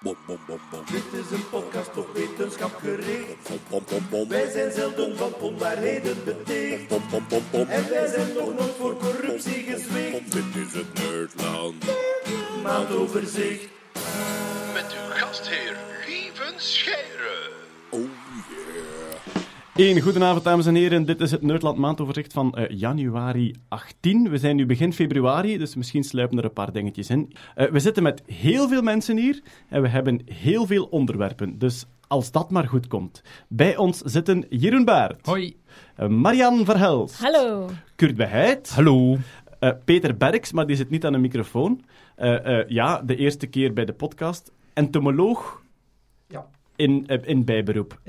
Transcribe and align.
Bom, 0.00 0.16
bom, 0.26 0.38
bom, 0.46 0.60
bom. 0.70 0.84
Dit 0.90 1.20
is 1.20 1.30
een 1.30 1.48
podcast 1.50 1.96
op 1.96 2.14
wetenschap 2.14 2.76
gericht. 2.76 3.48
Bom, 3.48 3.58
bom, 3.68 3.84
bom, 3.88 4.06
bom. 4.10 4.28
Wij 4.28 4.50
zijn 4.50 4.72
zelden 4.72 5.16
van 5.16 5.34
onwaarheden 5.34 6.24
beticht. 6.24 6.88
Bom, 6.88 7.02
bom, 7.10 7.24
bom, 7.28 7.42
bom. 7.50 7.68
En 7.68 7.88
wij 7.88 8.06
zijn 8.06 8.32
nog 8.32 8.54
nooit 8.54 8.74
voor 8.78 8.96
corruptie 8.96 9.62
gezwicht. 9.62 10.32
Dit 10.32 10.66
is 10.66 10.72
het 10.72 10.94
Nerdland. 10.94 11.84
Maandoverzicht. 12.62 13.68
Met 14.74 14.92
uw 14.92 15.10
gastheer 15.10 15.76
Lieven 16.06 16.54
Scheire. 16.56 16.97
Een 19.78 20.00
goedenavond, 20.00 20.44
dames 20.44 20.66
en 20.66 20.74
heren. 20.74 21.04
Dit 21.06 21.20
is 21.20 21.30
het 21.30 21.42
Nerdland 21.42 21.78
maandoverzicht 21.78 22.32
van 22.32 22.54
eh, 22.54 22.78
januari 22.78 23.54
18. 23.68 24.30
We 24.30 24.38
zijn 24.38 24.56
nu 24.56 24.66
begin 24.66 24.92
februari, 24.92 25.58
dus 25.58 25.74
misschien 25.74 26.04
sluipen 26.04 26.38
er 26.38 26.44
een 26.44 26.52
paar 26.52 26.72
dingetjes 26.72 27.10
in. 27.10 27.32
Eh, 27.54 27.70
we 27.70 27.78
zitten 27.78 28.02
met 28.02 28.22
heel 28.26 28.68
veel 28.68 28.82
mensen 28.82 29.16
hier 29.16 29.40
en 29.68 29.82
we 29.82 29.88
hebben 29.88 30.20
heel 30.32 30.66
veel 30.66 30.84
onderwerpen. 30.84 31.58
Dus 31.58 31.84
als 32.08 32.30
dat 32.30 32.50
maar 32.50 32.68
goed 32.68 32.86
komt. 32.86 33.22
Bij 33.48 33.76
ons 33.76 33.98
zitten 33.98 34.44
Jeroen 34.48 34.84
Baert. 34.84 35.26
Hoi. 35.26 35.56
eh, 35.96 36.08
Marianne 36.08 36.64
Verhelst. 36.64 37.18
Hallo. 37.20 37.68
Kurt 37.96 38.16
Beheid. 38.16 38.70
Hallo. 38.70 39.16
eh, 39.58 39.70
Peter 39.84 40.16
Berks, 40.16 40.52
maar 40.52 40.66
die 40.66 40.76
zit 40.76 40.90
niet 40.90 41.04
aan 41.04 41.12
de 41.12 41.18
microfoon. 41.18 41.84
Eh, 42.16 42.58
eh, 42.60 42.68
ja, 42.68 43.02
de 43.02 43.16
eerste 43.16 43.46
keer 43.46 43.72
bij 43.72 43.84
de 43.84 43.92
podcast. 43.92 44.52
Entomoloog 44.72 45.62
Ja. 46.28 46.46
in, 46.76 47.04
eh, 47.06 47.18
in 47.24 47.44
bijberoep. 47.44 48.00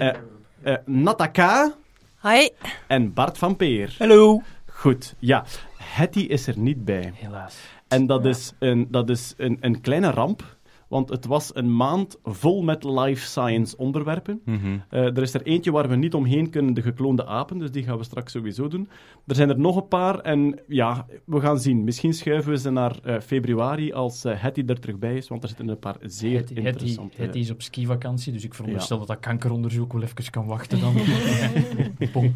Eh 0.62 0.74
eh, 0.74 0.80
Nataka. 0.86 1.74
Hoi. 2.20 2.50
en 2.88 3.14
Bart 3.14 3.38
van 3.38 3.56
Peer. 3.56 3.96
Hallo. 3.98 4.42
Goed, 4.66 5.16
ja. 5.20 5.46
Hetty 5.78 6.20
is 6.20 6.48
er 6.48 6.58
niet 6.58 6.86
bij. 6.86 7.12
Helaas. 7.16 7.58
En 7.88 8.08
dat 8.08 8.26
is, 8.26 8.54
een, 8.60 8.88
dat 8.92 9.10
is 9.10 9.34
een, 9.38 9.58
een 9.62 9.82
kleine 9.82 10.12
ramp, 10.12 10.58
want 10.90 11.10
het 11.10 11.26
was 11.26 11.56
een 11.56 11.76
maand 11.76 12.18
vol 12.24 12.62
met 12.62 12.84
life 12.84 13.26
science 13.26 13.78
onderwerpen. 13.78 14.42
Eh, 14.90 15.04
er 15.06 15.22
is 15.22 15.34
er 15.34 15.42
eentje 15.42 15.72
waar 15.72 15.90
we 15.90 15.96
niet 15.96 16.14
omheen 16.14 16.50
kunnen, 16.50 16.74
de 16.74 16.82
gekloonde 16.82 17.26
apen, 17.26 17.58
dus 17.58 17.72
die 17.72 17.84
gaan 17.84 17.98
we 17.98 18.04
straks 18.04 18.32
sowieso 18.32 18.68
doen. 18.68 18.90
Er 19.28 19.36
zijn 19.36 19.50
er 19.50 19.60
nog 19.60 19.76
een 19.76 19.88
paar 19.88 20.20
en 20.20 20.60
ja, 20.68 21.06
we 21.26 21.40
gaan 21.40 21.60
zien. 21.60 21.84
Misschien 21.84 22.14
schuiven 22.14 22.52
we 22.52 22.58
ze 22.58 22.70
naar 22.70 23.00
eh, 23.04 23.20
februari 23.20 23.94
als 23.94 24.26
eh, 24.26 24.42
Hetty 24.42 24.64
er 24.68 24.80
terug 24.80 24.98
bij 24.98 25.16
is, 25.16 25.28
want 25.28 25.42
er 25.44 25.48
zitten 25.50 25.68
een 25.68 25.80
paar 25.80 25.98
zeer 26.02 26.38
Hetty, 26.38 26.54
Hetty, 26.54 26.68
interessante... 26.68 27.22
Hetty 27.22 27.38
is 27.40 27.52
op 27.52 27.62
skivakantie, 27.62 28.34
dus 28.34 28.44
ik 28.44 28.54
veronderstel 28.54 29.00
Ja. 29.00 29.06
dat 29.06 29.16
dat 29.16 29.26
kankeronderzoek 29.26 29.94
wel 29.94 30.02
even 30.02 30.30
kan 30.30 30.46
wachten 30.46 30.80
dan. 30.80 30.94
Bon. 32.14 32.36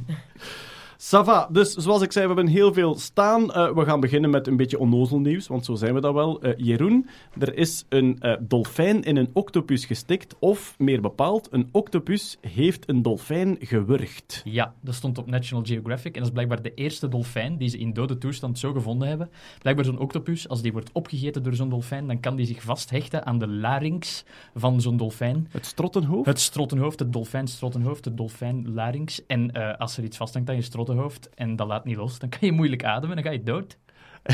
Sava, 1.06 1.48
dus 1.52 1.74
zoals 1.74 2.02
ik 2.02 2.12
zei, 2.12 2.28
we 2.28 2.34
hebben 2.34 2.54
heel 2.54 2.74
veel 2.74 2.96
staan. 2.96 3.54
Eh, 3.54 3.72
we 3.72 3.86
gaan 3.86 4.00
beginnen 4.00 4.30
met 4.30 4.48
een 4.48 4.58
beetje 4.58 4.80
onnozel 4.80 5.20
nieuws, 5.20 5.48
want 5.48 5.66
zo 5.66 5.76
zijn 5.76 5.94
we 5.94 6.02
dat 6.02 6.14
wel. 6.14 6.42
Eh, 6.42 6.54
Jeroen, 6.58 7.10
er 7.40 7.58
is 7.58 7.86
een 7.90 8.18
eh, 8.20 8.34
dolfijn 8.40 9.04
in 9.04 9.18
een 9.18 9.30
octopus 9.34 9.86
gestikt, 9.86 10.36
of 10.40 10.76
meer 10.78 11.02
bepaald, 11.02 11.48
een 11.52 11.70
octopus 11.72 12.38
heeft 12.42 12.90
een 12.90 13.02
dolfijn 13.02 13.58
gewurgd. 13.60 14.42
Ja, 14.44 14.74
dat 14.82 14.96
stond 14.96 15.18
op 15.18 15.28
National 15.28 15.66
Geographic 15.66 16.14
en 16.14 16.20
dat 16.20 16.28
is 16.28 16.34
blijkbaar 16.34 16.62
de 16.62 16.74
eerste 16.74 17.08
dolfijn 17.08 17.58
die 17.58 17.70
ze 17.70 17.78
in 17.78 17.94
dode 17.94 18.18
toestand 18.18 18.60
zo 18.60 18.74
gevonden 18.74 19.08
hebben. 19.08 19.30
Blijkbaar 19.60 19.86
zo'n 19.86 20.00
octopus, 20.00 20.50
als 20.50 20.62
die 20.62 20.72
wordt 20.72 20.90
opgegeten 20.94 21.44
door 21.44 21.54
zo'n 21.54 21.70
dolfijn, 21.70 22.08
dan 22.08 22.20
kan 22.20 22.36
die 22.36 22.46
zich 22.46 22.62
vasthechten 22.62 23.26
aan 23.26 23.40
de 23.40 23.48
larynx 23.48 24.26
van 24.56 24.82
zo'n 24.82 24.98
dolfijn. 24.98 25.48
Het 25.52 25.66
strottenhoofd? 25.66 26.26
Het 26.26 26.40
strottenhoofd, 26.40 27.00
het 27.00 27.14
dolfijnstrottenhoofd, 27.14 28.06
het 28.06 28.18
dolfijnlarynx. 28.18 29.26
En 29.26 29.52
eh, 29.52 29.78
als 29.78 29.98
er 29.98 30.04
iets 30.04 30.18
vasthangt 30.18 30.50
aan 30.50 30.56
je 30.56 30.62
strottenhoofd 30.94 31.30
en 31.36 31.56
dat 31.56 31.68
laat 31.68 31.86
niet 31.86 31.96
los, 31.96 32.20
dan 32.20 32.30
kan 32.30 32.40
je 32.42 32.52
moeilijk 32.52 32.84
ademen, 32.84 33.16
dan 33.16 33.26
ga 33.26 33.32
je 33.32 33.44
dood. 33.44 33.78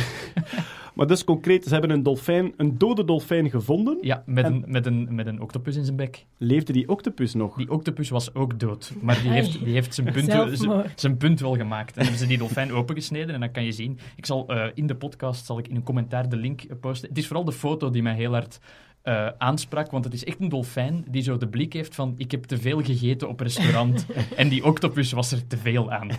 Maar 0.96 1.08
dus 1.08 1.24
concreet, 1.24 1.64
ze 1.64 1.70
hebben 1.70 1.90
een 1.90 2.04
dolfijn, 2.04 2.54
een 2.58 2.78
dode 2.78 3.06
dolfijn 3.06 3.50
gevonden. 3.50 3.98
Ja, 4.02 4.24
met, 4.26 4.46
En- 4.46 4.54
een, 4.54 4.64
met, 4.68 4.86
een, 4.86 5.08
met 5.16 5.28
een 5.28 5.42
octopus 5.42 5.76
in 5.76 5.84
zijn 5.86 5.96
bek. 5.96 6.26
Leefde 6.38 6.74
die 6.74 6.90
octopus 6.90 7.34
nog? 7.34 7.56
Die 7.56 7.70
octopus 7.70 8.10
was 8.10 8.34
ook 8.34 8.60
dood, 8.60 8.94
maar 9.02 9.22
die 9.22 9.32
heeft, 9.32 9.64
die 9.64 9.74
heeft 9.74 9.94
zijn, 9.94 10.12
punt, 10.12 10.28
wel- 10.28 10.84
zijn, 10.96 11.18
punt 11.18 11.40
wel 11.40 11.56
gemaakt. 11.56 11.96
En 11.98 12.02
hebben 12.02 12.20
ze 12.20 12.28
die 12.28 12.38
dolfijn 12.38 12.72
opengesneden 12.72 13.34
en 13.34 13.40
dan 13.40 13.52
kan 13.52 13.64
je 13.64 13.72
zien... 13.72 14.00
Ik 14.16 14.26
zal 14.26 14.48
eh, 14.48 14.72
in 14.74 14.88
de 14.88 14.96
podcast 14.96 15.46
zal 15.46 15.60
ik 15.60 15.68
in 15.68 15.76
een 15.76 15.84
commentaar 15.84 16.30
de 16.30 16.38
link 16.38 16.62
eh, 16.62 16.76
posten. 16.80 17.10
Het 17.10 17.18
is 17.18 17.28
vooral 17.28 17.46
de 17.46 17.52
foto 17.52 17.90
die 17.90 18.02
mij 18.04 18.16
heel 18.16 18.32
hard 18.32 18.60
eh, 19.02 19.28
aansprak, 19.38 19.92
want 19.92 20.04
het 20.04 20.14
is 20.14 20.26
echt 20.26 20.40
een 20.40 20.50
dolfijn 20.50 21.06
die 21.08 21.22
zo 21.22 21.38
de 21.38 21.48
blik 21.48 21.74
heeft 21.74 21.96
van 21.96 22.14
ik 22.18 22.32
heb 22.32 22.44
te 22.44 22.58
veel 22.58 22.82
gegeten 22.82 23.30
op 23.30 23.40
restaurant 23.40 24.06
en 24.36 24.50
die 24.50 24.66
octopus 24.66 25.12
was 25.12 25.32
er 25.32 25.48
te 25.48 25.58
veel 25.58 25.92
aan. 25.92 26.10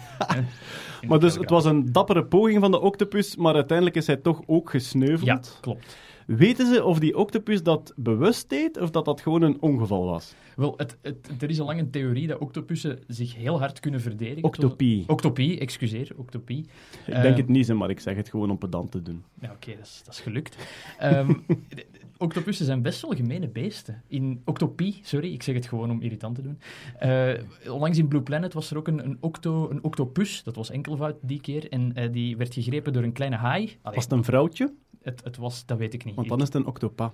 Maar 1.08 1.18
dus 1.18 1.34
het 1.34 1.50
was 1.50 1.64
een 1.64 1.92
dappere 1.92 2.24
poging 2.24 2.60
van 2.60 2.70
de 2.70 2.80
octopus, 2.80 3.36
maar 3.36 3.54
uiteindelijk 3.54 3.96
is 3.96 4.06
hij 4.06 4.16
toch 4.16 4.40
ook 4.46 4.70
gesneuveld. 4.70 5.24
Ja, 5.24 5.40
klopt. 5.60 5.96
Weten 6.36 6.74
ze 6.74 6.84
of 6.84 6.98
die 6.98 7.16
octopus 7.16 7.62
dat 7.62 7.92
bewust 7.96 8.48
deed, 8.48 8.80
of 8.80 8.90
dat 8.90 9.04
dat 9.04 9.20
gewoon 9.20 9.42
een 9.42 9.56
ongeval 9.60 10.04
was? 10.04 10.34
Wel, 10.56 10.74
het, 10.76 10.96
het, 11.02 11.42
er 11.42 11.50
is 11.50 11.60
al 11.60 11.66
lang 11.66 11.78
een 11.80 11.90
theorie 11.90 12.26
dat 12.26 12.38
octopussen 12.38 12.98
zich 13.06 13.34
heel 13.36 13.58
hard 13.58 13.80
kunnen 13.80 14.00
verdedigen. 14.00 14.44
Octopie. 14.44 15.04
Octopie, 15.06 15.58
excuseer, 15.58 16.10
octopie. 16.16 16.66
Ik 17.06 17.22
denk 17.22 17.36
het 17.36 17.48
niet, 17.48 17.74
maar 17.74 17.90
ik 17.90 18.00
zeg 18.00 18.16
het 18.16 18.28
gewoon 18.28 18.50
om 18.50 18.58
pedant 18.58 18.90
te 18.90 19.02
doen. 19.02 19.22
Ja, 19.40 19.50
oké, 19.50 19.70
dat, 19.76 19.86
is, 19.86 20.02
dat 20.04 20.14
is 20.14 20.20
gelukt. 20.20 20.56
Ehm, 20.98 21.28
de- 21.68 21.86
octopussen 22.18 22.66
zijn 22.66 22.82
best 22.82 23.02
wel 23.02 23.10
gemene 23.10 23.48
beesten. 23.48 24.02
In 24.06 24.42
Octopie, 24.44 25.00
sorry, 25.02 25.32
ik 25.32 25.42
zeg 25.42 25.54
het 25.54 25.66
gewoon 25.66 25.90
om 25.90 26.02
irritant 26.02 26.34
te 26.34 26.42
doen. 26.42 26.58
Eh, 26.98 27.72
onlangs 27.72 27.98
in 27.98 28.08
Blue 28.08 28.22
Planet 28.22 28.52
was 28.52 28.70
er 28.70 28.76
ook 28.76 28.88
een, 28.88 29.04
een, 29.04 29.16
octo, 29.20 29.70
een 29.70 29.84
octopus, 29.84 30.42
dat 30.42 30.56
was 30.56 30.70
enkelvoud 30.70 31.16
die 31.22 31.40
keer, 31.40 31.68
en 31.68 31.94
eh, 31.94 32.12
die 32.12 32.36
werd 32.36 32.54
gegrepen 32.54 32.92
door 32.92 33.02
een 33.02 33.12
kleine 33.12 33.36
haai. 33.36 33.62
Allee, 33.62 33.94
Was 33.94 34.04
het 34.04 34.12
een 34.12 34.24
vrouwtje? 34.24 34.72
Het, 35.02 35.24
het 35.24 35.36
was, 35.36 35.66
dat 35.66 35.78
weet 35.78 35.94
ik 35.94 36.04
niet. 36.04 36.14
Want 36.14 36.28
dan 36.28 36.38
is 36.38 36.44
het 36.44 36.54
een 36.54 36.66
octopa. 36.66 37.12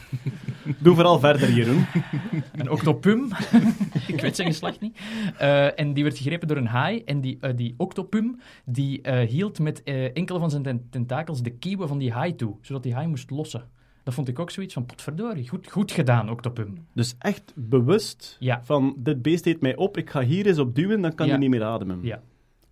Doe 0.80 0.96
vooral 0.96 1.20
verder, 1.20 1.52
Jeroen. 1.52 1.86
Een 2.54 2.70
octopum. 2.70 3.28
ik 4.08 4.22
weet 4.22 4.36
zijn 4.36 4.48
geslacht 4.48 4.80
niet. 4.80 4.98
Eh, 5.38 5.80
en 5.80 5.94
die 5.94 6.04
werd 6.04 6.18
gegrepen 6.18 6.48
door 6.48 6.58
een 6.58 6.68
haai. 6.68 7.02
En 7.04 7.22
die, 7.22 7.38
eh, 7.42 7.56
die 7.56 7.74
octopum 7.78 8.40
die, 8.66 9.02
eh, 9.02 9.28
hield 9.30 9.60
met 9.60 9.84
enkele 10.14 10.40
van 10.40 10.50
zijn 10.50 10.64
ten- 10.64 10.88
tentakels 10.90 11.42
de 11.42 11.50
kieuwen 11.52 11.88
van 11.88 11.98
die 11.98 12.12
haai 12.12 12.36
toe. 12.36 12.56
Zodat 12.62 12.84
die 12.84 12.94
haai 12.94 13.08
moest 13.08 13.30
lossen. 13.30 13.68
Dat 14.04 14.14
vond 14.14 14.28
ik 14.28 14.40
ook 14.40 14.50
zoiets 14.52 14.74
van, 14.74 14.86
potverdorie, 14.86 15.48
goed, 15.50 15.72
goed 15.72 15.92
gedaan, 15.92 16.30
octopum. 16.30 16.78
Dus 16.94 17.16
echt 17.20 17.54
bewust 17.56 18.38
Ja. 18.40 18.62
van, 18.64 18.96
dit 18.98 19.22
beest 19.22 19.46
eet 19.46 19.62
mij 19.62 19.76
op, 19.76 19.98
ik 19.98 20.10
ga 20.10 20.22
hier 20.22 20.46
eens 20.46 20.60
op 20.60 20.76
duwen, 20.76 21.02
dan 21.02 21.16
kan 21.16 21.26
Ja. 21.26 21.32
hij 21.32 21.42
niet 21.42 21.50
meer 21.50 21.64
ademen. 21.64 22.00
Ja. 22.02 22.22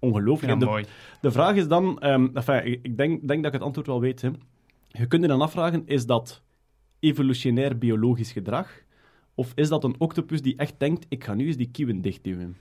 Ongelooflijk. 0.05 0.53
Ja, 0.53 0.59
de, 0.59 0.65
mooi. 0.65 0.85
de 1.21 1.31
vraag 1.31 1.55
is 1.55 1.67
dan, 1.67 1.99
ehm, 1.99 2.27
enfin, 2.33 2.65
ik 2.65 2.97
denk, 2.97 3.27
denk 3.27 3.43
dat 3.43 3.45
ik 3.45 3.59
het 3.59 3.61
antwoord 3.61 3.87
wel 3.87 3.99
weet. 3.99 4.21
Hè. 4.21 4.29
Je 4.87 5.07
kunt 5.07 5.21
je 5.21 5.27
dan 5.27 5.41
afvragen, 5.41 5.83
is 5.85 6.05
dat 6.05 6.41
evolutionair 6.99 7.77
biologisch 7.77 8.31
gedrag? 8.31 8.83
Of 9.35 9.51
is 9.55 9.69
dat 9.69 9.83
een 9.83 9.95
octopus 9.97 10.41
die 10.41 10.55
echt 10.55 10.73
denkt, 10.77 11.05
ik 11.09 11.23
ga 11.23 11.33
nu 11.33 11.45
eens 11.45 11.57
die 11.57 11.69
kieuwen 11.71 12.01
dichtduwen? 12.01 12.55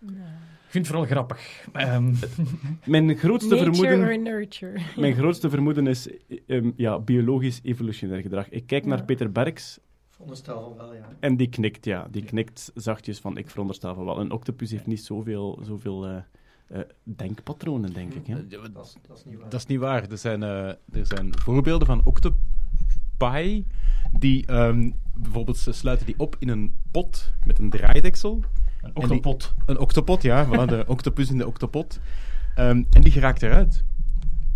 Ik 0.00 0.76
vind 0.76 0.86
het 0.86 0.94
vooral 0.94 1.10
grappig. 1.10 1.66
Ehm, 1.72 2.14
Mijn 2.84 3.16
grootste 3.16 3.54
Nature 3.54 3.74
vermoeden... 3.74 4.08
or 4.08 4.18
nurture. 4.18 4.80
Mijn 4.96 5.14
grootste 5.14 5.50
vermoeden 5.50 5.86
is 5.86 6.08
ehm, 6.46 6.70
ja, 6.76 6.98
biologisch 6.98 7.60
evolutionair 7.62 8.22
gedrag. 8.22 8.48
Ik 8.48 8.66
kijk 8.66 8.86
naar. 8.86 9.04
Peter 9.04 9.32
Berks 9.32 9.80
Veronderstel 10.20 10.62
van 10.62 10.76
wel, 10.76 10.94
ja. 10.94 11.08
en 11.20 11.36
die 11.36 11.48
knikt, 11.48 11.84
ja. 11.84 12.08
Die 12.10 12.24
knikt 12.24 12.72
zachtjes 12.74 13.18
van, 13.18 13.36
ik 13.36 13.50
veronderstel 13.50 13.94
van 13.94 14.04
wel. 14.04 14.20
Een 14.20 14.30
octopus 14.30 14.70
heeft 14.70 14.86
niet 14.86 15.04
zoveel, 15.04 15.58
zoveel 15.62 16.06
eh, 16.06 16.16
eh, 16.70 16.80
denkpatronen, 17.02 17.92
denk 17.92 18.14
ik. 18.14 18.26
Hè? 18.26 18.46
Dat 18.46 18.84
is, 18.86 18.96
dat 19.06 19.16
is 19.16 19.24
niet 19.24 19.38
waar. 19.38 19.50
Dat 19.50 19.60
is 19.60 19.66
niet 19.66 19.78
waar. 19.78 20.10
Er 20.10 20.18
zijn, 20.18 20.42
eh, 20.42 20.68
er 20.68 21.06
zijn 21.06 21.32
voorbeelden 21.38 21.86
van 21.86 22.04
octopi 22.04 23.66
die 24.12 24.46
ehm, 24.46 24.90
bijvoorbeeld 25.14 25.56
ze 25.56 25.72
sluiten 25.72 26.06
die 26.06 26.14
op 26.18 26.36
in 26.38 26.48
een 26.48 26.72
pot 26.90 27.32
met 27.44 27.58
een 27.58 27.70
draaideksel. 27.70 28.40
een 28.82 28.96
octopot. 28.96 29.54
Een 29.66 29.78
octopot, 29.78 30.22
ja. 30.22 30.46
Voilà, 30.46 30.68
de 30.68 30.84
octopus 30.94 31.30
in 31.30 31.38
de 31.38 31.46
octopot. 31.46 32.00
Ehm, 32.54 32.82
en 32.90 33.00
die 33.00 33.12
geraakt 33.12 33.42
eruit. 33.42 33.84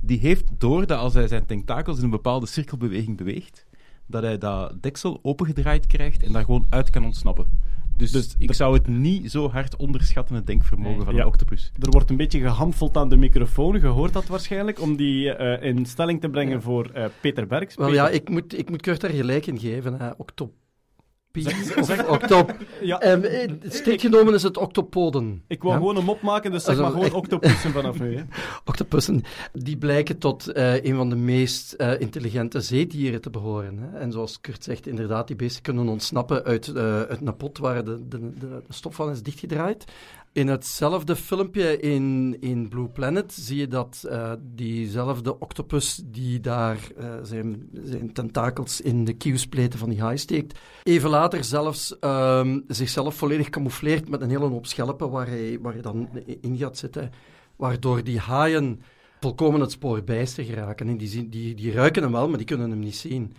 Die 0.01 0.19
heeft 0.19 0.45
door 0.59 0.87
dat 0.87 0.99
als 0.99 1.15
hij 1.15 1.29
zijn 1.29 1.47
tentakels 1.47 1.99
in 1.99 2.05
een 2.05 2.11
bepaalde 2.11 2.47
cirkelbeweging 2.47 3.17
beweegt, 3.17 3.67
dat 4.07 4.23
hij 4.23 4.39
dat 4.39 4.83
deksel 4.83 5.19
opengedraaid 5.23 5.87
krijgt 5.87 6.23
en 6.23 6.33
daar 6.33 6.45
gewoon 6.45 6.67
uit 6.69 6.91
kan 6.91 7.05
ontsnappen. 7.05 7.47
Dus, 7.97 8.11
Dus 8.11 8.35
ik 8.39 8.49
de- 8.49 8.55
zou 8.55 8.75
het 8.75 8.87
niet 8.87 9.31
zo 9.31 9.51
hard 9.51 9.77
onderschatten, 9.77 10.35
het 10.35 10.47
denkvermogen 10.47 10.97
Nee. 10.97 11.05
van 11.05 11.15
Ja. 11.15 11.21
een 11.21 11.27
octopus. 11.27 11.73
Er 11.81 11.91
wordt 11.91 12.11
een 12.11 12.17
beetje 12.17 12.41
gehamfeld 12.41 12.97
aan 12.97 13.09
de 13.09 13.17
microfoon, 13.17 13.81
je 13.81 13.87
hoort 13.87 14.13
dat 14.13 14.27
waarschijnlijk, 14.27 14.81
om 14.81 14.97
die 14.97 15.35
eh, 15.35 15.69
in 15.69 15.87
stelling 15.87 16.21
te 16.21 16.29
brengen 16.29 16.53
Ja. 16.55 16.61
voor 16.61 16.91
eh, 16.91 17.05
Peter 17.21 17.47
Berks. 17.47 17.75
Wel 17.75 17.89
Peter, 17.89 18.03
ja, 18.03 18.09
ik 18.11 18.29
moet, 18.29 18.59
ik 18.59 18.71
moet 18.71 18.83
Kurt 18.83 19.01
daar 19.01 19.11
gelijk 19.11 19.47
in 19.47 19.59
geven. 19.59 19.95
Hè. 20.01 20.11
Octop. 22.09 22.57
Ja. 22.81 23.01
Ehm, 23.01 23.23
eh, 23.23 23.51
strikt 23.69 24.01
genomen 24.01 24.35
is 24.35 24.43
het 24.43 24.57
octopoden. 24.57 25.43
Ik 25.47 25.63
wou 25.63 25.75
Ja? 25.75 25.79
gewoon 25.81 25.97
een 25.97 26.05
mop 26.05 26.23
maken, 26.23 26.51
dus 26.51 26.65
zeg 26.65 26.79
maar 26.79 26.91
gewoon 26.91 27.13
octopussen 27.13 27.71
vanaf 27.73 28.01
nu. 28.01 28.17
Hè. 28.17 28.23
Octopussen, 28.65 29.23
die 29.53 29.77
blijken 29.77 30.19
tot 30.19 30.49
eh, 30.49 30.85
een 30.85 30.97
van 30.97 31.11
de 31.11 31.17
meest 31.17 31.73
eh, 31.73 32.01
intelligente 32.01 32.61
zeedieren 32.61 33.21
te 33.21 33.31
behoren. 33.31 33.79
Hè. 33.79 33.99
En 33.99 34.13
zoals 34.13 34.41
Kurt 34.41 34.65
zegt, 34.65 34.87
inderdaad, 34.87 35.27
die 35.27 35.37
beesten 35.37 35.63
kunnen 35.63 35.89
ontsnappen 35.89 36.45
uit, 36.45 36.77
uit 36.77 37.21
een 37.25 37.37
pot 37.37 37.59
waar 37.59 37.85
de, 37.85 38.09
de, 38.09 38.19
de, 38.19 38.39
de 38.49 38.63
stop 38.69 38.95
van 38.95 39.11
is 39.11 39.23
dichtgedraaid. 39.23 39.85
In 40.35 40.49
hetzelfde 40.49 41.17
filmpje 41.17 41.79
in, 41.81 42.37
in 42.41 42.69
Blue 42.69 42.89
Planet 42.89 43.33
zie 43.33 43.57
je 43.59 43.69
dat 43.69 44.05
eh, 44.09 44.33
diezelfde 44.43 45.39
octopus 45.39 46.03
die 46.05 46.41
daar 46.41 46.79
eh, 46.97 47.15
zijn, 47.23 47.69
zijn 47.85 48.13
tentakels 48.13 48.81
in 48.81 49.05
de 49.05 49.13
kieuwspleten 49.13 49.79
van 49.79 49.89
die 49.89 50.01
haai 50.03 50.19
steekt, 50.19 50.59
even 50.83 51.11
later 51.11 51.45
zelfs 51.45 51.99
ehm, 51.99 52.61
zichzelf 52.69 53.15
volledig 53.15 53.49
camoufleert 53.49 54.09
met 54.09 54.21
een 54.21 54.29
hele 54.31 54.45
hoop 54.49 54.67
schelpen 54.67 55.11
waar 55.11 55.27
hij, 55.27 55.59
waar 55.61 55.73
hij 55.73 55.83
dan 55.83 56.09
in 56.41 56.57
gaat 56.57 56.79
zitten 56.79 57.11
waardoor 57.57 58.05
die 58.05 58.19
haaien 58.19 58.81
volkomen 59.21 59.61
het 59.61 59.71
spoor 59.71 60.03
bijster 60.05 60.45
geraken. 60.45 60.89
En 60.89 60.97
die, 60.97 61.09
zien- 61.09 61.31
die, 61.31 61.55
die 61.55 61.73
ruiken 61.73 62.03
hem 62.03 62.13
wel, 62.13 62.29
maar 62.29 62.39
die 62.39 62.47
kunnen 62.47 62.71
hem 62.71 62.79
niet 62.79 62.97
zien. 62.97 63.33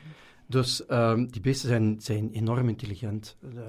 Dus 0.47 0.85
ehm, 0.85 1.25
die 1.25 1.41
beesten 1.41 1.69
zijn, 1.69 1.95
zijn 1.99 2.29
enorm 2.31 2.69
intelligent. 2.69 3.37
Eh, 3.43 3.59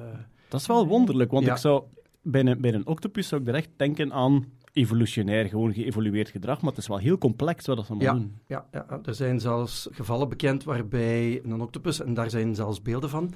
Dat 0.49 0.61
is 0.61 0.67
wel 0.67 0.87
wonderlijk, 0.87 1.31
want 1.31 1.45
Ja. 1.47 1.53
ik 1.53 1.59
zou 1.59 1.83
bij 2.27 2.47
een, 2.47 2.61
bij 2.61 2.75
een 2.75 2.87
octopus 2.87 3.29
zou 3.29 3.41
ik 3.41 3.47
direct 3.47 3.69
denken 3.77 4.13
aan 4.13 4.45
evolutionair, 4.73 5.49
gewoon 5.49 5.73
geëvolueerd 5.75 6.29
gedrag, 6.29 6.61
maar 6.61 6.71
het 6.71 6.81
is 6.81 6.89
wel 6.89 6.99
heel 6.99 7.19
complex 7.19 7.67
wat 7.67 7.77
dat 7.77 7.87
ze 7.87 7.93
allemaal 7.93 8.15
Ja. 8.15 8.19
doen. 8.21 8.35
ja, 8.47 8.67
ja, 8.73 9.01
er 9.05 9.15
zijn 9.15 9.41
zelfs 9.41 9.89
gevallen 9.91 10.29
bekend 10.29 10.65
waarbij 10.65 11.41
een 11.45 11.61
octopus, 11.61 12.01
en 12.01 12.15
daar 12.15 12.31
zijn 12.31 12.55
zelfs 12.55 12.83
beelden 12.83 13.11
van, 13.11 13.33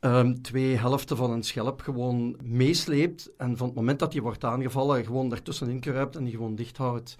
ehm, 0.00 0.34
twee 0.34 0.76
helften 0.76 1.16
van 1.16 1.30
een 1.30 1.42
schelp 1.42 1.80
gewoon 1.80 2.36
meesleept 2.42 3.30
en 3.36 3.56
van 3.56 3.66
het 3.66 3.76
moment 3.76 3.98
dat 3.98 4.12
die 4.12 4.22
wordt 4.22 4.44
aangevallen, 4.44 5.04
gewoon 5.04 5.28
daartussenin 5.28 5.80
kruipt 5.80 6.16
en 6.16 6.24
die 6.24 6.32
gewoon 6.32 6.54
dicht 6.54 6.76
houdt. 6.76 7.16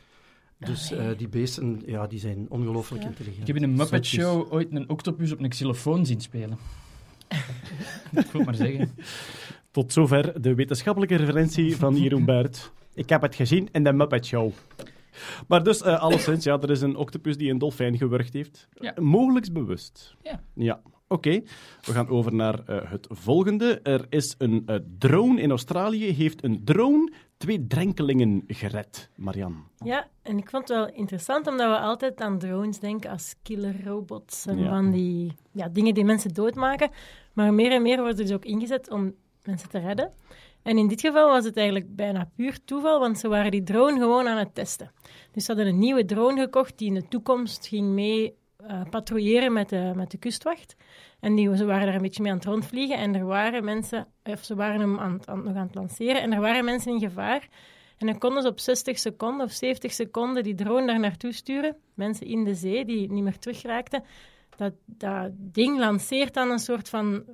Dus 0.58 0.90
eh, 0.92 1.06
die 1.16 1.28
beesten, 1.28 1.82
ja, 1.86 2.06
die 2.06 2.18
zijn 2.18 2.46
ongelooflijk 2.48 3.02
Ik 3.02 3.08
intelligent. 3.08 3.46
heb 3.46 3.56
in 3.56 3.62
een 3.62 3.74
Muppet. 3.74 4.06
Show 4.06 4.52
ooit 4.52 4.68
een 4.70 4.88
octopus 4.88 5.32
op 5.32 5.40
een 5.40 5.48
xylofoon 5.48 6.06
zien 6.06 6.20
spelen. 6.20 6.58
Ik 8.12 8.26
wil 8.32 8.40
het 8.40 8.44
maar 8.44 8.54
zeggen. 8.54 8.90
Tot 9.72 9.92
zover 9.92 10.42
de 10.42 10.54
wetenschappelijke 10.54 11.16
referentie 11.16 11.76
van 11.76 11.96
Jeroen 11.96 12.24
Buit. 12.24 12.72
Ik 12.94 13.08
heb 13.08 13.22
het 13.22 13.34
gezien 13.34 13.68
in 13.72 13.84
de 13.84 13.92
Muppet 13.92 14.26
Show. 14.26 14.52
Maar 15.48 15.62
dus, 15.62 15.82
eh 15.82 16.00
alleszins, 16.00 16.44
ja, 16.44 16.60
er 16.60 16.70
is 16.70 16.80
een 16.80 16.96
octopus 16.96 17.36
die 17.36 17.50
een 17.50 17.58
dolfijn 17.58 17.96
gewurgd 17.96 18.32
heeft. 18.32 18.68
Ja. 18.74 18.94
Mogelijks 19.00 19.52
bewust. 19.52 20.16
Ja. 20.22 20.40
Ja, 20.54 20.80
oké. 21.08 21.30
We 21.82 21.92
gaan 21.92 22.08
over 22.08 22.34
naar 22.34 22.64
eh, 22.66 22.90
het 22.90 23.06
volgende. 23.10 23.80
Er 23.82 24.06
is 24.08 24.34
een 24.38 24.62
eh, 24.66 24.76
drone 24.98 25.40
in 25.40 25.50
Australië, 25.50 26.12
heeft 26.12 26.44
een 26.44 26.64
drone 26.64 27.12
twee 27.36 27.66
drenkelingen 27.66 28.44
gered. 28.46 29.10
Marian. 29.16 29.64
Ja, 29.84 30.08
en 30.22 30.38
ik 30.38 30.50
vond 30.50 30.68
het 30.68 30.76
wel 30.78 30.88
interessant 30.94 31.46
omdat 31.46 31.70
we 31.70 31.78
altijd 31.78 32.20
aan 32.20 32.38
drones 32.38 32.78
denken 32.78 33.10
als 33.10 33.34
killerrobots 33.42 34.46
en 34.46 34.58
Ja. 34.58 34.68
van 34.68 34.90
die 34.90 35.32
ja, 35.52 35.68
dingen 35.68 35.94
die 35.94 36.04
mensen 36.04 36.34
doodmaken. 36.34 36.90
Maar 37.32 37.54
meer 37.54 37.72
en 37.72 37.82
meer 37.82 37.96
worden 37.96 38.16
ze 38.16 38.22
dus 38.22 38.32
ook 38.32 38.44
ingezet 38.44 38.90
om 38.90 39.14
mensen 39.44 39.68
te 39.68 39.78
redden. 39.78 40.12
En 40.62 40.78
in 40.78 40.88
dit 40.88 41.00
geval 41.00 41.28
was 41.28 41.44
het 41.44 41.56
eigenlijk 41.56 41.96
bijna 41.96 42.30
puur 42.36 42.64
toeval, 42.64 43.00
want 43.00 43.18
ze 43.18 43.28
waren 43.28 43.50
die 43.50 43.62
drone 43.62 43.98
gewoon 43.98 44.28
aan 44.28 44.38
het 44.38 44.54
testen. 44.54 44.92
Dus 45.32 45.44
ze 45.44 45.52
hadden 45.52 45.72
een 45.72 45.78
nieuwe 45.78 46.04
drone 46.04 46.40
gekocht 46.40 46.78
die 46.78 46.88
in 46.88 46.94
de 46.94 47.08
toekomst 47.08 47.66
ging 47.66 47.88
mee 47.88 48.34
eh, 48.56 48.82
patrouilleren 48.90 49.52
met 49.52 49.68
de, 49.68 49.92
met 49.94 50.10
de 50.10 50.18
kustwacht. 50.18 50.76
En 51.20 51.34
die, 51.34 51.56
ze 51.56 51.64
waren 51.64 51.86
daar 51.86 51.94
een 51.94 52.02
beetje 52.02 52.22
mee 52.22 52.32
aan 52.32 52.38
het 52.38 52.46
rondvliegen 52.46 52.96
en 52.96 53.14
er 53.14 53.26
waren 53.26 53.64
mensen, 53.64 54.06
of 54.24 54.44
ze 54.44 54.54
waren 54.54 54.80
hem 54.80 54.98
aan, 54.98 55.20
aan, 55.24 55.44
nog 55.44 55.54
aan 55.56 55.66
het 55.66 55.74
lanceren 55.74 56.22
en 56.22 56.32
er 56.32 56.40
waren 56.40 56.64
mensen 56.64 56.92
in 56.92 57.00
gevaar. 57.00 57.48
En 57.98 58.06
dan 58.06 58.18
konden 58.18 58.42
ze 58.42 58.48
op 58.48 58.60
60 58.60 58.98
seconden 58.98 59.46
of 59.46 59.52
70 59.52 59.92
seconden 59.92 60.42
die 60.42 60.54
drone 60.54 60.86
daar 60.86 61.00
naartoe 61.00 61.32
sturen. 61.32 61.76
Mensen 61.94 62.26
in 62.26 62.44
de 62.44 62.54
zee 62.54 62.84
die 62.84 63.12
niet 63.12 63.22
meer 63.22 63.38
terugraakten. 63.38 64.04
Dat, 64.56 64.72
dat 64.84 65.30
ding 65.34 65.78
lanceert 65.78 66.34
dan 66.34 66.50
een 66.50 66.58
soort 66.58 66.88
van 66.88 67.24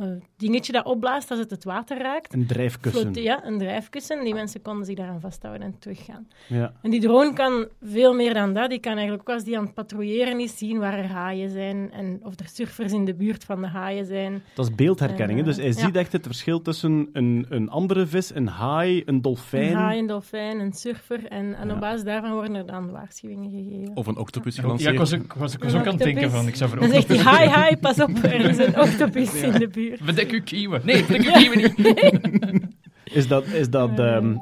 eh, 0.00 0.08
dingetje 0.36 0.72
dat 0.72 0.84
opblaast 0.84 1.30
als 1.30 1.38
het 1.40 1.50
het 1.50 1.64
water 1.64 1.98
raakt. 1.98 2.34
Een 2.34 2.46
drijfkussen. 2.46 3.14
Ja, 3.14 3.44
een 3.44 3.58
drijfkussen. 3.58 4.24
Die 4.24 4.34
mensen 4.34 4.62
konden 4.62 4.84
zich 4.84 4.94
daaraan 4.96 5.20
vasthouden 5.20 5.66
en 5.66 5.78
teruggaan. 5.78 6.28
Ja. 6.46 6.72
En 6.82 6.90
die 6.90 7.00
drone 7.00 7.32
kan 7.32 7.66
veel 7.82 8.14
meer 8.14 8.34
dan 8.34 8.54
dat. 8.54 8.70
Die 8.70 8.78
kan 8.80 8.92
eigenlijk 8.96 9.28
ook 9.28 9.34
als 9.34 9.44
die 9.44 9.58
aan 9.58 9.64
het 9.64 9.74
patrouilleren 9.74 10.40
is, 10.40 10.58
zien 10.58 10.78
waar 10.78 10.98
er 10.98 11.06
haaien 11.08 11.50
zijn 11.50 11.92
en 11.92 12.20
of 12.22 12.40
er 12.40 12.48
surfers 12.48 12.92
in 12.92 13.04
de 13.04 13.14
buurt 13.14 13.44
van 13.44 13.60
de 13.60 13.66
haaien 13.66 14.06
zijn. 14.06 14.42
Dat 14.54 14.68
is 14.68 14.74
beeldherkenning. 14.74 15.44
Dus 15.44 15.56
hij 15.56 15.64
Eh, 15.66 15.72
ziet 15.72 15.94
ja. 15.94 16.00
echt 16.00 16.12
het 16.12 16.26
verschil 16.26 16.62
tussen 16.62 17.08
een, 17.12 17.46
een 17.48 17.68
andere 17.70 18.06
vis, 18.06 18.34
een 18.34 18.46
haai, 18.48 19.02
een 19.06 19.22
dolfijn. 19.22 19.70
Een 19.70 19.74
haai, 19.76 19.98
een 19.98 20.06
dolfijn, 20.06 20.60
een 20.60 20.72
surfer. 20.72 21.26
En, 21.26 21.54
en 21.54 21.68
Ja. 21.68 21.74
op 21.74 21.80
basis 21.80 22.04
daarvan 22.04 22.32
worden 22.32 22.54
er 22.54 22.66
dan 22.66 22.90
waarschuwingen 22.90 23.50
gegeven. 23.50 23.96
Of 23.96 24.06
een 24.06 24.16
octopus 24.16 24.56
Ja, 24.56 24.62
gelanceerd. 24.62 24.92
ik 24.92 24.98
was, 24.98 25.14
ook- 25.14 25.22
ik 25.22 25.32
was, 25.32 25.54
ik 25.54 25.62
was 25.62 25.74
ook 25.74 25.86
aan 25.86 25.94
het 25.94 26.02
denken 26.02 26.30
van, 26.30 26.46
ik 26.46 26.54
zou 26.56 26.70
voor 26.70 26.78
Dan 26.80 26.88
zegt 26.90 27.08
hij, 27.08 27.16
octopus... 27.18 27.54
hi, 27.54 27.68
hi, 27.68 27.76
pas 27.76 28.00
op, 28.00 28.10
er 28.22 28.40
is 28.48 28.58
een 28.58 28.80
octopus 28.80 29.34
in 29.42 29.52
de 29.52 29.68
buurt. 29.68 29.85
Bedek 30.04 30.30
uw 30.30 30.42
kieuwen. 30.42 30.80
Nee, 30.84 31.04
bedek 31.04 31.26
uw 31.26 31.32
kieuwen 31.32 31.58
niet. 31.58 32.64
Is 33.14 33.28
dat, 33.28 33.46
is 33.46 33.70
dat 33.70 33.98
ehm, 33.98 34.36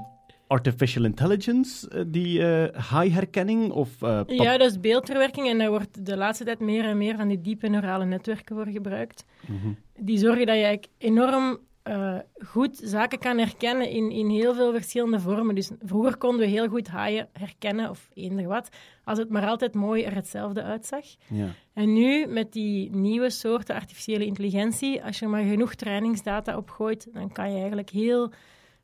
artificial 0.46 1.05
intelligence, 1.05 1.88
eh, 1.88 2.02
die 2.06 2.43
eh 2.46 2.81
haai-herkenning? 2.91 3.70
Of, 3.70 4.02
eh, 4.02 4.20
Ja, 4.26 4.58
dat 4.58 4.70
is 4.70 4.81
beeldverwerking 4.81 5.49
en 5.49 5.58
daar 5.58 5.70
wordt 5.70 6.06
de 6.06 6.17
laatste 6.17 6.44
tijd 6.44 6.61
meer 6.61 6.85
en 6.85 6.99
meer 6.99 7.17
van 7.17 7.29
die 7.29 7.41
diepe 7.41 7.69
neurale 7.69 8.05
netwerken 8.05 8.56
voor 8.56 8.67
gebruikt. 8.67 9.25
Mhm. 9.46 9.73
Die 9.99 10.19
zorgen 10.19 10.46
dat 10.46 10.56
je 10.56 10.62
eigenlijk 10.62 10.93
enorm 10.99 11.58
eh, 11.84 12.19
goed 12.46 12.81
zaken 12.82 13.19
kan 13.19 13.38
herkennen 13.38 13.88
in, 13.88 14.10
in 14.10 14.28
heel 14.28 14.54
veel 14.54 14.72
verschillende 14.72 15.20
vormen. 15.20 15.54
Dus 15.54 15.70
vroeger 15.82 16.16
konden 16.16 16.40
we 16.40 16.46
heel 16.46 16.69
goed 16.69 16.88
haaien 16.88 17.28
herkennen, 17.32 17.90
of 17.90 18.08
eender 18.14 18.46
wat, 18.46 18.69
als 19.04 19.19
het 19.19 19.28
maar 19.28 19.46
altijd 19.46 19.75
mooi 19.75 20.02
er 20.02 20.14
hetzelfde 20.14 20.62
uitzag. 20.62 21.04
Ja. 21.28 21.46
En 21.72 21.92
nu, 21.92 22.26
met 22.26 22.52
die 22.52 22.90
nieuwe 22.90 23.31
soorten 23.31 23.75
artificiële 23.75 24.25
intelligentie, 24.25 25.04
als 25.04 25.19
je 25.19 25.26
maar 25.26 25.42
genoeg 25.42 25.75
trainingsdata 25.75 26.56
opgooit, 26.56 27.08
dan 27.12 27.32
kan 27.32 27.50
je 27.50 27.58
eigenlijk 27.58 27.90
heel 27.90 28.32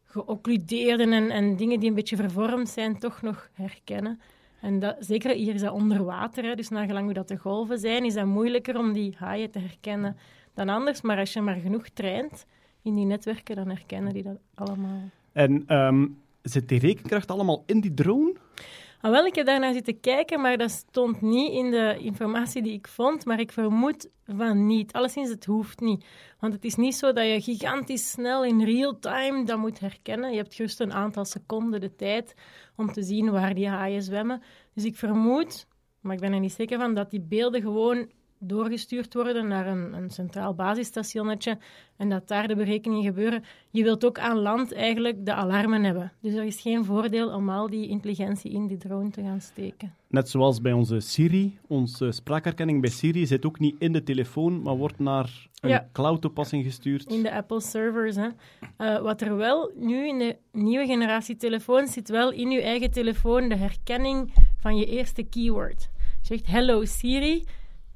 geoccludeerde 0.05 1.03
en, 1.03 1.31
en 1.31 1.57
dingen 1.57 1.81
die 1.81 1.89
een 1.89 1.95
beetje 1.95 2.17
vervormd 2.17 2.69
zijn, 2.69 2.99
toch 2.99 3.23
nog 3.23 3.49
herkennen. 3.53 4.21
En 4.61 4.79
dat, 4.79 4.97
zeker 4.99 5.35
hier 5.35 5.55
is 5.55 5.61
dat 5.61 5.73
onder 5.73 6.05
water, 6.05 6.45
hè, 6.45 6.55
dus 6.55 6.69
nagelang 6.69 7.05
hoe 7.05 7.15
dat 7.15 7.29
de 7.29 7.37
golven 7.37 7.79
zijn, 7.79 8.05
is 8.05 8.15
dat 8.15 8.27
moeilijker 8.27 8.79
om 8.79 8.93
die 8.93 9.15
haaien 9.19 9.51
te 9.51 9.59
herkennen 9.59 10.17
dan 10.55 10.69
anders. 10.69 11.01
Maar 11.01 11.19
als 11.19 11.33
je 11.33 11.41
maar 11.41 11.61
genoeg 11.61 11.89
traint 11.89 12.47
in 12.83 12.95
die 12.95 13.07
netwerken, 13.07 13.57
dan 13.57 13.69
herkennen 13.69 14.13
die 14.13 14.23
dat 14.23 14.39
allemaal. 14.55 15.01
En 15.33 15.65
ehm, 15.67 16.07
zit 16.43 16.69
die 16.69 16.79
rekenkracht 16.79 17.31
allemaal 17.31 17.63
in 17.67 17.81
die 17.81 17.95
drone? 17.95 18.35
Ah, 19.01 19.11
wel, 19.11 19.27
ik 19.27 19.35
heb 19.35 19.47
daarnaar 19.47 19.73
zitten 19.73 20.01
kijken, 20.01 20.41
maar 20.41 20.57
dat 20.57 20.71
stond 20.71 21.21
niet 21.21 21.53
in 21.53 21.71
de 21.71 21.97
informatie 21.99 22.63
die 22.63 22.73
ik 22.73 22.89
vond. 22.89 23.25
Maar 23.25 23.41
ik 23.41 23.53
vermoed 23.53 24.09
van 24.27 24.67
niet. 24.67 24.93
Alleszins, 24.93 25.29
het 25.29 25.45
hoeft 25.45 25.81
niet. 25.81 26.05
Want 26.39 26.53
het 26.53 26.65
is 26.65 26.75
niet 26.75 26.95
zo 26.95 27.13
dat 27.13 27.27
je 27.27 27.41
gigantisch 27.41 28.11
snel 28.11 28.45
in 28.45 28.65
real 28.65 28.99
time 28.99 29.45
dat 29.45 29.59
moet 29.59 29.81
herkennen. 29.81 30.31
Je 30.31 30.37
hebt 30.37 30.55
gerust 30.55 30.81
een 30.81 30.93
aantal 30.93 31.25
seconden 31.25 31.81
de 31.81 31.95
tijd 31.95 32.35
om 32.77 32.93
te 32.93 33.03
zien 33.03 33.31
waar 33.31 33.55
die 33.55 33.69
haaien 33.69 34.03
zwemmen. 34.03 34.43
Dus 34.75 34.85
ik 34.85 34.97
vermoed, 34.97 35.67
maar 36.01 36.15
ik 36.15 36.21
ben 36.21 36.33
er 36.33 36.41
niet 36.41 36.53
zeker 36.53 36.79
van, 36.79 36.95
dat 36.95 37.11
die 37.11 37.21
beelden 37.21 37.61
gewoon 37.61 38.09
doorgestuurd 38.41 39.15
worden 39.15 39.49
naar 39.49 39.67
een, 39.67 39.93
een 39.95 40.11
centraal 40.11 40.55
basisstationnetje 40.55 41.59
en 41.97 42.09
dat 42.09 42.29
daar 42.29 42.49
de 42.49 42.57
berekeningen 42.57 43.05
gebeuren. 43.05 43.45
Je 43.71 43.83
wilt 43.83 44.05
ook 44.05 44.19
aan 44.19 44.39
land 44.39 44.73
eigenlijk 44.73 45.27
de 45.27 45.33
alarmen 45.35 45.85
hebben. 45.85 46.13
Dus 46.21 46.35
er 46.35 46.45
is 46.45 46.61
geen 46.61 46.85
voordeel 46.85 47.29
om 47.35 47.49
al 47.51 47.71
die 47.71 47.89
intelligentie 47.89 48.51
in 48.53 48.67
die 48.67 48.77
drone 48.77 49.11
te 49.11 49.23
gaan 49.23 49.41
steken. 49.41 49.95
Net 50.09 50.29
zoals 50.29 50.61
bij 50.61 50.73
onze 50.73 51.01
Siri. 51.01 51.59
Onze 51.67 52.13
spraakherkenning 52.13 52.81
bij 52.81 52.91
Siri 52.91 53.27
zit 53.27 53.45
ook 53.47 53.59
niet 53.59 53.77
in 53.79 53.93
de 53.93 54.03
telefoon, 54.03 54.63
maar 54.63 54.77
wordt 54.77 54.99
naar 54.99 55.49
een 55.61 55.71
Ja. 55.71 55.89
cloud-toepassing 55.93 56.65
gestuurd. 56.65 57.11
In 57.11 57.23
de 57.23 57.33
Apple 57.35 57.61
servers. 57.61 58.17
Hè. 58.17 58.29
Eh, 58.77 59.03
wat 59.03 59.21
er 59.21 59.37
wel 59.37 59.73
nu 59.77 60.09
in 60.09 60.19
de 60.19 60.37
nieuwe 60.53 60.87
generatie 60.87 61.37
telefoons 61.37 61.93
zit, 61.93 62.09
wel 62.09 62.33
in 62.33 62.51
je 62.51 62.63
eigen 62.63 62.91
telefoon 62.91 63.49
de 63.49 63.57
herkenning 63.57 64.33
van 64.61 64.77
je 64.77 64.87
eerste 64.87 65.23
keyword. 65.23 65.89
Je 66.21 66.27
zegt 66.27 66.47
Hello 66.47 66.85
Siri, 66.85 67.45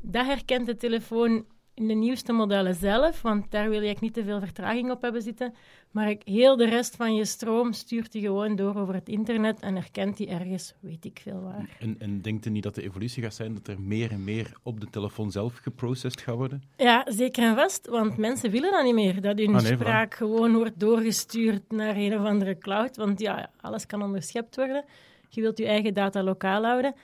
dat 0.04 0.26
herkent 0.26 0.66
de 0.66 0.76
telefoon 0.76 1.44
in 1.74 1.88
de 1.88 1.94
nieuwste 1.94 2.32
modellen 2.32 2.74
zelf, 2.74 3.22
want 3.22 3.50
daar 3.50 3.68
wil 3.68 3.82
je 3.82 3.96
niet 4.00 4.14
te 4.14 4.24
veel 4.24 4.40
vertraging 4.40 4.90
op 4.90 5.02
hebben 5.02 5.22
zitten. 5.22 5.54
Maar 5.90 6.14
heel 6.24 6.56
de 6.56 6.68
rest 6.68 6.96
van 6.96 7.14
je 7.14 7.24
stroom 7.24 7.72
stuurt 7.72 8.12
hij 8.12 8.22
gewoon 8.22 8.56
door 8.56 8.76
over 8.76 8.94
het 8.94 9.08
internet 9.08 9.60
en 9.60 9.74
herkent 9.74 10.18
hij 10.18 10.28
ergens, 10.28 10.74
weet 10.80 11.04
ik 11.04 11.20
veel 11.22 11.40
waar. 11.40 11.76
En, 11.78 11.96
en 11.98 12.22
denkt 12.22 12.46
u 12.46 12.50
niet 12.50 12.62
dat 12.62 12.74
de 12.74 12.82
evolutie 12.82 13.22
gaat 13.22 13.34
zijn 13.34 13.54
dat 13.54 13.68
er 13.68 13.80
meer 13.80 14.10
en 14.10 14.24
meer 14.24 14.52
op 14.62 14.80
de 14.80 14.86
telefoon 14.90 15.30
zelf 15.30 15.56
geprocessed 15.56 16.20
gaat 16.20 16.36
worden? 16.36 16.62
Ja, 16.76 17.06
zeker 17.08 17.44
en 17.44 17.54
vast, 17.54 17.86
want 17.86 18.16
mensen 18.16 18.50
willen 18.50 18.70
dat 18.70 18.84
niet 18.84 18.94
meer. 18.94 19.20
Dat 19.20 19.38
hun 19.38 19.54
Ah, 19.54 19.62
nee, 19.62 19.72
spraak 19.72 20.14
gewoon 20.14 20.54
wordt 20.54 20.80
doorgestuurd 20.80 21.62
naar 21.72 21.96
een 21.96 22.18
of 22.18 22.26
andere 22.26 22.58
cloud. 22.58 22.96
Want 22.96 23.20
ja, 23.20 23.50
alles 23.60 23.86
kan 23.86 24.02
onderschept 24.02 24.56
worden. 24.56 24.84
Je 25.28 25.40
wilt 25.40 25.58
je 25.58 25.66
eigen 25.66 25.94
data 25.94 26.22
lokaal 26.22 26.64
houden. 26.64 26.94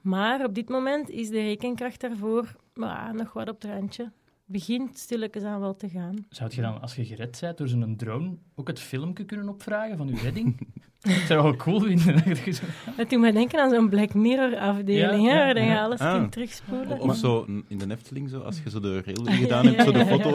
Maar 0.00 0.44
op 0.44 0.54
dit 0.54 0.68
moment 0.68 1.10
is 1.10 1.28
de 1.28 1.40
rekenkracht 1.42 2.00
daarvoor 2.00 2.56
maar, 2.74 3.14
nog 3.14 3.32
wat 3.32 3.48
op 3.48 3.62
het 3.62 3.70
randje. 3.70 4.10
begint 4.44 4.98
stilletjes 4.98 5.42
aan 5.42 5.60
wel 5.60 5.76
te 5.76 5.88
gaan. 5.88 6.26
Zou 6.28 6.50
je 6.54 6.60
dan, 6.60 6.80
als 6.80 6.94
je 6.96 7.04
gered 7.04 7.38
bent 7.40 7.58
door 7.58 7.68
zo'n 7.68 7.96
drone, 7.96 8.34
ook 8.54 8.66
het 8.68 8.80
filmpje 8.80 9.24
kunnen 9.24 9.48
opvragen 9.48 9.96
van 9.96 10.06
je 10.08 10.16
redding? 10.22 10.58
Ik 11.02 11.10
zou 11.12 11.28
dat 11.28 11.42
wel 11.42 11.56
cool 11.56 11.80
vinden. 11.80 12.14
dat 12.96 13.10
doet 13.10 13.20
me 13.20 13.32
denken 13.32 13.60
aan 13.60 13.70
zo'n 13.70 13.88
Black 13.88 14.14
Mirror 14.14 14.58
afdeling, 14.58 15.26
Ja, 15.26 15.34
waar 15.34 15.64
je 15.64 15.80
alles 15.80 16.00
Ah. 16.00 16.14
kunt 16.14 16.32
terugspoelen. 16.32 17.00
Of 17.00 17.16
zo 17.16 17.46
in 17.68 17.78
de 17.78 17.90
Efteling, 17.90 18.28
zo, 18.30 18.40
als 18.40 18.60
je 18.64 18.70
zo 18.70 18.80
de 18.80 19.02
railway 19.04 19.36
gedaan 19.44 19.66
hebt, 19.66 19.82
zo 19.82 19.92
de 19.92 20.06
foto. 20.06 20.30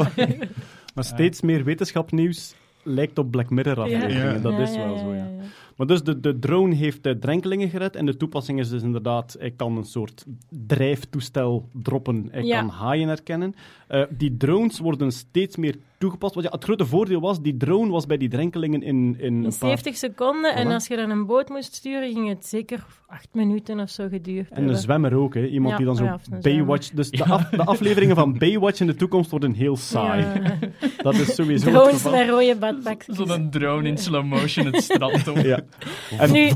Maar 0.96 1.04
steeds 1.04 1.42
meer 1.42 1.64
wetenschapnieuws 1.64 2.56
lijkt 2.84 3.18
op 3.18 3.32
Black 3.32 3.50
Mirror 3.50 3.80
afleveringen. 3.80 4.34
Ja. 4.34 4.40
Dat 4.40 4.52
Ja, 4.54 4.60
is 4.60 4.76
wel 4.76 4.94
ja, 4.94 5.00
zo, 5.00 5.10
ja, 5.14 5.16
ja. 5.16 5.24
ja. 5.30 5.44
Maar 5.76 5.88
dus 5.88 6.04
de, 6.04 6.20
de 6.20 6.40
drone 6.40 6.76
heeft 6.76 7.04
de 7.04 7.20
drenkelingen 7.20 7.70
gered 7.70 7.96
en 7.96 8.06
de 8.06 8.18
toepassing 8.18 8.60
is 8.60 8.70
dus 8.70 8.82
inderdaad, 8.82 9.36
hij 9.40 9.52
kan 9.52 9.78
een 9.78 9.84
soort 9.86 10.26
drijftoestel 10.50 11.70
droppen, 11.74 12.28
hij 12.32 12.44
Ja. 12.44 12.60
kan 12.60 12.70
haaien 12.70 13.08
herkennen. 13.08 13.54
Eh, 13.88 14.04
die 14.10 14.38
drones 14.38 14.80
worden 14.80 15.12
steeds 15.12 15.56
meer 15.56 15.76
toegepast. 15.98 16.34
Want 16.34 16.46
ja, 16.46 16.52
het 16.54 16.64
grote 16.64 16.86
voordeel 16.86 17.20
was, 17.22 17.42
die 17.42 17.58
drone 17.58 17.92
was 17.92 18.06
bij 18.06 18.18
die 18.18 18.30
drenkelingen 18.30 18.82
in, 18.84 18.96
in 19.18 19.18
In 19.18 19.34
een 19.36 19.42
paar... 19.42 19.70
70 19.70 19.96
seconden, 19.98 20.56
en 20.56 20.72
als 20.72 20.88
je 20.88 20.96
dan 20.96 21.10
een 21.10 21.26
boot 21.26 21.50
moest 21.50 21.74
sturen, 21.74 22.12
ging 22.14 22.30
het 22.30 22.46
zeker 22.46 22.86
acht 23.08 23.28
minuten 23.32 23.80
of 23.80 23.90
zo 23.90 24.08
geduurd 24.08 24.50
En 24.50 24.56
een 24.58 24.64
hebben. 24.64 24.82
zwemmer 24.82 25.14
ook, 25.16 25.34
hè. 25.34 25.48
iemand 25.48 25.72
Ja, 25.72 25.78
die 25.78 25.86
dan 25.86 25.96
zo 25.96 26.04
ja, 26.04 26.14
of 26.14 26.22
een 26.32 26.42
Baywatch... 26.42 26.90
Dus 26.90 27.10
de, 27.12 27.24
af- 27.26 27.50
de 27.50 27.64
afleveringen 27.66 28.16
van 28.16 28.38
Baywatch 28.38 28.80
in 28.80 28.88
de 28.88 28.96
toekomst 28.96 29.30
worden 29.32 29.54
heel 29.54 29.78
saai. 29.78 30.22
Ja. 30.26 30.58
Dat 31.04 31.14
is 31.16 31.36
sowieso 31.36 31.66
het 31.66 31.74
Drones 31.74 32.04
met 32.04 32.30
rode 32.30 32.56
badpakjes. 32.60 33.16
Zo'n 33.16 33.50
drone 33.50 33.88
in 33.88 33.98
slow 33.98 34.24
motion 34.26 34.66
het 34.66 34.84
strand 34.84 35.28
op. 35.28 35.38
Ja. 35.38 35.60
En, 36.20 36.32
Nu, 36.32 36.52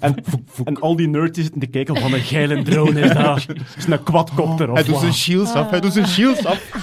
en, 0.00 0.14
en 0.64 0.80
al 0.80 0.96
die 0.96 1.08
nerds 1.08 1.32
die 1.32 1.42
zitten 1.42 1.60
te 1.60 1.66
kijken, 1.66 1.94
wat 1.94 2.12
een 2.12 2.20
geile 2.20 2.62
drone 2.62 3.00
is 3.00 3.12
dat. 3.12 3.46
is 3.76 3.86
een 3.86 4.02
quadcopter 4.02 4.68
of 4.70 4.74
Hij 4.74 4.84
doet 4.86 4.96
zijn 4.98 5.12
shields 5.14 5.52
af, 5.52 5.70
hij 5.70 5.80
doet 5.80 5.92
zijn 5.92 6.06
shields 6.06 6.44
af. 6.46 6.70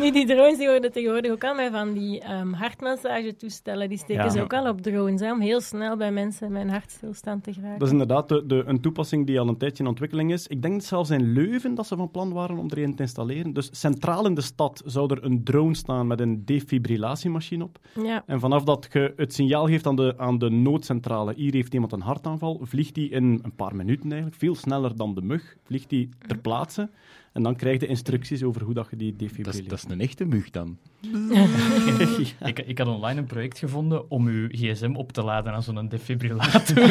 nu, 0.00 0.10
die 0.12 0.26
drones 0.26 0.58
die 0.58 0.68
worden 0.68 0.92
tegenwoordig 0.92 1.30
ook 1.30 1.44
al 1.44 1.54
met 1.54 1.70
van 1.72 1.92
die 1.92 2.20
ehm 2.20 2.52
hartmassagetoestellen. 2.52 3.88
Die 3.88 3.98
steken 3.98 4.24
Ja. 4.24 4.30
ze 4.30 4.42
ook 4.42 4.52
al 4.52 4.68
op 4.68 4.80
drones, 4.82 5.20
hè, 5.20 5.32
om 5.32 5.40
heel 5.40 5.60
snel 5.60 5.96
bij 5.96 6.12
mensen 6.12 6.52
met 6.52 6.62
een 6.62 6.70
hartstilstand 6.70 7.44
te 7.44 7.52
geraken. 7.52 7.78
Dat 7.78 7.86
is 7.86 7.92
inderdaad 7.92 8.28
de, 8.28 8.46
de, 8.46 8.62
een 8.66 8.80
toepassing 8.80 9.26
die 9.26 9.40
al 9.40 9.48
een 9.48 9.56
tijdje 9.56 9.82
in 9.82 9.88
ontwikkeling 9.88 10.32
is. 10.32 10.46
Ik 10.46 10.62
denk 10.62 10.82
zelfs 10.82 11.10
in 11.10 11.32
Leuven 11.32 11.74
dat 11.74 11.86
ze 11.86 11.96
van 11.96 12.10
plan 12.10 12.32
waren 12.32 12.58
om 12.58 12.70
er 12.70 12.78
een 12.82 12.94
te 12.94 13.02
installeren. 13.02 13.52
Dus 13.52 13.68
centraal 13.72 14.26
in 14.26 14.34
de 14.34 14.40
stad 14.40 14.82
zou 14.84 15.10
er 15.14 15.24
een 15.24 15.44
drone 15.44 15.74
staan 15.74 16.06
met 16.06 16.20
een 16.20 16.44
defibrillatiemachine 16.44 17.64
op. 17.64 17.78
Ja. 18.04 18.22
En 18.26 18.40
vanaf 18.40 18.64
dat 18.64 18.88
je 18.92 19.12
het 19.16 19.34
signaal 19.34 19.66
geeft 19.66 19.86
aan 19.86 19.96
de, 19.96 20.14
aan 20.16 20.38
de 20.38 20.50
noodcentrale, 20.50 21.32
hier 21.36 21.52
heeft 21.52 21.74
iemand 21.74 21.92
een 21.92 22.00
hartaanval, 22.00 22.60
vliegt 22.62 22.94
die 22.94 23.10
in 23.10 23.38
een 23.42 23.54
paar 23.56 23.76
minuten 23.76 24.10
eigenlijk, 24.10 24.40
veel 24.40 24.54
sneller 24.54 24.96
dan 24.96 25.14
de 25.14 25.22
mug, 25.22 25.56
vliegt 25.64 25.88
die 25.88 26.08
ter 26.26 26.38
plaatse. 26.38 26.88
En 27.36 27.42
dan 27.42 27.56
krijg 27.56 27.80
je 27.80 27.86
instructies 27.86 28.42
over 28.42 28.62
hoe 28.62 28.74
dat 28.74 28.86
je 28.90 28.96
die 28.96 29.16
defibrilleert. 29.16 29.68
dat 29.68 29.78
is 29.78 29.84
een 29.88 30.00
echte 30.00 30.24
mug 30.24 30.50
dan. 30.50 30.78
Ik, 32.44 32.58
ik 32.58 32.78
had 32.78 32.86
online 32.86 33.20
een 33.20 33.26
project 33.26 33.58
gevonden 33.58 34.10
om 34.10 34.26
uw 34.26 34.48
gsm 34.48 34.94
op 34.94 35.12
te 35.12 35.22
laden 35.22 35.52
aan 35.52 35.62
zo'n 35.62 35.88
defibrillator. 35.88 36.78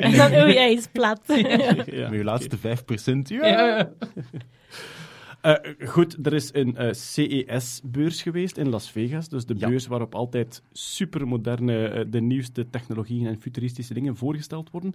En 0.00 0.16
dan, 0.16 0.32
oei, 0.32 0.54
hij 0.54 0.72
is 0.72 0.86
plat. 0.92 1.20
Ja. 1.26 1.74
Met 2.10 2.18
je 2.18 2.24
laatste 2.24 2.58
5%. 2.58 2.60
Ja. 3.22 3.46
Ja. 3.46 3.92
Eh, 5.40 5.54
goed, 5.88 6.26
er 6.26 6.32
is 6.32 6.50
een 6.52 6.76
eh, 6.76 6.92
CES-beurs 6.92 8.22
geweest 8.22 8.56
in 8.56 8.68
Las 8.68 8.90
Vegas. 8.90 9.28
Dus 9.28 9.46
de 9.46 9.54
Ja. 9.56 9.68
beurs 9.68 9.86
waarop 9.86 10.14
altijd 10.14 10.62
supermoderne, 10.72 11.88
eh, 11.88 12.04
de 12.08 12.20
nieuwste 12.20 12.70
technologieën 12.70 13.26
en 13.26 13.40
futuristische 13.40 13.94
dingen 13.94 14.16
voorgesteld 14.16 14.70
worden. 14.70 14.94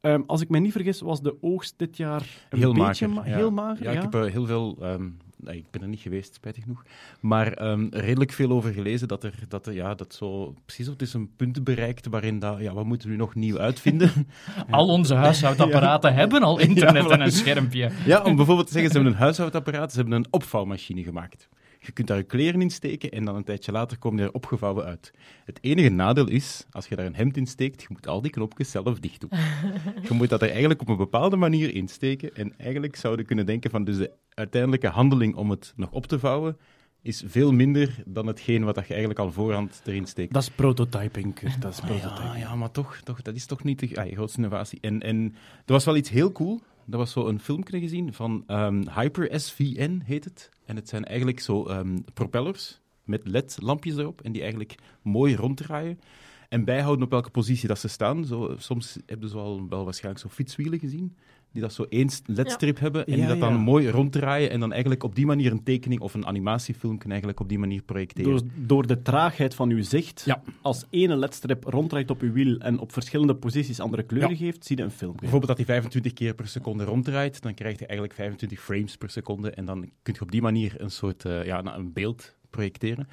Ehm, 0.00 0.20
als 0.26 0.40
ik 0.40 0.48
me 0.48 0.58
niet 0.58 0.72
vergis, 0.72 1.00
was 1.00 1.22
de 1.22 1.36
oogst 1.40 1.74
dit 1.76 1.96
jaar 1.96 2.22
een 2.50 2.58
Heel 2.58 2.72
beetje 2.74 3.08
mager. 3.08 3.10
ma- 3.10 3.30
ja. 3.30 3.36
heel 3.36 3.50
mager. 3.50 3.84
Ja, 3.84 3.90
ik 3.90 4.00
heb 4.02 4.14
er 4.14 4.30
heel 4.30 4.46
veel... 4.46 4.76
ehm, 4.80 5.08
nee, 5.36 5.56
ik 5.56 5.64
ben 5.70 5.82
er 5.82 5.88
niet 5.88 6.00
geweest, 6.00 6.34
spijtig 6.34 6.62
genoeg. 6.62 6.84
Maar 7.20 7.52
ehm, 7.52 7.86
redelijk 7.90 8.32
veel 8.32 8.50
over 8.50 8.72
gelezen 8.72 9.08
dat 9.08 9.24
er, 9.24 9.34
dat 9.48 9.66
er 9.66 9.72
ja, 9.72 9.94
dat 9.94 10.14
zo... 10.14 10.54
Precies, 10.64 10.86
het 10.86 11.02
is 11.02 11.12
een 11.14 11.30
punt 11.36 11.64
bereikt 11.64 12.06
waarin 12.06 12.38
dat... 12.38 12.58
Ja, 12.60 12.72
wat 12.74 12.84
moeten 12.84 13.08
we 13.08 13.14
nu 13.14 13.20
nog 13.20 13.34
nieuw 13.34 13.58
uitvinden? 13.58 14.10
Al 14.70 14.86
onze 14.88 15.14
huishoudapparaten 15.14 16.14
hebben 16.14 16.42
al 16.42 16.58
internet 16.68 17.04
Ja, 17.04 17.10
en 17.10 17.20
een 17.20 17.32
schermpje. 17.32 17.90
ja, 18.06 18.22
om 18.22 18.36
bijvoorbeeld 18.36 18.66
te 18.66 18.72
zeggen, 18.72 18.90
ze 18.90 18.96
hebben 18.96 19.14
een 19.16 19.22
huishoudapparaat, 19.22 19.92
ze 19.92 19.98
hebben 20.00 20.16
een 20.18 20.26
opvouwmachine 20.30 21.02
gemaakt. 21.02 21.48
Je 21.82 21.92
kunt 21.92 22.08
daar 22.08 22.16
je 22.16 22.22
kleren 22.22 22.60
in 22.60 22.70
steken 22.70 23.10
en 23.10 23.24
dan 23.24 23.36
een 23.36 23.44
tijdje 23.44 23.72
later 23.72 23.98
komen 23.98 24.18
die 24.18 24.26
er 24.26 24.34
opgevouwen 24.34 24.84
uit. 24.84 25.12
Het 25.44 25.58
enige 25.60 25.88
nadeel 25.88 26.28
is, 26.28 26.66
als 26.70 26.86
je 26.86 26.96
daar 26.96 27.06
een 27.06 27.14
hemd 27.14 27.36
in 27.36 27.46
steekt, 27.46 27.82
je 27.82 27.88
moet 27.90 28.06
al 28.06 28.22
die 28.22 28.30
knopjes 28.30 28.70
zelf 28.70 28.98
dicht 28.98 29.20
doen. 29.20 29.30
je 30.08 30.14
moet 30.14 30.28
dat 30.28 30.42
er 30.42 30.50
eigenlijk 30.50 30.80
op 30.80 30.88
een 30.88 30.96
bepaalde 30.96 31.36
manier 31.36 31.74
insteken 31.74 32.34
en 32.34 32.58
eigenlijk 32.58 32.96
zouden 32.96 33.26
kunnen 33.26 33.46
denken 33.46 33.70
van 33.70 33.84
dus 33.84 33.96
de 33.96 34.12
uiteindelijke 34.34 34.88
handeling 34.88 35.34
om 35.34 35.50
het 35.50 35.72
nog 35.76 35.90
op 35.90 36.06
te 36.06 36.18
vouwen 36.18 36.56
is 37.02 37.22
veel 37.26 37.52
minder 37.52 38.02
dan 38.06 38.26
hetgeen 38.26 38.64
wat 38.64 38.74
dat 38.74 38.86
je 38.86 38.90
eigenlijk 38.90 39.20
al 39.20 39.32
voorhand 39.32 39.80
erin 39.84 40.06
steekt. 40.06 40.32
Dat 40.32 40.42
is 40.42 40.50
prototyping, 40.50 41.34
Kurt. 41.34 41.62
Dat 41.62 41.72
is 41.72 41.80
prototyping. 41.80 42.32
Ja, 42.32 42.36
ja, 42.36 42.54
maar 42.54 42.70
toch, 42.70 43.00
toch, 43.04 43.22
dat 43.22 43.34
is 43.34 43.46
toch 43.46 43.64
niet 43.64 43.78
de 43.78 44.00
ah, 44.00 44.08
je 44.08 44.14
grootste 44.14 44.38
innovatie. 44.38 44.78
En, 44.80 45.00
en 45.00 45.34
er 45.66 45.72
was 45.72 45.84
wel 45.84 45.96
iets 45.96 46.10
heel 46.10 46.32
cool. 46.32 46.60
Er 46.90 46.98
was 46.98 47.12
zo 47.12 47.26
een 47.26 47.40
filmpje 47.40 47.80
gezien 47.80 48.12
van 48.12 48.44
ehm, 48.46 48.88
Hyper 48.94 49.40
SVN, 49.40 50.00
heet 50.04 50.24
het. 50.24 50.50
En 50.64 50.76
het 50.76 50.88
zijn 50.88 51.04
eigenlijk 51.04 51.40
zo 51.40 51.66
ehm, 51.66 51.98
propellers 52.14 52.80
met 53.04 53.26
LED-lampjes 53.26 53.96
erop 53.96 54.20
en 54.20 54.32
die 54.32 54.42
eigenlijk 54.42 54.74
mooi 55.02 55.36
ronddraaien. 55.36 56.00
En 56.48 56.64
bijhouden 56.64 57.04
op 57.04 57.10
welke 57.10 57.30
positie 57.30 57.68
dat 57.68 57.78
ze 57.78 57.88
staan. 57.88 58.24
Zo, 58.24 58.54
soms 58.58 58.98
hebben 59.06 59.28
ze 59.28 59.34
wel, 59.34 59.68
wel 59.68 59.84
waarschijnlijk 59.84 60.24
zo 60.24 60.28
fietswielen 60.28 60.78
gezien, 60.78 61.16
die 61.52 61.62
dat 61.62 61.72
zo 61.72 61.86
één 61.88 62.08
LED-strip 62.26 62.78
hebben 62.78 63.06
en 63.06 63.12
die 63.12 63.22
Ja, 63.22 63.28
dat 63.28 63.40
dan 63.40 63.52
ja. 63.52 63.58
mooi 63.58 63.88
ronddraaien 63.90 64.50
en 64.50 64.60
dan 64.60 64.70
eigenlijk 64.72 65.02
op 65.02 65.14
die 65.14 65.26
manier 65.26 65.50
een 65.52 65.62
tekening 65.62 66.00
of 66.00 66.14
een 66.14 66.26
animatiefilmpje 66.26 67.08
eigenlijk 67.08 67.40
op 67.40 67.48
die 67.48 67.58
manier 67.58 67.82
projecteren. 67.82 68.30
Door, 68.32 68.42
door 68.56 68.86
de 68.86 69.02
traagheid 69.02 69.54
van 69.54 69.70
uw 69.70 69.82
zicht, 69.82 70.22
Ja. 70.26 70.42
als 70.62 70.84
ene 70.90 71.16
ledstrip 71.16 71.64
ronddraait 71.64 72.10
op 72.10 72.20
uw 72.20 72.32
wiel 72.32 72.58
en 72.58 72.78
op 72.78 72.92
verschillende 72.92 73.34
posities 73.34 73.80
andere 73.80 74.02
kleuren 74.02 74.30
Ja. 74.30 74.36
geeft, 74.36 74.64
zie 74.66 74.76
je 74.76 74.82
een 74.82 74.90
film. 74.90 75.12
Bijvoorbeeld 75.16 75.46
dat 75.48 75.56
hij 75.56 75.66
25 75.66 76.12
keer 76.12 76.34
per 76.34 76.48
seconde 76.48 76.84
ronddraait, 76.84 77.42
dan 77.42 77.54
krijg 77.54 77.72
je 77.78 77.86
eigenlijk 77.86 78.14
25 78.14 78.60
frames 78.60 78.96
per 78.96 79.10
seconde. 79.10 79.50
En 79.50 79.64
dan 79.64 79.90
kun 80.02 80.14
je 80.14 80.20
op 80.20 80.30
die 80.30 80.42
manier 80.42 80.74
een 80.78 80.90
soort 80.90 81.24
eh, 81.24 81.44
ja, 81.44 81.76
een 81.76 81.92
beeld 81.92 82.38
projecteren. 82.50 83.08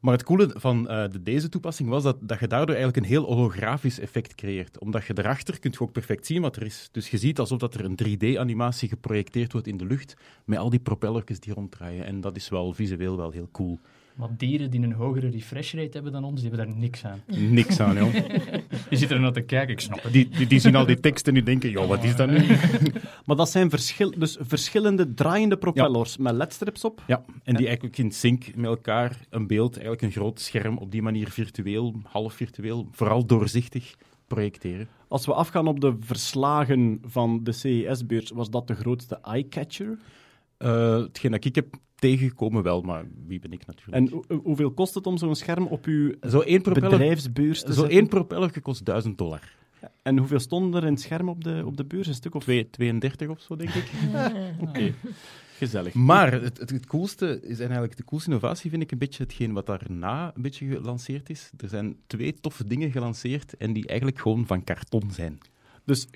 Maar 0.00 0.12
het 0.12 0.22
coole 0.22 0.50
van 0.54 0.88
eh, 0.88 1.10
de, 1.10 1.22
deze 1.22 1.48
toepassing 1.48 1.88
was 1.88 2.02
dat, 2.02 2.16
dat 2.20 2.40
je 2.40 2.46
daardoor 2.46 2.74
eigenlijk 2.74 2.96
een 2.96 3.12
heel 3.12 3.24
holografisch 3.24 3.98
effect 3.98 4.34
creëert. 4.34 4.78
Omdat 4.78 5.04
je 5.04 5.12
daarachter 5.12 5.60
kunt 5.60 5.78
ook 5.78 5.92
perfect 5.92 6.26
zien 6.26 6.42
wat 6.42 6.56
er 6.56 6.62
is. 6.62 6.88
Dus 6.92 7.10
je 7.10 7.18
ziet 7.18 7.38
alsof 7.38 7.58
dat 7.58 7.74
er 7.74 7.84
een 7.84 7.98
3D-animatie 8.04 8.88
geprojecteerd 8.88 9.52
wordt 9.52 9.66
in 9.66 9.76
de 9.76 9.86
lucht, 9.86 10.16
met 10.44 10.58
al 10.58 10.70
die 10.70 10.80
propellertjes 10.80 11.40
die 11.40 11.54
ronddraaien. 11.54 12.04
En 12.04 12.20
dat 12.20 12.36
is 12.36 12.48
wel 12.48 12.72
visueel 12.72 13.16
wel 13.16 13.30
heel 13.30 13.48
cool. 13.52 13.78
Maar 14.20 14.28
dieren 14.36 14.70
die 14.70 14.82
een 14.82 14.92
hogere 14.92 15.28
refresh 15.28 15.74
rate 15.74 15.90
hebben 15.92 16.12
dan 16.12 16.24
ons, 16.24 16.40
die 16.40 16.48
hebben 16.50 16.66
daar 16.66 16.76
niks 16.76 17.04
aan. 17.04 17.22
Niks 17.26 17.80
aan, 17.80 17.96
joh. 17.96 18.12
Die 18.88 18.98
zitten 18.98 19.16
er 19.16 19.22
naar 19.22 19.32
te 19.32 19.40
kijken, 19.40 19.72
ik 19.72 19.80
snap 19.80 20.02
het. 20.02 20.12
Die, 20.12 20.28
die, 20.28 20.46
die 20.46 20.58
zien 20.58 20.76
al 20.76 20.86
die 20.86 21.00
teksten 21.00 21.28
en 21.28 21.34
die 21.34 21.42
denken, 21.42 21.70
joh, 21.70 21.88
wat 21.88 22.04
is 22.04 22.16
dat 22.16 22.30
nu? 22.30 22.46
Maar 23.26 23.36
dat 23.36 23.50
zijn 23.50 23.70
verschil, 23.70 24.14
dus 24.18 24.36
verschillende 24.40 25.14
draaiende 25.14 25.56
propellers 25.56 26.16
met 26.16 26.34
ledstrips 26.34 26.84
op. 26.84 27.02
Ja, 27.06 27.24
en 27.44 27.54
die 27.54 27.66
eigenlijk 27.66 27.98
in 27.98 28.10
sync 28.10 28.54
met 28.54 28.66
elkaar 28.66 29.16
een 29.30 29.46
beeld, 29.46 29.72
eigenlijk 29.72 30.02
een 30.02 30.10
groot 30.10 30.40
scherm, 30.40 30.78
op 30.78 30.90
die 30.90 31.02
manier 31.02 31.28
virtueel, 31.28 31.94
half 32.02 32.34
virtueel, 32.34 32.88
vooral 32.90 33.26
doorzichtig 33.26 33.94
projecteren. 34.26 34.88
Als 35.08 35.26
we 35.26 35.34
afgaan 35.34 35.66
op 35.66 35.80
de 35.80 35.96
verslagen 36.00 37.00
van 37.04 37.44
de 37.44 37.52
CES-beurs, 37.52 38.30
was 38.30 38.50
dat 38.50 38.66
de 38.66 38.74
grootste 38.74 39.18
eye-catcher. 39.22 39.98
Eh, 40.60 40.96
hetgeen 41.00 41.30
dat 41.30 41.44
ik 41.44 41.54
heb 41.54 41.74
tegengekomen 41.94 42.62
wel, 42.62 42.80
maar 42.82 43.04
wie 43.26 43.38
ben 43.38 43.52
ik 43.52 43.66
natuurlijk? 43.66 43.96
En 43.96 44.08
hoe- 44.08 44.40
hoeveel 44.42 44.70
kost 44.70 44.94
het 44.94 45.06
om 45.06 45.16
zo'n 45.18 45.34
scherm 45.36 45.66
op 45.66 45.84
uw 45.84 46.14
zo 46.28 46.40
één 46.40 46.62
propeller, 46.62 46.90
bedrijfsbeurs 46.90 47.62
te 47.62 47.72
zo 47.72 47.84
één 47.84 48.08
propeller 48.08 48.60
kost 48.60 48.84
1000 48.84 49.18
dollar. 49.18 49.58
En 50.02 50.18
hoeveel 50.18 50.38
stonden 50.38 50.80
er 50.80 50.86
in 50.86 50.92
het 50.92 51.02
scherm 51.02 51.28
op 51.28 51.44
de, 51.44 51.62
op 51.66 51.76
de 51.76 51.84
beurs? 51.84 52.06
Een 52.06 52.14
stuk 52.14 52.34
of... 52.34 52.42
Twee- 52.42 52.70
32 52.70 53.28
of 53.28 53.40
zo, 53.40 53.56
denk 53.56 53.70
ik. 53.70 53.90
Oké, 54.68 54.94
gezellig. 55.56 55.94
Maar 55.94 56.32
het, 56.32 56.58
het, 56.58 56.70
het 56.70 56.86
coolste 56.86 57.40
is 57.42 57.56
en 57.58 57.64
eigenlijk 57.64 57.96
de 57.96 58.04
coolste 58.04 58.28
innovatie 58.28 58.70
vind 58.70 58.82
ik 58.82 58.90
een 58.92 58.98
beetje 58.98 59.22
hetgeen 59.22 59.52
wat 59.52 59.66
daarna 59.66 60.32
een 60.34 60.42
beetje 60.42 60.66
gelanceerd 60.66 61.30
is. 61.30 61.50
Er 61.56 61.68
zijn 61.68 61.96
twee 62.06 62.34
toffe 62.40 62.64
dingen 62.66 62.90
gelanceerd 62.90 63.56
en 63.56 63.72
die 63.72 63.86
eigenlijk 63.86 64.18
gewoon 64.20 64.46
van 64.46 64.64
karton 64.64 65.10
zijn. 65.10 65.38
Dus 65.84 66.06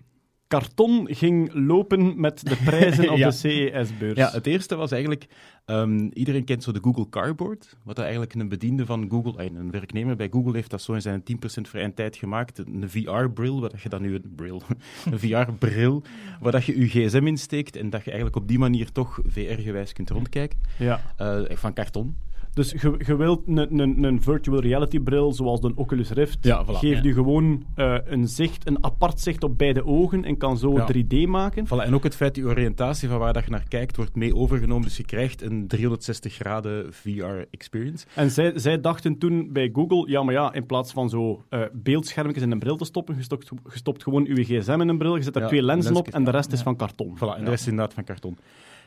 karton 0.58 1.06
ging 1.10 1.50
lopen 1.52 2.20
met 2.20 2.40
de 2.48 2.56
prijzen 2.64 3.10
op 3.12 3.16
Ja. 3.16 3.28
de 3.28 3.34
CES-beurs. 3.34 4.16
Ja, 4.18 4.30
het 4.30 4.46
eerste 4.46 4.74
was 4.76 4.90
eigenlijk, 4.92 5.26
ehm, 5.64 6.08
iedereen 6.12 6.44
kent 6.44 6.62
zo 6.62 6.72
de 6.72 6.78
Google 6.82 7.08
Cardboard, 7.08 7.76
wat 7.82 7.98
eigenlijk 7.98 8.34
een 8.34 8.48
bediende 8.48 8.86
van 8.86 9.06
Google, 9.10 9.36
eh, 9.42 9.44
een 9.54 9.70
werknemer 9.70 10.16
bij 10.16 10.28
Google 10.30 10.52
heeft 10.52 10.70
dat 10.70 10.82
zo 10.82 10.92
in 10.92 11.02
zijn 11.02 11.22
10% 11.22 11.68
vrije 11.68 11.94
tijd 11.94 12.16
gemaakt, 12.16 12.58
een 12.58 12.84
VR-bril, 12.90 13.60
waar 13.60 13.70
dat 13.70 13.80
je 13.82 13.88
dan 13.88 14.02
nu 14.02 14.14
een 14.14 14.32
bril, 14.36 14.62
een 15.10 15.18
VR-bril, 15.18 16.02
waar 16.40 16.52
dat 16.52 16.64
je 16.64 16.78
je 16.80 16.86
gsm 16.88 17.26
insteekt 17.26 17.76
en 17.76 17.90
dat 17.90 18.00
je 18.04 18.10
eigenlijk 18.10 18.36
op 18.42 18.48
die 18.48 18.58
manier 18.58 18.92
toch 18.92 19.20
VR-gewijs 19.26 19.92
kunt 19.92 20.10
rondkijken, 20.10 20.58
Ja. 20.78 21.00
Eh, 21.16 21.40
van 21.50 21.72
karton. 21.72 22.16
Dus 22.54 22.70
je, 22.70 22.94
je 23.06 23.16
wilt 23.16 23.42
een, 23.46 23.78
een, 23.78 24.02
een 24.02 24.22
virtual 24.22 24.60
reality 24.60 25.00
bril 25.00 25.32
zoals 25.32 25.60
de 25.60 25.72
Oculus 25.74 26.10
Rift. 26.10 26.38
Ja, 26.40 26.64
voilà. 26.64 26.68
Geeft 26.78 27.04
u 27.04 27.12
gewoon 27.12 27.64
eh, 27.74 27.96
een 28.04 28.28
zicht, 28.28 28.66
een 28.66 28.84
apart 28.84 29.20
zicht 29.20 29.42
op 29.42 29.58
beide 29.58 29.86
ogen 29.86 30.24
en 30.24 30.36
kan 30.36 30.58
zo 30.58 30.72
Ja. 30.74 30.88
3D 30.94 31.28
maken. 31.28 31.66
Voilà, 31.66 31.86
en 31.86 31.94
ook 31.94 32.02
het 32.02 32.16
feit, 32.16 32.34
die 32.34 32.44
oriëntatie 32.44 33.08
van 33.08 33.18
waar 33.18 33.32
dat 33.32 33.44
je 33.44 33.50
naar 33.50 33.64
kijkt, 33.68 33.96
wordt 33.96 34.14
mee 34.14 34.34
overgenomen. 34.34 34.84
Dus 34.84 34.96
je 34.96 35.04
krijgt 35.04 35.42
een 35.42 35.66
360 35.66 36.34
graden 36.34 36.92
VR-experience. 36.92 38.06
En 38.14 38.30
zij, 38.30 38.52
zij 38.54 38.80
dachten 38.80 39.18
toen 39.18 39.52
bij 39.52 39.70
Google, 39.72 40.10
ja, 40.10 40.22
maar 40.22 40.34
ja, 40.34 40.52
in 40.52 40.66
plaats 40.66 40.92
van 40.92 41.08
zo 41.08 41.42
eh 41.48 41.60
beeldschermpjes 41.72 42.42
in 42.42 42.50
een 42.50 42.58
bril 42.58 42.76
te 42.76 42.84
stoppen, 42.84 43.16
je 43.16 43.22
stopt, 43.22 43.48
je 43.48 43.78
stopt 43.78 44.02
gewoon 44.02 44.26
uw 44.26 44.44
gsm 44.44 44.80
in 44.80 44.88
een 44.88 44.98
bril, 44.98 45.16
je 45.16 45.22
zet 45.22 45.36
er 45.36 45.46
twee 45.46 45.62
lenzen 45.62 45.94
op 45.96 46.08
en 46.08 46.24
de 46.24 46.30
rest 46.30 46.52
is 46.52 46.62
van 46.62 46.76
karton. 46.76 47.16
Voilà, 47.16 47.36
en 47.36 47.44
de 47.44 47.50
rest 47.50 47.62
is 47.62 47.68
inderdaad 47.68 47.94
van 47.94 48.04
karton. 48.04 48.36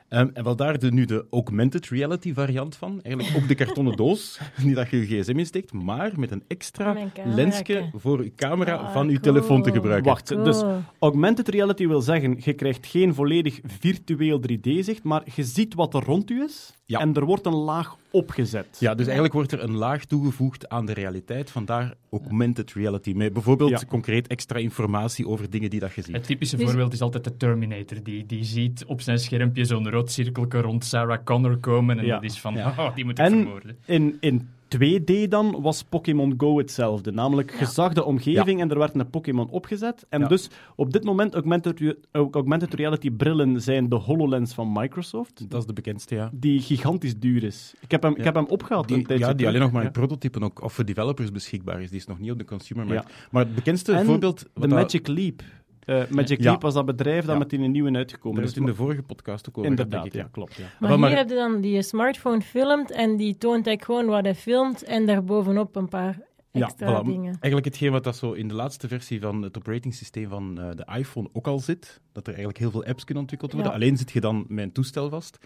Ehm, 0.09 0.27
en 0.33 0.43
wel 0.43 0.55
daar 0.55 0.79
de, 0.79 0.91
nu 0.91 1.05
de 1.05 1.25
augmented 1.31 1.87
reality 1.87 2.33
variant 2.33 2.75
van. 2.75 2.99
Eigenlijk 3.03 3.37
ook 3.37 3.47
de 3.47 3.55
kartonnen 3.55 3.95
doos, 4.03 4.39
die 4.63 4.75
dat 4.75 4.89
je 4.89 5.07
je 5.09 5.21
gsm 5.21 5.37
insteekt, 5.37 5.73
maar 5.73 6.11
met 6.15 6.31
een 6.31 6.43
extra 6.47 6.95
lensje 7.25 7.89
voor 7.95 8.23
je 8.23 8.31
camera 8.35 8.75
Ah, 8.75 8.93
van 8.93 9.09
je 9.09 9.19
cool. 9.19 9.33
telefoon 9.33 9.63
te 9.63 9.71
gebruiken. 9.71 10.09
Wacht, 10.11 10.27
dus 10.27 10.63
augmented 10.99 11.47
reality 11.47 11.87
wil 11.87 12.01
zeggen, 12.01 12.37
je 12.39 12.53
krijgt 12.53 12.85
geen 12.85 13.13
volledig 13.13 13.59
virtueel 13.65 14.39
3D-zicht, 14.51 15.03
maar 15.03 15.23
je 15.35 15.43
ziet 15.43 15.73
wat 15.73 15.93
er 15.93 16.03
rond 16.03 16.29
u 16.29 16.43
is 16.43 16.73
Ja. 16.85 16.99
en 16.99 17.13
er 17.13 17.25
wordt 17.25 17.45
een 17.45 17.55
laag 17.55 17.95
opgezet. 18.11 18.77
Ja, 18.79 18.93
dus 18.95 19.05
eigenlijk 19.05 19.33
wordt 19.33 19.51
er 19.51 19.63
een 19.63 19.75
laag 19.75 20.05
toegevoegd 20.05 20.69
aan 20.69 20.85
de 20.85 20.93
realiteit. 20.93 21.51
Vandaar 21.51 21.93
augmented 22.11 22.73
reality. 22.73 23.11
Met 23.15 23.33
bijvoorbeeld 23.33 23.69
Ja. 23.69 23.81
concreet 23.87 24.27
extra 24.27 24.59
informatie 24.59 25.27
over 25.27 25.49
dingen 25.49 25.69
die 25.69 25.79
dat 25.79 25.93
je 25.93 26.01
ziet. 26.01 26.15
Het 26.15 26.23
typische 26.23 26.55
Dus- 26.57 26.65
voorbeeld 26.65 26.93
is 26.93 27.01
altijd 27.01 27.23
de 27.23 27.37
Terminator. 27.37 28.03
Die, 28.03 28.25
die 28.25 28.43
ziet 28.43 28.85
op 28.85 29.01
zijn 29.01 29.19
schermpje 29.19 29.65
zo'n 29.65 29.89
rood 29.89 30.11
cirkeltje 30.11 30.61
rond 30.61 30.85
Sarah 30.85 31.23
Connor 31.23 31.57
komen. 31.57 31.99
En 31.99 32.05
Ja. 32.05 32.13
dat 32.15 32.23
is 32.23 32.39
van, 32.39 32.53
Ja. 32.53 32.73
oh, 32.77 32.95
die 32.95 33.05
moet 33.05 33.19
ik 33.19 33.25
En 33.25 33.31
vermoorden. 33.31 33.77
in, 33.85 34.17
in 34.19 34.49
2D 34.75 35.27
dan 35.29 35.61
was 35.61 35.83
Pokémon 35.83 36.33
Go 36.37 36.57
hetzelfde. 36.57 37.11
Namelijk, 37.11 37.59
zag 37.69 37.93
de 37.93 38.03
omgeving 38.03 38.61
en 38.61 38.69
er 38.71 38.77
werd 38.79 38.95
een 38.95 39.09
Pokémon 39.09 39.49
opgezet. 39.49 40.05
En 40.09 40.19
Ja. 40.21 40.27
dus 40.27 40.49
op 40.75 40.93
dit 40.93 41.03
moment, 41.03 41.33
augmented, 41.33 41.95
augmented 42.11 42.73
reality 42.73 43.11
brillen 43.11 43.61
zijn 43.61 43.89
de 43.89 43.95
HoloLens 43.95 44.53
van 44.53 44.71
Microsoft. 44.73 45.49
Dat 45.49 45.59
is 45.61 45.67
de 45.67 45.73
bekendste, 45.73 46.15
ja. 46.15 46.29
Die 46.33 46.59
gigantisch 46.61 47.19
duur 47.19 47.43
is. 47.43 47.73
Ik 47.79 47.91
heb 47.91 48.01
hem, 48.03 48.11
ik 48.11 48.17
Ja. 48.17 48.23
heb 48.23 48.35
hem 48.35 48.45
opgehaald. 48.45 48.89
een 48.91 48.97
Die, 48.97 49.05
tijdje 49.05 49.25
ja, 49.25 49.33
die 49.33 49.47
alleen 49.47 49.59
nog 49.61 49.71
maar 49.71 49.81
in 49.81 49.87
Ja. 49.87 49.93
prototypen 49.93 50.43
ook, 50.43 50.63
of 50.63 50.73
voor 50.73 50.85
developers 50.85 51.31
beschikbaar 51.31 51.81
is. 51.81 51.89
Die 51.89 51.99
is 51.99 52.07
nog 52.07 52.19
niet 52.19 52.31
op 52.31 52.37
de 52.37 52.45
consumermarkt. 52.45 53.09
Ja. 53.09 53.15
Maar 53.31 53.43
het 53.45 53.55
bekendste 53.55 53.91
En 53.93 54.05
voorbeeld... 54.05 54.45
De 54.53 54.67
Magic 54.67 55.07
Leap. 55.07 55.41
Eh, 55.87 56.01
Magic 56.09 56.39
Ja. 56.41 56.49
Leap 56.49 56.61
was 56.61 56.73
dat 56.73 56.85
bedrijf 56.85 57.23
dat 57.25 57.33
Ja. 57.33 57.37
met 57.39 57.49
die 57.49 57.59
een 57.59 57.71
nieuwe 57.71 57.91
uitgekomen 57.95 58.37
Daar 58.41 58.49
is. 58.49 58.57
in 58.57 58.65
de 58.65 58.75
vorige 58.75 59.01
podcast 59.01 59.49
ook 59.49 59.57
over 59.57 59.69
Inderdaad, 59.69 60.13
ja, 60.13 60.27
klopt. 60.31 60.55
Ja. 60.55 60.63
Maar 60.79 60.99
maar- 60.99 61.09
hier 61.09 61.17
heb 61.17 61.29
je 61.29 61.35
dan 61.35 61.61
die 61.61 61.81
smartphone 61.81 62.41
filmt 62.41 62.91
en 62.91 63.15
die 63.17 63.37
toont 63.37 63.67
eigenlijk 63.67 63.83
gewoon 63.83 64.05
wat 64.05 64.23
hij 64.23 64.35
filmt 64.35 64.83
en 64.83 65.05
daarbovenop 65.05 65.75
een 65.75 65.87
paar 65.87 66.19
extra 66.51 66.89
Ja, 66.89 67.01
voilà. 67.01 67.05
dingen. 67.05 67.31
Eigenlijk 67.31 67.65
hetgeen 67.65 67.91
wat 67.91 68.03
dat 68.03 68.15
zo 68.15 68.31
in 68.31 68.47
de 68.47 68.53
laatste 68.53 68.87
versie 68.87 69.21
van 69.21 69.41
het 69.41 69.57
operating 69.57 69.93
systeem 69.93 70.29
van 70.29 70.59
eh, 70.59 70.69
de 70.75 70.87
iPhone 70.97 71.29
ook 71.33 71.47
al 71.47 71.59
zit, 71.59 72.01
dat 72.11 72.23
er 72.23 72.33
eigenlijk 72.33 72.57
heel 72.59 72.71
veel 72.71 72.85
apps 72.85 73.03
kunnen 73.03 73.23
ontwikkeld 73.23 73.51
worden. 73.53 73.71
Ja. 73.71 73.77
Alleen 73.77 73.97
zit 73.97 74.11
je 74.11 74.21
dan 74.21 74.45
met 74.47 74.63
een 74.65 74.71
toestel 74.71 75.09
vast, 75.09 75.37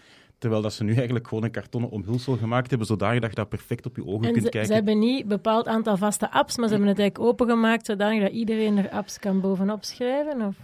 terwijl 0.42 0.62
dat 0.62 0.72
ze 0.72 0.84
nu 0.84 0.94
eigenlijk 0.94 1.28
gewoon 1.28 1.44
een 1.44 1.50
kartonnen 1.50 1.90
omhulsel 1.90 2.36
gemaakt 2.36 2.68
hebben, 2.70 2.86
zodanig 2.86 3.20
dat 3.20 3.30
je 3.30 3.36
dat 3.36 3.48
perfect 3.48 3.86
op 3.86 3.96
je 3.96 4.06
ogen 4.06 4.26
En 4.26 4.32
kunt 4.32 4.44
ze, 4.44 4.50
kijken. 4.50 4.68
ze 4.68 4.74
hebben 4.74 4.98
niet 4.98 5.22
een 5.22 5.28
bepaald 5.28 5.66
aantal 5.66 5.96
vaste 5.96 6.30
apps, 6.30 6.56
maar 6.56 6.66
ze 6.68 6.72
hebben 6.74 6.90
het 6.90 6.98
eigenlijk 7.00 7.30
opengemaakt 7.32 7.86
zodanig 7.86 8.22
dat 8.22 8.32
iedereen 8.32 8.78
er 8.78 8.90
apps 8.90 9.18
kan 9.18 9.40
bovenop 9.40 9.84
schrijven. 9.84 10.40
Of... 10.46 10.56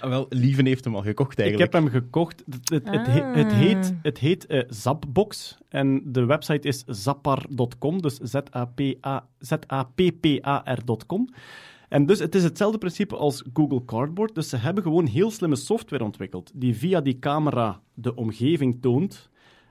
Ah, 0.00 0.08
wel, 0.10 0.26
Lieven 0.28 0.66
heeft 0.66 0.84
hem 0.84 0.94
al 0.94 1.02
gekocht 1.02 1.32
Ik 1.32 1.38
eigenlijk. 1.38 1.72
heb 1.72 1.82
hem 1.82 1.92
gekocht. 1.92 2.42
Het, 2.50 2.68
het, 2.70 2.90
het, 2.90 3.06
he- 3.06 3.24
het 3.24 3.46
Ah. 3.52 3.58
heet, 3.58 3.94
het 4.02 4.18
heet 4.18 4.46
eh, 4.46 4.62
Zapbox 4.68 5.58
en 5.68 6.02
de 6.04 6.24
website 6.24 6.68
is 6.68 6.82
zappar.com, 6.86 8.02
dus 8.02 8.14
Z-A-P-P-A-R.com. 10.16 11.28
En 11.88 12.06
dus 12.06 12.18
het 12.18 12.34
is 12.34 12.42
hetzelfde 12.42 12.78
principe 12.78 13.16
als 13.16 13.44
Google 13.52 13.84
Cardboard. 13.84 14.34
Dus 14.34 14.48
ze 14.48 14.56
hebben 14.56 14.82
gewoon 14.82 15.06
heel 15.06 15.30
slimme 15.30 15.56
software 15.56 16.04
ontwikkeld 16.04 16.50
die 16.54 16.76
via 16.76 17.00
die 17.00 17.18
camera 17.18 17.80
de 17.94 18.14
omgeving 18.14 18.78
toont. 18.80 19.28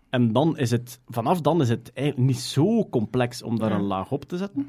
En 0.10 0.32
dan 0.34 0.58
is 0.58 0.72
het, 0.72 1.00
vanaf 1.08 1.42
dan 1.42 1.62
is 1.62 1.70
het 1.70 1.92
eigenlijk 1.94 2.28
niet 2.28 2.40
zo 2.40 2.90
complex 2.90 3.44
om 3.44 3.60
daar 3.60 3.70
Ja. 3.70 3.76
een 3.76 3.84
laag 3.84 4.12
op 4.12 4.24
te 4.26 4.38
zetten. 4.38 4.68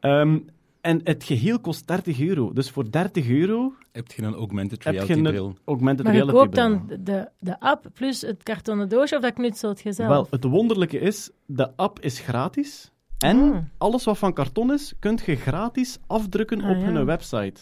Ehm, 0.00 0.38
en 0.80 1.00
het 1.04 1.24
geheel 1.24 1.60
kost 1.60 1.86
30 1.86 2.20
euro. 2.20 2.52
Dus 2.52 2.70
voor 2.70 2.90
30 2.90 3.28
euro 3.28 3.72
Heb 3.92 4.12
je 4.12 4.22
een 4.22 4.34
augmented 4.34 4.84
heb 4.84 4.92
je 4.94 5.00
reality 5.00 5.18
een 5.18 5.32
bril? 5.32 5.56
augmented 5.64 6.04
Maar 6.04 6.14
je 6.14 6.20
reality 6.20 6.38
koopt 6.44 6.54
bril. 6.54 6.68
dan 6.96 7.04
de, 7.04 7.28
de 7.38 7.60
app 7.60 7.86
plus 7.94 8.20
het 8.20 8.42
kartonnen 8.42 8.88
doosje 8.88 9.16
of 9.16 9.22
dat 9.22 9.32
knutselt 9.32 9.80
je 9.80 9.92
zelf? 9.92 10.08
Wel, 10.08 10.26
het 10.30 10.44
wonderlijke 10.44 10.98
is, 10.98 11.30
de 11.46 11.76
app 11.76 12.00
is 12.00 12.18
gratis. 12.18 12.90
En 13.18 13.36
Ah. 13.52 13.58
alles 13.78 14.04
wat 14.04 14.18
van 14.18 14.32
karton 14.32 14.72
is, 14.72 14.94
kunt 14.98 15.22
je 15.24 15.36
gratis 15.36 15.98
afdrukken 16.06 16.60
Ah, 16.62 16.70
op 16.70 16.76
ja. 16.76 16.82
hun 16.82 17.04
website. 17.04 17.60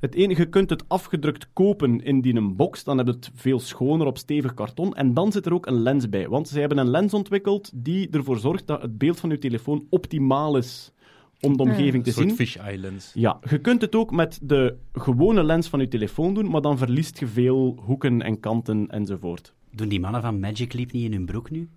Het 0.00 0.14
enige, 0.14 0.40
je 0.42 0.48
kunt 0.48 0.70
het 0.70 0.84
afgedrukt 0.88 1.48
kopen 1.52 2.00
in 2.04 2.20
die 2.20 2.34
een 2.34 2.56
box, 2.56 2.84
dan 2.84 2.98
heb 2.98 3.06
je 3.06 3.12
het 3.12 3.30
veel 3.34 3.60
schoner 3.60 4.06
op 4.06 4.18
stevig 4.18 4.54
karton. 4.54 4.94
En 4.94 5.14
dan 5.14 5.32
zit 5.32 5.46
er 5.46 5.54
ook 5.54 5.66
een 5.66 5.82
lens 5.82 6.08
bij. 6.08 6.28
Want 6.28 6.48
ze 6.48 6.60
hebben 6.60 6.78
een 6.78 6.90
lens 6.90 7.14
ontwikkeld 7.14 7.70
die 7.74 8.10
ervoor 8.10 8.38
zorgt 8.38 8.66
dat 8.66 8.82
het 8.82 8.98
beeld 8.98 9.20
van 9.20 9.30
je 9.30 9.38
telefoon 9.38 9.86
optimaal 9.90 10.56
is 10.56 10.92
om 11.40 11.56
de 11.56 11.62
Ah. 11.62 11.68
omgeving 11.70 12.04
te 12.04 12.12
soort 12.12 12.26
zien. 12.26 12.36
fish 12.36 12.56
islands. 12.56 13.10
Ja, 13.14 13.38
je 13.50 13.58
kunt 13.58 13.80
het 13.80 13.94
ook 13.94 14.10
met 14.10 14.38
de 14.42 14.76
gewone 14.92 15.44
lens 15.44 15.68
van 15.68 15.80
je 15.80 15.88
telefoon 15.88 16.34
doen, 16.34 16.50
maar 16.50 16.60
dan 16.62 16.78
verliest 16.78 17.18
je 17.18 17.26
veel 17.26 17.78
hoeken 17.84 18.22
en 18.22 18.40
kanten 18.40 18.86
enzovoort. 18.88 19.54
Doen 19.70 19.88
die 19.88 20.00
mannen 20.00 20.22
van 20.22 20.40
Magic 20.40 20.72
Leap 20.72 20.92
niet 20.92 21.04
in 21.04 21.12
hun 21.12 21.24
broek 21.26 21.50
nu? 21.50 21.68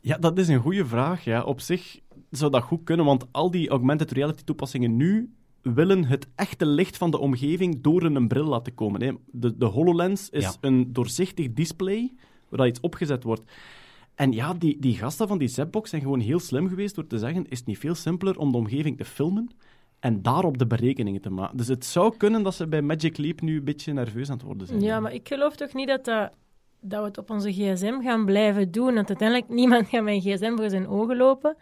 Ja, 0.00 0.16
dat 0.18 0.38
is 0.38 0.48
een 0.48 0.60
goede 0.60 0.86
vraag. 0.86 1.24
Ja. 1.24 1.42
Op 1.42 1.60
zich 1.60 2.00
zou 2.36 2.50
dat 2.50 2.62
goed 2.62 2.84
kunnen, 2.84 3.06
want 3.06 3.26
al 3.30 3.50
die 3.50 3.68
augmented 3.68 4.10
reality 4.10 4.42
toepassingen 4.44 4.96
nu 4.96 5.32
willen 5.62 6.04
het 6.04 6.26
echte 6.34 6.66
licht 6.66 6.96
van 6.96 7.10
de 7.10 7.18
omgeving 7.18 7.82
door 7.82 8.02
een 8.02 8.28
bril 8.28 8.44
laten 8.46 8.74
komen. 8.74 9.02
Hè. 9.02 9.12
De, 9.30 9.56
de 9.56 9.64
HoloLens 9.64 10.30
is 10.30 10.42
Ja. 10.44 10.52
een 10.60 10.92
doorzichtig 10.92 11.52
display 11.52 12.12
waar 12.48 12.66
iets 12.66 12.80
opgezet 12.80 13.22
wordt. 13.22 13.42
En 14.14 14.32
ja, 14.32 14.54
die, 14.54 14.76
die 14.80 14.94
gasten 14.96 15.28
van 15.28 15.38
die 15.38 15.48
Zapbox 15.48 15.90
zijn 15.90 16.02
gewoon 16.02 16.20
heel 16.20 16.38
slim 16.38 16.68
geweest 16.68 16.94
door 16.94 17.06
te 17.06 17.18
zeggen, 17.18 17.48
is 17.48 17.58
het 17.58 17.66
niet 17.66 17.78
veel 17.78 17.94
simpeler 17.94 18.38
om 18.38 18.50
de 18.52 18.56
omgeving 18.58 18.96
te 18.96 19.04
filmen 19.04 19.48
en 20.00 20.22
daarop 20.22 20.58
de 20.58 20.66
berekeningen 20.66 21.20
te 21.20 21.30
maken. 21.30 21.56
Dus 21.56 21.68
het 21.68 21.84
zou 21.84 22.16
kunnen 22.16 22.42
dat 22.42 22.54
ze 22.54 22.66
bij 22.66 22.82
Magic 22.82 23.16
Leap 23.16 23.40
nu 23.40 23.56
een 23.56 23.64
beetje 23.64 23.92
nerveus 23.92 24.28
aan 24.30 24.36
het 24.36 24.46
worden 24.46 24.66
zijn. 24.66 24.80
Ja, 24.80 25.00
maar 25.00 25.12
ik 25.14 25.28
geloof 25.28 25.56
toch 25.56 25.74
niet 25.74 25.88
dat, 25.88 26.04
dat, 26.04 26.30
dat 26.80 27.00
we 27.00 27.06
het 27.06 27.18
op 27.18 27.30
onze 27.30 27.52
gsm 27.52 28.00
gaan 28.02 28.24
blijven 28.24 28.70
doen. 28.70 28.94
Want 28.94 29.08
uiteindelijk 29.08 29.48
niemand 29.48 29.88
gaat 29.88 30.02
met 30.02 30.14
een 30.14 30.20
gsm 30.32 30.56
voor 30.56 30.70
zijn 30.70 30.88
ogen 30.88 31.16
lopen. 31.16 31.56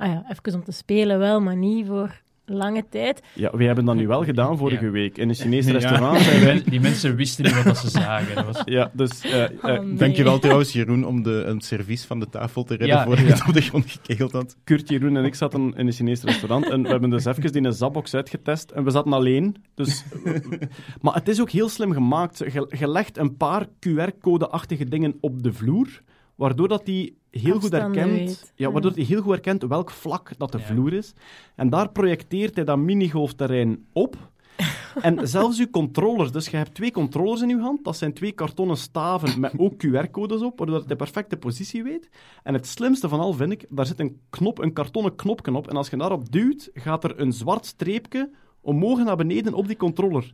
Ah 0.00 0.08
ja, 0.08 0.24
even 0.28 0.54
om 0.54 0.64
te 0.64 0.72
spelen 0.72 1.18
wel, 1.18 1.40
maar 1.40 1.56
niet 1.56 1.86
voor 1.86 2.20
lange 2.44 2.84
tijd. 2.90 3.22
Ja, 3.34 3.50
we 3.56 3.64
hebben 3.64 3.84
dat 3.84 3.94
nu 3.94 4.06
wel 4.06 4.24
gedaan 4.24 4.58
vorige 4.58 4.84
Ja. 4.84 4.90
week. 4.90 5.18
In 5.18 5.28
een 5.28 5.34
Chinees 5.34 5.66
Ja. 5.66 5.72
restaurant 5.72 6.16
Die, 6.16 6.24
zijn 6.24 6.40
wij... 6.44 6.62
die 6.70 6.80
mensen 6.80 7.16
wisten 7.16 7.44
niet 7.44 7.54
wat 7.54 7.64
dat 7.64 7.76
ze 7.78 7.90
zagen. 7.90 8.34
Dat 8.34 8.44
was... 8.44 8.62
Ja, 8.64 8.90
dus... 8.92 9.20
eh, 9.20 9.44
eh, 9.44 9.50
Oh, 9.62 9.84
nee. 9.84 9.94
Dankjewel 9.94 10.38
trouwens, 10.38 10.72
Jeroen, 10.72 11.04
om 11.06 11.22
de, 11.22 11.42
een 11.46 11.60
servies 11.60 12.04
van 12.04 12.20
de 12.20 12.28
tafel 12.28 12.62
te 12.64 12.70
redden 12.76 12.96
Ja, 12.96 13.04
voor 13.04 13.16
je 13.16 13.24
ja. 13.24 13.28
het 13.32 13.42
op 13.48 13.52
de 13.54 13.60
grond 13.60 13.90
gekegeld 13.90 14.32
had. 14.32 14.56
Kurt, 14.64 14.88
Jeroen 14.88 15.16
en 15.16 15.24
ik 15.24 15.34
zaten 15.34 15.74
in 15.76 15.86
een 15.86 15.92
Chinees 15.92 16.22
restaurant 16.22 16.68
en 16.68 16.82
we 16.82 16.88
hebben 16.88 17.10
dus 17.10 17.24
even 17.24 17.52
die 17.52 17.72
Zapbox 17.72 18.14
uitgetest 18.14 18.70
en 18.70 18.84
we 18.84 18.90
zaten 18.90 19.12
alleen. 19.12 19.56
Dus, 19.74 20.04
maar 21.02 21.14
het 21.14 21.28
is 21.28 21.40
ook 21.40 21.50
heel 21.50 21.68
slim 21.68 21.92
gemaakt. 21.92 22.38
Je, 22.38 22.74
je 22.78 22.88
legt 22.88 23.16
een 23.18 23.36
paar 23.36 23.66
QR-code-achtige 23.88 24.84
dingen 24.84 25.14
op 25.20 25.42
de 25.42 25.52
vloer, 25.52 26.02
waardoor 26.40 26.68
dat 26.68 26.84
die 26.86 27.16
heel 27.30 27.60
goed 27.60 27.72
herkent, 27.72 28.10
weet. 28.10 28.52
ja, 28.54 28.70
waardoor 28.70 28.92
hij 28.92 29.02
heel 29.02 29.20
goed 29.22 29.30
herkent 29.30 29.62
welk 29.62 29.90
vlak 29.90 30.30
dat 30.38 30.52
de 30.52 30.58
Ja. 30.58 30.64
vloer 30.64 30.92
is. 30.92 31.12
En 31.56 31.68
daar 31.70 31.90
projecteert 31.90 32.54
hij 32.54 32.64
dat 32.64 32.78
minigolfterrein 32.78 33.86
op. 33.92 34.16
En 35.00 35.28
zelfs 35.28 35.58
uw 35.58 35.70
controllers, 35.70 36.32
dus 36.32 36.48
je 36.48 36.56
hebt 36.56 36.74
twee 36.74 36.90
controllers 36.90 37.40
in 37.42 37.50
uw 37.50 37.60
hand, 37.60 37.84
dat 37.84 37.96
zijn 37.96 38.12
twee 38.12 38.32
kartonnen 38.32 38.76
staven 38.76 39.40
met 39.40 39.52
ook 39.58 39.72
QR-codes 39.86 40.42
op, 40.42 40.58
waardoor 40.58 40.76
het 40.76 40.88
de 40.88 40.96
perfecte 40.96 41.36
positie 41.36 41.82
weet. 41.82 42.08
En 42.42 42.54
het 42.54 42.66
slimste 42.66 43.08
van 43.08 43.20
al 43.20 43.32
vind 43.32 43.52
ik, 43.52 43.66
daar 43.68 43.86
zit 43.86 44.00
een 44.00 44.20
knop, 44.30 44.58
een 44.58 44.72
kartonnen 44.72 45.14
knopje 45.14 45.54
op, 45.54 45.68
en 45.68 45.76
als 45.76 45.90
je 45.90 45.96
daarop 45.96 46.32
duwt, 46.32 46.70
gaat 46.74 47.04
er 47.04 47.20
een 47.20 47.32
zwart 47.32 47.66
streepje 47.66 48.30
omhoog 48.60 48.98
en 48.98 49.04
naar 49.04 49.16
beneden 49.16 49.54
op 49.54 49.66
die 49.66 49.76
controller. 49.76 50.32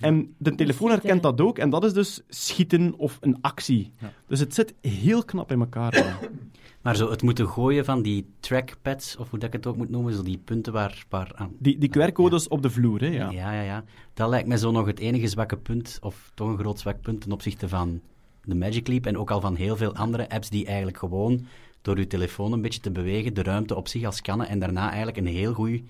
En 0.00 0.34
de 0.38 0.54
telefoon 0.54 0.90
herkent 0.90 1.22
dat 1.22 1.40
ook, 1.40 1.58
en 1.58 1.70
dat 1.70 1.84
is 1.84 1.92
dus 1.92 2.22
schieten 2.28 2.94
of 2.96 3.18
een 3.20 3.38
actie. 3.40 3.92
Dus 4.26 4.40
het 4.40 4.54
zit 4.54 4.74
heel 4.80 5.24
knap 5.24 5.52
in 5.52 5.60
elkaar. 5.60 5.96
ja. 5.96 6.18
Maar 6.82 6.96
zo 6.96 7.10
het 7.10 7.22
moeten 7.22 7.48
gooien 7.48 7.84
van 7.84 8.02
die 8.02 8.26
trackpads, 8.40 9.16
of 9.16 9.30
hoe 9.30 9.38
dat 9.38 9.48
ik 9.48 9.54
het 9.54 9.66
ook 9.66 9.76
moet 9.76 9.88
noemen, 9.90 10.14
zo 10.14 10.22
die 10.22 10.40
punten 10.44 10.72
waar... 10.72 11.04
waar 11.08 11.32
aan... 11.34 11.52
Die, 11.58 11.78
die 11.78 11.90
QR-codes 11.98 12.48
op 12.48 12.62
de 12.62 12.70
vloer, 12.70 13.00
hè, 13.00 13.06
ja. 13.06 13.30
Ja, 13.30 13.52
ja, 13.52 13.62
ja. 13.62 13.84
Dat 14.14 14.28
lijkt 14.28 14.48
mij 14.48 14.56
zo 14.56 14.70
nog 14.70 14.86
het 14.86 14.98
enige 14.98 15.28
zwakke 15.28 15.56
punt, 15.56 15.98
of 16.02 16.30
toch 16.34 16.48
een 16.48 16.58
groot 16.58 16.78
zwak 16.78 17.00
punt 17.00 17.20
ten 17.20 17.32
opzichte 17.32 17.68
van 17.68 18.00
de 18.44 18.54
Magic 18.54 18.88
Leap 18.88 19.06
en 19.06 19.18
ook 19.18 19.30
al 19.30 19.40
van 19.40 19.54
heel 19.54 19.76
veel 19.76 19.94
andere 19.94 20.28
apps 20.28 20.50
die 20.50 20.66
eigenlijk 20.66 20.98
gewoon 20.98 21.46
door 21.82 21.98
je 21.98 22.06
telefoon 22.06 22.52
een 22.52 22.62
beetje 22.62 22.80
te 22.80 22.90
bewegen, 22.90 23.34
de 23.34 23.42
ruimte 23.42 23.76
op 23.76 23.88
zich 23.88 24.04
al 24.04 24.12
scannen 24.12 24.48
en 24.48 24.58
daarna 24.58 24.86
eigenlijk 24.88 25.16
een 25.16 25.26
heel 25.26 25.52
goede 25.52 25.82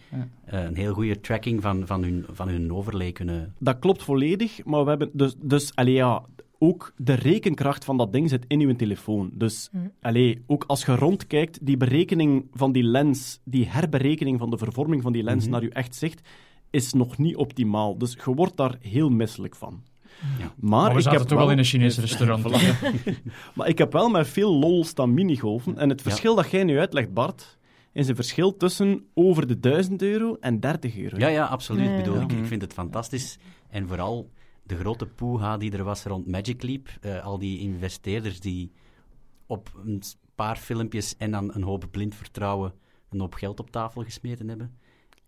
een 0.45 0.77
heel 0.77 0.95
goede 0.95 1.21
tracking 1.21 1.63
van, 1.63 1.87
van, 1.87 2.03
hun, 2.03 2.25
van 2.33 2.49
hun 2.49 2.73
overlay 2.73 3.13
kunnen... 3.13 3.55
Dat 3.59 3.79
klopt 3.79 4.03
volledig, 4.03 4.65
maar 4.65 4.83
we 4.83 4.89
hebben 4.89 5.11
dus, 5.13 5.35
dus 5.41 5.75
allee, 5.75 5.95
ja, 5.95 6.23
ook 6.59 6.93
de 6.97 7.13
rekenkracht 7.15 7.85
van 7.85 7.97
dat 7.97 8.13
ding 8.13 8.29
zit 8.29 8.45
in 8.49 8.61
je 8.61 8.77
telefoon. 8.77 9.31
Dus 9.33 9.71
allee, 10.01 10.43
ook 10.47 10.65
als 10.67 10.85
je 10.85 10.95
rondkijkt, 10.95 11.67
die 11.67 11.77
berekening 11.77 12.47
van 12.53 12.73
die 12.73 12.83
lens, 12.83 13.41
die 13.45 13.67
herberekening 13.67 14.39
van 14.39 14.51
de 14.51 14.59
vervorming 14.59 15.03
van 15.03 15.13
die 15.13 15.23
lens 15.23 15.43
Mhm. 15.43 15.53
naar 15.53 15.63
je 15.63 15.71
echt 15.71 15.95
zicht, 15.95 16.29
is 16.71 16.93
nog 16.93 17.19
niet 17.19 17.37
optimaal. 17.37 17.99
Dus 17.99 18.17
je 18.25 18.35
wordt 18.35 18.57
daar 18.57 18.77
heel 18.81 19.09
misselijk 19.09 19.57
van. 19.57 19.83
Ja. 20.39 20.53
Maar, 20.57 20.71
Maar 20.71 20.91
we 20.91 20.97
ik 20.97 21.03
zaten 21.03 21.19
heb 21.19 21.29
toch 21.29 21.39
wel 21.39 21.51
in 21.51 21.59
een 21.59 21.65
Chinees 21.65 21.99
restaurant. 21.99 22.45
Maar 23.55 23.69
ik 23.69 23.79
heb 23.79 23.93
wel 23.93 24.09
met 24.09 24.29
veel 24.29 24.53
lol 24.55 24.85
staan 24.85 25.15
minigolfen. 25.15 25.79
En 25.79 25.89
het 25.89 26.03
verschil 26.03 26.35
dat 26.35 26.51
jij 26.51 26.65
nu 26.65 26.79
uitlegt, 26.79 27.13
Bart, 27.13 27.59
is 27.93 28.09
een 28.09 28.15
verschil 28.15 28.57
tussen 28.57 29.07
over 29.15 29.47
de 29.47 29.61
1000 29.61 30.03
euro 30.03 30.37
en 30.41 30.61
30 30.61 30.97
euro. 30.99 31.17
Ja, 31.19 31.29
ja, 31.29 31.45
absoluut. 31.47 31.85
Ja, 31.85 31.91
ja. 31.91 31.97
Bedoel, 31.97 32.21
ik, 32.21 32.31
Ja. 32.31 32.37
ik 32.37 32.47
vind 32.47 32.63
het 32.63 32.73
fantastisch. 32.73 33.39
En 33.71 33.89
vooral 33.89 34.31
de 34.63 34.77
grote 34.77 35.07
poeha 35.07 35.57
die 35.57 35.73
er 35.73 35.85
was 35.85 36.05
rond 36.05 36.27
Magic 36.27 36.63
Leap. 36.63 36.89
eh, 37.01 37.25
al 37.25 37.39
die 37.39 37.59
investeerders 37.59 38.41
die 38.41 38.73
op 39.47 39.71
een 39.85 40.03
paar 40.35 40.57
filmpjes 40.57 41.17
en 41.17 41.31
dan 41.31 41.55
een 41.55 41.63
hoop 41.63 41.85
blind 41.91 42.15
vertrouwen 42.15 42.73
een 43.11 43.21
hoop 43.21 43.35
geld 43.35 43.61
op 43.61 43.71
tafel 43.71 44.03
gesmeten 44.03 44.49
hebben. 44.49 44.79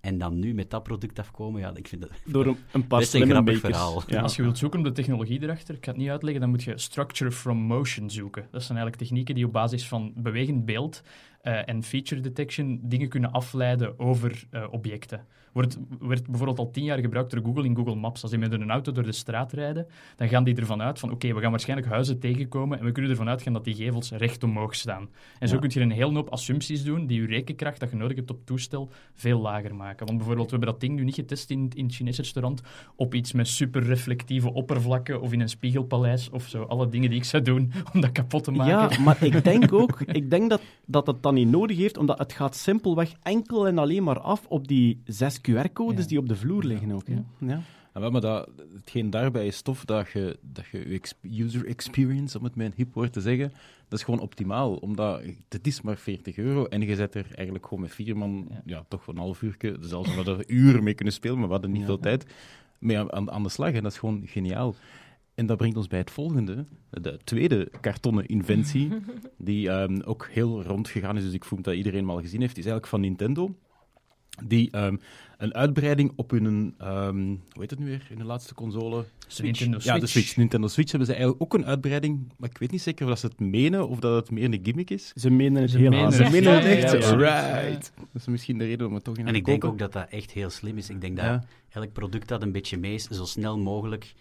En 0.01 0.19
dan 0.19 0.39
nu 0.39 0.55
met 0.55 0.71
dat 0.71 0.83
product 0.83 1.19
afkomen, 1.19 1.61
ja, 1.61 1.73
ik 1.75 1.89
vind 1.89 2.01
dat... 2.03 2.11
Door 2.25 2.47
een, 2.47 2.57
een 2.73 2.87
paar 2.87 2.99
Best 2.99 3.15
een 3.15 3.21
slimme 3.21 3.35
grappig 3.35 3.55
makers. 3.63 3.77
verhaal. 3.77 4.03
Ja. 4.07 4.21
Als 4.21 4.37
je 4.37 4.43
wilt 4.43 4.59
zoeken 4.59 4.79
op 4.79 4.85
de 4.85 4.93
technologie 4.93 5.43
erachter, 5.43 5.75
ik 5.75 5.85
ga 5.85 5.91
het 5.91 6.01
niet 6.01 6.11
uitleggen, 6.11 6.41
dan 6.41 6.51
moet 6.51 6.63
je 6.63 6.79
structure 6.79 7.33
from 7.33 7.57
motion 7.57 8.11
zoeken. 8.11 8.49
Dat 8.51 8.63
zijn 8.63 8.79
eigenlijk 8.79 8.97
technieken 8.97 9.35
die 9.35 9.45
op 9.45 9.53
basis 9.53 9.89
van 9.89 10.13
bewegend 10.17 10.65
beeld 10.65 11.03
eh, 11.43 11.69
en 11.69 11.83
feature 11.83 12.21
detection 12.21 12.81
dingen 12.83 13.09
kunnen 13.09 13.33
afleiden 13.33 13.99
over 13.99 14.45
eh, 14.51 14.67
objecten. 14.71 15.27
Wordt, 15.53 15.79
werd 16.01 16.27
bijvoorbeeld 16.27 16.59
al 16.59 16.71
tien 16.71 16.85
jaar 16.85 16.99
gebruikt 16.99 17.31
door 17.31 17.45
Google 17.45 17.65
in 17.65 17.77
Google 17.77 17.95
Maps. 17.95 18.23
Als 18.23 18.31
die 18.31 18.41
met 18.41 18.53
een 18.53 18.71
auto 18.71 18.93
door 18.93 19.05
de 19.05 19.13
straat 19.13 19.53
rijden, 19.53 19.87
dan 20.17 20.29
gaan 20.29 20.45
die 20.45 20.55
ervan 20.57 20.83
uit 20.83 20.99
van 20.99 21.11
oké, 21.11 21.35
we 21.35 21.41
gaan 21.41 21.51
waarschijnlijk 21.51 21.89
huizen 21.89 22.19
tegenkomen 22.19 22.79
en 22.79 22.85
we 22.85 22.93
kunnen 22.93 23.11
ervan 23.11 23.29
uitgaan 23.29 23.53
dat 23.53 23.65
die 23.65 23.75
gevels 23.75 24.11
recht 24.11 24.43
omhoog 24.43 24.75
staan. 24.75 25.09
En 25.39 25.49
zo 25.49 25.55
Ja. 25.55 25.61
kun 25.61 25.71
je 25.73 25.81
een 25.81 25.91
hele 25.91 26.15
hoop 26.15 26.29
assumpties 26.29 26.85
doen 26.85 27.07
die 27.07 27.21
je 27.21 27.27
rekenkracht 27.27 27.81
dat 27.81 27.91
je 27.91 27.97
nodig 27.97 28.17
hebt 28.17 28.31
op 28.31 28.47
toestel 28.47 28.91
veel 29.15 29.41
lager 29.41 29.75
maken. 29.75 30.07
Want 30.07 30.19
bijvoorbeeld, 30.19 30.51
we 30.51 30.57
hebben 30.57 30.73
dat 30.73 30.81
ding 30.81 30.95
nu 30.97 31.05
niet 31.05 31.15
getest 31.15 31.51
in, 31.51 31.71
in 31.75 31.85
het 31.85 31.95
Chinese 31.95 32.23
restaurant 32.23 32.63
op 32.97 33.15
iets 33.15 33.33
met 33.33 33.49
super 33.49 33.83
reflectieve 33.83 34.53
oppervlakken 34.53 35.21
of 35.21 35.33
in 35.33 35.41
een 35.41 35.49
spiegelpaleis 35.49 36.31
of 36.31 36.49
zo. 36.49 36.63
Alle 36.63 36.89
dingen 36.89 37.11
die 37.11 37.19
ik 37.19 37.25
zou 37.25 37.43
doen 37.43 37.73
om 37.93 38.01
dat 38.01 38.13
kapot 38.13 38.45
te 38.45 38.51
maken. 38.51 38.97
Ja, 38.97 39.03
maar 39.05 39.25
ik 39.25 39.45
denk 39.45 39.73
ook 39.81 40.01
ik 40.01 40.31
denk 40.31 40.51
dat, 40.51 40.61
dat 40.87 41.07
het 41.07 41.23
dan 41.23 41.35
niet 41.35 41.49
nodig 41.49 41.77
heeft, 41.77 41.99
omdat 41.99 42.19
het 42.19 42.33
gaat 42.33 42.57
simpelweg 42.57 43.13
enkel 43.23 43.67
en 43.67 43.79
alleen 43.79 44.03
maar 44.03 44.21
af 44.21 44.47
op 44.47 44.69
die 44.69 45.01
zes 45.05 45.40
QR-codes 45.41 46.03
Ja. 46.03 46.09
die 46.09 46.19
op 46.19 46.29
de 46.29 46.37
vloer 46.37 46.65
liggen 46.65 46.91
ook. 46.93 47.07
hè. 47.07 47.19
Ja. 47.47 47.61
Ja, 47.95 48.11
maar 48.11 48.21
dat, 48.21 48.49
hetgeen 48.75 49.11
daarbij 49.11 49.47
is 49.47 49.63
tof 49.63 49.85
dat 49.85 50.11
je, 50.11 50.39
dat 50.43 50.65
je 50.73 51.01
user 51.23 51.67
experience, 51.67 52.39
om 52.39 52.45
het 52.45 52.55
met 52.57 52.67
een 52.67 52.73
hip 52.77 52.95
woord 52.95 53.13
te 53.13 53.21
zeggen, 53.21 53.53
dat 53.89 53.99
is 53.99 54.05
gewoon 54.05 54.21
optimaal. 54.21 54.75
Omdat 54.75 55.23
het 55.49 55.67
is 55.67 55.81
maar 55.81 55.97
40 55.97 56.37
euro 56.37 56.65
en 56.67 56.81
je 56.81 56.95
zet 56.95 57.15
er 57.15 57.27
eigenlijk 57.35 57.67
gewoon 57.67 57.83
met 57.83 57.95
vier 57.95 58.17
man, 58.17 58.47
ja, 58.51 58.61
Ja. 58.65 58.85
toch 58.89 59.03
voor 59.03 59.15
een 59.15 59.21
half 59.21 59.43
uur, 59.43 59.57
zelfs 59.81 60.09
we 60.09 60.15
hadden 60.15 60.45
uren 60.47 60.83
mee 60.85 60.95
kunnen 60.95 61.15
spelen, 61.15 61.37
maar 61.39 61.47
we 61.47 61.53
hadden 61.53 61.71
niet 61.71 61.81
Ja. 61.81 61.87
veel 61.87 61.99
tijd, 62.01 62.27
mee 62.79 62.99
aan, 62.99 63.13
aan, 63.13 63.31
aan 63.31 63.43
de 63.43 63.49
slag. 63.49 63.73
En 63.73 63.83
dat 63.83 63.93
is 63.93 63.99
gewoon 63.99 64.23
geniaal. 64.27 64.75
En 65.35 65.47
dat 65.47 65.57
brengt 65.57 65.77
ons 65.77 65.87
bij 65.87 65.99
het 65.99 66.11
volgende, 66.11 66.65
de 66.91 67.19
tweede 67.25 67.69
kartonnen 67.81 68.27
inventie, 68.27 68.89
die 69.39 69.71
ehm, 69.71 70.01
ook 70.01 70.29
heel 70.33 70.63
rondgegaan 70.63 71.17
is, 71.17 71.25
dus 71.25 71.33
ik 71.33 71.45
voel 71.45 71.63
dat 71.63 71.75
iedereen 71.75 72.01
hem 72.01 72.11
al 72.11 72.21
gezien 72.21 72.41
heeft, 72.41 72.53
is 72.59 72.65
eigenlijk 72.65 72.87
van 72.87 73.01
Nintendo. 73.01 73.55
Die 74.45 74.71
ehm, 74.71 74.97
een 75.39 75.55
uitbreiding 75.55 76.13
op 76.17 76.31
hun, 76.31 76.75
ehm, 76.79 77.17
hoe 77.27 77.39
heet 77.61 77.71
het 77.71 77.79
nu 77.79 77.85
weer, 77.87 78.07
in 78.11 78.19
de 78.19 78.25
laatste 78.25 78.55
console? 78.55 79.05
De 79.37 79.43
Nintendo 79.43 79.79
Ja, 79.83 79.93
de 79.93 79.99
Switch. 79.99 80.11
Switch. 80.13 80.37
Nintendo 80.37 80.69
Switch 80.69 80.91
hebben 80.91 81.09
ze 81.09 81.15
eigenlijk 81.15 81.43
ook 81.43 81.55
een 81.55 81.67
uitbreiding, 81.67 82.33
maar 82.37 82.49
ik 82.51 82.59
weet 82.59 82.71
niet 82.71 82.83
zeker 82.83 83.05
of 83.05 83.11
dat 83.11 83.19
ze 83.21 83.27
het 83.27 83.41
menen 83.41 83.89
of 83.89 83.99
dat 83.99 84.15
het 84.17 84.31
meer 84.31 84.45
een 84.45 84.61
gimmick 84.63 84.91
is. 84.91 85.13
Ze 85.15 85.31
menen 85.31 85.63
het 85.63 85.71
Ze 85.71 85.79
heel 85.79 85.91
menen. 85.91 86.13
Ze 86.13 86.29
menen 86.31 86.55
het 86.55 86.65
echt? 86.65 86.93
ja, 86.93 86.99
ja. 87.19 87.61
Right. 87.61 87.93
Dat 87.97 88.07
is 88.23 88.27
misschien 88.27 88.59
de 88.59 88.65
reden 88.65 88.87
om 88.87 88.95
het 88.95 89.05
toch 89.05 89.17
in 89.17 89.27
En 89.27 89.35
ik 89.35 89.45
denk 89.45 89.65
ook 89.65 89.79
dat 89.79 89.93
dat 89.93 90.09
echt 90.11 90.31
heel 90.31 90.51
slim 90.51 90.77
is. 90.79 90.91
Ik 90.91 91.01
denk 91.01 91.17
dat 91.17 91.25
Ja. 91.25 91.45
elk 91.71 91.93
product 91.93 92.29
dat 92.29 92.43
een 92.43 92.53
beetje 92.53 92.79
mee 92.79 92.95
is, 92.95 93.05
zo 93.05 93.25
snel 93.25 93.59
mogelijk 93.59 94.15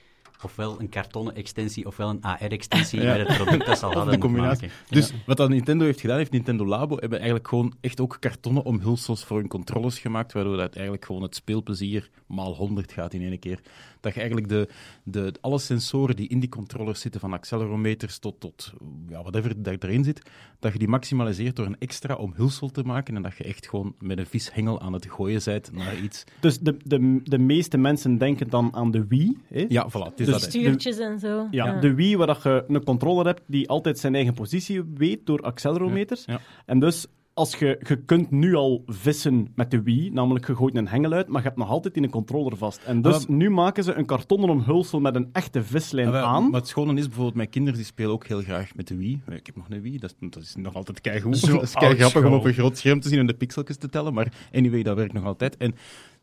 ofwel 0.43 0.79
een 0.79 0.89
kartonnen 0.89 1.35
extensie 1.35 1.85
ofwel 1.85 2.09
een 2.09 2.21
AR-extensie 2.21 3.01
Ja. 3.09 3.17
met 3.17 3.27
het 3.27 3.37
product 3.37 3.65
dat 3.65 3.77
ze 3.77 3.85
al 3.85 3.93
hadden 3.93 4.13
de 4.13 4.19
combinatie. 4.19 4.69
Dus 4.89 5.13
wat 5.25 5.37
dat 5.37 5.49
Nintendo 5.49 5.85
heeft 5.85 5.99
gedaan, 6.01 6.17
heeft 6.17 6.31
Nintendo 6.31 6.65
Labo 6.65 6.97
hebben 6.99 7.17
eigenlijk 7.17 7.47
gewoon 7.47 7.73
echt 7.81 7.99
ook 7.99 8.17
kartonnen 8.19 8.63
omhulsels 8.63 9.23
voor 9.23 9.37
hun 9.37 9.47
controllers 9.47 9.99
gemaakt, 9.99 10.33
waardoor 10.33 10.57
dat 10.57 10.73
eigenlijk 10.73 11.05
gewoon 11.05 11.21
het 11.21 11.35
speelplezier 11.35 12.09
maal 12.27 12.55
100 12.55 12.91
gaat 12.91 13.13
in 13.13 13.21
één 13.21 13.39
keer. 13.39 13.59
Dat 13.99 14.13
je 14.13 14.19
eigenlijk 14.19 14.49
de, 14.49 14.69
de, 15.03 15.33
alle 15.41 15.59
sensoren 15.59 16.15
die 16.15 16.27
in 16.27 16.39
die 16.39 16.49
controllers 16.49 17.01
zitten, 17.01 17.21
van 17.21 17.33
accelerometers 17.33 18.19
tot, 18.19 18.39
tot 18.39 18.73
ja, 19.07 19.21
whatever 19.21 19.63
dat 19.63 19.83
erin 19.83 20.03
zit, 20.03 20.21
dat 20.59 20.73
je 20.73 20.79
die 20.79 20.87
maximaliseert 20.87 21.55
door 21.55 21.65
een 21.65 21.79
extra 21.79 22.15
omhulsel 22.15 22.69
te 22.69 22.83
maken 22.83 23.15
en 23.15 23.21
dat 23.21 23.37
je 23.37 23.43
echt 23.43 23.67
gewoon 23.69 23.95
met 23.99 24.17
een 24.17 24.25
vishengel 24.25 24.81
aan 24.81 24.93
het 24.93 25.05
gooien 25.09 25.41
bent 25.45 25.71
naar 25.71 25.97
iets. 25.97 26.23
Dus 26.39 26.59
de, 26.59 26.77
de, 26.83 27.19
de 27.23 27.37
meeste 27.37 27.77
mensen 27.77 28.17
denken 28.17 28.49
dan 28.49 28.73
aan 28.73 28.91
de 28.91 29.07
Wii. 29.07 29.37
Hè? 29.47 29.65
Ja, 29.69 29.89
voilà, 29.89 30.09
het 30.09 30.19
is 30.19 30.25
Dus 30.25 30.41
dat. 30.41 30.43
Stuurtjes 30.43 30.97
en 30.97 31.19
zo. 31.19 31.47
Ja, 31.51 31.79
de 31.79 31.93
Wii, 31.93 32.17
waar 32.17 32.27
dat 32.27 32.43
je 32.43 32.63
een 32.67 32.83
controller 32.83 33.25
hebt 33.25 33.41
die 33.45 33.69
altijd 33.69 33.99
zijn 33.99 34.15
eigen 34.15 34.33
positie 34.33 34.83
weet 34.95 35.25
door 35.25 35.41
accelerometers. 35.41 36.25
Ja, 36.25 36.33
ja. 36.33 36.39
En 36.65 36.79
dus, 36.79 37.07
als 37.39 37.55
je, 37.55 37.79
je 37.87 37.95
kunt 37.95 38.31
nu 38.31 38.55
al 38.55 38.83
vissen 38.85 39.51
met 39.55 39.71
de 39.71 39.81
Wii, 39.81 40.09
namelijk 40.09 40.47
je 40.47 40.55
gooit 40.55 40.75
een 40.75 40.87
hengel 40.87 41.11
uit, 41.11 41.27
maar 41.27 41.41
je 41.41 41.47
hebt 41.47 41.59
nog 41.59 41.69
altijd 41.69 41.95
in 41.95 42.03
een 42.03 42.09
controller 42.09 42.57
vast. 42.57 42.83
En 42.83 43.01
dus 43.01 43.25
nu 43.27 43.49
maken 43.49 43.83
ze 43.83 43.93
een 43.93 44.05
kartonnen 44.05 44.49
omhulsel 44.49 44.99
met 44.99 45.15
een 45.15 45.29
echte 45.31 45.63
vislijn 45.63 46.07
Ah, 46.07 46.23
aan. 46.23 46.49
Maar 46.49 46.59
het 46.59 46.69
schone 46.69 46.93
is 46.93 47.05
bijvoorbeeld, 47.05 47.35
mijn 47.35 47.49
kinderen 47.49 47.77
die 47.77 47.87
spelen 47.87 48.11
ook 48.11 48.27
heel 48.27 48.41
graag 48.41 48.75
met 48.75 48.87
de 48.87 48.95
Wii. 48.95 49.21
Ik 49.29 49.45
heb 49.45 49.55
nog 49.55 49.65
een 49.69 49.81
Wii, 49.81 49.97
dat 49.99 50.15
is, 50.19 50.29
dat 50.29 50.43
is 50.43 50.55
nog 50.55 50.73
altijd 50.73 51.01
keigoed. 51.01 51.37
Zo 51.37 51.53
dat 51.53 51.63
is 51.63 51.73
kei 51.73 51.95
grappig 51.95 52.25
om 52.25 52.33
op 52.33 52.45
een 52.45 52.53
groot 52.53 52.77
scherm 52.77 52.99
te 52.99 53.09
zien 53.09 53.19
en 53.19 53.27
de 53.27 53.33
pixeltjes 53.33 53.77
te 53.77 53.89
tellen. 53.89 54.13
Maar 54.13 54.33
anyway, 54.53 54.83
dat 54.83 54.95
werkt 54.95 55.13
nog 55.13 55.25
altijd. 55.25 55.57
En 55.57 55.75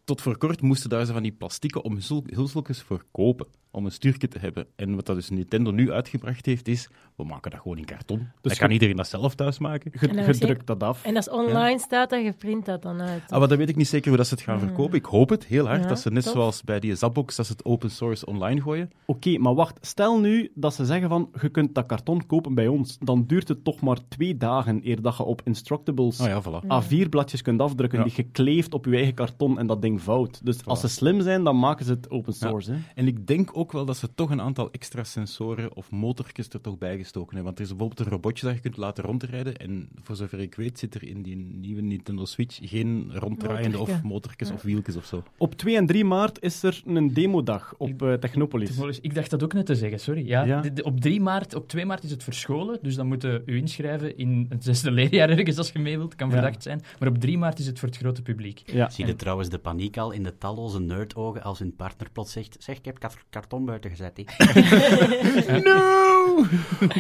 tot 0.05 0.21
voor 0.21 0.39
kort 0.39 0.61
moesten 0.61 0.91
daar 0.91 1.05
zo 1.07 1.13
van 1.13 1.23
die 1.23 1.33
plastieke 1.33 1.83
omhulseltjes 1.83 2.83
voor 2.83 3.05
kopen 3.11 3.47
om 3.71 3.85
een 3.85 3.93
stuurtje 3.93 4.29
te 4.29 4.39
hebben. 4.39 4.67
En 4.77 4.95
wat 4.95 5.07
dat 5.07 5.17
dus 5.17 5.31
Nintendo 5.31 5.71
nu 5.71 5.93
uitgebracht 5.93 6.47
heeft, 6.47 6.69
is 6.69 6.89
we 7.17 7.25
maken 7.25 7.51
dat 7.51 7.61
gewoon 7.61 7.79
in 7.79 7.85
karton. 7.85 8.19
Dus 8.19 8.53
dan 8.53 8.57
kan 8.61 8.71
iedereen 8.71 8.97
dat 8.97 9.09
zelf 9.09 9.35
thuis 9.35 9.59
maken. 9.59 9.93
Je, 10.01 10.39
drukt 10.39 10.67
dat 10.67 10.83
af. 10.83 11.05
En 11.05 11.17
als 11.17 11.31
online 11.31 11.79
staat, 11.79 12.11
dan 12.11 12.23
je 12.23 12.33
print 12.33 12.65
dat 12.67 12.83
dan 12.83 13.01
uit. 13.01 13.23
Ah, 13.29 13.39
maar 13.39 13.49
dan 13.49 13.59
weet 13.59 13.69
ik 13.69 13.77
niet 13.77 13.89
zeker 13.89 14.09
hoe 14.09 14.17
dat 14.17 14.27
ze 14.27 14.35
het 14.35 14.43
gaan 14.43 14.59
verkopen. 14.59 14.99
Ik 14.99 15.05
hoop 15.05 15.29
het 15.29 15.45
heel 15.45 15.67
hard, 15.67 15.83
Ja, 15.83 15.89
dat 15.89 16.01
ze 16.01 16.11
net 16.11 16.23
tof. 16.23 16.33
zoals 16.33 16.63
bij 16.63 16.81
die 16.81 16.95
Zapbox, 16.95 17.37
dat 17.37 17.47
ze 17.47 17.53
het 17.53 17.65
open 17.65 17.91
source 17.91 18.27
online 18.27 18.61
gooien. 18.61 18.91
Oké, 19.07 19.39
maar 19.39 19.55
wacht. 19.55 19.87
Stel 19.87 20.19
nu 20.21 20.51
dat 20.55 20.75
ze 20.75 20.85
zeggen 20.85 21.09
van, 21.09 21.31
je 21.41 21.49
kunt 21.49 21.75
dat 21.75 21.87
karton 21.87 22.27
kopen 22.27 22.55
bij 22.55 22.67
ons. 22.69 22.97
Dan 23.01 23.25
duurt 23.27 23.49
het 23.49 23.65
toch 23.65 23.81
maar 23.81 23.99
twee 24.09 24.37
dagen 24.37 24.81
eer 24.85 25.03
dat 25.03 25.17
je 25.17 25.23
op 25.25 25.41
Instructables 25.45 26.21
Oh 26.21 26.27
ja, 26.27 26.43
voilà. 26.43 26.85
A4-bladjes 26.85 27.43
kunt 27.43 27.61
afdrukken 27.61 27.99
Ja. 27.99 28.05
die 28.05 28.15
gekleefd 28.15 28.75
op 28.75 28.85
je 28.85 28.95
eigen 28.97 29.15
karton 29.15 29.59
en 29.59 29.67
dat 29.67 29.83
ding 29.83 30.03
vouwt. 30.03 30.45
Dus 30.45 30.65
als 30.65 30.81
ze 30.81 30.89
slim 30.89 31.21
zijn, 31.21 31.45
dan 31.45 31.59
maken 31.59 31.85
ze 31.85 31.91
het 31.93 32.11
open 32.11 32.33
source. 32.33 32.73
Hè? 32.73 32.79
En 32.95 33.07
ik 33.07 33.27
denk 33.27 33.51
ook 33.53 33.73
wel 33.73 33.85
dat 33.85 33.97
ze 33.97 34.15
toch 34.15 34.31
een 34.31 34.41
aantal 34.41 34.71
extra 34.71 35.05
sensoren 35.05 35.77
of 35.77 35.91
motortjes 35.91 36.49
er 36.49 36.61
toch 36.61 36.79
bij 36.79 36.97
gestoken 37.07 37.35
hebben. 37.35 37.45
Want 37.45 37.59
er 37.59 37.65
is 37.65 37.71
bijvoorbeeld 37.71 38.01
een 38.07 38.13
robotje 38.13 38.47
dat 38.47 38.55
je 38.55 38.61
kunt 38.61 38.77
laten 38.77 39.05
rondrijden. 39.05 39.57
En 39.57 39.89
voor 40.03 40.17
zover 40.17 40.41
ik 40.41 40.55
weet 40.55 40.79
zit 40.79 40.95
er 40.95 41.05
in 41.09 41.23
die 41.23 41.37
nieuwe 41.37 41.81
Nintendo 41.81 42.25
Switch 42.25 42.59
geen 42.63 43.11
ronddraaiende 43.15 43.79
of 43.79 44.03
motortjes 44.03 44.51
of 44.51 44.63
wieltjes 44.63 44.97
of 44.97 45.05
zo. 45.05 45.23
Op 45.39 45.55
2 45.55 45.77
en 45.77 45.87
3 45.87 46.05
maart 46.05 46.43
is 46.43 46.63
er 46.63 46.83
een 46.87 47.13
demodag 47.15 47.75
op 47.79 48.03
eh, 48.03 48.13
Technopolis. 48.13 49.01
Ik 49.01 49.15
dacht 49.15 49.31
dat 49.31 49.43
ook 49.43 49.53
net 49.53 49.67
te 49.67 49.75
zeggen, 49.75 50.01
sorry. 50.01 50.27
Ja, 50.27 50.45
Ja. 50.45 50.61
de- 50.61 50.73
de- 50.73 50.85
op, 50.85 51.01
3 51.01 51.21
maart, 51.21 51.55
op 51.55 51.69
2 51.69 51.87
maart 51.87 52.05
is 52.05 52.11
het 52.11 52.23
verscholen, 52.23 52.79
dus 52.83 52.95
dan 52.95 53.07
moeten 53.07 53.43
u 53.47 53.57
inschrijven 53.57 54.17
in 54.19 54.47
het 54.49 54.65
zesde 54.65 54.91
leerjaar 55.01 55.31
ergens 55.31 55.59
als 55.59 55.71
je 55.73 55.79
mee 55.79 55.97
wilt. 55.99 56.15
Kan 56.15 56.29
Ja. 56.29 56.35
verdacht 56.35 56.63
zijn. 56.63 56.83
Maar 56.99 57.09
op 57.09 57.19
3 57.19 57.39
maart 57.39 57.59
is 57.59 57.67
het 57.67 57.79
voor 57.79 57.89
het 57.89 57.97
grote 57.99 58.23
publiek. 58.23 58.63
Ja. 58.67 58.89
Zie 58.91 59.07
je 59.07 59.17
trouwens 59.17 59.49
de 59.49 59.59
paniek 59.59 59.97
al 59.97 60.11
in 60.11 60.23
de 60.23 60.39
talloze 60.39 60.81
nerdogen 60.81 61.43
als 61.43 61.59
hun 61.59 61.77
partner 61.77 62.11
plots 62.13 62.33
zegt 62.33 62.57
zeg, 62.59 62.77
ik 62.77 62.85
heb 62.85 62.99
kar- 62.99 63.25
karton 63.31 63.65
buiten 63.65 63.91
gezet. 63.91 64.21
hè." 64.25 64.25
No! 65.67 66.45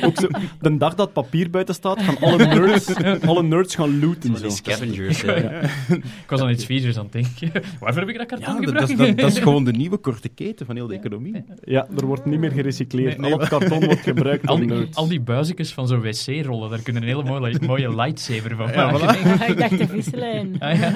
Ook 0.02 0.16
zo, 0.20 0.26
de 0.61 0.76
dag 0.76 0.94
dat 0.94 1.12
papier 1.12 1.50
buiten 1.50 1.74
staat, 1.74 2.02
gaan 2.02 2.18
alle 2.20 2.46
nerds, 2.59 2.94
alle 3.26 3.42
nerds 3.42 3.74
gaan 3.74 4.00
looten. 4.00 4.37
Zo 4.37 4.48
scavengers. 4.48 5.22
Ik 5.22 6.02
was 6.28 6.40
aan 6.40 6.50
iets 6.50 6.64
viezers 6.64 6.96
aan 6.98 7.09
het 7.11 7.12
denken. 7.12 7.62
Waarvoor 7.80 8.00
heb 8.00 8.09
ik 8.11 8.18
dat 8.18 8.26
karton 8.26 8.54
Ja, 8.54 8.59
gebruikt? 8.61 8.80
dat, 8.80 8.90
is- 8.90 9.06
dat, 9.06 9.18
dat 9.18 9.32
is 9.32 9.38
gewoon 9.38 9.64
de 9.64 9.72
nieuwe 9.82 9.96
korte 9.96 10.28
keten 10.28 10.66
van 10.66 10.74
heel 10.76 10.87
de 10.87 10.94
economie. 10.94 11.44
Ja, 11.64 11.87
er 11.98 12.06
wordt 12.06 12.24
niet 12.24 12.38
meer 12.38 12.50
gerecycleerd. 12.50 13.18
Nee, 13.18 13.32
Al 13.32 13.38
het 13.38 13.48
karton 13.48 13.85
wordt 13.85 14.00
gebruikt 14.00 14.46
al, 14.46 14.56
door 14.59 14.66
die, 14.66 14.76
nerds. 14.76 14.96
al 14.96 15.09
die 15.09 15.20
buizekjes 15.20 15.72
van 15.72 15.87
zo'n 15.88 16.00
wc-rollen, 16.00 16.70
daar 16.70 16.82
kunnen 16.82 17.02
een 17.02 17.09
hele 17.09 17.24
mooie, 17.24 17.59
mooie 17.66 17.94
lightsaber 17.96 18.56
van 18.56 18.72
Ja, 18.72 18.90
maken. 18.90 19.09
voilà. 19.18 19.46
ik. 19.50 19.59
Dacht 19.59 19.78
de 19.78 19.88
vislijn. 19.88 20.56
Ah, 20.59 20.78
ja. 20.78 20.92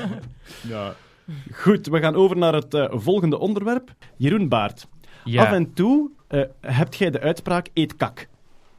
Ja. 0.68 0.94
Goed, 1.52 1.86
we 1.86 1.98
gaan 2.00 2.14
over 2.14 2.36
naar 2.36 2.54
het 2.54 2.74
eh, 2.74 2.84
volgende 2.90 3.38
onderwerp. 3.38 3.90
Jeroen 4.16 4.48
Baart. 4.48 4.86
Ja. 5.24 5.42
Af 5.44 5.52
en 5.52 5.72
toe 5.74 6.10
eh, 6.28 6.40
hebt 6.60 6.96
jij 6.96 7.10
de 7.10 7.20
uitspraak 7.20 7.68
eet 7.74 7.96
kak. 7.96 8.28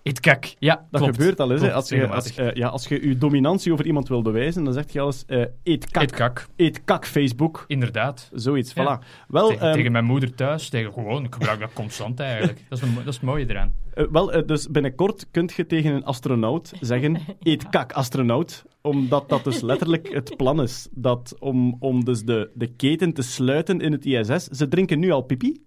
Eet 0.03 0.19
kak. 0.19 0.53
Ja, 0.59 0.85
Dat 0.91 1.01
klopt. 1.01 1.15
gebeurt 1.17 1.39
al 1.39 1.51
eens. 1.51 1.61
hè. 1.61 1.67
Klopt, 1.67 1.75
Als 1.81 1.89
je, 1.89 2.07
als, 2.07 2.33
ja, 2.53 2.67
als 2.67 2.87
je 2.87 3.07
je 3.07 3.17
dominantie 3.17 3.71
over 3.73 3.85
iemand 3.85 4.07
wil 4.07 4.21
bewijzen, 4.21 4.63
dan 4.63 4.73
zeg 4.73 4.91
je 4.91 4.99
alles 4.99 5.23
eh, 5.27 5.43
eet 5.63 5.89
kak. 5.91 6.47
Eet 6.55 6.83
kak. 6.83 7.05
Facebook. 7.05 7.63
Inderdaad. 7.67 8.29
Zoiets, 8.33 8.73
Ja. 8.73 8.83
voilà. 9.01 9.05
Wel, 9.27 9.47
tegen, 9.47 9.61
ehm, 9.65 9.73
tegen 9.75 9.91
mijn 9.91 10.05
moeder 10.05 10.35
thuis, 10.35 10.69
tegen 10.69 10.93
gewoon, 10.93 11.23
ik 11.23 11.33
gebruik 11.33 11.59
dat 11.59 11.73
constant 11.73 12.19
eigenlijk. 12.19 12.59
Dat 12.69 12.77
is, 12.81 12.87
een 12.87 12.95
dat 12.95 13.07
is 13.07 13.13
het 13.15 13.23
mooie 13.23 13.45
eraan. 13.49 13.73
eh, 13.93 14.05
wel 14.11 14.31
eh, 14.33 14.47
dus 14.47 14.67
binnenkort 14.67 15.27
kun 15.31 15.49
je 15.55 15.65
tegen 15.65 15.93
een 15.93 16.05
astronaut 16.05 16.71
zeggen, 16.79 17.17
eet 17.39 17.69
kak, 17.69 17.91
astronaut. 17.91 18.65
Omdat 18.81 19.29
dat 19.29 19.43
dus 19.43 19.61
letterlijk 19.61 20.13
het 20.13 20.37
plan 20.37 20.61
is. 20.61 20.87
Dat 20.91 21.35
om, 21.39 21.75
om 21.79 22.05
dus 22.05 22.23
de, 22.23 22.49
de 22.53 22.67
keten 22.67 23.13
te 23.13 23.21
sluiten 23.21 23.79
in 23.79 23.91
het 23.91 24.05
ISS. 24.05 24.45
Ze 24.47 24.67
drinken 24.67 24.99
nu 24.99 25.11
al 25.11 25.21
pipi. 25.21 25.63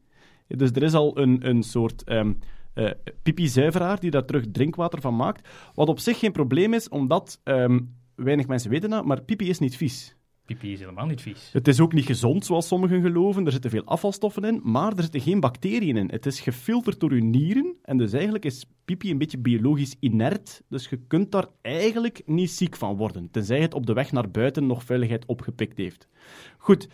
Dus 0.48 0.70
er 0.70 0.82
is 0.82 0.94
al 0.94 1.18
een, 1.18 1.48
een 1.48 1.62
soort 1.62 2.02
ehm 2.04 2.32
eh, 2.74 2.90
pipi-zuiveraar 3.22 4.00
die 4.00 4.10
daar 4.10 4.24
terug 4.24 4.44
drinkwater 4.52 5.00
van 5.00 5.16
maakt. 5.16 5.48
Wat 5.74 5.88
op 5.88 5.98
zich 5.98 6.18
geen 6.18 6.32
probleem 6.32 6.74
is, 6.74 6.88
omdat 6.88 7.40
ehm, 7.44 7.80
weinig 8.14 8.46
mensen 8.46 8.70
weten 8.70 8.90
dat, 8.90 9.04
maar 9.04 9.22
pipi 9.22 9.48
is 9.48 9.58
niet 9.58 9.76
vies. 9.76 10.16
Pipi 10.46 10.72
is 10.72 10.80
helemaal 10.80 11.06
niet 11.06 11.20
vies. 11.20 11.50
Het 11.52 11.68
is 11.68 11.80
ook 11.80 11.92
niet 11.92 12.04
gezond, 12.04 12.44
zoals 12.44 12.66
sommigen 12.66 13.02
geloven. 13.02 13.46
Er 13.46 13.52
zitten 13.52 13.70
veel 13.70 13.84
afvalstoffen 13.84 14.44
in, 14.44 14.60
maar 14.62 14.96
er 14.96 15.02
zitten 15.02 15.20
geen 15.20 15.40
bacteriën 15.40 15.96
in. 15.96 16.10
Het 16.10 16.26
is 16.26 16.40
gefilterd 16.40 17.00
door 17.00 17.10
uw 17.10 17.24
nieren, 17.24 17.76
en 17.82 17.96
dus 17.96 18.12
eigenlijk 18.12 18.44
is 18.44 18.66
pipi 18.84 19.10
een 19.10 19.18
beetje 19.18 19.38
biologisch 19.38 19.96
inert. 20.00 20.62
Dus 20.68 20.88
je 20.88 21.00
kunt 21.06 21.32
daar 21.32 21.46
eigenlijk 21.60 22.22
niet 22.26 22.50
ziek 22.50 22.76
van 22.76 22.96
worden, 22.96 23.30
tenzij 23.30 23.60
het 23.60 23.74
op 23.74 23.86
de 23.86 23.92
weg 23.92 24.12
naar 24.12 24.30
buiten 24.30 24.66
nog 24.66 24.84
vuiligheid 24.84 25.26
opgepikt 25.26 25.76
heeft. 25.76 26.08
Goed, 26.58 26.88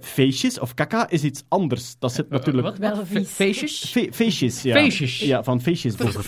feestjes 0.00 0.58
of 0.58 0.74
kaka 0.74 1.10
is 1.10 1.24
iets 1.24 1.44
anders. 1.48 1.96
Dat 1.98 2.12
zit 2.12 2.28
natuurlijk... 2.28 2.66
Wat? 2.66 2.78
Wel. 2.78 3.04
Feestjes? 3.24 3.84
Fe- 3.84 4.08
feestjes, 4.12 4.62
ja. 4.62 4.74
Feestjes? 4.74 5.18
Ja, 5.18 5.42
van 5.42 5.60
feestjes. 5.60 5.94
Feestjes. 5.94 6.26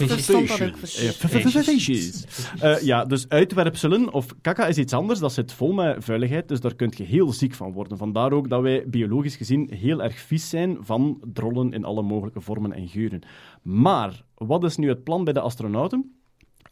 Eh. 2.60 2.72
Eh, 2.72 2.82
ja, 2.82 3.04
dus 3.04 3.28
uitwerpselen 3.28 4.12
of 4.12 4.26
kaka 4.40 4.66
is 4.66 4.78
iets 4.78 4.92
anders. 4.92 5.18
Dat 5.18 5.32
zit 5.32 5.52
vol 5.52 5.72
met 5.72 6.04
vuiligheid, 6.04 6.48
dus 6.48 6.60
daar 6.60 6.74
kun 6.74 6.92
je 6.96 7.04
heel 7.04 7.32
ziek 7.32 7.54
van 7.54 7.72
worden. 7.72 7.98
Vandaar 7.98 8.32
ook 8.32 8.48
dat 8.48 8.62
wij 8.62 8.84
biologisch 8.86 9.36
gezien 9.36 9.70
heel 9.72 10.02
erg 10.02 10.18
vies 10.18 10.48
zijn 10.48 10.76
van 10.80 11.20
drollen 11.32 11.72
in 11.72 11.84
alle 11.84 12.02
mogelijke 12.02 12.40
vormen 12.40 12.72
en 12.72 12.88
geuren. 12.88 13.22
Maar 13.62 14.22
wat 14.34 14.64
is 14.64 14.76
nu 14.76 14.88
het 14.88 15.04
plan 15.04 15.24
bij 15.24 15.32
de 15.32 15.40
astronauten? 15.40 16.18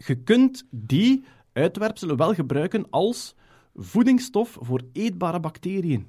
Je 0.07 0.15
kunt 0.15 0.65
die 0.71 1.25
uitwerpselen 1.53 2.17
wel 2.17 2.35
gebruiken 2.35 2.87
als 2.91 3.35
voedingsstof 3.75 4.59
voor 4.61 4.81
eetbare 4.93 5.41
bacteriën. 5.41 6.09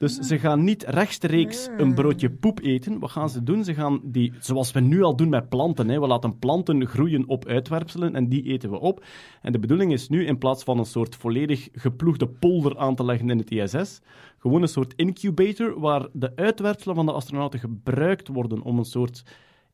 Dus 0.00 0.14
ze 0.14 0.38
gaan 0.38 0.64
niet 0.64 0.82
rechtstreeks 0.82 1.68
een 1.76 1.94
broodje 1.94 2.30
poep 2.30 2.60
eten. 2.60 2.98
Wat 2.98 3.10
gaan 3.10 3.30
ze 3.30 3.42
doen? 3.42 3.64
Ze 3.64 3.74
gaan 3.74 4.00
die, 4.04 4.32
zoals 4.38 4.72
we 4.72 4.80
nu 4.80 5.02
al 5.02 5.16
doen 5.16 5.28
met 5.28 5.48
planten. 5.48 5.88
Hè. 5.88 6.00
We 6.00 6.06
laten 6.06 6.38
planten 6.38 6.86
groeien 6.86 7.28
op 7.28 7.46
uitwerpselen 7.46 8.14
en 8.14 8.28
die 8.28 8.42
eten 8.42 8.70
we 8.70 8.80
op. 8.80 9.04
En 9.42 9.52
de 9.52 9.58
bedoeling 9.58 9.92
is 9.92 10.08
nu, 10.08 10.26
in 10.26 10.38
plaats 10.38 10.64
van 10.64 10.78
een 10.78 10.84
soort 10.84 11.16
volledig 11.16 11.68
geploegde 11.72 12.28
polder 12.28 12.78
aan 12.78 12.94
te 12.94 13.04
leggen 13.04 13.30
in 13.30 13.38
het 13.38 13.50
ISS, 13.50 14.00
gewoon 14.38 14.62
een 14.62 14.68
soort 14.68 14.92
incubator 14.96 15.80
waar 15.80 16.08
de 16.12 16.36
uitwerpselen 16.36 16.94
van 16.94 17.06
de 17.06 17.12
astronauten 17.12 17.60
gebruikt 17.60 18.28
worden 18.28 18.62
om 18.62 18.78
een 18.78 18.84
soort 18.84 19.22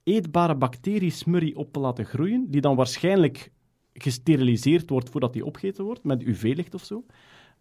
eetbare 0.02 0.56
bacteriesmurrie 0.56 1.56
op 1.56 1.72
te 1.72 1.80
laten 1.80 2.04
groeien, 2.04 2.46
die 2.50 2.60
dan 2.60 2.76
waarschijnlijk 2.76 3.52
gesteriliseerd 3.92 4.90
wordt 4.90 5.10
voordat 5.10 5.32
die 5.32 5.44
opgegeten 5.44 5.84
wordt, 5.84 6.04
met 6.04 6.22
UV-licht 6.22 6.74
of 6.74 6.84
zo 6.84 7.04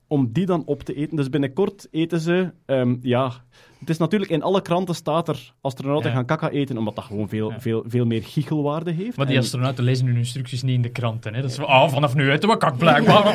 om 0.08 0.30
die 0.32 0.46
dan 0.46 0.64
op 0.66 0.84
te 0.84 0.94
eten. 0.94 1.16
Dus 1.16 1.30
binnenkort 1.30 1.88
eten 1.92 2.20
ze, 2.20 2.52
ehm, 2.66 2.96
ja... 3.02 3.32
Het 3.80 3.90
is 3.94 4.00
natuurlijk, 4.00 4.32
in 4.32 4.42
alle 4.44 4.62
kranten 4.62 4.96
staat 4.96 5.28
er, 5.28 5.54
astronauten 5.62 6.10
Ja. 6.10 6.16
gaan 6.16 6.26
kaka 6.26 6.50
eten, 6.50 6.78
omdat 6.78 6.96
dat 6.96 7.04
gewoon 7.04 7.30
veel, 7.30 7.52
Ja. 7.52 7.60
veel, 7.60 7.84
veel 7.88 8.06
meer 8.06 8.24
giechelwaarde 8.24 8.92
heeft. 8.92 9.18
Maar 9.18 9.26
die 9.26 9.36
En- 9.36 9.42
astronauten 9.42 9.84
lezen 9.84 10.06
hun 10.08 10.16
instructies 10.18 10.64
niet 10.64 10.76
in 10.76 10.82
de 10.82 10.90
kranten. 10.90 11.34
Hè? 11.34 11.42
Dat 11.42 11.50
is 11.50 11.56
van, 11.56 11.66
ah, 11.66 11.90
vanaf 11.92 12.16
nu 12.16 12.32
eten 12.32 12.50
we 12.50 12.58
kak 12.58 12.78
blijkbaar. 12.78 13.24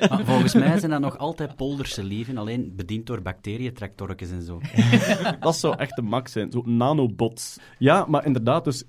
Maar 0.10 0.24
volgens 0.24 0.54
mij 0.54 0.78
zijn 0.78 0.90
dat 0.90 1.00
nog 1.00 1.18
altijd 1.18 1.56
polderse 1.56 2.04
lieven, 2.04 2.38
alleen 2.38 2.72
bediend 2.76 3.06
door 3.06 3.22
bacteriëntractorkjes 3.22 4.30
en 4.30 4.42
zo. 4.42 4.60
Dat 5.40 5.56
zou 5.56 5.74
echt 5.76 5.96
de 5.96 6.02
max 6.02 6.32
zijn, 6.32 6.50
zo 6.52 6.62
nanobots. 6.64 7.58
Ja, 7.78 8.04
maar 8.08 8.26
inderdaad, 8.26 8.64
dus 8.64 8.84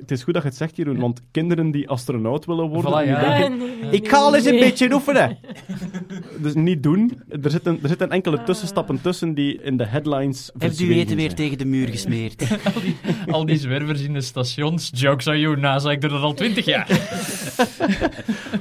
het 0.00 0.10
is 0.10 0.22
goed 0.22 0.34
dat 0.34 0.42
je 0.42 0.48
het 0.48 0.56
zegt, 0.58 0.76
Jeroen, 0.76 0.98
want 0.98 1.22
kinderen 1.30 1.70
die 1.70 1.88
astronaut 1.88 2.44
willen 2.44 2.68
worden, 2.68 2.90
Voilà, 2.90 3.04
die 3.04 3.06
ja. 3.06 3.38
denken, 3.38 3.58
nee, 3.58 3.76
nee, 3.82 3.90
ik 3.90 4.08
ga 4.08 4.16
al 4.16 4.34
eens 4.34 4.44
een 4.44 4.54
nee. 4.54 4.60
beetje 4.60 4.92
oefenen. 4.92 5.38
Dus 6.42 6.54
niet 6.54 6.82
doen. 6.82 7.22
Er 7.42 7.50
zitten, 7.50 7.78
er 7.82 7.88
zitten 7.88 8.10
enkele 8.10 8.42
tussenstappen 8.42 9.00
tussen 9.00 9.34
die 9.34 9.62
in 9.62 9.76
de 9.76 9.86
headlines 9.86 10.50
Heeft 10.58 10.80
u 10.80 10.94
eten 10.94 11.16
weer 11.16 11.34
tegen 11.34 11.58
de 11.58 11.64
muur 11.64 11.88
gesmeerd? 11.88 12.58
Al 13.30 13.46
die 13.46 13.58
zwervers 13.58 14.02
in 14.02 14.12
de 14.12 14.20
stations. 14.20 14.90
Jokes 14.94 15.26
on 15.26 15.38
you, 15.38 15.56
NASA, 15.56 15.90
ik 15.90 16.00
doe 16.00 16.10
dat 16.10 16.22
al 16.22 16.34
twintig 16.34 16.64
jaar. 16.64 16.86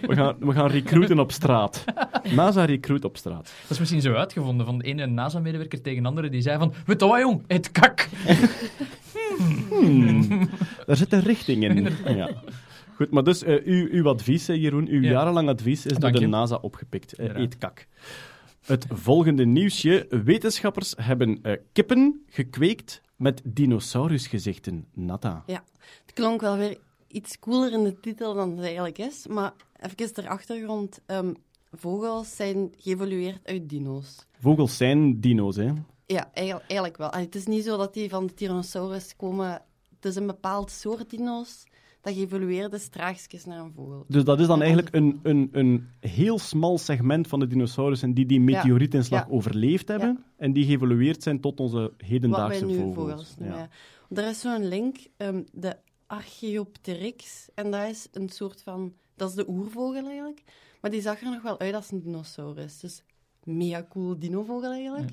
We 0.01 0.15
gaan, 0.15 0.35
we 0.39 0.51
gaan 0.51 0.67
recruiten 0.67 1.19
op 1.19 1.31
straat. 1.31 1.83
NASA 2.35 2.65
recruit 2.65 3.05
op 3.05 3.17
straat. 3.17 3.43
Dat 3.61 3.69
is 3.69 3.79
misschien 3.79 4.01
zo 4.01 4.13
uitgevonden 4.13 4.65
van 4.65 4.77
de 4.77 4.83
ene 4.83 5.05
NASA-medewerker 5.05 5.81
tegen 5.81 6.03
de 6.03 6.09
andere. 6.09 6.29
Die 6.29 6.41
zei 6.41 6.57
van, 6.57 6.73
weet 6.85 6.99
je 6.99 7.07
wat 7.07 7.19
jong, 7.19 7.43
eet 7.47 7.71
kak. 7.71 8.09
Hmm, 9.69 10.49
daar 10.85 10.95
zit 10.95 11.13
een 11.13 11.19
richting 11.21 11.63
in. 11.63 11.89
Ja. 12.15 12.29
Goed, 12.95 13.11
maar 13.11 13.23
dus 13.23 13.43
eh, 13.43 13.65
uw, 13.65 13.87
uw 13.91 14.07
advies, 14.07 14.47
hè, 14.47 14.53
Jeroen, 14.53 14.87
uw 14.87 15.01
Ja. 15.01 15.09
jarenlang 15.11 15.49
advies 15.49 15.85
is 15.85 15.91
door 15.91 15.99
Dank 16.01 16.13
de 16.15 16.19
je. 16.19 16.27
NASA 16.27 16.55
opgepikt. 16.55 17.13
Eh, 17.13 17.25
Ja. 17.27 17.35
eet 17.35 17.57
kak. 17.57 17.87
Het 18.65 18.85
volgende 18.89 19.45
nieuwsje. 19.45 20.05
Wetenschappers 20.09 20.93
hebben 20.97 21.39
eh, 21.41 21.57
kippen 21.71 22.23
gekweekt 22.29 23.01
met 23.15 23.41
dinosaurusgezichten. 23.45 24.85
Nata. 24.93 25.43
Het 25.45 26.13
klonk 26.13 26.41
wel 26.41 26.57
weer 26.57 26.77
iets 27.07 27.39
cooler 27.39 27.71
in 27.71 27.83
de 27.83 27.99
titel 27.99 28.33
dan 28.33 28.51
het 28.51 28.65
eigenlijk 28.65 28.97
is. 28.97 29.27
Maar 29.27 29.51
even 29.79 30.13
ter 30.13 30.27
achtergrond. 30.27 31.01
ehm, 31.05 31.33
vogels 31.71 32.35
zijn 32.35 32.73
geëvolueerd 32.77 33.39
uit 33.43 33.69
dino's. 33.69 34.25
Vogels 34.39 34.77
zijn 34.77 35.19
dino's, 35.19 35.55
hè? 35.55 35.71
Ja, 36.13 36.31
eigenlijk, 36.33 36.97
wel. 36.97 37.09
Het 37.11 37.35
is 37.35 37.45
niet 37.45 37.63
zo 37.63 37.77
dat 37.77 37.93
die 37.93 38.09
van 38.09 38.27
de 38.27 38.33
Tyrannosaurus 38.33 39.15
komen. 39.15 39.61
Het 39.95 40.05
is 40.05 40.15
een 40.15 40.27
bepaald 40.27 40.71
soort 40.71 41.09
dino's 41.09 41.63
dat 42.01 42.13
geëvolueerd 42.13 42.73
is 42.73 42.87
traagjes 42.87 43.45
naar 43.45 43.59
een 43.59 43.71
vogel. 43.75 44.05
Dus 44.07 44.23
dat 44.23 44.39
is 44.39 44.47
dan 44.47 44.61
eigenlijk 44.61 44.95
een, 44.95 45.19
een, 45.23 45.49
een 45.51 45.89
heel 45.99 46.39
smal 46.39 46.77
segment 46.77 47.27
van 47.27 47.39
de 47.39 47.47
dinosaurussen 47.47 48.13
die 48.13 48.25
die 48.25 48.39
meteorietinslag 48.39 49.25
Ja. 49.25 49.31
overleefd 49.31 49.87
hebben 49.87 50.23
en 50.37 50.53
die 50.53 50.65
geëvolueerd 50.65 51.23
zijn 51.23 51.39
tot 51.39 51.59
onze 51.59 51.79
Wat 51.79 51.91
hedendaagse 51.97 52.65
nu 52.65 52.75
vogels. 52.75 52.95
vogels 52.95 53.35
noemen. 53.37 53.57
Ja. 53.57 54.21
Er 54.21 54.29
is 54.29 54.39
zo'n 54.39 54.67
link, 54.67 54.97
ehm, 55.17 55.43
de 55.51 55.75
Archaeopteryx. 56.07 57.47
En 57.55 57.71
dat 57.71 57.89
is 57.89 58.07
een 58.11 58.29
soort 58.29 58.61
van... 58.61 58.93
Dat 59.15 59.29
is 59.29 59.35
de 59.35 59.49
oervogel 59.49 60.05
eigenlijk. 60.05 60.43
Maar 60.81 60.91
die 60.91 61.01
zag 61.01 61.21
er 61.21 61.31
nog 61.31 61.41
wel 61.41 61.59
uit 61.59 61.73
als 61.73 61.91
een 61.91 62.01
dinosaurus. 62.01 62.79
Dus 62.79 63.03
mega 63.43 63.85
cool 63.89 64.19
dinovogel 64.19 64.71
eigenlijk. 64.71 65.11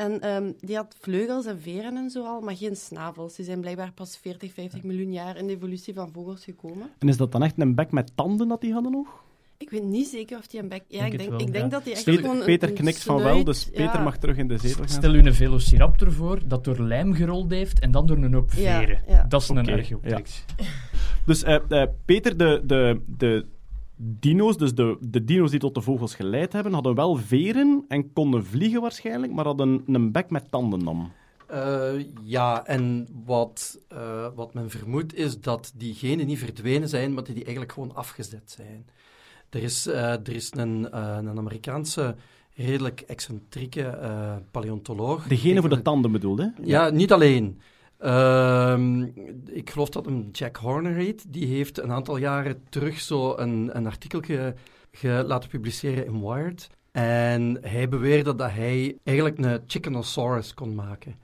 En 0.00 0.20
ehm, 0.20 0.52
die 0.60 0.76
had 0.76 0.96
vleugels 1.00 1.46
en 1.46 1.60
veren 1.60 1.96
en 1.96 2.10
zo 2.10 2.24
al, 2.24 2.40
maar 2.40 2.56
geen 2.56 2.76
snavels. 2.76 3.34
Die 3.34 3.44
zijn 3.44 3.60
blijkbaar 3.60 3.92
pas 3.92 4.16
40, 4.16 4.52
50 4.52 4.82
miljoen 4.82 5.12
jaar 5.12 5.36
in 5.36 5.46
de 5.46 5.52
evolutie 5.52 5.94
van 5.94 6.12
vogels 6.12 6.44
gekomen. 6.44 6.90
En 6.98 7.08
is 7.08 7.16
dat 7.16 7.32
dan 7.32 7.42
echt 7.42 7.54
een 7.58 7.74
bek 7.74 7.92
met 7.92 8.12
tanden 8.14 8.48
dat 8.48 8.60
die 8.60 8.72
hadden 8.72 8.92
nog? 8.92 9.22
Ik 9.56 9.70
weet 9.70 9.82
niet 9.82 10.06
zeker 10.06 10.38
of 10.38 10.46
die 10.46 10.60
een 10.60 10.68
bek... 10.68 10.82
Ja, 10.88 11.00
Denk 11.00 11.12
ik 11.12 11.18
denk, 11.18 11.30
wel, 11.30 11.40
ik 11.40 11.52
denk 11.52 11.64
ja. 11.64 11.70
dat 11.70 11.84
die 11.84 11.92
echt 11.92 12.04
Peter, 12.04 12.20
gewoon 12.22 12.44
Peter 12.44 12.72
knikt 12.72 13.02
van 13.02 13.22
wel, 13.22 13.44
dus 13.44 13.64
ja. 13.64 13.70
Peter 13.70 14.02
mag 14.02 14.18
terug 14.18 14.36
in 14.36 14.48
de 14.48 14.58
zetel 14.58 14.76
gaan. 14.76 14.88
Stel 14.88 15.14
u 15.14 15.18
een 15.18 15.34
velociraptor 15.34 16.12
voor 16.12 16.40
dat 16.46 16.64
door 16.64 16.80
lijm 16.80 17.14
gerold 17.14 17.50
heeft 17.50 17.78
en 17.78 17.90
dan 17.90 18.06
door 18.06 18.16
een 18.16 18.34
hoop 18.34 18.50
veren. 18.50 19.02
ja. 19.06 19.24
Dat 19.28 19.42
is 19.42 19.48
een 19.48 19.58
Oké, 19.58 19.72
Archaeopteryx. 19.72 20.44
Dus 21.26 21.42
eh, 21.42 21.58
eh, 21.68 21.88
Peter, 22.04 22.36
de, 22.36 22.62
de, 22.64 23.00
de 23.06 23.46
dino's, 24.02 24.56
dus 24.56 24.74
de, 24.74 24.96
de 25.00 25.24
dino's 25.24 25.50
die 25.50 25.60
tot 25.60 25.74
de 25.74 25.80
vogels 25.80 26.14
geleid 26.14 26.52
hebben, 26.52 26.72
hadden 26.72 26.94
wel 26.94 27.16
veren 27.16 27.84
en 27.88 28.12
konden 28.12 28.44
vliegen 28.46 28.80
waarschijnlijk, 28.80 29.32
maar 29.32 29.44
hadden 29.44 29.82
een 29.86 30.12
bek 30.12 30.30
met 30.30 30.50
tanden 30.50 30.84
dan. 30.84 31.10
Eh, 31.46 31.92
ja, 32.22 32.66
en 32.66 33.08
wat, 33.24 33.78
eh, 33.88 34.26
wat 34.34 34.54
men 34.54 34.70
vermoedt 34.70 35.14
is 35.14 35.40
dat 35.40 35.72
die 35.76 35.94
genen 35.94 36.26
niet 36.26 36.38
verdwenen 36.38 36.88
zijn, 36.88 37.14
maar 37.14 37.24
dat 37.24 37.34
die 37.34 37.44
eigenlijk 37.44 37.72
gewoon 37.72 37.94
afgezet 37.94 38.50
zijn. 38.50 38.86
Er 39.50 39.62
is, 39.62 39.86
eh, 39.86 40.12
er 40.12 40.32
is 40.32 40.50
een, 40.56 40.98
een 41.26 41.38
Amerikaanse 41.38 42.14
redelijk 42.54 43.00
excentrieke 43.00 43.98
paleontoloog. 44.50 45.26
Degene 45.26 45.60
voor 45.60 45.68
de 45.68 45.82
tanden 45.82 46.12
bedoelde. 46.12 46.52
Ja, 46.62 46.90
niet 46.90 47.12
alleen. 47.12 47.60
Ehm, 48.00 49.02
ik 49.46 49.70
geloof 49.70 49.88
dat 49.88 50.04
hem 50.04 50.28
Jack 50.32 50.56
Horner 50.56 50.94
heet. 50.94 51.24
Die 51.32 51.46
heeft 51.46 51.78
een 51.82 51.92
aantal 51.92 52.16
jaren 52.16 52.62
terug 52.68 53.00
zo 53.00 53.36
een, 53.36 53.70
een 53.72 53.86
artikel 53.86 54.20
ge, 54.20 54.54
ge- 54.92 55.24
laten 55.26 55.48
publiceren 55.48 56.06
in 56.06 56.20
Wired. 56.20 56.68
En 56.92 57.58
hij 57.60 57.88
beweerde 57.88 58.34
dat 58.34 58.50
hij 58.50 58.96
eigenlijk 59.04 59.38
een 59.38 59.60
Chickenosaurus 59.66 60.54
kon 60.54 60.74
maken. 60.74 61.14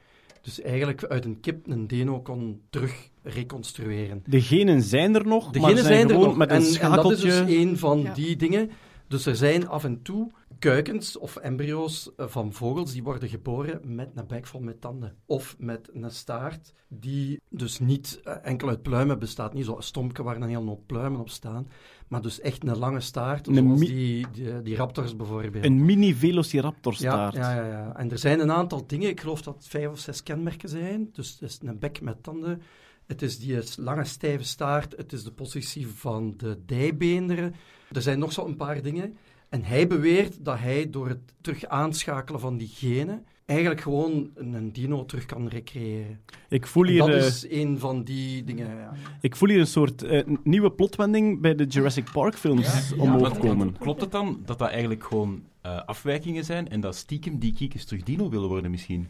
Dus 0.43 0.61
eigenlijk 0.61 1.05
uit 1.05 1.25
een 1.25 1.41
kip 1.41 1.67
een 1.67 1.87
dino 1.87 2.21
kon 2.21 2.61
terug 2.71 3.09
reconstrueren. 3.23 4.23
De 4.27 4.41
genen 4.41 4.83
zijn 4.83 5.15
er 5.15 5.27
nog, 5.27 5.51
De 5.51 5.61
maar 5.61 5.69
genen 5.71 5.85
zijn 5.85 6.05
er 6.09 6.11
gewoon 6.15 6.27
nog. 6.29 6.37
met 6.37 6.51
een 6.51 6.57
en, 6.57 6.63
en 6.63 6.67
dat 6.69 6.73
is 6.73 6.75
schakeltje... 7.21 7.27
dus 7.47 7.57
een 7.57 7.79
van 7.79 8.01
Ja. 8.01 8.15
die 8.15 8.37
dingen. 8.37 8.71
Dus 9.09 9.27
er 9.27 9.37
zijn 9.37 9.69
af 9.69 9.85
en 9.85 10.03
toe 10.03 10.31
kuikens 10.59 11.19
of 11.19 11.37
embryo's 11.37 12.11
eh, 12.17 12.27
van 12.29 12.53
vogels 12.53 12.93
die 12.93 13.03
worden 13.03 13.29
geboren 13.29 13.95
met 13.95 14.11
een 14.15 14.27
bek 14.27 14.47
vol 14.47 14.61
met 14.61 14.81
tanden. 14.81 15.17
Of 15.27 15.57
met 15.59 15.91
een 15.93 16.11
staart 16.11 16.73
die 16.89 17.41
dus 17.49 17.79
niet 17.79 18.21
eh, 18.25 18.35
enkel 18.43 18.69
uit 18.69 18.83
pluimen 18.83 19.19
bestaat. 19.19 19.55
Niet 19.55 19.65
zo'n 19.65 19.83
stompje 19.83 20.23
waar 20.23 20.37
een 20.37 20.49
hele 20.49 20.67
hoop 20.67 20.87
pluimen 20.87 21.21
op 21.21 21.29
staan. 21.29 21.69
Maar 22.09 22.23
dus 22.23 22.41
echt 22.41 22.67
een 22.67 22.79
lange 22.79 23.01
staart, 23.01 23.47
Een 23.47 23.55
zoals 23.55 23.81
die, 23.81 24.27
die, 24.33 24.63
die 24.63 24.77
raptors 24.77 25.17
bijvoorbeeld. 25.17 25.65
Een 25.65 25.85
mini-velociraptor-staart. 25.85 27.35
Ja, 27.35 27.55
ja, 27.55 27.65
ja, 27.65 27.69
ja. 27.69 27.97
En 27.97 28.11
er 28.11 28.19
zijn 28.19 28.41
een 28.41 28.53
aantal 28.53 28.87
dingen, 28.87 29.09
ik 29.09 29.21
geloof 29.21 29.43
dat 29.43 29.55
het 29.55 29.69
vijf 29.69 29.89
of 29.89 29.99
zes 29.99 30.23
kenmerken 30.23 30.69
zijn. 30.69 31.09
Dus 31.13 31.31
het 31.41 31.51
is 31.51 31.59
een 31.63 31.79
bek 31.79 32.01
met 32.01 32.23
tanden, 32.23 32.63
het 33.07 33.23
is 33.23 33.39
die 33.39 33.63
lange 33.77 34.05
stijve 34.05 34.45
staart, 34.45 34.97
het 34.97 35.13
is 35.13 35.25
de 35.25 35.33
positie 35.33 35.89
van 35.89 36.35
de 36.37 36.59
dijbeenderen. 36.67 37.55
Er 37.93 38.03
zijn 38.03 38.19
nog 38.19 38.33
zo'n 38.33 38.57
paar 38.57 38.83
dingen. 38.83 39.17
En 39.57 39.65
hij 39.65 39.87
beweert 39.87 40.45
dat 40.45 40.59
hij 40.59 40.91
door 40.91 41.09
het 41.09 41.19
terug 41.41 41.65
aanschakelen 41.65 42.41
van 42.41 42.57
die 42.57 42.69
genen 42.75 43.25
eigenlijk 43.47 43.81
gewoon 43.81 44.31
een, 44.35 44.55
een 44.55 44.73
dino 44.73 45.05
terug 45.05 45.27
kan 45.27 45.49
recreëren. 45.49 46.21
Ik 46.49 46.67
voel 46.67 46.85
En 46.85 46.91
hier, 46.91 46.99
dat 46.99 47.09
eh, 47.09 47.27
is 47.27 47.47
een 47.51 47.79
van 47.79 48.03
die 48.05 48.45
dingen. 48.45 48.77
Ja. 48.77 48.93
Ik 49.21 49.37
voel 49.37 49.49
hier 49.49 49.59
een 49.61 49.67
soort 49.67 50.03
eh, 50.03 50.27
nieuwe 50.43 50.71
plotwending 50.73 51.41
bij 51.41 51.55
de 51.55 51.65
Jurassic 51.65 52.11
Park 52.13 52.35
films 52.35 52.93
omhoog 52.93 53.21
Want- 53.21 53.21
want 53.21 53.39
komen. 53.39 53.79
Klopt 53.79 54.01
het 54.01 54.13
dan 54.13 54.43
dat 54.45 54.59
dat 54.59 54.69
eigenlijk 54.69 55.05
gewoon 55.05 55.43
eh, 55.61 55.83
afwijkingen 55.85 56.45
zijn 56.45 56.69
en 56.69 56.81
dat 56.81 56.97
stiekem 56.97 57.39
die 57.39 57.53
kiekers 57.53 57.85
terug 57.85 58.03
dino 58.03 58.29
willen 58.29 58.49
worden 58.49 58.71
misschien? 58.71 59.09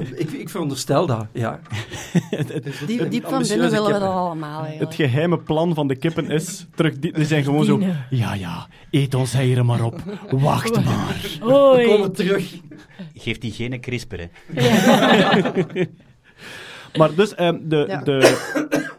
Eh, 0.00 0.20
Ik, 0.20 0.30
ik 0.30 0.48
veronderstel 0.48 1.06
dat, 1.06 1.26
ja. 1.32 1.60
Diep 2.86 3.22
van 3.22 3.32
ambitieuze 3.32 3.46
binnen 3.48 3.70
willen 3.70 3.84
we 3.92 3.98
dat 3.98 4.02
allemaal 4.02 4.64
eigenlijk. 4.64 4.90
Het 4.90 4.94
geheime 5.10 5.38
plan 5.38 5.74
van 5.74 5.86
de 5.88 5.96
kippen 5.96 6.30
is 6.30 6.66
terug. 6.74 6.98
Die, 6.98 7.12
die 7.12 7.24
zijn 7.24 7.44
gewoon 7.44 7.64
zo. 7.64 7.80
Ja, 8.10 8.34
ja, 8.34 8.66
eet 8.90 9.14
ons 9.14 9.34
eieren 9.34 9.66
maar 9.66 9.84
op. 9.84 10.00
Wacht 10.30 10.84
maar. 10.84 11.20
We 11.40 11.84
komen 11.86 12.12
terug. 12.12 12.54
Geeft 13.14 13.40
die 13.40 13.52
geen 13.52 13.80
CRISPR, 13.80 14.16
hè. 14.16 14.28
Maar 16.98 17.14
dus, 17.14 17.34
eh, 17.34 17.52
de, 17.62 17.84
Ja. 17.88 18.00
de, 18.02 18.38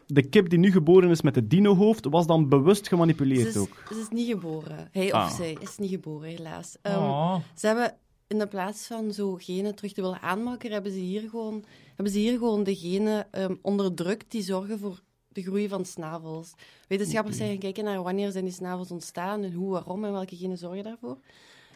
de 0.07 0.23
kip 0.29 0.49
die 0.49 0.59
nu 0.59 0.71
geboren 0.71 1.09
is 1.09 1.21
met 1.21 1.35
het 1.35 1.49
dino-hoofd, 1.49 2.05
was 2.09 2.27
dan 2.27 2.49
bewust 2.49 2.83
Ze 2.83 2.89
gemanipuleerd 2.89 3.47
is, 3.47 3.57
ook. 3.57 3.83
ze 3.93 3.99
is 3.99 4.07
niet 4.09 4.27
geboren. 4.29 4.89
Hij 4.91 5.13
Ah. 5.13 5.25
of 5.25 5.31
zij 5.31 5.57
is 5.59 5.77
niet 5.77 5.89
geboren, 5.89 6.29
helaas. 6.29 6.77
Ehm, 6.81 6.97
Oh. 6.97 7.35
Ze 7.55 7.67
hebben 7.67 7.93
in 8.27 8.39
de 8.39 8.47
plaats 8.47 8.87
van 8.87 9.13
zo 9.13 9.35
genen 9.35 9.75
terug 9.75 9.93
te 9.93 10.01
willen 10.01 10.21
aanmaken, 10.21 10.71
hebben 10.71 10.91
ze 10.91 10.97
hier 10.97 11.29
gewoon, 11.29 11.65
hebben 11.87 12.13
ze 12.13 12.19
hier 12.19 12.37
gewoon 12.37 12.63
de 12.63 12.75
genen 12.75 13.31
ehm, 13.31 13.55
onderdrukt 13.61 14.31
die 14.31 14.41
zorgen 14.41 14.79
voor 14.79 15.01
de 15.27 15.41
groei 15.41 15.67
van 15.67 15.85
snavels. 15.85 16.53
Wetenschappers 16.87 17.37
zijn 17.37 17.49
gaan 17.49 17.59
kijken 17.59 17.83
naar 17.83 18.03
wanneer 18.03 18.31
zijn 18.31 18.43
die 18.43 18.53
snavels 18.53 18.91
ontstaan 18.91 19.43
en 19.43 19.53
hoe, 19.53 19.71
waarom 19.71 20.05
en 20.05 20.11
welke 20.11 20.35
genen 20.35 20.57
zorgen 20.57 20.83
daarvoor. 20.83 21.17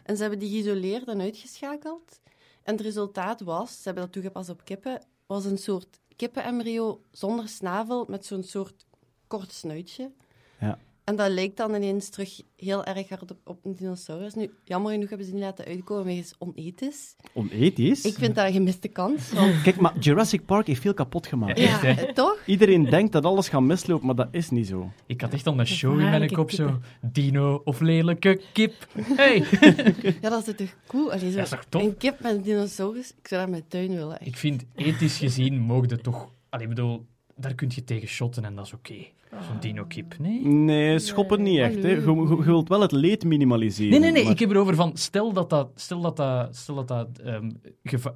En 0.04 0.16
ze 0.16 0.22
hebben 0.22 0.40
die 0.40 0.50
geïsoleerd 0.50 1.08
en 1.08 1.22
uitgeschakeld. 1.22 2.20
En 2.64 2.76
het 2.76 2.82
resultaat 2.82 3.42
was, 3.42 3.72
ze 3.72 3.82
hebben 3.84 4.04
dat 4.04 4.12
toegepast 4.12 4.50
op 4.50 4.64
kippen, 4.64 5.06
was 5.26 5.46
een 5.46 5.58
soort 5.58 6.00
kippenembryo 6.16 7.02
zonder 7.12 7.48
snavel 7.48 8.06
met 8.08 8.26
zo'n 8.26 8.44
soort 8.44 8.86
kort 9.28 9.52
snuitje. 9.52 10.12
Ja. 10.60 10.80
En 11.10 11.16
dat 11.16 11.30
lijkt 11.32 11.58
dan 11.58 11.74
ineens 11.76 12.10
terug 12.10 12.42
heel 12.56 12.84
erg 12.86 13.10
hard 13.10 13.32
op, 13.32 13.38
op 13.44 13.66
een 13.66 13.76
dinosaurus. 13.76 14.34
Nu, 14.34 14.52
jammer 14.64 14.92
genoeg 14.92 15.10
hebben 15.10 15.28
ze 15.28 15.34
niet 15.34 15.42
laten 15.42 15.66
uitkomen 15.66 16.06
wegens 16.06 16.34
onethisch. 16.38 17.16
Onethisch? 17.34 18.06
Ik 18.06 18.14
vind 18.14 18.36
dat 18.36 18.46
een 18.46 18.52
gemiste 18.54 18.88
kans. 18.88 19.32
want- 19.32 19.62
Kijk, 19.62 19.80
maar 19.80 19.98
Jurassic 20.00 20.46
Park 20.46 20.68
heeft 20.68 20.82
veel 20.82 20.94
kapot 20.94 21.28
gemaakt. 21.28 21.60
Ja, 21.60 21.84
Echt, 21.84 22.00
hè? 22.00 22.14
toch? 22.14 22.38
Iedereen 22.46 22.84
denkt 22.84 23.12
dat 23.12 23.24
alles 23.26 23.50
gaat 23.50 23.62
mislopen, 23.62 24.06
maar 24.06 24.16
dat 24.16 24.28
is 24.32 24.50
niet 24.50 24.68
zo. 24.68 24.92
Ik 25.06 25.22
had 25.22 25.34
echt 25.34 25.48
al 25.48 25.60
een 25.60 25.68
show 25.68 26.00
in 26.00 26.10
mijn 26.10 26.32
kop, 26.32 26.52
zo. 26.52 26.80
Dino 27.02 27.62
of 27.64 27.80
lelijke 27.80 28.42
kip. 28.54 28.74
Hey! 29.02 29.44
Ja, 30.22 30.30
dat 30.30 30.48
is 30.48 30.56
toch 30.56 30.76
cool? 30.88 31.12
Allee, 31.12 31.30
zo, 31.32 31.36
Dat 31.38 31.46
is 31.46 31.50
toch 31.50 31.66
tof? 31.70 31.82
Een 31.82 31.98
kip 31.98 32.20
met 32.20 32.36
een 32.36 32.42
dinosaurus, 32.42 33.10
ik 33.22 33.28
zou 33.28 33.40
dat 33.42 33.44
in 33.46 33.50
mijn 33.50 33.68
tuin 33.68 33.96
willen. 33.96 34.20
echt. 34.20 34.28
Ik 34.28 34.38
vind, 34.38 34.66
ethisch 34.76 35.18
gezien, 35.18 35.60
mogen 35.60 35.90
het 35.90 36.04
toch... 36.04 36.30
Allee, 36.50 36.68
ik 36.68 36.76
bedoel, 36.76 37.06
daar 37.40 37.56
kun 37.56 37.72
je 37.76 37.84
tegen 37.84 38.08
shotten 38.08 38.46
en 38.46 38.56
dat 38.56 38.66
is 38.66 38.74
oké. 38.74 38.94
Zo'n 39.48 39.60
dino-kip, 39.60 40.16
nee? 40.20 40.46
Nee, 40.46 41.00
schoppen 41.00 41.42
niet 41.42 41.58
echt. 41.60 41.84
Hè. 41.84 41.90
Je, 41.90 41.96
je- 42.02 42.36
je 42.38 42.44
wilt 42.44 42.70
wel 42.70 42.82
het 42.82 42.92
leed 42.92 43.24
minimaliseren. 43.26 43.90
Nee, 43.92 44.00
nee, 44.00 44.12
nee. 44.12 44.24
maar- 44.24 44.32
Ik 44.32 44.40
heb 44.40 44.50
erover 44.50 44.76
van, 44.76 44.98
stel 44.98 45.34
dat 45.34 45.50
dat, 45.50 45.70
stel 45.76 46.02
dat, 46.02 46.18
dat, 46.18 46.56
stel 46.56 46.76
dat, 46.76 46.88
dat 46.88 47.08
ehm, 47.20 47.50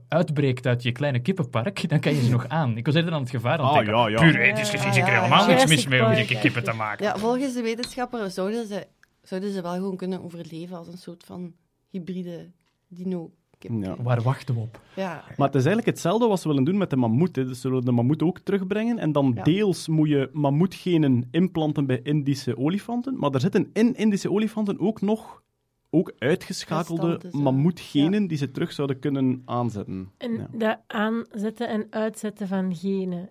uitbreekt 0.08 0.66
uit 0.68 0.84
je 0.84 0.92
kleine 0.92 1.20
kippenpark, 1.20 1.90
dan 1.90 2.00
kan 2.00 2.16
je 2.16 2.22
ze 2.24 2.30
nog 2.32 2.48
aan. 2.48 2.78
Ik 2.78 2.86
was 2.86 2.96
eerder 2.96 3.14
aan 3.14 3.22
het 3.22 3.30
gevaar 3.30 3.58
aan 3.58 3.66
het 3.66 3.70
Ah, 3.70 3.76
denken. 3.86 3.96
ja, 3.98 4.08
ja. 4.08 4.20
Puur 4.32 4.42
ethisch 4.42 4.70
gezien 4.70 4.90
is 4.90 4.98
er 4.98 5.06
helemaal 5.06 5.48
niks 5.48 5.66
mis 5.66 5.88
mee 5.88 6.06
om 6.06 6.14
dikke 6.14 6.34
ja. 6.34 6.40
kippen 6.40 6.64
te 6.64 6.74
maken. 6.74 7.06
Ja, 7.06 7.18
volgens 7.18 7.54
de 7.54 7.62
wetenschapper 7.62 8.32
zouden 8.32 8.68
ze, 8.68 8.88
zouden 9.22 9.52
ze 9.54 9.62
wel 9.62 9.74
gewoon 9.74 9.98
kunnen 9.98 10.24
overleven 10.24 10.78
als 10.78 10.88
een 10.88 10.98
soort 10.98 11.24
van 11.24 11.54
hybride 11.90 12.52
dino-kip. 12.88 13.42
Ja. 13.70 13.96
Waar 14.04 14.22
wachten 14.22 14.56
we 14.56 14.62
op? 14.62 14.80
Ja. 14.96 15.24
Maar 15.38 15.48
het 15.48 15.56
is 15.56 15.66
eigenlijk 15.66 15.86
hetzelfde 15.86 16.28
wat 16.28 16.42
ze 16.42 16.48
willen 16.48 16.64
doen 16.64 16.78
met 16.78 16.90
de 16.90 16.96
mammoet. 16.96 17.36
Hè. 17.36 17.46
Dus 17.46 17.62
ze 17.62 17.70
willen 17.70 17.86
de 17.86 17.92
mammoet 17.92 18.24
ook 18.24 18.40
terugbrengen. 18.40 18.98
En 19.00 19.12
dan 19.12 19.32
Ja. 19.36 19.44
deels 19.44 19.88
moet 19.88 20.10
je 20.10 20.30
mammoetgenen 20.32 21.28
implanten 21.32 21.86
bij 21.86 22.00
Indische 22.04 22.58
olifanten. 22.58 23.18
Maar 23.20 23.32
er 23.32 23.40
zitten 23.40 23.70
in 23.74 23.96
Indische 23.96 24.32
olifanten 24.32 24.80
ook 24.80 25.02
nog 25.02 25.42
ook 25.90 26.12
uitgeschakelde 26.20 27.20
mammoetgenen 27.32 28.28
die 28.28 28.38
ze 28.38 28.52
terug 28.52 28.72
zouden 28.72 29.00
kunnen 29.00 29.42
aanzetten. 29.46 30.12
En 30.18 30.32
Ja. 30.34 30.48
dat 30.52 30.80
aanzetten 30.88 31.68
en 31.68 31.88
uitzetten 31.90 32.48
van 32.48 32.76
genen. 32.76 33.30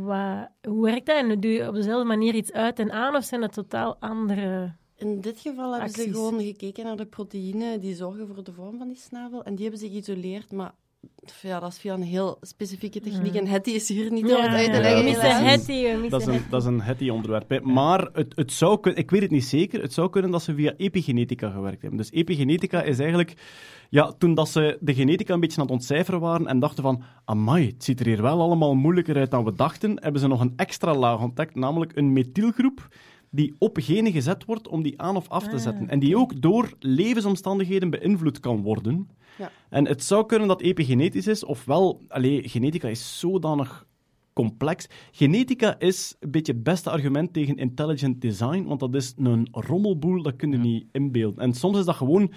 Wat, 0.00 0.48
hoe 0.68 0.82
werkt 0.84 1.06
dat? 1.06 1.16
En 1.16 1.40
doe 1.40 1.50
je 1.50 1.68
op 1.68 1.74
dezelfde 1.74 2.06
manier 2.08 2.34
iets 2.34 2.52
uit 2.52 2.78
en 2.78 2.92
aan, 2.92 3.16
of 3.16 3.24
zijn 3.24 3.40
dat 3.40 3.52
totaal 3.52 3.96
andere... 4.00 4.74
In 4.96 5.20
dit 5.20 5.40
geval 5.40 5.72
hebben 5.72 5.90
ze 5.90 6.12
gewoon 6.12 6.40
gekeken 6.40 6.84
naar 6.84 6.96
de 6.96 7.06
proteïnen 7.06 7.80
die 7.80 7.94
zorgen 7.94 8.26
voor 8.26 8.44
de 8.44 8.52
vorm 8.52 8.78
van 8.78 8.88
die 8.88 8.96
snavel. 8.96 9.44
En 9.44 9.54
die 9.54 9.62
hebben 9.62 9.80
ze 9.80 9.90
geïsoleerd, 9.90 10.52
maar 10.52 10.74
ja, 11.42 11.60
dat 11.60 11.70
is 11.70 11.78
via 11.78 11.94
een 11.94 12.02
heel 12.02 12.38
specifieke 12.40 13.00
techniek. 13.00 13.34
En 13.34 13.46
Hetty 13.46 13.70
is 13.70 13.88
hier 13.88 14.12
niet 14.12 14.24
om 14.24 14.30
het 14.30 14.50
uit 14.50 14.64
te 14.64 14.72
ja, 14.72 14.80
leggen. 14.80 15.04
missen 15.04 15.22
Dat 16.10 16.20
is 16.20 16.26
een, 16.26 16.32
Hetty. 16.32 16.48
dat 16.50 16.60
is 16.60 16.66
een 16.66 16.80
hetty 16.80 17.08
onderwerp. 17.08 17.48
hè. 17.48 17.60
Maar 17.60 18.08
het, 18.12 18.36
het 18.36 18.52
zou 18.52 18.80
kunnen, 18.80 19.00
ik 19.00 19.10
weet 19.10 19.22
het 19.22 19.30
niet 19.30 19.44
zeker, 19.44 19.82
het 19.82 19.92
zou 19.92 20.10
kunnen 20.10 20.30
dat 20.30 20.42
ze 20.42 20.54
via 20.54 20.74
epigenetica 20.76 21.50
gewerkt 21.50 21.80
hebben. 21.80 21.98
Dus 21.98 22.12
epigenetica 22.12 22.82
is 22.82 22.98
eigenlijk, 22.98 23.34
ja, 23.90 24.12
toen 24.12 24.34
dat 24.34 24.48
ze 24.48 24.78
de 24.80 24.94
genetica 24.94 25.34
een 25.34 25.40
beetje 25.40 25.56
aan 25.60 25.66
het 25.66 25.74
ontcijferen 25.74 26.20
waren 26.20 26.46
en 26.46 26.58
dachten 26.58 26.82
van, 26.82 27.02
amai, 27.24 27.66
het 27.66 27.84
ziet 27.84 28.00
er 28.00 28.06
hier 28.06 28.22
wel 28.22 28.40
allemaal 28.40 28.74
moeilijker 28.74 29.16
uit 29.16 29.30
dan 29.30 29.44
we 29.44 29.52
dachten, 29.52 30.02
hebben 30.02 30.20
ze 30.20 30.26
nog 30.26 30.40
een 30.40 30.52
extra 30.56 30.94
laag 30.94 31.20
ontdekt, 31.22 31.54
namelijk 31.54 31.96
een 31.96 32.12
methylgroep 32.12 32.88
die 33.34 33.54
op 33.58 33.78
genen 33.80 34.12
gezet 34.12 34.44
wordt 34.44 34.68
om 34.68 34.82
die 34.82 35.00
aan 35.00 35.16
of 35.16 35.28
af 35.28 35.44
te 35.44 35.54
Ah, 35.54 35.60
zetten. 35.62 35.88
En 35.88 35.98
die 35.98 36.16
ook 36.16 36.40
door 36.40 36.72
levensomstandigheden 36.78 37.90
beïnvloed 37.90 38.40
kan 38.40 38.62
worden. 38.62 39.08
Ja. 39.38 39.50
En 39.70 39.86
het 39.86 40.02
zou 40.02 40.26
kunnen 40.26 40.48
dat 40.48 40.60
epigenetisch 40.60 41.26
is, 41.26 41.44
ofwel, 41.44 42.00
allee, 42.08 42.48
genetica 42.48 42.88
is 42.88 43.18
zodanig 43.18 43.86
complex. 44.32 44.86
Genetica 45.12 45.78
is 45.78 46.16
een 46.20 46.30
beetje 46.30 46.52
het 46.52 46.62
beste 46.62 46.90
argument 46.90 47.32
tegen 47.32 47.56
intelligent 47.56 48.20
design, 48.20 48.64
want 48.64 48.80
dat 48.80 48.94
is 48.94 49.14
een 49.16 49.48
rommelboel, 49.50 50.22
dat 50.22 50.36
kun 50.36 50.50
je 50.50 50.58
niet 50.58 50.86
inbeelden. 50.92 51.44
En 51.44 51.54
soms 51.54 51.78
is 51.78 51.84
dat 51.84 51.94
gewoon 51.94 52.32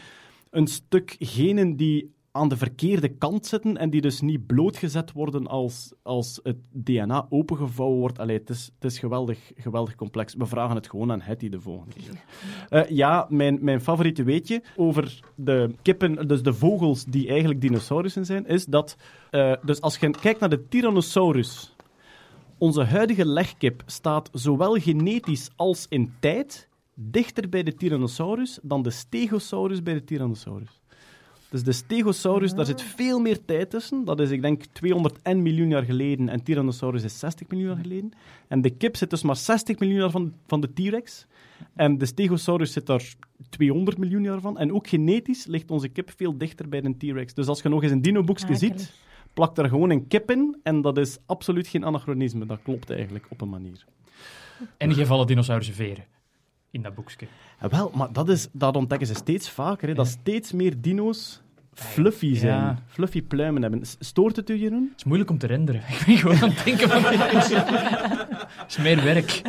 een 0.50 0.68
stuk 0.68 1.16
genen 1.20 1.76
die 1.76 2.16
aan 2.38 2.50
de 2.50 2.58
verkeerde 2.58 3.08
kant 3.08 3.45
zitten 3.45 3.78
en 3.78 3.89
die 3.89 4.02
dus 4.02 4.21
niet 4.21 4.45
blootgezet 4.45 5.12
worden 5.12 5.47
als, 5.47 5.93
als 6.04 6.39
het 6.43 6.58
DNA 6.71 7.26
opengevouwen 7.30 8.00
wordt. 8.00 8.19
Allee, 8.19 8.38
het 8.38 8.50
is, 8.50 8.71
het 8.80 8.91
is 8.91 9.00
geweldig, 9.00 9.52
geweldig 9.56 9.95
complex. 9.95 10.36
We 10.36 10.45
vragen 10.45 10.76
het 10.76 10.89
gewoon 10.89 11.12
aan 11.12 11.21
Hetty 11.21 11.50
de 11.50 11.62
volgende 11.62 11.93
keer. 11.93 12.23
Eh, 12.69 12.89
ja, 12.89 13.26
mijn, 13.30 13.58
mijn 13.62 13.82
favoriete 13.82 14.23
weetje 14.23 14.63
over 14.76 15.19
de 15.36 15.76
kippen, 15.82 16.28
dus 16.28 16.43
de 16.43 16.54
vogels 16.54 17.06
die 17.06 17.28
eigenlijk 17.28 17.62
dinosaurussen 17.62 18.26
zijn, 18.26 18.45
is 18.45 18.65
dat... 18.65 18.97
eh, 19.30 19.54
dus 19.63 19.82
als 19.82 19.97
je 19.97 20.10
kijkt 20.10 20.39
naar 20.39 20.50
de 20.50 20.67
Tyrannosaurus, 20.67 21.76
onze 22.58 22.84
huidige 22.84 23.26
legkip 23.26 23.84
staat 23.86 24.30
zowel 24.34 24.73
genetisch 24.73 25.50
als 25.56 25.86
in 25.89 26.13
tijd 26.19 26.67
dichter 26.93 27.50
bij 27.50 27.63
de 27.63 27.76
Tyrannosaurus 27.76 28.60
dan 28.62 28.82
de 28.82 28.89
Stegosaurus 28.89 29.84
bij 29.84 29.93
de 29.93 30.04
Tyrannosaurus. 30.04 30.82
Dus 31.50 31.64
de 31.64 31.72
Stegosaurus, 31.72 32.54
daar 32.54 32.66
zit 32.66 32.82
veel 32.82 33.20
meer 33.20 33.46
tijd 33.46 33.70
tussen. 33.70 34.06
Dat 34.06 34.20
is, 34.20 34.30
ik 34.30 34.42
denk, 34.42 34.64
201 34.66 35.42
miljoen 35.42 35.70
jaar 35.70 35.84
geleden 35.84 36.30
en 36.30 36.44
Tyrannosaurus 36.44 37.04
is 37.04 37.20
60 37.20 37.48
miljoen 37.48 37.68
jaar 37.70 37.82
geleden. 37.82 38.12
En 38.48 38.62
de 38.62 38.70
kip 38.70 38.96
zit 38.96 39.10
dus 39.10 39.24
maar 39.24 39.36
60 39.36 39.80
miljoen 39.80 40.00
jaar 40.00 40.12
van, 40.12 40.34
van 40.48 40.62
de 40.62 40.74
T-Rex. 40.74 41.26
En 41.76 41.98
de 41.98 42.06
Stegosaurus 42.06 42.74
zit 42.74 42.86
daar 42.86 43.14
200 43.50 43.98
miljoen 43.98 44.24
jaar 44.24 44.42
van. 44.42 44.58
En 44.58 44.74
ook 44.74 44.88
genetisch 44.88 45.46
ligt 45.46 45.72
onze 45.72 45.88
kip 45.88 46.12
veel 46.16 46.38
dichter 46.38 46.70
bij 46.70 46.82
de 46.82 46.98
T-Rex. 46.98 47.34
Dus 47.34 47.48
als 47.48 47.62
je 47.62 47.70
nog 47.70 47.84
eens 47.84 47.92
een 47.92 48.02
dino-boekje 48.02 48.56
ziet, 48.56 48.94
plak 49.34 49.56
daar 49.56 49.70
gewoon 49.70 49.90
een 49.90 50.08
kip 50.08 50.32
in. 50.32 50.60
En 50.64 50.82
dat 50.82 50.98
is 50.98 51.18
absoluut 51.26 51.68
geen 51.68 51.86
anachronisme. 51.86 52.46
Dat 52.46 52.60
klopt 52.64 52.90
eigenlijk 52.90 53.26
op 53.30 53.42
een 53.42 53.50
manier. 53.50 53.86
En 54.78 54.90
die 54.90 55.06
vallen 55.06 55.28
dinosaurussen 55.28 55.76
veren 55.76 56.04
in 56.72 56.82
dat 56.82 56.96
boekje. 56.96 57.28
Wel, 57.60 57.92
maar 57.94 58.14
dat, 58.14 58.30
is, 58.30 58.48
dat 58.52 58.76
ontdekken 58.76 59.08
ze 59.08 59.14
steeds 59.14 59.50
vaker. 59.50 59.88
Hè, 59.88 59.94
dat 59.94 60.08
steeds 60.08 60.52
meer 60.52 60.82
dino's 60.82 61.42
fluffy 61.86 62.36
zijn. 62.36 62.54
Ja. 62.60 62.78
Fluffy 62.88 63.22
pluimen 63.24 63.62
hebben. 63.62 63.82
Stoort 64.00 64.36
het 64.36 64.50
u, 64.50 64.56
Jeroen? 64.58 64.88
Het 64.90 64.98
is 64.98 65.04
moeilijk 65.04 65.30
om 65.30 65.38
te 65.38 65.48
renderen. 65.48 65.82
Ik 66.00 66.04
ben 66.06 66.18
gewoon 66.18 66.38
aan 66.42 66.50
het 66.50 66.66
denken 66.66 66.90
van... 66.90 67.04
Het 68.58 68.66
is 68.68 68.78
meer 68.78 69.04
werk. 69.04 69.42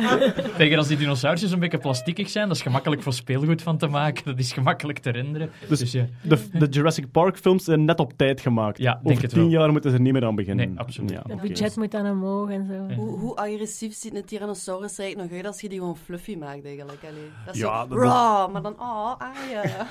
Tegen 0.57 0.77
als 0.77 0.87
die 0.87 0.97
dinosaurusjes 0.97 1.51
een 1.51 1.59
beetje 1.59 1.77
plastiekig 1.77 2.29
zijn, 2.29 2.47
dat 2.47 2.55
is 2.57 2.61
gemakkelijk 2.63 3.01
voor 3.03 3.13
speelgoed 3.13 3.61
van 3.61 3.77
te 3.77 3.87
maken. 3.87 4.23
Dat 4.25 4.39
is 4.39 4.53
gemakkelijk 4.53 4.99
te 4.99 5.09
renderen. 5.09 5.49
Dus- 5.67 5.79
Dus, 5.79 5.91
ja. 5.91 6.05
De, 6.21 6.47
de 6.53 6.65
Jurassic 6.69 7.11
Park 7.11 7.37
films 7.37 7.63
zijn 7.63 7.85
net 7.85 7.99
op 7.99 8.13
tijd 8.17 8.41
gemaakt. 8.41 8.77
Ja, 8.77 8.93
denk 8.93 9.05
Over 9.07 9.21
het 9.21 9.31
tien 9.31 9.41
wel. 9.41 9.49
jaar 9.59 9.71
moeten 9.71 9.89
ze 9.91 9.95
er 9.97 10.01
niet 10.03 10.13
meer 10.13 10.25
aan 10.25 10.35
beginnen. 10.35 10.67
Nee, 10.69 10.79
absoluut. 10.79 11.09
Ja, 11.09 11.21
Het 11.27 11.41
budget 11.41 11.75
moet 11.75 11.91
dan 11.91 12.05
omhoog 12.09 12.49
en 12.49 12.65
zo. 12.65 12.93
Hoe, 12.95 13.17
hoe 13.19 13.35
agressief 13.35 13.93
ziet 13.95 14.15
een 14.15 14.25
Tyrannosaurus 14.25 14.93
er 14.97 14.99
eigenlijk 15.03 15.31
nog 15.31 15.39
uit 15.39 15.47
als 15.51 15.61
je 15.61 15.69
die 15.69 15.79
gewoon 15.79 15.97
fluffy 15.97 16.35
maakt 16.35 16.65
eigenlijk? 16.65 16.99
Allee, 17.03 17.29
dat 17.45 17.55
is 17.55 17.61
Ja, 17.61 17.81
zo 17.81 17.87
dat- 17.87 17.97
raw, 17.97 18.51
maar 18.51 18.61
dan 18.61 18.73
oh, 18.79 19.13
ah 19.17 19.27
ja. 19.51 19.87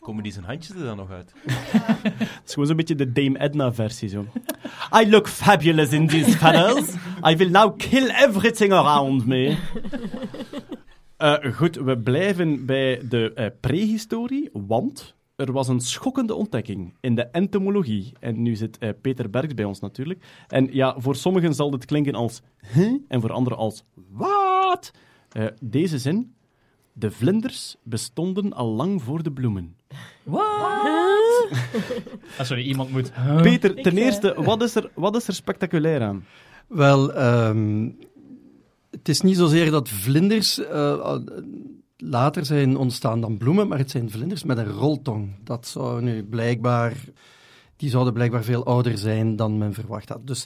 Komen 0.00 0.22
die 0.22 0.32
zijn 0.32 0.44
handjes 0.44 0.76
er 0.76 0.84
dan 0.84 0.96
nog 0.96 1.10
uit? 1.10 1.32
Het 1.82 2.42
is 2.46 2.52
gewoon 2.52 2.66
zo'n 2.66 2.76
beetje 2.76 2.94
de 2.94 3.12
Dame 3.12 3.40
Edna-versie. 3.40 4.08
Zo. 4.08 4.26
I 5.02 5.10
look 5.10 5.28
fabulous 5.28 5.90
in 5.90 6.06
these 6.06 6.30
feathers. 6.30 6.94
I 7.30 7.36
will 7.36 7.50
now 7.50 7.78
kill 7.78 8.08
everything 8.08 8.72
around 8.72 9.26
me. 9.26 9.56
Eh, 11.22 11.52
goed, 11.54 11.76
we 11.76 11.98
blijven 11.98 12.66
bij 12.66 13.00
de 13.08 13.32
eh, 13.32 13.46
prehistorie, 13.60 14.50
want 14.52 15.14
er 15.36 15.52
was 15.52 15.68
een 15.68 15.80
schokkende 15.80 16.34
ontdekking 16.34 16.94
in 17.00 17.14
de 17.14 17.26
entomologie. 17.26 18.12
En 18.20 18.42
nu 18.42 18.56
zit 18.56 18.78
eh, 18.78 18.90
Peter 19.00 19.30
Bergs 19.30 19.54
bij 19.54 19.64
ons 19.64 19.80
natuurlijk. 19.80 20.24
En 20.48 20.68
ja, 20.72 20.94
voor 20.98 21.16
sommigen 21.16 21.54
zal 21.54 21.70
dit 21.70 21.84
klinken 21.84 22.14
als 22.14 22.42
huh? 22.72 22.94
en 23.08 23.20
voor 23.20 23.32
anderen 23.32 23.58
als 23.58 23.84
wat? 24.10 24.90
Deze 25.60 25.98
zin. 25.98 26.34
De 26.92 27.10
vlinders 27.10 27.76
bestonden 27.82 28.52
al 28.52 28.68
lang 28.68 29.02
voor 29.02 29.22
de 29.22 29.32
bloemen. 29.32 29.76
Ah, 32.38 32.44
sorry, 32.44 32.62
iemand 32.62 32.90
moet... 32.90 33.12
Peter, 33.42 33.74
ten 33.74 33.96
eh, 33.96 34.04
eerste, 34.04 34.34
wat 34.36 34.62
is, 34.62 34.74
er, 34.74 34.90
wat 34.94 35.16
is 35.16 35.28
er 35.28 35.34
spectaculair 35.34 36.02
aan? 36.02 36.24
Wel, 36.66 37.12
ehm, 37.12 37.88
het 38.90 39.08
is 39.08 39.20
niet 39.20 39.36
zozeer 39.36 39.70
dat 39.70 39.88
vlinders 39.88 40.58
eh, 40.64 41.16
later 41.96 42.44
zijn 42.46 42.76
ontstaan 42.76 43.20
dan 43.20 43.36
bloemen, 43.38 43.68
maar 43.68 43.78
het 43.78 43.90
zijn 43.90 44.10
vlinders 44.10 44.44
met 44.44 44.58
een 44.58 44.70
roltong. 44.70 45.30
Dat 45.44 45.66
zou 45.66 46.02
nu 46.02 46.24
blijkbaar, 46.24 46.92
die 47.76 47.90
zouden 47.90 48.12
blijkbaar 48.12 48.44
veel 48.44 48.64
ouder 48.64 48.98
zijn 48.98 49.36
dan 49.36 49.58
men 49.58 49.72
verwacht 49.74 50.08
had. 50.08 50.26
Dus 50.26 50.44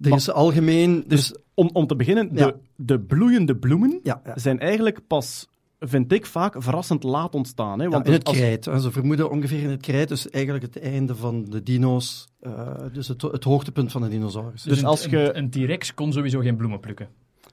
er 0.00 0.08
Maar- 0.08 0.18
is 0.18 0.30
algemeen, 0.30 1.04
dus 1.06 1.34
Om, 1.54 1.70
om 1.72 1.86
te 1.86 1.96
beginnen, 1.96 2.34
de, 2.34 2.40
Ja. 2.40 2.52
de 2.76 3.00
bloeiende 3.00 3.56
bloemen 3.56 4.00
ja, 4.02 4.20
ja. 4.24 4.38
zijn 4.38 4.58
eigenlijk 4.60 5.00
pas, 5.06 5.48
vind 5.80 6.12
ik 6.12 6.26
vaak, 6.26 6.54
verrassend 6.58 7.02
laat 7.02 7.34
ontstaan. 7.34 7.78
Hè? 7.78 7.84
Ja, 7.84 7.90
Want 7.90 8.06
in 8.06 8.12
het 8.12 8.24
als- 8.24 8.36
krijt. 8.36 8.64
Ze 8.64 8.90
vermoeden 8.90 9.30
ongeveer 9.30 9.62
in 9.62 9.70
het 9.70 9.80
krijt, 9.82 10.08
dus 10.08 10.30
eigenlijk 10.30 10.64
het 10.64 10.80
einde 10.82 11.14
van 11.16 11.44
de 11.44 11.62
dino's, 11.62 12.28
eh, 12.40 12.52
dus 12.92 13.08
het, 13.08 13.22
het 13.22 13.44
hoogtepunt 13.44 13.92
van 13.92 14.02
de 14.02 14.08
dinosaurus. 14.08 14.62
Dus 14.62 14.78
een, 14.78 14.84
als 14.86 15.04
je- 15.04 15.16
Een, 15.34 15.36
een 15.36 15.50
T-Rex 15.50 15.94
kon 15.94 16.12
sowieso 16.12 16.40
geen 16.40 16.56
bloemen 16.56 16.80
plukken. 16.80 17.08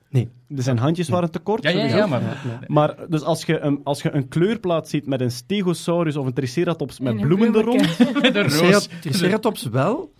nee. 0.09 0.29
Er 0.55 0.63
zijn 0.63 0.77
handjes 0.77 1.09
waren 1.09 1.31
te 1.31 1.39
kort. 1.39 1.63
Ja, 1.63 1.69
ja, 1.69 1.85
ja, 1.85 2.05
maar... 2.07 2.43
Maar 2.67 2.95
dus 3.09 3.21
als 3.21 3.43
je, 3.45 3.59
een, 3.59 3.79
als 3.83 4.01
je 4.01 4.11
een 4.11 4.27
kleurplaat 4.27 4.89
ziet 4.89 5.05
met 5.07 5.21
een 5.21 5.31
stegosaurus 5.31 6.15
of 6.15 6.25
een 6.25 6.33
triceratops 6.33 6.99
met 6.99 7.19
bloemen 7.21 7.55
er 7.55 7.61
rond, 7.63 7.97
Met 8.21 8.35
een 8.35 8.49
roos. 8.59 8.87
Triceratops 9.01 9.63
wel, 9.63 10.11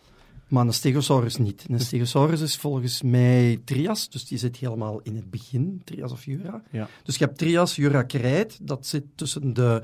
maar 0.56 0.66
een 0.66 0.74
stegosaurus 0.74 1.38
niet. 1.38 1.66
Een 1.70 1.80
stegosaurus 1.80 2.42
is 2.42 2.56
volgens 2.56 3.02
mij 3.02 3.62
Trias, 3.66 4.10
dus 4.10 4.26
die 4.28 4.38
zit 4.38 4.58
helemaal 4.58 5.00
in 5.04 5.16
het 5.16 5.30
begin, 5.30 5.82
Trias 5.84 6.12
of 6.12 6.26
Jura. 6.26 6.62
Ja. 6.72 6.88
Dus 7.04 7.18
je 7.18 7.26
hebt 7.26 7.38
Trias, 7.38 7.76
Jura, 7.76 8.04
Krijt, 8.04 8.58
dat 8.62 8.86
zit 8.86 9.04
tussen 9.16 9.54
de... 9.54 9.82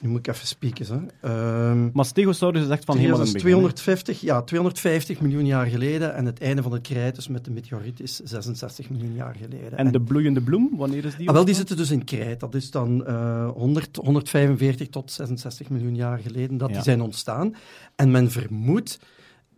Nu 0.00 0.08
moet 0.08 0.18
ik 0.18 0.26
even 0.34 0.46
spieken, 0.46 0.86
hè. 1.20 1.28
Ehm, 1.30 1.88
maar 1.92 2.04
stegosaurus 2.04 2.62
is 2.62 2.68
echt 2.68 2.84
van 2.84 2.96
helemaal 2.96 3.18
in 3.18 3.24
het 3.24 3.32
begin. 3.32 3.48
hè. 3.48 3.72
250, 3.72 4.20
ja, 4.20 4.42
250 4.42 5.20
miljoen 5.20 5.46
jaar 5.46 5.66
geleden 5.66 6.14
en 6.14 6.26
het 6.26 6.40
einde 6.40 6.62
van 6.62 6.72
het 6.72 6.82
Krijt, 6.82 7.14
dus 7.14 7.28
met 7.28 7.44
de 7.44 7.50
meteoriet, 7.50 8.00
is 8.00 8.16
66 8.16 8.90
miljoen 8.90 9.14
jaar 9.14 9.34
geleden. 9.34 9.78
En 9.78 9.92
de 9.92 10.00
bloeiende 10.00 10.40
bloem, 10.40 10.70
wanneer 10.76 11.04
is 11.04 11.16
die 11.16 11.28
Ah, 11.28 11.34
wel, 11.34 11.44
die 11.44 11.54
zitten 11.54 11.76
dus 11.76 11.90
in 11.90 12.04
krijt. 12.04 12.40
Dat 12.40 12.54
is 12.54 12.70
dan 12.70 13.06
eh 13.06 13.50
100, 13.50 13.96
145 13.96 14.88
tot 14.88 15.12
66 15.12 15.68
miljoen 15.68 15.94
jaar 15.94 16.18
geleden 16.18 16.56
dat 16.56 16.68
Ja. 16.68 16.74
die 16.74 16.82
zijn 16.84 17.00
ontstaan. 17.00 17.54
En 17.96 18.10
men 18.10 18.30
vermoedt 18.30 18.98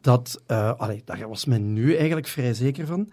dat, 0.08 0.42
allee, 0.76 1.02
daar 1.04 1.28
was 1.28 1.44
men 1.44 1.72
nu 1.72 1.96
eigenlijk 1.96 2.26
vrij 2.26 2.54
zeker 2.54 2.86
van, 2.86 3.10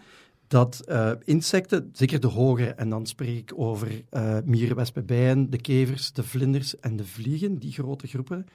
dat 0.48 0.80
eh, 0.80 1.12
insecten, 1.24 1.90
zeker 1.94 2.20
de 2.20 2.28
hogere, 2.28 2.70
en 2.70 2.90
dan 2.90 3.06
spreek 3.06 3.38
ik 3.38 3.52
over 3.56 4.04
eh 4.10 4.38
mieren, 4.46 4.76
wespen, 4.76 5.06
bijen, 5.06 5.50
de 5.50 5.62
kevers, 5.62 6.14
de 6.14 6.24
vlinders 6.24 6.80
en 6.80 6.96
de 6.96 7.06
vliegen, 7.06 7.58
die 7.58 7.72
grote 7.72 8.08
groepen, 8.08 8.46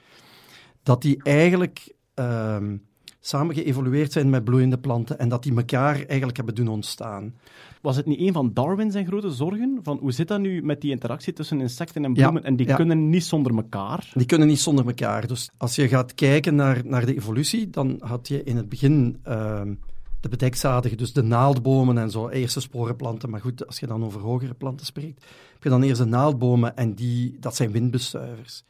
dat 0.83 1.01
die 1.01 1.23
eigenlijk 1.23 1.95
ehm, 2.13 2.77
samen 3.19 3.55
geëvolueerd 3.55 4.11
zijn 4.11 4.29
met 4.29 4.43
bloeiende 4.43 4.79
planten 4.79 5.19
en 5.19 5.29
dat 5.29 5.43
die 5.43 5.55
elkaar 5.55 5.95
eigenlijk 6.05 6.37
hebben 6.37 6.55
doen 6.55 6.67
ontstaan. 6.67 7.35
Was 7.81 7.95
het 7.95 8.05
niet 8.05 8.19
een 8.19 8.33
van 8.33 8.53
Darwin 8.53 8.91
zijn 8.91 9.05
grote 9.05 9.29
zorgen? 9.29 9.79
Van 9.83 9.97
hoe 9.97 10.11
zit 10.11 10.27
dat 10.27 10.39
nu 10.39 10.63
met 10.63 10.81
die 10.81 10.91
interactie 10.91 11.33
tussen 11.33 11.61
insecten 11.61 12.05
en 12.05 12.13
Ja, 12.13 12.21
bloemen? 12.21 12.43
En 12.43 12.55
die 12.55 12.67
ja. 12.67 12.75
kunnen 12.75 13.09
niet 13.09 13.23
zonder 13.23 13.55
elkaar. 13.55 14.11
Die 14.13 14.25
kunnen 14.25 14.47
niet 14.47 14.59
zonder 14.59 14.85
elkaar. 14.85 15.27
Dus 15.27 15.49
als 15.57 15.75
je 15.75 15.87
gaat 15.87 16.13
kijken 16.13 16.55
naar, 16.55 16.81
naar 16.85 17.05
de 17.05 17.15
evolutie, 17.15 17.69
dan 17.69 17.97
had 17.99 18.27
je 18.27 18.43
in 18.43 18.57
het 18.57 18.69
begin 18.69 19.19
ehm, 19.23 19.73
de 20.19 20.29
bedekzadigen, 20.29 20.97
dus 20.97 21.13
de 21.13 21.23
naaldbomen 21.23 21.97
en 21.97 22.11
zo, 22.11 22.29
eerste 22.29 22.61
sporenplanten. 22.61 23.29
Maar 23.29 23.41
goed, 23.41 23.67
als 23.67 23.79
je 23.79 23.87
dan 23.87 24.03
over 24.03 24.21
hogere 24.21 24.53
planten 24.53 24.85
spreekt, 24.85 25.25
heb 25.53 25.63
je 25.63 25.69
dan 25.69 25.83
eerst 25.83 26.01
de 26.01 26.07
naaldbomen 26.07 26.75
en 26.75 26.93
die, 26.93 27.37
dat 27.39 27.55
zijn 27.55 27.71
windbestuivers. 27.71 28.63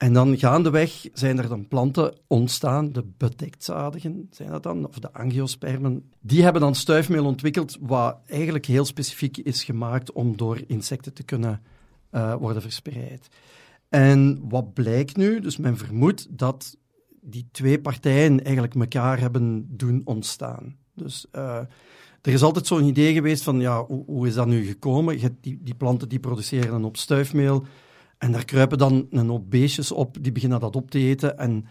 En 0.00 0.12
dan 0.12 0.38
gaandeweg 0.38 1.08
zijn 1.12 1.38
er 1.38 1.48
dan 1.48 1.68
planten 1.68 2.14
ontstaan, 2.26 2.92
de 2.92 3.04
bedekzadigen 3.16 4.28
zijn 4.30 4.50
dat 4.50 4.62
dan, 4.62 4.88
of 4.88 4.98
de 4.98 5.12
angiospermen. 5.12 6.10
Die 6.20 6.42
hebben 6.42 6.60
dan 6.60 6.74
stuifmeel 6.74 7.24
ontwikkeld, 7.24 7.76
wat 7.80 8.18
eigenlijk 8.26 8.66
heel 8.66 8.84
specifiek 8.84 9.36
is 9.36 9.64
gemaakt 9.64 10.12
om 10.12 10.36
door 10.36 10.60
insecten 10.66 11.14
te 11.14 11.22
kunnen 11.22 11.62
eh, 12.10 12.34
worden 12.34 12.62
verspreid. 12.62 13.28
En 13.88 14.40
wat 14.48 14.72
blijkt 14.72 15.16
nu? 15.16 15.40
Dus 15.40 15.56
men 15.56 15.76
vermoedt 15.76 16.26
dat 16.38 16.76
die 17.20 17.48
twee 17.52 17.80
partijen 17.80 18.44
eigenlijk 18.44 18.74
elkaar 18.74 19.20
hebben 19.20 19.66
doen 19.76 20.00
ontstaan. 20.04 20.76
Dus 20.94 21.26
eh, 21.30 21.58
er 22.22 22.32
is 22.32 22.42
altijd 22.42 22.66
zo'n 22.66 22.84
idee 22.84 23.12
geweest 23.12 23.42
van, 23.42 23.60
ja, 23.60 23.84
hoe, 23.84 24.26
is 24.26 24.34
dat 24.34 24.46
nu 24.46 24.64
gekomen? 24.64 25.18
Die, 25.40 25.58
die 25.62 25.74
planten 25.74 26.08
die 26.08 26.20
produceren 26.20 26.74
een 26.74 26.82
hoop 26.82 26.96
stuifmeel 26.96 27.64
en 28.20 28.32
daar 28.32 28.44
kruipen 28.44 28.78
dan 28.78 29.06
een 29.10 29.28
hoop 29.28 29.50
beestjes 29.50 29.92
op, 29.92 30.16
die 30.20 30.32
beginnen 30.32 30.60
dat 30.60 30.76
op 30.76 30.90
te 30.90 30.98
eten 30.98 31.38
en 31.38 31.66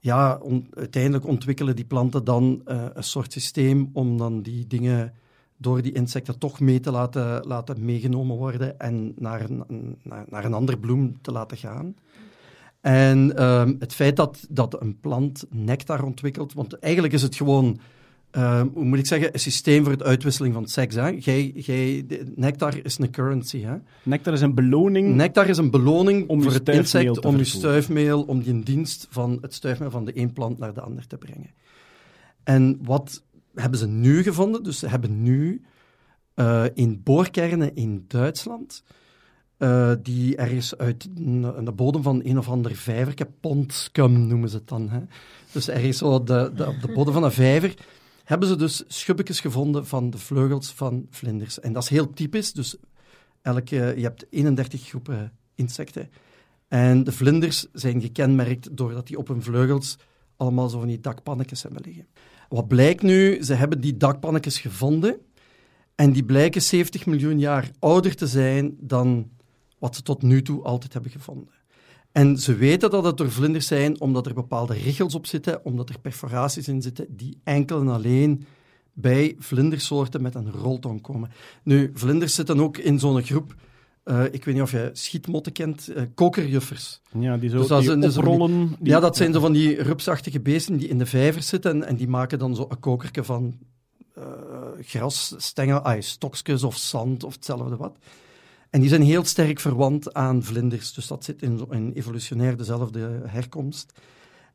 ja, 0.00 0.40
uiteindelijk 0.74 1.26
ontwikkelen 1.26 1.76
die 1.76 1.84
planten 1.84 2.24
dan 2.24 2.60
eh, 2.64 2.84
een 2.92 3.04
soort 3.04 3.32
systeem 3.32 3.90
om 3.92 4.18
dan 4.18 4.42
die 4.42 4.66
dingen 4.66 5.14
door 5.56 5.82
die 5.82 5.92
insecten 5.92 6.38
toch 6.38 6.60
mee 6.60 6.80
te 6.80 6.90
laten, 6.90 7.46
laten 7.46 7.84
meegenomen 7.84 8.36
worden 8.36 8.78
en 8.78 9.12
naar 9.16 9.50
een, 9.50 9.96
naar 10.28 10.44
een 10.44 10.54
andere 10.54 10.78
bloem 10.78 11.18
te 11.20 11.32
laten 11.32 11.56
gaan. 11.56 11.94
En 12.80 13.36
ehm, 13.36 13.74
het 13.78 13.94
feit 13.94 14.16
dat, 14.16 14.46
dat 14.50 14.80
een 14.80 15.00
plant 15.00 15.44
nectar 15.50 16.04
ontwikkelt, 16.04 16.52
want 16.52 16.78
eigenlijk 16.78 17.14
is 17.14 17.22
het 17.22 17.36
gewoon, 17.36 17.78
ehm, 18.30 18.66
hoe 18.74 18.84
moet 18.84 18.98
ik 18.98 19.06
zeggen, 19.06 19.32
een 19.32 19.40
systeem 19.40 19.84
voor 19.84 19.98
de 19.98 20.04
uitwisseling 20.04 20.54
van 20.54 20.66
seks. 20.66 20.94
Hè? 20.94 21.16
De- 21.16 22.32
nectar 22.34 22.84
is 22.84 22.98
een 22.98 23.10
currency. 23.10 23.62
Hè? 23.62 23.76
Nectar 24.02 24.32
is 24.32 24.40
een 24.40 24.54
beloning. 24.54 25.14
Nectar 25.14 25.48
is 25.48 25.58
een 25.58 25.70
beloning 25.70 26.28
Om 26.28 26.42
voor 26.42 26.52
het 26.52 26.68
insect 26.68 27.24
om 27.24 27.36
je 27.36 27.44
stuifmeel, 27.44 28.22
om 28.22 28.42
die 28.42 28.62
dienst 28.62 29.06
van 29.10 29.38
het 29.40 29.54
stuifmeel 29.54 29.90
van 29.90 30.04
de 30.04 30.18
een 30.18 30.32
plant 30.32 30.58
naar 30.58 30.74
de 30.74 30.80
ander 30.80 31.06
te 31.06 31.16
brengen. 31.16 31.50
En 32.44 32.78
wat 32.82 33.22
hebben 33.54 33.78
ze 33.78 33.86
nu 33.86 34.22
gevonden? 34.22 34.62
Dus 34.62 34.78
ze 34.78 34.88
hebben 34.88 35.22
nu 35.22 35.62
eh, 36.38 36.64
in 36.74 37.00
boorkernen 37.02 37.74
in 37.74 38.04
Duitsland, 38.08 38.82
eh, 39.56 39.92
die 40.02 40.36
ergens 40.36 40.76
uit 40.76 41.08
de 41.64 41.72
bodem 41.74 42.02
van 42.02 42.20
een 42.24 42.38
of 42.38 42.48
ander 42.48 42.74
vijverke, 42.74 43.28
pondskum 43.40 44.26
noemen 44.26 44.48
ze 44.48 44.56
het 44.56 44.68
dan. 44.68 44.88
Hè? 44.88 45.00
Dus 45.52 45.68
ergens 45.68 45.98
zo 45.98 46.22
de, 46.22 46.52
de, 46.54 46.66
op 46.66 46.80
de 46.80 46.92
bodem 46.92 47.12
van 47.12 47.24
een 47.24 47.32
vijver, 47.32 47.74
hebben 48.28 48.48
ze 48.48 48.56
dus 48.56 48.84
schubbetjes 48.86 49.40
gevonden 49.40 49.86
van 49.86 50.10
de 50.10 50.18
vleugels 50.18 50.72
van 50.72 51.06
vlinders. 51.10 51.60
En 51.60 51.72
dat 51.72 51.82
is 51.82 51.88
heel 51.88 52.10
typisch, 52.10 52.52
dus 52.52 52.76
elke, 53.42 53.76
je 53.96 54.02
hebt 54.02 54.26
31 54.30 54.82
groepen 54.82 55.32
insecten. 55.54 56.10
En 56.68 57.04
de 57.04 57.12
vlinders 57.12 57.66
zijn 57.72 58.00
gekenmerkt 58.00 58.76
doordat 58.76 59.06
die 59.06 59.18
op 59.18 59.28
hun 59.28 59.42
vleugels 59.42 59.98
allemaal 60.36 60.68
zo 60.68 60.78
van 60.78 60.88
die 60.88 61.00
dakpannetjes 61.00 61.62
hebben 61.62 61.82
liggen. 61.84 62.06
Wat 62.48 62.68
blijkt 62.68 63.02
nu? 63.02 63.42
Ze 63.42 63.54
hebben 63.54 63.80
die 63.80 63.96
dakpannetjes 63.96 64.60
gevonden 64.60 65.16
en 65.94 66.12
die 66.12 66.24
blijken 66.24 66.62
70 66.62 67.06
miljoen 67.06 67.38
jaar 67.38 67.70
ouder 67.78 68.14
te 68.14 68.26
zijn 68.26 68.76
dan 68.80 69.30
wat 69.78 69.96
ze 69.96 70.02
tot 70.02 70.22
nu 70.22 70.42
toe 70.42 70.62
altijd 70.62 70.92
hebben 70.92 71.10
gevonden. 71.10 71.54
En 72.18 72.38
ze 72.38 72.54
weten 72.54 72.90
dat 72.90 73.04
het 73.04 73.16
door 73.16 73.30
vlinders 73.30 73.66
zijn 73.66 74.00
omdat 74.00 74.26
er 74.26 74.34
bepaalde 74.34 74.74
richels 74.74 75.14
op 75.14 75.26
zitten, 75.26 75.64
omdat 75.64 75.88
er 75.88 75.98
perforaties 76.00 76.68
in 76.68 76.82
zitten 76.82 77.06
die 77.08 77.38
enkel 77.44 77.80
en 77.80 77.88
alleen 77.88 78.46
bij 78.92 79.36
vlindersoorten 79.38 80.22
met 80.22 80.34
een 80.34 80.50
roltong 80.50 81.00
komen. 81.02 81.30
Nu, 81.62 81.90
vlinders 81.94 82.34
zitten 82.34 82.60
ook 82.60 82.76
in 82.78 82.98
zo'n 82.98 83.22
groep 83.22 83.54
eh, 84.04 84.24
ik 84.30 84.44
weet 84.44 84.54
niet 84.54 84.62
of 84.62 84.70
je 84.70 84.90
schietmotten 84.92 85.52
kent, 85.52 85.88
eh, 85.88 86.02
kokerjuffers. 86.14 87.00
Ja, 87.18 87.36
die 87.36 87.50
zo 87.50 87.58
Dus 87.58 87.66
dat 87.66 87.78
die 87.78 87.88
zijn 87.88 88.00
dus 88.00 88.16
oprollen. 88.16 88.68
die- 88.78 88.88
Ja, 88.90 89.00
dat 89.00 89.16
zijn 89.16 89.32
zo 89.32 89.40
van 89.40 89.52
die 89.52 89.82
rupsachtige 89.82 90.40
beesten 90.40 90.76
die 90.76 90.88
in 90.88 90.98
de 90.98 91.06
vijvers 91.06 91.46
zitten 91.48 91.70
en, 91.70 91.84
en 91.84 91.96
die 91.96 92.08
maken 92.08 92.38
dan 92.38 92.54
zo 92.56 92.66
een 92.68 92.80
kokerke 92.80 93.24
van 93.24 93.58
eh 94.14 94.22
gras, 94.80 95.34
stengel, 95.36 95.78
ah, 95.78 96.00
stokjes 96.00 96.62
of 96.62 96.76
zand 96.76 97.24
of 97.24 97.34
hetzelfde 97.34 97.76
wat. 97.76 97.96
En 98.70 98.80
die 98.80 98.88
zijn 98.88 99.02
heel 99.02 99.24
sterk 99.24 99.60
verwant 99.60 100.14
aan 100.14 100.42
vlinders, 100.42 100.92
dus 100.92 101.06
dat 101.06 101.24
zit 101.24 101.42
in, 101.42 101.66
in 101.70 101.92
evolutionair 101.92 102.56
dezelfde 102.56 103.20
herkomst. 103.26 103.92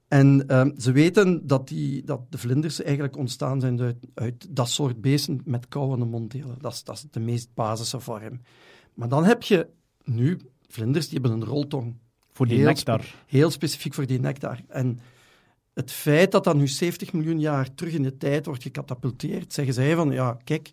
En 0.08 0.48
ehm, 0.48 0.72
ze 0.78 0.92
weten 0.92 1.48
dat, 1.48 1.68
die, 1.68 2.04
dat 2.04 2.22
de 2.30 2.38
vlinders 2.38 2.82
eigenlijk 2.82 3.18
ontstaan 3.18 3.60
zijn 3.60 3.82
uit, 3.82 3.98
uit 4.14 4.48
dat 4.56 4.70
soort 4.70 5.02
beesten 5.02 5.42
met 5.46 5.68
kauwende 5.68 6.06
monddelen. 6.06 6.58
Dat 6.62 6.74
is, 6.74 6.84
dat 6.84 6.96
is 6.96 7.06
de 7.12 7.20
meest 7.20 7.50
basisse 7.54 8.00
vorm. 8.00 8.42
Maar 8.94 9.10
dan 9.10 9.24
heb 9.26 9.44
je 9.44 9.68
nu 10.04 10.40
vlinders 10.68 11.10
die 11.10 11.20
hebben 11.20 11.42
een 11.42 11.48
roltong. 11.48 11.96
Voor 12.32 12.48
die 12.48 12.58
Heel 12.58 12.66
nectar. 12.66 13.04
spe- 13.04 13.16
Heel 13.26 13.52
specifiek 13.52 13.94
voor 13.94 14.06
die 14.06 14.20
nectar. 14.20 14.60
En 14.68 15.00
het 15.74 15.92
feit 15.92 16.32
dat 16.32 16.44
dat 16.44 16.56
nu 16.56 16.68
70 16.68 17.14
miljoen 17.14 17.40
jaar 17.40 17.74
terug 17.76 17.94
in 17.94 18.04
de 18.04 18.18
tijd 18.18 18.46
wordt 18.46 18.64
gecatapulteerd, 18.64 19.54
zeggen 19.54 19.74
zij 19.74 19.96
van, 19.96 20.12
ja, 20.12 20.38
kijk, 20.44 20.70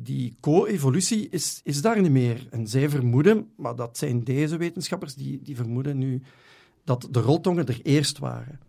die 0.00 0.36
co-evolutie 0.40 1.28
is, 1.28 1.60
is 1.64 1.82
daar 1.82 2.00
niet 2.00 2.10
meer. 2.10 2.46
En 2.50 2.66
zij 2.66 2.88
vermoeden, 2.88 3.48
maar 3.56 3.76
dat 3.76 3.98
zijn 3.98 4.24
deze 4.24 4.56
wetenschappers, 4.56 5.14
die, 5.14 5.40
die 5.42 5.56
vermoeden 5.56 5.98
nu 5.98 6.22
dat 6.84 7.08
de 7.10 7.20
roltongen 7.20 7.66
er 7.66 7.80
eerst 7.82 8.18
waren. 8.18 8.60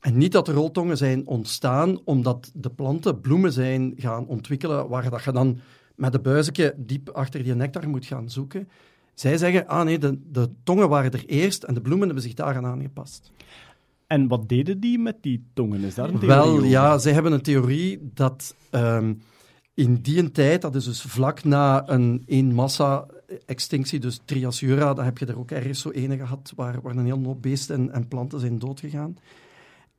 En 0.00 0.16
niet 0.16 0.32
dat 0.32 0.46
de 0.46 0.52
roltongen 0.52 0.96
zijn 0.96 1.26
ontstaan 1.26 2.00
omdat 2.04 2.50
de 2.54 2.70
planten 2.70 3.20
bloemen 3.20 3.52
zijn 3.52 3.94
gaan 3.96 4.26
ontwikkelen 4.26 4.88
waar 4.88 5.10
dat 5.10 5.24
je 5.24 5.32
dan 5.32 5.58
met 5.94 6.12
de 6.12 6.20
buizetje 6.20 6.74
diep 6.76 7.08
achter 7.08 7.42
die 7.42 7.54
nectar 7.54 7.88
moet 7.88 8.06
gaan 8.06 8.30
zoeken. 8.30 8.68
Zij 9.14 9.36
zeggen, 9.36 9.66
ah 9.66 9.84
nee, 9.84 9.98
de, 9.98 10.18
de 10.30 10.50
tongen 10.62 10.88
waren 10.88 11.12
er 11.12 11.24
eerst 11.26 11.62
en 11.62 11.74
de 11.74 11.80
bloemen 11.80 12.06
hebben 12.06 12.24
zich 12.24 12.34
daaraan 12.34 12.66
aangepast. 12.66 13.30
En 14.06 14.28
wat 14.28 14.48
deden 14.48 14.80
die 14.80 14.98
met 14.98 15.16
die 15.20 15.44
tongen? 15.54 15.84
Is 15.84 15.94
daar 15.94 16.08
een 16.08 16.18
theorie 16.18 16.36
Wel, 16.36 16.48
over? 16.48 16.66
ja, 16.66 16.98
zij 16.98 17.12
hebben 17.12 17.32
een 17.32 17.42
theorie 17.42 18.10
dat 18.14 18.54
ehm, 18.70 19.14
in 19.76 19.94
die 19.94 20.30
tijd, 20.30 20.62
dat 20.62 20.74
is 20.74 20.84
dus 20.84 21.02
vlak 21.02 21.44
na 21.44 21.88
een 21.88 22.22
eenmassa-extinctie, 22.26 24.00
dus 24.00 24.20
Triasura, 24.24 24.94
dan 24.94 25.04
heb 25.04 25.18
je 25.18 25.26
er 25.26 25.38
ook 25.38 25.50
ergens 25.50 25.80
zo 25.80 25.90
ene 25.90 26.16
gehad 26.16 26.52
waar, 26.56 26.80
waar 26.80 26.96
een 26.96 27.04
hele 27.04 27.26
hoop 27.26 27.42
beesten 27.42 27.76
en, 27.76 27.90
en 27.90 28.08
planten 28.08 28.40
zijn 28.40 28.58
doodgegaan. 28.58 29.16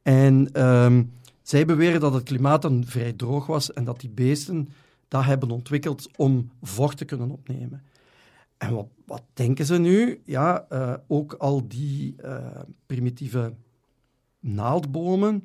En 0.01 0.49
ehm, 0.53 1.03
zij 1.41 1.65
beweren 1.65 1.99
dat 1.99 2.13
het 2.13 2.23
klimaat 2.23 2.61
dan 2.61 2.84
vrij 2.86 3.13
droog 3.13 3.45
was 3.45 3.73
en 3.73 3.84
dat 3.84 3.99
die 3.99 4.09
beesten 4.09 4.69
dat 5.07 5.23
hebben 5.23 5.51
ontwikkeld 5.51 6.09
om 6.15 6.51
vocht 6.61 6.97
te 6.97 7.05
kunnen 7.05 7.30
opnemen. 7.30 7.84
En 8.57 8.73
wat, 8.73 8.88
wat 9.05 9.23
denken 9.34 9.65
ze 9.65 9.78
nu? 9.78 10.21
Ja, 10.25 10.65
eh, 10.69 10.93
ook 11.07 11.34
al 11.34 11.67
die 11.67 12.15
eh, 12.21 12.61
primitieve 12.86 13.53
naaldbomen 14.39 15.43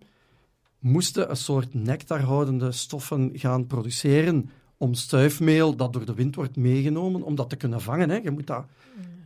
moesten 0.82 1.30
een 1.30 1.36
soort 1.36 1.74
nectarhoudende 1.74 2.72
stoffen 2.72 3.30
gaan 3.32 3.66
produceren 3.66 4.50
om 4.76 4.94
stuifmeel 4.94 5.76
dat 5.76 5.92
door 5.92 6.04
de 6.04 6.14
wind 6.14 6.34
wordt 6.34 6.56
meegenomen, 6.56 7.22
om 7.22 7.34
dat 7.34 7.50
te 7.50 7.56
kunnen 7.56 7.80
vangen. 7.80 8.10
Hè. 8.10 8.16
Je 8.16 8.30
moet 8.30 8.46
dat, 8.46 8.64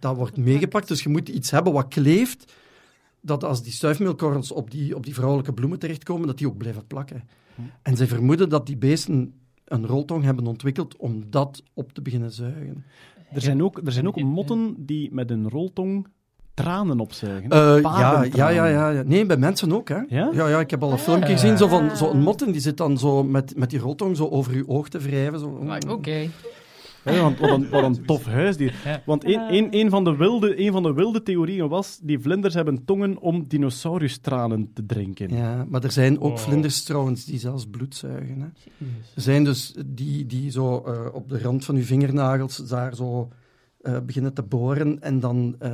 dat 0.00 0.16
wordt 0.16 0.36
meegepakt, 0.36 0.88
dus 0.88 1.02
je 1.02 1.08
moet 1.08 1.28
iets 1.28 1.50
hebben 1.50 1.72
wat 1.72 1.88
kleeft, 1.88 2.52
dat 3.20 3.44
als 3.44 3.62
die 3.62 3.72
stuifmeelkorrels 3.72 4.52
op 4.52 4.70
die, 4.70 4.96
op 4.96 5.04
die 5.04 5.14
vrouwelijke 5.14 5.52
bloemen 5.52 5.78
terechtkomen, 5.78 6.26
dat 6.26 6.38
die 6.38 6.46
ook 6.46 6.56
blijven 6.56 6.86
plakken. 6.86 7.28
En 7.82 7.96
zij 7.96 8.06
vermoeden 8.06 8.48
dat 8.48 8.66
die 8.66 8.76
beesten 8.76 9.34
een 9.64 9.86
roltong 9.86 10.24
hebben 10.24 10.46
ontwikkeld 10.46 10.96
om 10.96 11.30
dat 11.30 11.62
op 11.74 11.92
te 11.92 12.02
beginnen 12.02 12.32
zuigen. 12.32 12.84
Er 13.32 13.40
zijn 13.40 13.62
ook, 13.62 13.80
er 13.84 13.92
zijn 13.92 14.06
ook 14.06 14.20
motten 14.20 14.74
die 14.86 15.12
met 15.12 15.30
een 15.30 15.48
roltong 15.48 16.06
tranen 16.56 17.00
opzuigen. 17.00 17.50
Eh, 17.50 17.80
ja, 17.82 18.24
ja, 18.32 18.48
ja, 18.48 18.90
ja. 18.90 19.02
Nee, 19.02 19.26
bij 19.26 19.36
mensen 19.36 19.72
ook, 19.72 19.88
hè. 19.88 20.00
Ja? 20.08 20.30
Ja, 20.32 20.48
ja 20.48 20.60
ik 20.60 20.70
heb 20.70 20.82
al 20.82 20.92
een 20.92 20.98
filmpje 20.98 21.32
gezien, 21.32 21.56
zo 21.56 21.68
van 21.68 21.96
zo'n 21.96 22.20
mot, 22.20 22.42
en 22.42 22.52
die 22.52 22.60
zit 22.60 22.76
dan 22.76 22.98
zo 22.98 23.24
met, 23.24 23.56
met 23.56 23.70
die 23.70 23.78
roltong 23.78 24.16
zo 24.16 24.28
over 24.28 24.56
je 24.56 24.68
oog 24.68 24.88
te 24.88 24.98
wrijven. 24.98 25.38
Zo. 25.38 25.60
Oké. 25.88 26.28
Ja, 27.04 27.20
want 27.22 27.38
wat 27.38 27.50
een, 27.50 27.68
wat 27.68 27.82
een 27.82 28.04
tof 28.06 28.24
huisdier. 28.24 28.74
Ja. 28.84 29.02
Want 29.06 29.24
een, 29.24 29.54
een, 29.54 29.68
een, 29.70 29.90
van 29.90 30.04
de 30.04 30.16
wilde, 30.16 30.60
een 30.60 30.72
van 30.72 30.82
de 30.82 30.92
wilde 30.92 31.22
theorieën 31.22 31.68
was, 31.68 31.98
die 32.02 32.18
vlinders 32.18 32.54
hebben 32.54 32.84
tongen 32.84 33.18
om 33.18 33.44
dinosaurustranen 33.48 34.70
te 34.74 34.86
drinken. 34.86 35.34
Ja, 35.34 35.66
maar 35.68 35.84
er 35.84 35.92
zijn 35.92 36.20
ook 36.20 36.32
Oh. 36.32 36.38
vlinders 36.38 36.82
trouwens 36.82 37.24
die 37.24 37.38
zelfs 37.38 37.66
bloed 37.66 37.94
zuigen. 37.94 38.40
Hè. 38.40 38.46
Er 39.14 39.22
zijn 39.22 39.44
dus 39.44 39.74
die, 39.86 40.26
die 40.26 40.50
zo 40.50 40.82
eh, 40.86 41.14
op 41.14 41.28
de 41.28 41.38
rand 41.38 41.64
van 41.64 41.74
uw 41.76 41.82
vingernagels 41.82 42.56
daar 42.56 42.94
zo 42.94 43.28
eh, 43.82 43.96
beginnen 44.06 44.32
te 44.34 44.42
boren. 44.42 45.02
En, 45.02 45.20
dan, 45.20 45.56
eh, 45.58 45.70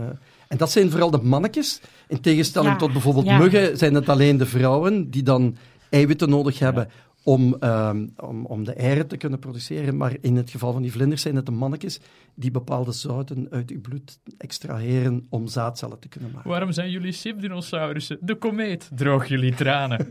en 0.53 0.59
dat 0.59 0.71
zijn 0.71 0.91
vooral 0.91 1.11
de 1.11 1.23
mannetjes. 1.23 1.81
In 2.09 2.21
tegenstelling 2.21 2.73
Ja, 2.73 2.79
tot 2.79 2.93
bijvoorbeeld 2.93 3.27
ja. 3.27 3.39
muggen 3.39 3.79
zijn 3.79 3.95
het 3.95 4.09
alleen 4.09 4.37
de 4.37 4.47
vrouwen 4.47 5.11
die 5.11 5.23
dan 5.23 5.57
eiwitten 5.91 6.29
nodig 6.29 6.59
hebben 6.59 6.89
om, 7.25 7.57
ehm, 7.61 8.07
om, 8.17 8.47
om 8.47 8.65
de 8.65 8.73
eieren 8.73 9.07
te 9.07 9.17
kunnen 9.17 9.39
produceren. 9.39 9.97
Maar 9.97 10.17
in 10.21 10.37
het 10.37 10.51
geval 10.51 10.73
van 10.73 10.83
die 10.83 10.93
vlinders 10.93 11.23
zijn 11.23 11.37
het 11.37 11.47
de 11.47 11.53
mannetjes 11.53 12.01
die 12.35 12.51
bepaalde 12.51 12.93
zouten 12.93 13.47
uit 13.51 13.71
uw 13.71 13.81
bloed 13.81 14.19
extraheren 14.39 15.27
om 15.29 15.47
zaadcellen 15.47 15.99
te 15.99 16.09
kunnen 16.09 16.31
maken. 16.33 16.51
Waarom 16.51 16.73
zijn 16.73 16.91
jullie 16.91 17.13
sipdinosaurussen? 17.13 18.19
De 18.21 18.35
komeet. 18.35 18.91
Droog 18.95 19.29
jullie 19.29 19.55
tranen. 19.55 20.09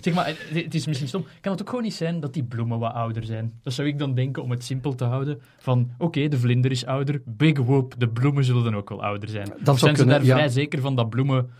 zeg 0.00 0.14
maar, 0.14 0.26
het- 0.26 0.74
is 0.74 0.86
misschien 0.86 1.08
stom. 1.08 1.24
Kan 1.40 1.52
het 1.52 1.60
ook 1.60 1.68
gewoon 1.68 1.84
niet 1.84 1.94
zijn 1.94 2.20
dat 2.20 2.34
die 2.34 2.44
bloemen 2.44 2.78
wat 2.78 2.92
ouder 2.92 3.24
zijn? 3.24 3.52
Dat 3.62 3.72
zou 3.72 3.88
ik 3.88 3.98
dan 3.98 4.14
denken 4.14 4.42
om 4.42 4.50
het 4.50 4.64
simpel 4.64 4.94
te 4.94 5.04
houden. 5.04 5.40
Van, 5.58 5.90
oké, 5.98 6.28
de 6.28 6.38
vlinder 6.38 6.70
is 6.70 6.86
ouder. 6.86 7.22
Big 7.24 7.58
whoop, 7.58 7.94
de 7.98 8.08
bloemen 8.08 8.44
zullen 8.44 8.64
dan 8.64 8.76
ook 8.76 8.88
wel 8.88 9.02
ouder 9.02 9.28
zijn. 9.28 9.48
Dat 9.48 9.78
zou 9.78 9.78
zijn 9.78 9.96
ze 9.96 10.04
daar 10.04 10.24
ja. 10.24 10.34
vrij 10.34 10.48
zeker 10.48 10.80
van 10.80 10.96
dat 10.96 11.10
bloemen... 11.10 11.50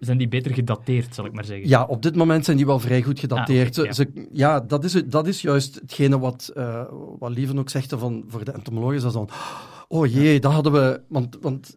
Zijn 0.00 0.18
die 0.18 0.28
beter 0.28 0.54
gedateerd, 0.54 1.14
zal 1.14 1.24
ik 1.24 1.32
maar 1.32 1.44
zeggen? 1.44 1.68
Ja, 1.68 1.84
op 1.84 2.02
dit 2.02 2.16
moment 2.16 2.44
zijn 2.44 2.56
die 2.56 2.66
wel 2.66 2.78
vrij 2.80 3.02
goed 3.02 3.20
gedateerd. 3.20 3.78
Ah, 3.78 3.84
oké, 3.84 3.92
Ze- 3.94 4.02
ze- 4.14 4.28
ja, 4.32 4.60
dat, 4.60 4.84
is, 4.84 4.92
dat 5.06 5.26
is 5.26 5.42
juist 5.42 5.74
hetgene 5.74 6.18
wat, 6.18 6.50
eh 6.54 6.84
wat 7.18 7.30
Lieven 7.30 7.58
ook 7.58 7.70
zegt 7.70 7.94
van, 7.98 8.24
voor 8.28 8.44
de 8.44 8.52
entomologen. 8.52 8.96
Is 8.96 9.02
dat 9.02 9.12
dan, 9.12 9.28
oh 9.88 10.06
jee, 10.06 10.40
dat 10.40 10.52
hadden 10.52 10.72
we... 10.72 11.00
Want, 11.08 11.38
want 11.40 11.76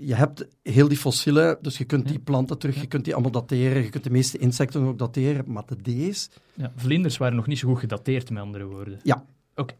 je 0.00 0.14
hebt 0.14 0.46
heel 0.62 0.88
die 0.88 0.96
fossielen, 0.98 1.58
dus 1.60 1.78
je 1.78 1.84
kunt 1.84 2.08
die 2.08 2.18
planten 2.18 2.58
terug, 2.58 2.80
je 2.80 2.86
kunt 2.86 3.04
die 3.04 3.12
allemaal 3.14 3.32
dateren, 3.32 3.82
je 3.82 3.88
kunt 3.88 4.04
de 4.04 4.10
meeste 4.10 4.38
insecten 4.38 4.82
ook 4.82 4.98
dateren, 4.98 5.44
maar 5.46 5.62
de 5.66 6.10
D's... 6.10 6.30
Ja, 6.54 6.72
vlinders 6.76 7.16
waren 7.16 7.36
nog 7.36 7.46
niet 7.46 7.58
zo 7.58 7.68
goed 7.68 7.78
gedateerd, 7.78 8.30
met 8.30 8.42
andere 8.42 8.64
woorden. 8.64 8.98
Ja. 9.02 9.24
Oké. 9.54 9.74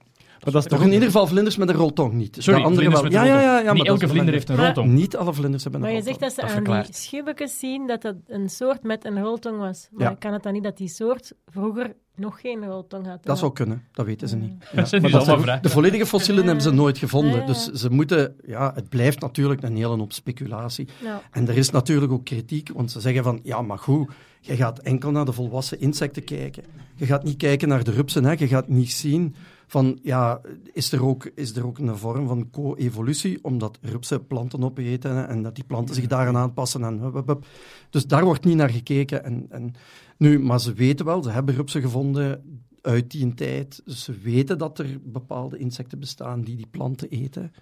Maar 0.44 0.52
dat 0.52 0.62
is 0.64 0.68
Toch 0.70 0.82
in 0.82 0.92
ieder 0.92 1.06
geval 1.06 1.26
vlinders 1.26 1.56
met 1.56 1.68
een 1.68 1.74
roltong 1.74 2.12
niet. 2.12 2.36
Sorry, 2.38 2.60
de 2.60 2.66
andere 2.66 2.90
vlinders 2.90 3.14
wel. 3.14 3.24
ja, 3.24 3.24
ja, 3.26 3.32
roltong. 3.32 3.52
ja, 3.52 3.60
ja, 3.60 3.72
Niet 3.72 3.86
elke 3.86 4.08
vlinder 4.08 4.34
heeft 4.34 4.48
een 4.48 4.56
roltong. 4.56 4.90
Niet 4.92 5.16
alle 5.16 5.32
vlinders 5.34 5.62
hebben 5.62 5.80
een 5.82 5.86
Maar 5.88 5.96
je 5.96 6.02
roltong. 6.04 6.20
zegt 6.20 6.36
dat 6.36 6.46
ze 6.50 6.54
Dat 6.64 6.74
aan 6.74 6.82
die 6.84 6.94
schibbekes 6.94 7.58
zien 7.58 7.86
dat 7.86 8.02
dat 8.02 8.14
een 8.26 8.48
soort 8.48 8.82
met 8.82 9.04
een 9.04 9.22
roltong 9.22 9.58
was. 9.58 9.88
Maar 9.90 10.10
Ja. 10.10 10.16
kan 10.18 10.32
het 10.32 10.42
dan 10.42 10.52
niet 10.52 10.62
dat 10.62 10.76
die 10.76 10.88
soort 10.88 11.32
vroeger 11.46 11.94
nog 12.16 12.40
geen 12.40 12.64
roltong 12.66 13.06
had? 13.06 13.24
Dat 13.24 13.38
zou 13.38 13.52
kunnen, 13.52 13.84
dat 13.92 14.06
weten 14.06 14.28
ze 14.28 14.36
niet. 14.36 14.52
Ja. 14.72 14.82
Dat 14.82 15.00
Maar 15.00 15.10
dat 15.10 15.24
ze- 15.24 15.38
vragen. 15.40 15.62
de 15.62 15.68
volledige 15.68 16.06
fossielen 16.06 16.44
hebben 16.44 16.62
ze 16.62 16.70
nooit 16.70 16.98
gevonden. 16.98 17.32
Ja, 17.32 17.38
ja. 17.40 17.46
Dus 17.46 17.64
ze 17.66 17.90
moeten, 17.90 18.34
ja, 18.46 18.72
het 18.74 18.88
blijft 18.88 19.20
natuurlijk 19.20 19.62
een 19.62 19.76
hele 19.76 19.96
hoop 19.96 20.12
speculatie. 20.12 20.88
Ja. 21.02 21.22
En 21.30 21.48
er 21.48 21.56
is 21.56 21.70
natuurlijk 21.70 22.12
ook 22.12 22.24
kritiek, 22.24 22.70
want 22.74 22.90
ze 22.90 23.00
zeggen 23.00 23.22
van, 23.22 23.40
ja, 23.42 23.62
maar 23.62 23.78
goed, 23.78 24.10
je 24.40 24.56
gaat 24.56 24.78
enkel 24.78 25.10
naar 25.10 25.24
de 25.24 25.32
volwassen 25.32 25.80
insecten 25.80 26.24
kijken. 26.24 26.64
Je 26.94 27.06
gaat 27.06 27.24
niet 27.24 27.36
kijken 27.36 27.68
naar 27.68 27.84
de 27.84 27.90
rupsen, 27.90 28.24
hè. 28.24 28.32
je 28.38 28.48
gaat 28.48 28.68
niet 28.68 28.92
zien 28.92 29.34
van, 29.70 29.98
ja, 30.02 30.40
is 30.72 30.92
er 30.92 31.04
ook, 31.04 31.30
is 31.34 31.56
er 31.56 31.66
ook 31.66 31.78
een 31.78 31.96
vorm 31.96 32.26
van 32.26 32.50
co-evolutie, 32.50 33.44
omdat 33.44 33.78
rupsen 33.82 34.26
planten 34.26 34.64
opeten 34.64 35.28
en 35.28 35.42
dat 35.42 35.54
die 35.54 35.64
planten 35.64 35.94
zich 35.94 36.06
daaraan 36.06 36.36
aanpassen. 36.36 36.84
En. 36.84 37.24
Dus 37.90 38.06
daar 38.06 38.24
wordt 38.24 38.44
niet 38.44 38.56
naar 38.56 38.70
gekeken. 38.70 39.24
En, 39.24 39.46
en, 39.48 39.74
nu, 40.16 40.38
maar 40.38 40.60
ze 40.60 40.72
weten 40.72 41.04
wel, 41.04 41.22
ze 41.22 41.30
hebben 41.30 41.54
rupsen 41.54 41.82
gevonden 41.82 42.60
uit 42.82 43.10
die 43.10 43.34
tijd. 43.34 43.82
Dus 43.84 44.04
ze 44.04 44.18
weten 44.18 44.58
dat 44.58 44.78
er 44.78 45.00
bepaalde 45.02 45.58
insecten 45.58 45.98
bestaan 45.98 46.42
die 46.42 46.56
die 46.56 46.68
planten 46.70 47.08
eten. 47.08 47.52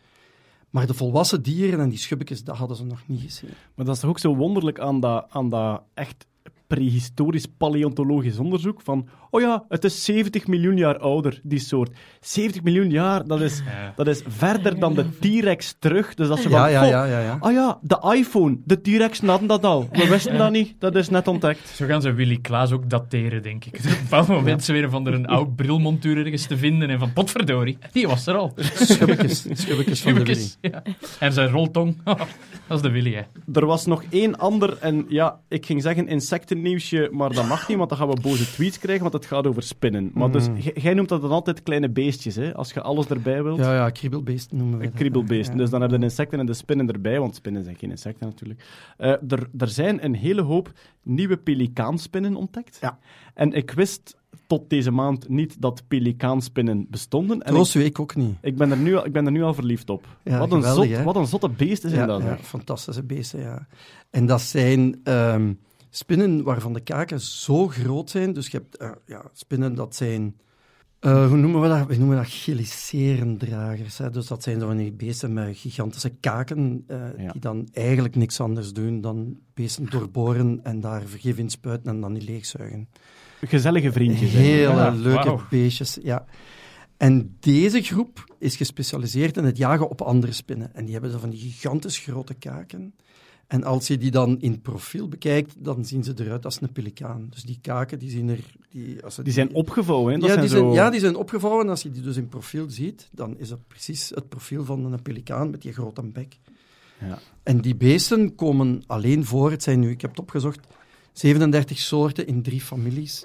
Maar 0.70 0.86
de 0.86 0.94
volwassen 0.94 1.42
dieren 1.42 1.80
en 1.80 1.88
die 1.88 1.98
schubbekjes, 1.98 2.44
dat 2.44 2.56
hadden 2.56 2.76
ze 2.76 2.84
nog 2.84 3.02
niet 3.06 3.20
gezien. 3.20 3.50
Maar 3.74 3.84
dat 3.84 3.94
is 3.94 4.00
toch 4.00 4.10
ook 4.10 4.18
zo 4.18 4.36
wonderlijk 4.36 4.80
aan 4.80 5.00
dat, 5.00 5.26
aan 5.28 5.48
dat 5.48 5.82
echt 5.94 6.26
prehistorisch 6.66 7.46
paleontologisch 7.46 8.38
onderzoek 8.38 8.80
van, 8.80 9.08
oh 9.30 9.40
ja, 9.40 9.64
het 9.68 9.84
is 9.84 10.04
70 10.04 10.46
miljoen 10.46 10.76
jaar 10.76 10.98
ouder, 10.98 11.40
die 11.42 11.58
soort. 11.58 11.90
70 12.20 12.62
miljoen 12.62 12.90
jaar, 12.90 13.26
dat 13.26 13.40
is, 13.40 13.62
Ja. 13.66 13.92
dat 13.96 14.06
is 14.06 14.22
verder 14.26 14.78
dan 14.78 14.94
de 14.94 15.04
T-Rex 15.20 15.76
terug. 15.78 16.14
Dus 16.14 16.28
dat 16.28 16.38
ze 16.38 16.48
Ja, 16.48 16.60
van, 16.62 16.70
ja, 16.70 16.80
"Goh, 16.80 16.88
ja, 16.88 17.04
ja, 17.04 17.20
ja. 17.20 17.36
Ah 17.40 17.52
ja, 17.52 17.78
de 17.82 18.12
iPhone, 18.16 18.56
de 18.64 18.80
T-Rex 18.80 19.20
hadden 19.20 19.48
dat 19.48 19.64
al. 19.64 19.88
We 19.92 20.08
wisten 20.16 20.38
dat 20.38 20.50
niet, 20.50 20.74
dat 20.78 20.94
is 20.96 21.08
net 21.08 21.28
ontdekt. 21.28 21.68
Zo 21.68 21.86
gaan 21.86 22.02
ze 22.02 22.12
Willy 22.12 22.38
Klaas 22.38 22.72
ook 22.72 22.90
dateren, 22.90 23.42
denk 23.42 23.64
ik. 23.64 23.74
Op 23.78 23.84
een 23.84 23.96
bepaald 24.02 24.28
moment 24.28 24.64
ze 24.64 24.72
weer 24.72 24.90
van 24.90 25.06
er 25.06 25.14
een 25.14 25.26
oud 25.26 25.56
brilmontuur 25.56 26.18
ergens 26.18 26.46
te 26.46 26.56
vinden 26.56 26.90
en 26.90 26.98
van 26.98 27.12
potverdorie, 27.12 27.78
die 27.92 28.06
was 28.06 28.26
er 28.26 28.34
al. 28.34 28.52
Schubbekjes, 28.74 29.46
schubbekjes 29.62 30.00
van 30.02 30.14
de 30.14 30.22
Willy. 30.22 30.48
Ja. 30.60 30.82
En 31.18 31.32
zijn 31.32 31.48
roltong, 31.48 31.96
dat 32.04 32.76
is 32.76 32.80
de 32.80 32.90
Willy, 32.90 33.14
hè. 33.14 33.22
Er 33.60 33.66
was 33.66 33.86
nog 33.86 34.02
één 34.10 34.38
ander, 34.38 34.78
en 34.80 35.04
ja, 35.08 35.38
ik 35.48 35.66
ging 35.66 35.82
zeggen 35.82 36.08
insecten 36.08 36.62
nieuwsje, 36.62 37.08
maar 37.12 37.32
dat 37.32 37.46
mag 37.48 37.68
niet, 37.68 37.76
want 37.76 37.88
dan 37.88 37.98
gaan 37.98 38.08
we 38.08 38.20
boze 38.20 38.50
tweets 38.52 38.78
krijgen, 38.78 39.02
want 39.02 39.14
het 39.14 39.25
gaat 39.26 39.46
over 39.46 39.62
spinnen. 39.62 40.10
Maar 40.14 40.30
dus, 40.30 40.48
Mm. 40.48 40.56
jij 40.74 40.94
noemt 40.94 41.08
dat 41.08 41.20
dan 41.22 41.30
altijd 41.30 41.62
kleine 41.62 41.88
beestjes, 41.90 42.34
hè? 42.34 42.54
Als 42.54 42.72
je 42.72 42.82
alles 42.82 43.06
erbij 43.06 43.42
wilt. 43.42 43.58
Ja, 43.58 43.74
ja, 43.74 43.90
kriebelbeesten 43.90 44.56
noemen 44.56 44.78
we 44.78 44.84
dat. 44.84 44.94
kriebelbeesten. 44.94 45.54
Ja. 45.54 45.60
Dus 45.60 45.70
dan 45.70 45.80
hebben 45.80 45.98
de 45.98 46.04
insecten 46.06 46.38
en 46.38 46.46
de 46.46 46.54
spinnen 46.54 46.90
erbij, 46.90 47.20
want 47.20 47.34
spinnen 47.34 47.64
zijn 47.64 47.76
geen 47.76 47.90
insecten 47.90 48.26
natuurlijk. 48.26 48.64
Eh, 48.96 49.10
er, 49.10 49.48
er 49.58 49.68
zijn 49.68 50.04
een 50.04 50.14
hele 50.14 50.42
hoop 50.42 50.72
nieuwe 51.02 51.36
pelikaanspinnen 51.36 52.34
ontdekt. 52.36 52.78
Ja. 52.80 52.98
En 53.34 53.52
ik 53.52 53.70
wist 53.70 54.16
tot 54.46 54.70
deze 54.70 54.90
maand 54.90 55.28
niet 55.28 55.60
dat 55.60 55.82
pelikaanspinnen 55.88 56.86
bestonden. 56.90 57.42
En 57.42 57.54
ik, 57.56 57.72
weet 57.72 57.86
ik 57.86 58.00
ook 58.00 58.14
niet. 58.16 58.34
ik, 58.40 58.56
ben 58.56 58.70
er 58.70 58.76
nu, 58.76 58.96
al- 58.96 59.06
ik 59.06 59.12
ben 59.12 59.26
er 59.26 59.32
nu 59.32 59.42
al 59.42 59.54
verliefd 59.54 59.90
op. 59.90 60.06
Ja, 60.24 60.38
wat, 60.38 60.52
een 60.52 60.62
geweldig, 60.62 60.84
zot, 60.88 60.96
hè? 60.96 61.02
wat 61.04 61.16
een 61.16 61.26
zotte 61.26 61.48
beesten 61.48 61.90
zijn 61.90 62.00
Ja, 62.00 62.06
dat. 62.06 62.22
ja, 62.22 62.36
fantastische 62.36 63.02
beesten, 63.02 63.40
ja. 63.40 63.66
En 64.10 64.26
dat 64.26 64.40
zijn 64.40 65.00
ehm, 65.04 65.52
spinnen 65.96 66.42
waarvan 66.42 66.72
de 66.72 66.80
kaken 66.80 67.20
zo 67.20 67.68
groot 67.68 68.10
zijn. 68.10 68.32
Dus 68.32 68.46
je 68.46 68.56
hebt 68.56 68.76
eh, 68.76 68.90
ja, 69.06 69.24
spinnen 69.32 69.74
dat 69.74 69.94
zijn... 69.96 70.36
eh, 71.00 71.26
hoe 71.28 71.36
noemen 71.36 71.60
we 71.60 71.68
dat? 71.68 71.86
We 71.86 71.96
noemen 71.96 72.16
dat 72.16 72.28
chelicerendragers. 72.28 73.98
Hè? 73.98 74.10
Dus 74.10 74.26
dat 74.26 74.42
zijn 74.42 74.60
zo 74.60 74.66
van 74.66 74.76
die 74.76 74.92
beesten 74.92 75.32
met 75.32 75.56
gigantische 75.56 76.10
kaken, 76.20 76.84
eh, 76.86 76.98
Ja. 77.18 77.32
die 77.32 77.40
dan 77.40 77.68
eigenlijk 77.72 78.16
niks 78.16 78.40
anders 78.40 78.72
doen 78.72 79.00
dan 79.00 79.36
beesten 79.54 79.90
doorboren 79.90 80.60
en 80.62 80.80
daar 80.80 81.02
vergif 81.02 81.38
in 81.38 81.50
spuiten 81.50 81.90
en 81.92 82.00
dan 82.00 82.12
die 82.14 82.24
leegzuigen. 82.24 82.88
Gezellige 83.40 83.92
vriendjes. 83.92 84.32
Hele 84.32 84.60
Ja, 84.60 84.90
leuke 84.90 85.38
beestjes, 85.50 85.98
ja. 86.02 86.24
En 86.96 87.36
deze 87.40 87.82
groep 87.82 88.34
is 88.38 88.56
gespecialiseerd 88.56 89.36
in 89.36 89.44
het 89.44 89.56
jagen 89.56 89.88
op 89.88 90.00
andere 90.00 90.32
spinnen. 90.32 90.74
En 90.74 90.84
die 90.84 90.92
hebben 90.92 91.10
zo 91.10 91.18
van 91.18 91.30
die 91.30 91.40
gigantisch 91.40 91.98
grote 91.98 92.34
kaken. 92.34 92.94
En 93.46 93.64
als 93.64 93.86
je 93.86 93.98
die 93.98 94.10
dan 94.10 94.40
in 94.40 94.60
profiel 94.60 95.08
bekijkt, 95.08 95.54
dan 95.58 95.84
zien 95.84 96.04
ze 96.04 96.12
eruit 96.16 96.44
als 96.44 96.60
een 96.60 96.72
pelikaan. 96.72 97.26
Dus 97.30 97.42
die 97.42 97.58
kaken, 97.62 97.98
die 97.98 98.10
zien 98.10 98.28
er... 98.28 98.38
Die, 98.70 99.02
als 99.04 99.14
ze 99.14 99.22
Die 99.22 99.32
zijn 99.32 99.54
opgevouwen. 99.54 100.12
Hè? 100.12 100.18
Dat 100.18 100.28
ja, 100.28 100.34
zijn 100.34 100.46
die 100.46 100.56
zo... 100.56 100.62
zijn, 100.62 100.72
ja, 100.72 100.90
die 100.90 101.00
zijn 101.00 101.16
opgevouwen. 101.16 101.64
En 101.64 101.70
als 101.70 101.82
je 101.82 101.90
die 101.90 102.02
dus 102.02 102.16
in 102.16 102.28
profiel 102.28 102.70
ziet, 102.70 103.08
dan 103.12 103.38
is 103.38 103.48
dat 103.48 103.66
precies 103.68 104.08
het 104.08 104.28
profiel 104.28 104.64
van 104.64 104.92
een 104.92 105.02
pelikaan 105.02 105.50
met 105.50 105.62
die 105.62 105.72
grote 105.72 106.02
bek. 106.02 106.38
Ja. 107.00 107.18
En 107.42 107.60
die 107.60 107.74
beesten 107.74 108.34
komen 108.34 108.82
alleen 108.86 109.24
voor, 109.24 109.50
het 109.50 109.62
zijn 109.62 109.80
nu, 109.80 109.90
ik 109.90 110.00
heb 110.00 110.10
het 110.10 110.20
opgezocht, 110.20 110.66
37 111.12 111.78
soorten 111.78 112.26
in 112.26 112.42
drie 112.42 112.60
families. 112.60 113.24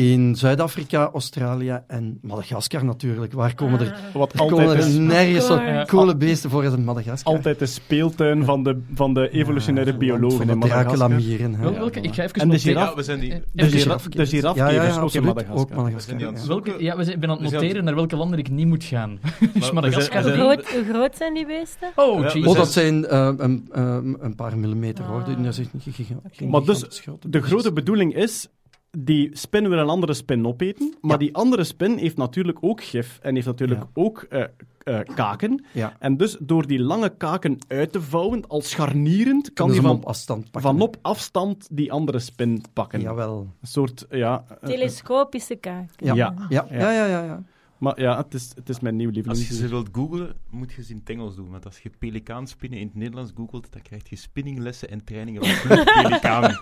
In 0.00 0.34
Zuid-Afrika, 0.36 1.10
Australië 1.12 1.80
en 1.86 2.18
Madagaskar 2.22 2.84
natuurlijk. 2.84 3.32
Waar 3.32 3.54
komen 3.54 3.80
er, 3.80 3.98
Wat 4.12 4.32
er 4.32 4.38
komen 4.38 4.58
altijd 4.58 4.82
er 4.82 4.88
is, 4.88 4.96
nergens 4.96 5.46
zo 5.46 5.54
Ja. 5.54 5.84
coole 5.84 6.16
beesten 6.16 6.50
voor 6.50 6.64
als 6.64 6.74
in 6.74 6.84
Madagaskar? 6.84 7.34
altijd 7.34 7.58
de 7.58 7.66
speeltuin 7.66 8.44
van 8.44 8.62
de, 8.62 8.80
van 8.94 9.14
de 9.14 9.30
evolutionaire 9.30 9.92
Ja, 9.92 9.98
biologen 9.98 10.36
van 10.38 10.48
in 10.48 10.52
de 10.60 10.66
Madagaskar. 10.66 10.96
Dracula-mieren. 10.96 11.54
hè. 11.54 11.62
Wel, 11.62 11.72
Ja, 11.72 11.78
welke, 11.78 12.00
ik 12.00 12.14
ga 12.14 12.22
even 12.22 12.34
En 12.40 12.48
de 12.48 12.54
noteren. 12.54 12.72
giraf- 12.72 12.88
Ja, 12.88 12.94
we 12.96 13.02
zijn 13.02 13.20
die... 13.20 13.32
Eh, 13.32 13.38
De, 13.38 13.44
even- 13.62 13.70
giraf, 13.78 13.82
girafkevers. 13.84 14.30
de 14.30 14.36
girafkevers, 14.36 14.74
Ja, 14.74 14.82
ja, 14.82 14.88
ook 14.90 14.96
in 14.96 15.02
absoluut. 15.02 15.26
Madagaskar. 15.26 15.60
Ook 15.62 15.68
Madagaskar, 15.70 15.96
We 15.96 16.02
zijn 16.02 16.16
die 16.16 16.26
ja. 16.26 16.32
aan 16.32 16.38
het 16.38 16.46
Welke, 16.46 16.84
ja, 16.84 16.96
we 16.96 17.02
zijn, 17.02 17.14
ik 17.14 17.20
ben 17.20 17.30
aan 17.30 17.42
het 17.42 17.52
noteren 17.52 17.84
naar 17.84 17.94
welke 17.94 18.16
landen 18.16 18.38
ik 18.38 18.50
niet 18.50 18.66
moet 18.66 18.84
gaan. 18.84 19.18
dus 19.52 19.68
we 19.68 19.74
Madagaskar. 19.74 20.22
zijn- 20.22 20.36
Hoe 20.40 20.44
zijn- 20.46 20.64
groot, 20.64 20.84
hoe 20.84 20.92
groot 20.94 21.16
zijn 21.16 21.34
die 21.34 21.46
beesten? 21.46 21.88
Oh, 21.94 22.20
Ja, 22.22 22.40
we. 22.40 22.48
Oh, 22.48 22.56
dat 22.56 22.72
zijn 22.72 23.06
eh, 23.06 23.30
een, 23.36 23.68
eh, 23.72 23.98
een 24.20 24.34
paar 24.36 24.58
millimeter, 24.58 25.04
hoor. 25.04 25.20
Ah. 25.22 25.44
Dat 25.44 25.58
is 25.58 25.68
niet 25.72 25.94
giga- 25.94 26.14
Maar 26.48 26.64
dus, 26.64 26.84
gigantisch 26.88 27.30
De 27.30 27.40
grote 27.42 27.72
bedoeling 27.72 28.14
is, 28.14 28.48
die 28.98 29.30
spin 29.36 29.68
wil 29.68 29.78
een 29.78 29.88
andere 29.88 30.14
spin 30.14 30.46
opeten, 30.46 30.94
maar 31.00 31.10
Ja. 31.10 31.16
die 31.16 31.34
andere 31.34 31.64
spin 31.64 31.96
heeft 31.96 32.16
natuurlijk 32.16 32.58
ook 32.60 32.82
gif 32.82 33.18
en 33.22 33.34
heeft 33.34 33.46
natuurlijk 33.46 33.80
Ja. 33.80 33.88
ook 33.94 34.22
eh, 34.28 34.44
eh, 34.84 34.98
kaken. 35.14 35.64
Ja. 35.72 35.96
En 35.98 36.16
dus 36.16 36.36
door 36.40 36.66
die 36.66 36.80
lange 36.80 37.16
kaken 37.16 37.58
uit 37.68 37.92
te 37.92 38.00
vouwen, 38.02 38.46
als 38.48 38.70
scharnierend, 38.70 39.52
kan 39.52 39.66
Kunnen 39.66 39.74
die 39.74 39.82
van, 39.92 39.96
op 40.00 40.04
afstand 40.06 40.42
pakken. 40.50 40.60
van 40.70 40.80
op 40.80 40.96
afstand 41.02 41.68
die 41.70 41.92
andere 41.92 42.18
spin 42.18 42.62
pakken. 42.72 43.00
Jawel. 43.00 43.38
Een 43.60 43.68
soort, 43.68 44.06
ja... 44.10 44.44
eh, 44.60 44.68
Telescopische 44.68 45.54
kaak. 45.56 45.90
Ja. 45.96 46.14
Ja. 46.14 46.34
Ja, 46.48 46.66
ja, 46.70 46.90
ja, 46.90 47.06
ja. 47.24 47.42
Maar 47.80 48.00
ja, 48.00 48.16
het 48.16 48.34
is, 48.34 48.52
het 48.54 48.68
is 48.68 48.80
mijn 48.80 48.96
nieuw 48.96 49.06
Als 49.08 49.16
je 49.16 49.22
lievelings. 49.22 49.56
ze 49.58 49.68
wilt 49.68 49.88
googlen, 49.92 50.34
moet 50.50 50.72
je 50.72 50.82
ze 50.82 50.90
in 50.90 50.96
het 50.98 51.10
Engels 51.10 51.36
doen. 51.36 51.50
Want 51.50 51.64
als 51.64 51.78
je 51.78 51.90
pelikaanspinnen 51.98 52.78
in 52.78 52.86
het 52.86 52.94
Nederlands 52.94 53.32
googelt, 53.34 53.72
dan 53.72 53.82
krijg 53.82 54.08
je 54.10 54.16
spinninglessen 54.16 54.90
en 54.90 55.04
trainingen 55.04 55.44
van 55.44 55.84
pelikanen. 56.02 56.60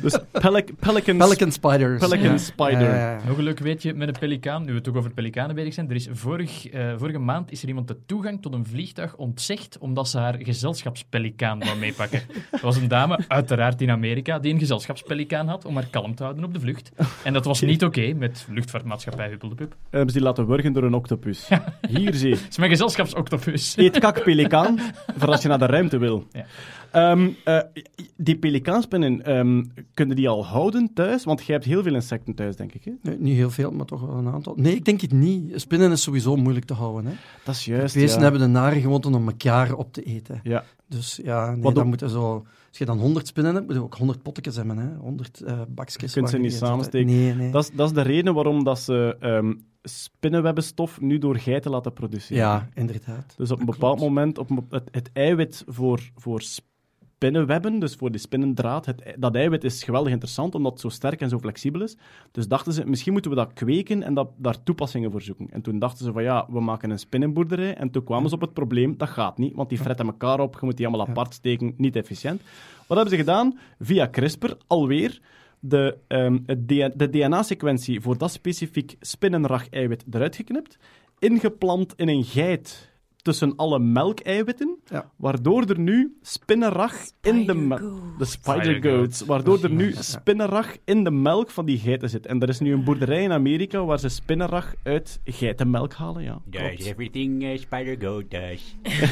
Dus 0.00 0.18
pelic, 0.32 0.70
pelican, 0.80 1.16
Pelican 1.16 1.52
spiders. 1.52 2.00
Pelican 2.08 2.30
Ja. 2.30 2.38
spider. 2.38 2.80
Ja, 2.80 2.94
ja, 2.94 3.10
ja. 3.12 3.20
Nog 3.26 3.36
een 3.38 3.44
leuk 3.44 3.58
weetje 3.58 3.94
met 3.94 4.08
een 4.08 4.14
pelikaan, 4.18 4.64
nu 4.64 4.72
we 4.72 4.80
toch 4.80 4.96
over 4.96 5.10
pelikanen 5.12 5.54
bezig 5.54 5.74
zijn. 5.74 5.88
Er 5.88 5.94
is 5.94 6.08
vorig, 6.12 6.66
eh, 6.68 6.94
vorige 6.98 7.18
maand 7.18 7.50
is 7.52 7.62
er 7.62 7.68
iemand 7.68 7.88
de 7.88 7.96
toegang 8.06 8.42
tot 8.42 8.52
een 8.54 8.66
vliegtuig 8.66 9.16
ontzegd 9.16 9.78
omdat 9.78 10.08
ze 10.08 10.18
haar 10.18 10.36
gezelschapspelikaan 10.38 11.58
wou 11.58 11.78
meepakken. 11.78 12.20
Dat 12.50 12.60
was 12.60 12.76
een 12.76 12.88
dame, 12.88 13.18
uiteraard 13.28 13.80
in 13.80 13.90
Amerika, 13.90 14.38
die 14.38 14.52
een 14.52 14.58
gezelschapspelikaan 14.58 15.48
had 15.48 15.64
om 15.64 15.74
haar 15.74 15.86
kalm 15.90 16.14
te 16.14 16.22
houden 16.22 16.44
op 16.44 16.52
de 16.54 16.60
vlucht. 16.60 16.92
En 17.24 17.32
dat 17.32 17.44
was 17.44 17.60
niet 17.60 17.84
oké 17.84 18.12
met 18.12 18.46
luchtvaartmaatschappij 18.50 19.28
Huppel 19.28 19.48
de 19.48 19.54
Pup. 19.54 19.76
Hebben 19.90 20.08
ze 20.10 20.16
die 20.18 20.26
laten 20.34 20.52
wurgen 20.52 20.72
door 20.72 20.82
een 20.82 20.94
octopus. 20.94 21.48
Hier 21.88 22.14
zie 22.14 22.34
Het 22.34 22.46
is 22.50 22.58
mijn 22.58 22.70
gezelschapsoctopus. 22.70 23.76
Eet 23.76 23.98
kak 23.98 24.22
pelikaan, 24.22 24.78
voor 25.18 25.28
als 25.28 25.42
je 25.42 25.48
naar 25.48 25.58
de 25.58 25.66
ruimte 25.66 25.98
wil. 25.98 26.24
Ja. 26.30 26.44
Ehm, 26.90 27.28
eh, 27.44 27.58
die 28.16 28.36
pelikaanspinnen, 28.36 29.24
ehm 29.24 29.62
kunnen 29.94 30.16
die 30.16 30.28
al 30.28 30.46
houden 30.46 30.90
thuis? 30.94 31.24
Want 31.24 31.44
jij 31.44 31.54
hebt 31.54 31.66
heel 31.66 31.82
veel 31.82 31.94
insecten 31.94 32.34
thuis, 32.34 32.56
denk 32.56 32.72
ik. 32.72 32.84
Hè? 32.84 32.92
Nee, 33.02 33.16
niet 33.18 33.36
heel 33.36 33.50
veel, 33.50 33.70
maar 33.70 33.86
toch 33.86 34.00
wel 34.00 34.16
een 34.16 34.28
aantal. 34.28 34.54
Nee, 34.56 34.74
ik 34.74 34.84
denk 34.84 35.00
het 35.00 35.12
niet. 35.12 35.60
Spinnen 35.60 35.92
is 35.92 36.02
sowieso 36.02 36.36
moeilijk 36.36 36.66
te 36.66 36.74
houden. 36.74 37.06
Hè. 37.06 37.16
Dat 37.44 37.54
is 37.54 37.64
juist, 37.64 37.94
Beesten 37.94 38.16
ja. 38.16 38.22
hebben 38.22 38.40
de 38.40 38.46
nare 38.46 38.80
gewoonte 38.80 39.08
om 39.08 39.28
elkaar 39.28 39.74
op 39.74 39.92
te 39.92 40.02
eten. 40.02 40.40
Ja. 40.42 40.64
Dus 40.88 41.20
ja, 41.22 41.54
nee, 41.54 41.72
dan 41.72 41.86
moeten 41.86 42.10
zo... 42.10 42.46
Als 42.68 42.78
je 42.78 42.84
dan 42.84 42.98
100 42.98 43.26
spinnen 43.26 43.54
hebt, 43.54 43.66
moet 43.66 43.74
je 43.74 43.82
ook 43.82 43.94
100 43.94 44.22
pottekens 44.22 44.56
hebben. 44.56 44.78
Hè. 44.78 44.94
100 44.94 45.40
eh 45.40 45.60
bakjes. 45.68 46.12
Je 46.12 46.20
kunt 46.20 46.30
ze 46.30 46.38
niet 46.38 46.52
samensteken. 46.52 47.06
Nee, 47.06 47.34
nee. 47.34 47.50
Dat, 47.50 47.62
is, 47.62 47.70
dat 47.76 47.88
is 47.88 47.94
de 47.94 48.02
reden 48.02 48.34
waarom 48.34 48.64
dat 48.64 48.80
ze 48.80 49.16
ehm, 49.20 49.52
spinnenwebbenstof 49.88 51.00
nu 51.00 51.18
door 51.18 51.38
geiten 51.38 51.70
laten 51.70 51.92
produceren. 51.92 52.44
Ja, 52.44 52.68
inderdaad. 52.74 53.34
Dus 53.36 53.50
op 53.50 53.60
een 53.60 53.66
bepaald 53.66 53.98
klopt. 53.98 54.14
moment, 54.14 54.38
op 54.38 54.50
het, 54.70 54.88
het 54.90 55.10
eiwit 55.12 55.64
voor, 55.66 56.10
voor 56.16 56.42
spinnenwebben, 57.24 57.78
dus 57.78 57.94
voor 57.94 58.10
die 58.10 58.20
spinnendraad, 58.20 58.86
het, 58.86 59.14
dat 59.18 59.34
eiwit 59.34 59.64
is 59.64 59.84
geweldig 59.84 60.12
interessant, 60.12 60.54
omdat 60.54 60.72
het 60.72 60.80
zo 60.80 60.88
sterk 60.88 61.20
en 61.20 61.28
zo 61.28 61.38
flexibel 61.38 61.82
is. 61.82 61.96
Dus 62.30 62.48
dachten 62.48 62.72
ze, 62.72 62.86
misschien 62.86 63.12
moeten 63.12 63.30
we 63.30 63.36
dat 63.36 63.52
kweken 63.52 64.02
en 64.02 64.14
dat, 64.14 64.28
daar 64.36 64.62
toepassingen 64.62 65.10
voor 65.10 65.22
zoeken. 65.22 65.50
En 65.50 65.62
toen 65.62 65.78
dachten 65.78 66.04
ze 66.04 66.12
van, 66.12 66.22
ja, 66.22 66.46
we 66.50 66.60
maken 66.60 66.90
een 66.90 66.98
spinnenboerderij. 66.98 67.74
En 67.74 67.90
toen 67.90 68.04
kwamen 68.04 68.28
ze 68.28 68.34
op 68.34 68.40
het 68.40 68.52
probleem, 68.52 68.96
dat 68.96 69.08
gaat 69.08 69.38
niet, 69.38 69.54
want 69.54 69.68
die 69.68 69.78
fretten 69.78 70.06
elkaar 70.06 70.40
op, 70.40 70.56
je 70.60 70.66
moet 70.66 70.76
die 70.76 70.86
allemaal 70.86 71.06
apart 71.06 71.34
steken, 71.34 71.74
niet 71.76 71.96
efficiënt. 71.96 72.42
Wat 72.86 72.96
hebben 72.96 73.18
ze 73.18 73.24
gedaan? 73.24 73.58
Via 73.80 74.08
CRISPR, 74.10 74.52
alweer, 74.66 75.20
de, 75.68 75.96
ehm, 76.08 76.38
het 76.46 76.68
de 76.98 77.10
DNA-sequentie 77.10 78.00
voor 78.00 78.18
dat 78.18 78.30
specifiek 78.32 78.96
spinnenrag-eiwit 79.00 80.04
eruit 80.10 80.36
geknipt, 80.36 80.78
ingeplant 81.18 81.92
in 81.96 82.08
een 82.08 82.24
geit 82.24 82.92
tussen 83.16 83.56
alle 83.56 83.78
melkeiwitten, 83.78 84.78
Ja. 84.90 85.10
waardoor 85.16 85.64
er 85.64 85.78
nu 85.78 86.16
spinnenrag 86.22 86.94
in 87.22 87.46
de 87.46 87.54
melk... 87.54 87.80
De 88.18 88.24
spider 88.24 88.82
goats. 88.82 89.20
Waardoor 89.20 89.62
er 89.62 89.70
nu 89.70 89.92
spinnenrag 89.98 90.76
in 90.84 91.04
de 91.04 91.10
melk 91.10 91.50
van 91.50 91.66
die 91.66 91.78
geiten 91.78 92.10
zit. 92.10 92.26
En 92.26 92.40
er 92.40 92.48
is 92.48 92.60
nu 92.60 92.72
een 92.72 92.84
boerderij 92.84 93.22
in 93.22 93.32
Amerika 93.32 93.84
waar 93.84 93.98
ze 93.98 94.08
spinnenrag 94.08 94.74
uit 94.82 95.20
geitenmelk 95.24 95.92
halen, 95.92 96.22
ja. 96.22 96.40
Does 96.44 96.60
klopt. 96.62 96.86
everything 96.86 97.44
a 97.44 97.56
spider 97.56 97.96
go 98.00 98.22
does. 98.28 98.74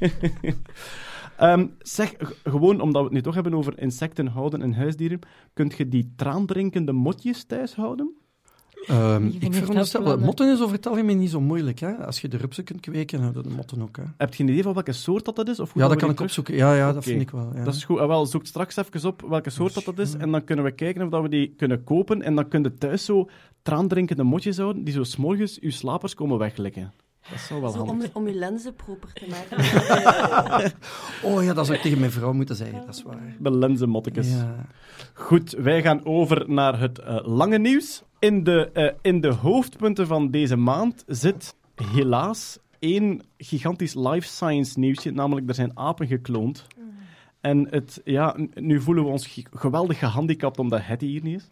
Ehm, 1.38 1.66
zeg, 1.78 2.14
gewoon 2.44 2.80
omdat 2.80 3.00
we 3.00 3.06
het 3.06 3.12
nu 3.16 3.22
toch 3.22 3.34
hebben 3.34 3.54
over 3.54 3.78
insecten 3.78 4.26
houden 4.26 4.62
en 4.62 4.74
huisdieren, 4.74 5.18
kunt 5.52 5.76
je 5.76 5.88
die 5.88 6.12
traandrinkende 6.16 6.92
motjes 6.92 7.44
thuis 7.44 7.74
houden? 7.74 8.12
Ehm, 8.86 9.26
ik 9.26 9.54
veronderstel, 9.54 10.00
afplannen. 10.00 10.26
motten 10.26 10.52
is 10.52 10.60
over 10.60 10.76
het 10.76 10.86
algemeen 10.86 11.18
niet 11.18 11.30
zo 11.30 11.40
moeilijk. 11.40 11.78
Hè? 11.78 11.92
Als 11.92 12.20
je 12.20 12.28
de 12.28 12.36
rupsen 12.36 12.64
kunt 12.64 12.80
kweken, 12.80 13.32
dan 13.32 13.42
de 13.42 13.48
motten 13.48 13.82
ook. 13.82 13.96
Hè? 13.96 14.02
Heb 14.16 14.34
je 14.34 14.42
een 14.42 14.48
idee 14.48 14.62
van 14.62 14.72
welke 14.74 14.92
soort 14.92 15.24
dat, 15.24 15.36
dat 15.36 15.48
is? 15.48 15.60
Of 15.60 15.72
hoe 15.72 15.82
Ja, 15.82 15.88
dat 15.88 15.96
kan 15.98 16.08
ik 16.08 16.14
terug- 16.14 16.30
opzoeken. 16.30 16.54
Ja, 16.54 16.74
ja 16.74 16.92
dat 16.92 17.04
vind 17.04 17.20
ik 17.20 17.30
wel. 17.30 17.50
Ja. 17.54 17.64
Dat 17.64 17.74
is 17.74 17.84
goed. 17.84 17.98
Ah, 17.98 18.06
wel, 18.06 18.26
zoek 18.26 18.46
straks 18.46 18.76
even 18.76 19.08
op 19.08 19.24
welke 19.28 19.50
soort 19.50 19.74
dat, 19.74 19.84
dat 19.84 19.98
is. 19.98 20.14
En 20.14 20.30
dan 20.30 20.44
kunnen 20.44 20.64
we 20.64 20.70
kijken 20.70 21.02
of 21.02 21.10
dat 21.10 21.22
we 21.22 21.28
die 21.28 21.54
kunnen 21.56 21.84
kopen. 21.84 22.22
En 22.22 22.34
dan 22.34 22.48
kun 22.48 22.62
je 22.62 22.74
thuis 22.74 23.04
zo 23.04 23.28
traandrinkende 23.62 24.22
motjes 24.22 24.56
houden 24.56 24.84
die 24.84 24.94
zo 24.94 25.02
s'morgens 25.02 25.60
uw 25.60 25.70
slapers 25.70 26.14
komen 26.14 26.38
weglikken. 26.38 26.92
Dat 27.30 27.40
zou 27.40 27.60
wel 27.60 27.70
Zo 27.70 27.82
om, 27.82 28.02
om 28.12 28.28
je 28.28 28.34
lenzen 28.34 28.74
proper 28.74 29.12
te 29.12 29.26
maken. 29.28 29.56
Oh 31.22 31.44
ja, 31.44 31.54
dat 31.54 31.66
zou 31.66 31.76
ik 31.76 31.82
tegen 31.82 31.98
mijn 31.98 32.10
vrouw 32.10 32.32
moeten 32.32 32.56
zeggen. 32.56 32.86
Dat 32.86 32.94
is 32.94 33.02
waar. 33.02 33.36
De 33.38 33.50
lenzenmottekes. 33.50 34.30
Ja. 34.30 34.66
Goed, 35.14 35.50
wij 35.50 35.82
gaan 35.82 36.04
over 36.04 36.50
naar 36.50 36.80
het 36.80 36.98
eh, 36.98 37.18
lange 37.22 37.58
nieuws. 37.58 38.02
In 38.18 38.44
de, 38.44 38.70
eh, 38.72 38.94
in 39.02 39.20
de 39.20 39.32
hoofdpunten 39.32 40.06
van 40.06 40.30
deze 40.30 40.56
maand 40.56 41.04
zit 41.06 41.54
helaas 41.74 42.58
één 42.78 43.22
gigantisch 43.38 43.94
life 43.94 44.28
science 44.28 44.78
nieuwsje, 44.78 45.10
namelijk 45.10 45.48
er 45.48 45.54
zijn 45.54 45.78
apen 45.78 46.06
gekloond. 46.06 46.66
En 47.40 47.66
het, 47.70 48.00
ja, 48.04 48.36
nu 48.54 48.80
voelen 48.80 49.04
we 49.04 49.10
ons 49.10 49.42
geweldig 49.50 49.98
gehandicapt 49.98 50.58
omdat 50.58 50.80
Hetty 50.82 51.06
hier 51.06 51.22
niet 51.22 51.36
is. 51.36 51.50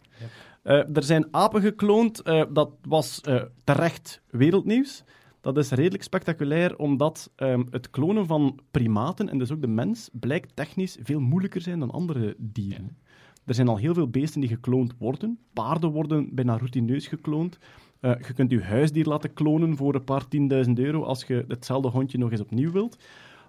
Eh, 0.67 0.95
er 0.95 1.03
zijn 1.03 1.27
apen 1.31 1.61
gekloond, 1.61 2.21
eh, 2.21 2.43
dat 2.49 2.69
was 2.81 3.21
eh, 3.21 3.41
terecht 3.63 4.21
wereldnieuws. 4.29 5.03
Dat 5.41 5.57
is 5.57 5.69
redelijk 5.69 6.03
spectaculair, 6.03 6.77
omdat 6.77 7.31
ehm, 7.35 7.63
het 7.69 7.89
klonen 7.89 8.25
van 8.25 8.59
primaten, 8.71 9.29
en 9.29 9.37
dus 9.37 9.51
ook 9.51 9.61
de 9.61 9.67
mens, 9.67 10.09
blijkt 10.13 10.55
technisch 10.55 10.97
veel 11.01 11.19
moeilijker 11.19 11.61
zijn 11.61 11.79
dan 11.79 11.91
andere 11.91 12.35
dieren. 12.37 12.97
Er 13.45 13.53
zijn 13.53 13.67
al 13.67 13.77
heel 13.77 13.93
veel 13.93 14.09
beesten 14.09 14.41
die 14.41 14.49
gekloond 14.49 14.93
worden. 14.97 15.39
Paarden 15.53 15.91
worden 15.91 16.35
bijna 16.35 16.57
routineus 16.57 17.07
gekloond. 17.07 17.57
Eh, 17.99 18.11
je 18.27 18.33
kunt 18.33 18.51
je 18.51 18.61
huisdier 18.61 19.05
laten 19.05 19.33
klonen 19.33 19.75
voor 19.75 19.95
een 19.95 20.03
paar 20.03 20.27
tienduizend 20.27 20.79
euro 20.79 21.03
als 21.03 21.23
je 21.23 21.45
hetzelfde 21.47 21.89
hondje 21.89 22.17
nog 22.17 22.31
eens 22.31 22.41
opnieuw 22.41 22.71
wilt. 22.71 22.97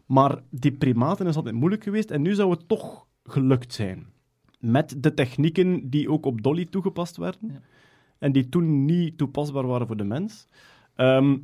Maar 0.06 0.42
die 0.50 0.72
primaten 0.72 1.26
is 1.26 1.36
altijd 1.36 1.54
moeilijk 1.54 1.82
geweest 1.82 2.10
en 2.10 2.22
nu 2.22 2.34
zou 2.34 2.50
het 2.50 2.68
toch 2.68 3.06
gelukt 3.24 3.72
zijn. 3.72 4.06
Met 4.58 5.02
de 5.02 5.14
technieken 5.14 5.90
die 5.90 6.10
ook 6.10 6.26
op 6.26 6.42
Dolly 6.42 6.64
toegepast 6.64 7.16
werden 7.16 7.62
en 8.18 8.32
die 8.32 8.48
toen 8.48 8.84
niet 8.84 9.18
toepasbaar 9.18 9.66
waren 9.66 9.86
voor 9.86 9.96
de 9.96 10.04
mens. 10.04 10.48
Ehm, 10.94 11.36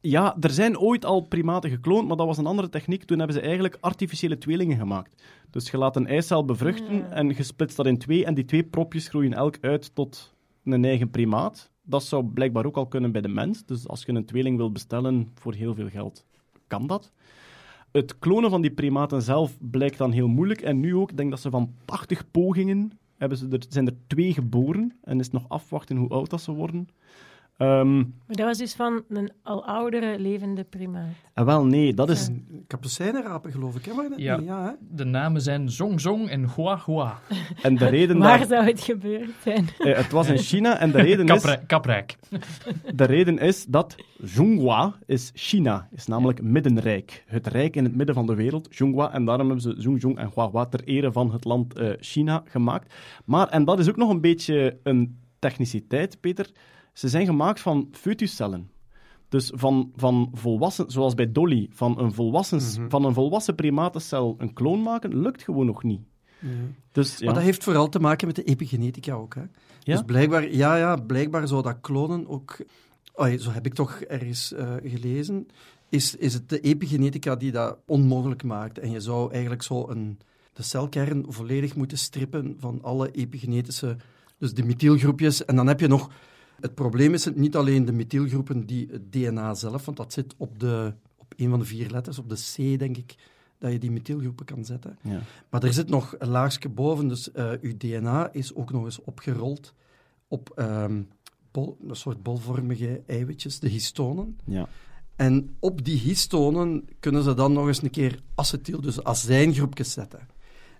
ja, 0.00 0.36
er 0.40 0.50
zijn 0.50 0.78
ooit 0.78 1.04
al 1.04 1.20
primaten 1.20 1.70
gekloond, 1.70 2.08
maar 2.08 2.16
dat 2.16 2.26
was 2.26 2.38
een 2.38 2.46
andere 2.46 2.68
techniek. 2.68 3.04
Toen 3.04 3.18
hebben 3.18 3.36
ze 3.36 3.42
eigenlijk 3.42 3.76
artificiële 3.80 4.38
tweelingen 4.38 4.78
gemaakt. 4.78 5.22
Dus 5.50 5.70
je 5.70 5.78
laat 5.78 5.96
een 5.96 6.06
eicel 6.06 6.44
bevruchten 6.44 6.96
Ja. 6.96 7.08
en 7.10 7.28
je 7.28 7.42
splitst 7.42 7.76
dat 7.76 7.86
in 7.86 7.98
twee 7.98 8.24
en 8.24 8.34
die 8.34 8.44
twee 8.44 8.64
propjes 8.64 9.08
groeien 9.08 9.32
elk 9.32 9.56
uit 9.60 9.94
tot 9.94 10.34
een 10.64 10.84
eigen 10.84 11.10
primaat. 11.10 11.70
Dat 11.82 12.04
zou 12.04 12.24
blijkbaar 12.24 12.66
ook 12.66 12.76
al 12.76 12.86
kunnen 12.86 13.12
bij 13.12 13.20
de 13.20 13.28
mens. 13.28 13.64
Dus 13.64 13.88
als 13.88 14.02
je 14.04 14.12
een 14.12 14.24
tweeling 14.24 14.56
wil 14.56 14.72
bestellen 14.72 15.28
voor 15.34 15.54
heel 15.54 15.74
veel 15.74 15.88
geld, 15.88 16.24
kan 16.66 16.86
dat. 16.86 17.12
Het 17.92 18.18
klonen 18.18 18.50
van 18.50 18.60
die 18.60 18.70
primaten 18.70 19.22
zelf 19.22 19.56
blijkt 19.60 19.98
dan 19.98 20.12
heel 20.12 20.28
moeilijk. 20.28 20.60
En 20.60 20.80
nu 20.80 20.96
ook, 20.96 21.10
ik 21.10 21.16
denk 21.16 21.30
dat 21.30 21.40
ze 21.40 21.50
van 21.50 21.74
80 21.84 22.30
pogingen 22.30 22.92
hebben 23.16 23.38
ze 23.38 23.48
er, 23.48 23.64
zijn 23.68 23.86
er 23.86 23.94
twee 24.06 24.32
geboren. 24.32 24.92
En 25.02 25.18
is 25.20 25.30
nog 25.30 25.48
afwachten 25.48 25.96
hoe 25.96 26.08
oud 26.08 26.30
dat 26.30 26.40
ze 26.40 26.52
worden. 26.52 26.88
Ehm, 27.58 27.96
Maar 27.96 28.06
dat 28.26 28.46
was 28.46 28.58
dus 28.58 28.74
van 28.74 29.02
een 29.08 29.32
al 29.42 29.66
oudere 29.66 30.18
levende 30.18 30.64
primaat. 30.64 31.08
en 31.34 31.44
wel, 31.44 31.64
nee, 31.66 31.94
dat 31.94 32.10
is... 32.10 32.28
Kapucijnenrapen, 32.66 33.52
geloof 33.52 33.76
ik, 33.76 33.84
hè? 33.84 33.92
dat 33.94 34.12
Ja. 34.16 34.36
niet? 34.36 34.46
ja 34.46 34.64
hè? 34.64 34.70
De 34.96 35.04
namen 35.04 35.40
zijn 35.42 35.68
Zong 35.70 36.00
Zong 36.00 36.28
en 36.28 36.48
Hua 36.56 36.82
Hua. 36.86 37.18
En 37.62 37.76
de 37.76 37.86
reden 37.96 38.18
Waar 38.18 38.38
daar- 38.38 38.46
zou 38.46 38.64
het 38.64 38.80
gebeurd 38.80 39.30
zijn? 39.42 39.68
eh, 39.78 39.96
het 39.96 40.10
was 40.10 40.28
in 40.28 40.38
China 40.38 40.78
en 40.78 40.90
de 40.90 41.00
reden 41.08 41.26
is... 41.26 41.56
Kaprijk. 41.66 42.16
De 42.94 43.04
reden 43.04 43.38
is 43.38 43.64
dat 43.64 43.96
Zhonghua 44.22 44.94
is 45.06 45.30
China, 45.34 45.88
is 45.92 46.06
namelijk 46.06 46.42
middenrijk. 46.42 47.24
Het 47.26 47.46
rijk 47.46 47.76
in 47.76 47.84
het 47.84 47.96
midden 47.96 48.14
van 48.14 48.26
de 48.26 48.34
wereld, 48.34 48.68
Zhonghua. 48.70 49.12
En 49.12 49.24
daarom 49.24 49.46
hebben 49.46 49.62
ze 49.64 49.74
Zhongzhong 49.78 50.18
en 50.18 50.30
Huahua 50.34 50.66
ter 50.66 50.84
ere 50.84 51.12
van 51.12 51.32
het 51.32 51.44
land 51.44 51.74
eh, 51.78 51.90
China 52.00 52.42
gemaakt. 52.44 52.94
Maar, 53.24 53.48
en 53.48 53.64
dat 53.64 53.78
is 53.78 53.88
ook 53.88 53.96
nog 53.96 54.10
een 54.10 54.20
beetje 54.20 54.78
een 54.82 55.18
techniciteit, 55.38 56.20
Peter, 56.20 56.50
ze 56.98 57.08
zijn 57.08 57.26
gemaakt 57.26 57.60
van 57.60 57.88
foetuscellen. 57.92 58.70
Dus 59.28 59.52
van, 59.54 59.92
van 59.96 60.30
volwassen, 60.32 60.90
zoals 60.90 61.14
bij 61.14 61.32
Dolly, 61.32 61.68
van 61.72 61.98
een 61.98 62.12
volwassen, 62.12 62.90
van 62.90 63.04
een 63.04 63.14
volwassen 63.14 63.54
primatencel 63.54 64.34
een 64.38 64.52
kloon 64.52 64.82
maken, 64.82 65.20
lukt 65.20 65.42
gewoon 65.42 65.66
nog 65.66 65.82
niet. 65.82 66.00
Dus, 66.92 67.18
ja. 67.18 67.24
Maar 67.24 67.34
dat 67.34 67.42
heeft 67.42 67.64
vooral 67.64 67.88
te 67.88 68.00
maken 68.00 68.26
met 68.26 68.36
de 68.36 68.42
epigenetica 68.42 69.14
ook. 69.14 69.34
Hè? 69.34 69.40
Ja? 69.40 69.48
Dus 69.94 70.02
blijkbaar, 70.02 70.52
ja, 70.52 70.76
ja, 70.76 70.96
blijkbaar 70.96 71.48
zou 71.48 71.62
dat 71.62 71.80
klonen 71.80 72.28
ook... 72.28 72.56
Oei, 73.20 73.38
zo 73.38 73.50
heb 73.50 73.66
ik 73.66 73.74
toch 73.74 74.00
ergens 74.00 74.52
eh, 74.52 74.74
gelezen. 74.82 75.48
Is, 75.88 76.16
is 76.16 76.34
het 76.34 76.48
de 76.48 76.60
epigenetica 76.60 77.36
die 77.36 77.52
dat 77.52 77.78
onmogelijk 77.86 78.42
maakt. 78.42 78.78
En 78.78 78.90
je 78.90 79.00
zou 79.00 79.32
eigenlijk 79.32 79.62
zo 79.62 79.88
een, 79.88 80.18
de 80.52 80.62
celkern 80.62 81.24
volledig 81.28 81.74
moeten 81.74 81.98
strippen 81.98 82.56
van 82.58 82.82
alle 82.82 83.10
epigenetische... 83.10 83.96
Dus 84.38 84.54
de 84.54 84.64
methylgroepjes. 84.64 85.44
En 85.44 85.56
dan 85.56 85.66
heb 85.66 85.80
je 85.80 85.88
nog... 85.88 86.10
Het 86.60 86.74
probleem 86.74 87.14
is 87.14 87.24
het 87.24 87.36
niet 87.36 87.56
alleen 87.56 87.84
de 87.84 87.92
methylgroepen 87.92 88.66
die 88.66 88.88
het 88.90 89.12
DNA 89.12 89.54
zelf, 89.54 89.84
want 89.84 89.96
dat 89.96 90.12
zit 90.12 90.34
op, 90.36 90.58
de, 90.58 90.94
op 91.16 91.34
een 91.36 91.50
van 91.50 91.58
de 91.58 91.64
vier 91.64 91.90
letters, 91.90 92.18
op 92.18 92.28
de 92.28 92.34
C, 92.54 92.78
denk 92.78 92.96
ik, 92.96 93.14
dat 93.58 93.72
je 93.72 93.78
die 93.78 93.90
methylgroepen 93.90 94.46
kan 94.46 94.64
zetten. 94.64 94.98
Ja. 95.02 95.20
Maar 95.50 95.62
er 95.62 95.72
zit 95.72 95.88
nog 95.88 96.14
een 96.18 96.28
laagje 96.28 96.68
boven, 96.68 97.08
dus 97.08 97.32
eh 97.32 97.50
uw 97.60 97.76
DNA 97.76 98.32
is 98.32 98.54
ook 98.54 98.72
nog 98.72 98.84
eens 98.84 99.00
opgerold 99.00 99.74
op 100.28 100.52
ehm, 100.54 101.02
bol, 101.50 101.78
een 101.88 101.96
soort 101.96 102.22
bolvormige 102.22 103.02
eiwitjes, 103.06 103.60
de 103.60 103.68
histonen. 103.68 104.38
Ja. 104.44 104.68
En 105.16 105.56
op 105.58 105.84
die 105.84 105.98
histonen 105.98 106.88
kunnen 107.00 107.22
ze 107.22 107.34
dan 107.34 107.52
nog 107.52 107.66
eens 107.66 107.82
een 107.82 107.90
keer 107.90 108.20
acetyl, 108.34 108.80
dus 108.80 109.04
azijngroepjes 109.04 109.92
zetten. 109.92 110.28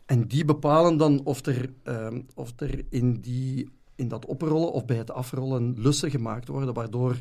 En 0.07 0.29
die 0.29 0.45
bepalen 0.45 0.97
dan 0.97 1.25
of 1.25 1.47
er, 1.47 1.73
ehm, 1.83 2.21
of 2.35 2.53
er 2.57 2.85
in, 2.89 3.21
die, 3.21 3.69
in 3.99 4.09
dat 4.09 4.27
oprollen 4.27 4.73
of 4.73 4.85
bij 4.85 4.97
het 4.97 5.11
afrollen 5.11 5.75
lussen 5.77 6.11
gemaakt 6.11 6.49
worden, 6.49 6.75
waardoor 6.75 7.21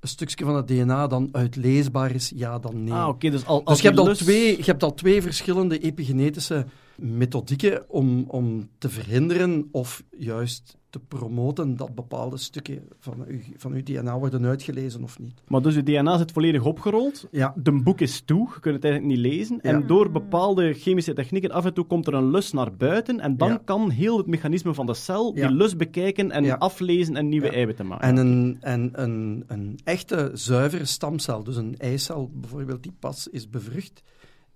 een 0.00 0.08
stukje 0.08 0.44
van 0.44 0.56
het 0.56 0.68
DNA 0.68 1.06
dan 1.06 1.28
uitleesbaar 1.32 2.14
is, 2.14 2.32
ja 2.34 2.58
dan 2.58 2.84
nee. 2.84 2.92
Ah, 2.92 3.08
oké, 3.08 3.30
dus 3.30 3.46
al, 3.46 3.58
Dus 3.58 3.66
als 3.66 3.80
je 3.80 3.86
hebt, 3.86 3.98
al 3.98 4.14
twee, 4.14 4.56
je 4.56 4.64
hebt 4.64 4.82
al 4.82 4.94
twee 4.94 5.22
verschillende 5.22 5.78
epigenetische 5.78 6.66
methodieken 6.96 7.90
om, 7.90 8.24
om 8.28 8.68
te 8.78 8.88
verhinderen 8.88 9.68
of 9.72 10.02
juist 10.18 10.77
te 10.90 10.98
promoten 10.98 11.76
dat 11.76 11.94
bepaalde 11.94 12.36
stukken 12.36 12.82
van 13.00 13.24
uw, 13.26 13.38
van 13.56 13.72
uw 13.72 13.82
DNA 13.82 14.18
worden 14.18 14.44
uitgelezen 14.44 15.02
of 15.02 15.18
niet. 15.18 15.42
Maar 15.46 15.62
dus 15.62 15.74
je 15.74 15.82
DNA 15.82 16.18
zit 16.18 16.32
volledig 16.32 16.64
opgerold. 16.64 17.26
Ja. 17.30 17.52
De 17.56 17.72
boek 17.72 18.00
is 18.00 18.20
toe, 18.20 18.48
je 18.54 18.60
kunt 18.60 18.74
het 18.74 18.84
eigenlijk 18.84 19.14
niet 19.16 19.32
lezen. 19.32 19.58
Ja. 19.62 19.70
En 19.70 19.86
door 19.86 20.10
bepaalde 20.10 20.72
chemische 20.74 21.12
technieken 21.12 21.50
af 21.50 21.64
en 21.64 21.74
toe 21.74 21.84
komt 21.84 22.06
er 22.06 22.14
een 22.14 22.30
lus 22.30 22.52
naar 22.52 22.76
buiten. 22.76 23.20
En 23.20 23.36
dan 23.36 23.48
Ja. 23.48 23.60
kan 23.64 23.90
heel 23.90 24.16
het 24.16 24.26
mechanisme 24.26 24.74
van 24.74 24.86
de 24.86 24.94
cel 24.94 25.34
die 25.34 25.50
lus 25.50 25.76
bekijken 25.76 26.30
en 26.30 26.58
aflezen 26.58 27.16
en 27.16 27.28
nieuwe 27.28 27.50
eiwitten 27.50 27.86
maken. 27.86 28.08
En 28.08 28.16
een, 28.16 28.56
en 28.60 28.90
een, 28.92 29.44
een 29.46 29.78
echte 29.84 30.30
zuivere 30.34 30.84
stamcel, 30.84 31.44
dus 31.44 31.56
een 31.56 31.74
eicel 31.78 32.30
bijvoorbeeld, 32.34 32.82
die 32.82 32.94
pas 32.98 33.28
is 33.28 33.48
bevrucht, 33.50 34.02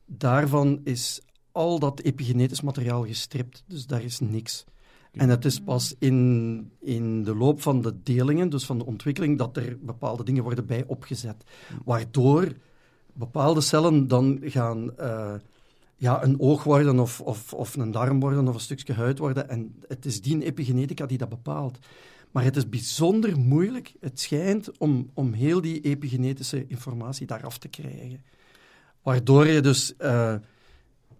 daarvan 0.06 0.80
is 0.84 1.20
al 1.52 1.78
dat 1.78 2.00
epigenetisch 2.00 2.60
materiaal 2.60 3.04
gestript. 3.06 3.64
Dus 3.66 3.86
daar 3.86 4.02
is 4.02 4.20
niks. 4.20 4.64
En 5.12 5.28
het 5.28 5.44
is 5.44 5.60
pas 5.60 5.94
in, 5.98 6.70
in 6.80 7.24
de 7.24 7.34
loop 7.34 7.62
van 7.62 7.82
de 7.82 7.94
delingen, 8.02 8.48
dus 8.48 8.66
van 8.66 8.78
de 8.78 8.86
ontwikkeling, 8.86 9.38
dat 9.38 9.56
er 9.56 9.78
bepaalde 9.80 10.24
dingen 10.24 10.42
worden 10.42 10.66
bij 10.66 10.84
opgezet. 10.86 11.44
Waardoor 11.84 12.52
bepaalde 13.12 13.60
cellen 13.60 14.08
dan 14.08 14.38
gaan 14.42 14.96
eh, 14.96 15.34
ja, 15.96 16.24
een 16.24 16.40
oog 16.40 16.64
worden 16.64 16.98
of, 16.98 17.20
of, 17.20 17.52
of 17.52 17.76
een 17.76 17.90
darm 17.90 18.20
worden 18.20 18.48
of 18.48 18.54
een 18.54 18.60
stukje 18.60 18.92
huid 18.92 19.18
worden. 19.18 19.48
En 19.48 19.74
het 19.88 20.04
is 20.04 20.22
die 20.22 20.44
epigenetica 20.44 21.06
die 21.06 21.18
dat 21.18 21.28
bepaalt. 21.28 21.78
Maar 22.30 22.44
het 22.44 22.56
is 22.56 22.68
bijzonder 22.68 23.38
moeilijk, 23.38 23.94
het 24.00 24.20
schijnt, 24.20 24.78
om, 24.78 25.10
om 25.14 25.32
heel 25.32 25.60
die 25.60 25.80
epigenetische 25.80 26.66
informatie 26.66 27.26
daaraf 27.26 27.58
te 27.58 27.68
krijgen. 27.68 28.22
Waardoor 29.02 29.46
je 29.46 29.60
dus 29.60 29.96
eh, 29.96 30.34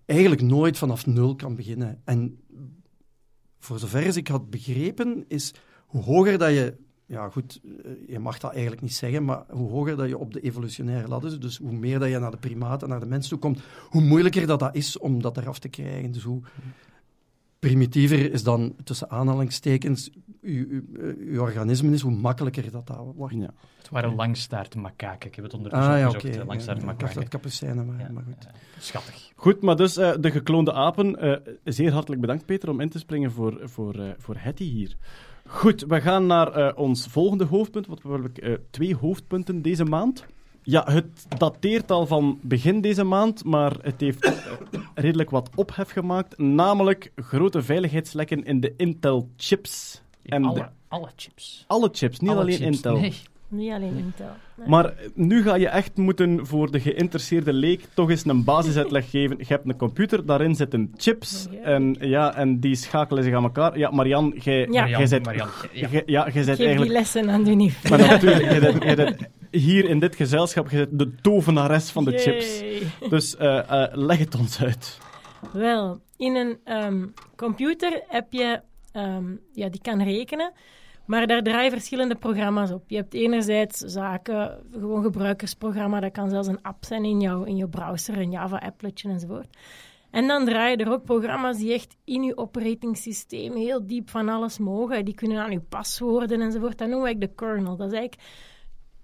eigenlijk 0.05 0.43
nooit 0.43 0.79
vanaf 0.79 1.07
nul 1.07 1.35
kan 1.35 1.55
beginnen. 1.55 2.01
En 2.05 2.39
voor 3.65 3.79
zover 3.79 4.17
ik 4.17 4.29
had 4.29 4.51
begrepen, 4.51 5.25
is 5.29 5.55
hoe 5.87 6.03
hoger 6.03 6.39
dat 6.39 6.51
je... 6.51 6.75
Ja, 7.07 7.29
goed, 7.29 7.61
eh, 7.85 7.91
je 8.07 8.19
mag 8.19 8.39
dat 8.39 8.53
eigenlijk 8.53 8.83
niet 8.83 8.95
zeggen, 8.95 9.25
maar 9.25 9.45
hoe 9.51 9.71
hoger 9.71 9.97
dat 9.97 10.09
je 10.09 10.19
op 10.19 10.33
de 10.33 10.41
evolutionaire 10.41 11.09
ladder 11.09 11.41
dus 11.41 11.59
hoe 11.59 11.73
meer 11.73 11.99
dat 11.99 12.09
je 12.09 12.19
naar 12.19 12.31
de 12.31 12.37
primaten, 12.37 12.89
naar 12.89 13.01
de 13.01 13.07
mens 13.07 13.29
toe 13.29 13.39
komt, 13.39 13.61
hoe 13.89 14.03
moeilijker 14.03 14.47
dat, 14.47 14.59
dat 14.59 14.75
is 14.75 14.99
om 14.99 15.23
dat 15.23 15.37
eraf 15.37 15.59
te 15.59 15.69
krijgen. 15.69 16.13
Dus 16.13 16.23
hoe 16.23 16.43
primitiever 17.69 18.33
is 18.33 18.43
dan, 18.43 18.75
tussen 18.85 19.11
aanhalingstekens, 19.11 20.11
uw, 20.41 20.67
uw, 20.69 20.83
uw 21.19 21.41
organisme 21.41 21.93
is, 21.93 22.01
hoe 22.01 22.13
makkelijker 22.13 22.71
dat, 22.71 22.87
dat 22.87 23.13
wordt. 23.17 23.35
Ja. 23.35 23.51
Het 23.79 23.89
waren 23.91 24.15
langstaart 24.15 24.75
makaken. 24.75 25.29
Ik 25.29 25.35
heb 25.35 25.45
het 25.45 25.55
ondertussen 25.55 25.91
Ah 25.93 25.99
ja, 25.99 26.07
opgezocht. 26.09 26.35
oké. 26.35 26.43
hè. 26.43 26.49
Langstaart 26.49 26.83
Ja, 26.83 26.83
ik 26.83 26.89
dacht 26.89 27.01
dat 27.01 27.09
makaken. 27.09 27.21
het 27.23 27.29
kapucijnen 27.43 27.87
waren, 27.97 28.15
maar 28.15 28.23
goed. 28.23 28.47
Schattig. 28.79 29.31
Goed, 29.35 29.63
maar 29.63 29.77
dus 29.77 29.97
eh, 29.97 30.13
de 30.21 30.31
gekloonde 30.31 30.73
apen. 30.73 31.17
eh, 31.19 31.55
zeer 31.65 31.93
hartelijk 31.93 32.21
bedankt, 32.21 32.47
Peter, 32.47 32.69
om 32.71 32.81
in 32.81 32.89
te 32.89 32.99
springen 32.99 33.33
voor, 33.33 33.61
voor, 33.63 33.95
eh, 33.95 34.11
voor 34.19 34.35
Hetty 34.39 34.65
hier. 34.65 34.97
Goed, 35.47 35.85
we 35.89 36.01
gaan 36.01 36.27
naar 36.27 36.53
eh, 36.53 36.79
ons 36.79 37.07
volgende 37.07 37.45
hoofdpunt, 37.45 37.87
want 37.87 38.03
we 38.03 38.09
hebben 38.09 38.35
eh, 38.35 38.53
twee 38.71 38.97
hoofdpunten 38.97 39.63
deze 39.63 39.85
maand. 39.85 40.25
Ja, 40.65 40.87
het 40.91 41.27
dateert 41.39 41.91
al 41.91 42.07
van 42.07 42.39
begin 42.43 42.81
deze 42.81 43.05
maand, 43.05 43.45
maar 43.45 43.73
het 43.83 44.01
heeft 44.01 44.33
redelijk 44.95 45.31
wat 45.31 45.51
ophef 45.55 45.91
gemaakt. 45.91 46.39
Namelijk 46.39 47.13
grote 47.17 47.63
veiligheidslekken 47.63 48.45
in 48.45 48.61
de 48.61 48.75
Intel-chips. 48.77 50.03
In 50.23 50.43
de- 50.43 50.49
alle, 50.49 50.69
alle 50.89 51.09
chips. 51.17 51.65
alle 51.67 51.89
chips, 51.93 52.19
niet 52.21 52.31
Alle 52.31 52.41
alleen 52.41 52.57
chips. 52.57 52.77
Intel. 52.77 52.97
Nee. 53.01 53.13
Niet 53.49 53.73
alleen 53.73 53.97
Intel. 53.97 54.27
Nee. 54.57 54.69
Maar 54.69 54.95
nu 55.15 55.43
ga 55.43 55.55
je 55.55 55.69
echt 55.69 55.97
moeten 55.97 56.47
voor 56.47 56.71
de 56.71 56.81
geïnteresseerde 56.81 57.53
leek 57.53 57.81
toch 57.95 58.11
eens 58.11 58.25
een 58.27 58.45
basisuitleg 58.45 59.11
geven. 59.11 59.37
Je 59.39 59.45
hebt 59.49 59.69
een 59.69 59.77
computer, 59.77 60.27
daarin 60.27 60.55
zitten 60.55 60.93
chips. 60.97 61.47
Ja. 61.51 61.59
En, 61.59 61.97
ja, 62.01 62.35
en 62.35 62.61
die 62.61 62.75
schakelen 62.75 63.23
zich 63.25 63.35
aan 63.35 63.43
elkaar. 63.43 63.79
Ja, 63.79 63.91
Marian, 63.91 64.35
jij 64.39 64.67
Ja. 64.71 64.89
jij 64.89 65.07
zit, 65.07 65.25
ja. 65.25 65.49
jij- 65.73 66.03
ja, 66.07 66.25
zit 66.31 66.45
Geef 66.45 66.57
die 66.57 66.67
eigenlijk... 66.67 66.93
lessen 66.93 67.31
aan 67.31 67.43
de 67.45 67.51
unief. 67.51 67.89
Maar 67.91 67.99
natuurlijk, 67.99 68.51
jij 68.85 69.17
hier 69.53 69.89
in 69.89 69.99
dit 69.99 70.17
gezelschap, 70.17 70.71
je 70.71 70.77
zit 70.77 70.99
de 70.99 71.15
tovenares 71.15 71.91
van 71.91 72.05
de 72.05 72.19
chips. 72.19 72.63
Dus 73.09 73.37
eh, 73.37 73.59
eh, 73.59 73.89
leg 73.93 74.19
het 74.19 74.35
ons 74.35 74.63
uit. 74.63 74.99
Wel, 75.53 76.01
in 76.17 76.37
een 76.37 76.59
ehm, 76.65 77.07
computer 77.37 78.03
heb 78.09 78.33
je, 78.33 78.61
ehm, 78.93 79.25
ja, 79.53 79.69
die 79.69 79.81
kan 79.81 80.03
rekenen, 80.03 80.53
maar 81.07 81.27
daar 81.27 81.43
draaien 81.43 81.71
verschillende 81.71 82.15
programma's 82.15 82.71
op. 82.71 82.85
Je 82.87 82.97
hebt 82.97 83.15
enerzijds 83.15 83.79
zaken, 83.79 84.59
gewoon 84.73 85.03
gebruikersprogramma, 85.03 86.01
dat 86.01 86.13
kan 86.13 86.31
zelfs 86.31 86.49
een 86.49 86.63
app 86.63 86.85
zijn 86.85 87.05
in 87.05 87.21
jouw, 87.21 87.43
in 87.43 87.57
jouw 87.57 87.69
browser, 87.69 88.19
een 88.19 88.31
Java-appletje 88.31 89.09
enzovoort. 89.09 89.57
En 90.11 90.27
dan 90.27 90.45
draaien 90.45 90.79
er 90.79 90.93
ook 90.93 91.05
programma's 91.05 91.57
die 91.57 91.73
echt 91.73 91.97
in 92.05 92.23
je 92.23 92.37
operatingsysteem 92.37 93.57
heel 93.57 93.87
diep 93.87 94.11
van 94.11 94.29
alles 94.29 94.59
mogen. 94.59 95.05
Die 95.05 95.15
kunnen 95.15 95.39
aan 95.39 95.51
je 95.51 95.61
paswoorden 95.61 96.41
enzovoort. 96.41 96.79
Dat 96.79 96.89
noemen 96.89 96.99
we 96.99 97.07
eigenlijk 97.07 97.39
de 97.39 97.47
kernel. 97.47 97.77
Dat 97.77 97.93
is 97.93 97.99
eigenlijk 97.99 98.23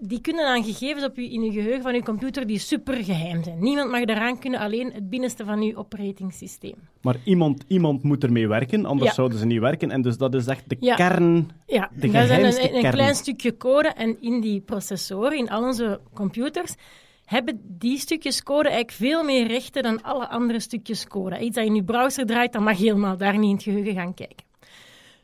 die 0.01 0.20
kunnen 0.20 0.44
dan 0.44 0.64
gegevens 0.64 1.05
op 1.05 1.16
je, 1.16 1.30
in 1.30 1.42
je 1.42 1.53
geheugen 1.53 1.82
van 1.82 1.94
je 1.94 2.03
computer 2.03 2.46
die 2.46 2.59
super 2.59 3.05
geheim 3.05 3.42
zijn. 3.42 3.59
Niemand 3.59 3.90
mag 3.90 4.05
daaraan 4.05 4.38
kunnen, 4.38 4.61
alleen 4.61 4.92
het 4.92 5.11
binnenste 5.11 5.44
van 5.44 5.62
je 5.62 5.76
operatingsysteem. 5.76 6.74
Maar 7.03 7.16
iemand, 7.24 7.64
iemand 7.68 8.03
moet 8.03 8.24
ermee 8.24 8.49
werken, 8.49 8.84
anders 8.84 9.09
Ja. 9.09 9.14
zouden 9.14 9.38
ze 9.38 9.46
niet 9.46 9.61
werken. 9.61 9.90
En 9.90 10.03
dus 10.03 10.16
dat 10.16 10.34
is 10.34 10.46
echt 10.46 10.68
de 10.68 10.76
Ja. 10.80 10.94
kern, 10.94 11.51
Ja, 11.66 11.90
de 11.94 12.11
dat 12.11 12.28
is 12.28 12.30
een, 12.30 12.74
een, 12.74 12.84
een 12.84 12.90
klein 12.90 13.14
stukje 13.14 13.57
code 13.57 13.88
en 13.88 14.16
in 14.20 14.40
die 14.40 14.61
processoren, 14.61 15.38
in 15.38 15.51
al 15.51 15.62
onze 15.62 16.01
computers, 16.14 16.74
hebben 17.24 17.61
die 17.64 17.99
stukjes 17.99 18.42
code 18.42 18.68
eigenlijk 18.68 18.99
veel 18.99 19.24
meer 19.24 19.46
rechten 19.46 19.82
dan 19.82 20.03
alle 20.03 20.28
andere 20.28 20.61
stukjes 20.61 21.07
code. 21.07 21.38
Iets 21.38 21.57
dat 21.57 21.64
in 21.64 21.74
je 21.74 21.84
browser 21.84 22.26
draait, 22.26 22.53
dan 22.53 22.62
mag 22.62 22.78
helemaal 22.78 23.16
daar 23.16 23.38
niet 23.38 23.49
in 23.49 23.55
het 23.55 23.62
geheugen 23.62 23.94
gaan 23.94 24.14
kijken. 24.14 24.46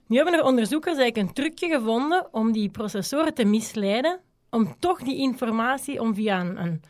Nu 0.06 0.16
hebben 0.16 0.34
er 0.34 0.44
onderzoekers 0.44 0.96
eigenlijk 0.98 1.28
een 1.28 1.34
trucje 1.34 1.68
gevonden 1.68 2.26
om 2.32 2.52
die 2.52 2.68
processoren 2.70 3.34
te 3.34 3.44
misleiden, 3.44 4.20
om 4.54 4.74
toch 4.78 5.02
die 5.02 5.16
informatie, 5.16 6.00
om 6.00 6.14
via 6.14 6.40
een, 6.40 6.62
een, 6.62 6.82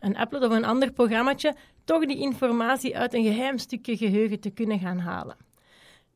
een 0.00 0.16
applet 0.16 0.44
of 0.44 0.52
een 0.52 0.64
ander 0.64 0.92
programmaatje, 0.92 1.54
toch 1.84 2.06
die 2.06 2.18
informatie 2.18 2.96
uit 2.96 3.14
een 3.14 3.24
geheim 3.24 3.58
stukje 3.58 3.96
geheugen 3.96 4.40
te 4.40 4.50
kunnen 4.50 4.78
gaan 4.78 4.98
halen. 4.98 5.36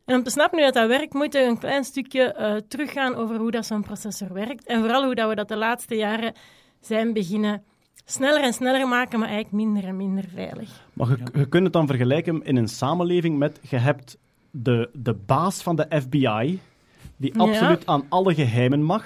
En 0.04 0.14
om 0.14 0.22
te 0.22 0.30
snappen 0.30 0.58
hoe 0.58 0.72
dat, 0.72 0.82
dat 0.82 0.98
werkt, 0.98 1.14
moeten 1.14 1.42
we 1.42 1.48
een 1.48 1.58
klein 1.58 1.84
stukje 1.84 2.22
eh, 2.32 2.56
teruggaan 2.68 3.14
over 3.14 3.36
hoe 3.36 3.50
dat 3.50 3.66
zo'n 3.66 3.82
processor 3.82 4.32
werkt. 4.32 4.66
En 4.66 4.80
vooral 4.80 5.04
hoe 5.04 5.14
dat 5.14 5.28
we 5.28 5.34
dat 5.34 5.48
de 5.48 5.56
laatste 5.56 5.94
jaren 5.94 6.34
zijn 6.80 7.12
beginnen 7.12 7.64
sneller 8.04 8.42
en 8.42 8.52
sneller 8.52 8.88
maken, 8.88 9.18
maar 9.18 9.28
eigenlijk 9.28 9.64
minder 9.64 9.84
en 9.84 9.96
minder 9.96 10.24
veilig. 10.34 10.70
Maar 10.92 11.08
je, 11.08 11.18
je 11.38 11.48
kunt 11.48 11.64
het 11.64 11.72
dan 11.72 11.86
vergelijken 11.86 12.42
in 12.44 12.56
een 12.56 12.68
samenleving 12.68 13.38
met... 13.38 13.60
Je 13.62 13.76
hebt 13.76 14.18
de, 14.50 14.90
de 14.92 15.14
baas 15.14 15.62
van 15.62 15.76
de 15.76 15.86
FBI, 16.00 16.60
die 17.16 17.32
Ja. 17.34 17.44
absoluut 17.44 17.86
aan 17.86 18.06
alle 18.08 18.34
geheimen 18.34 18.82
mag. 18.82 19.04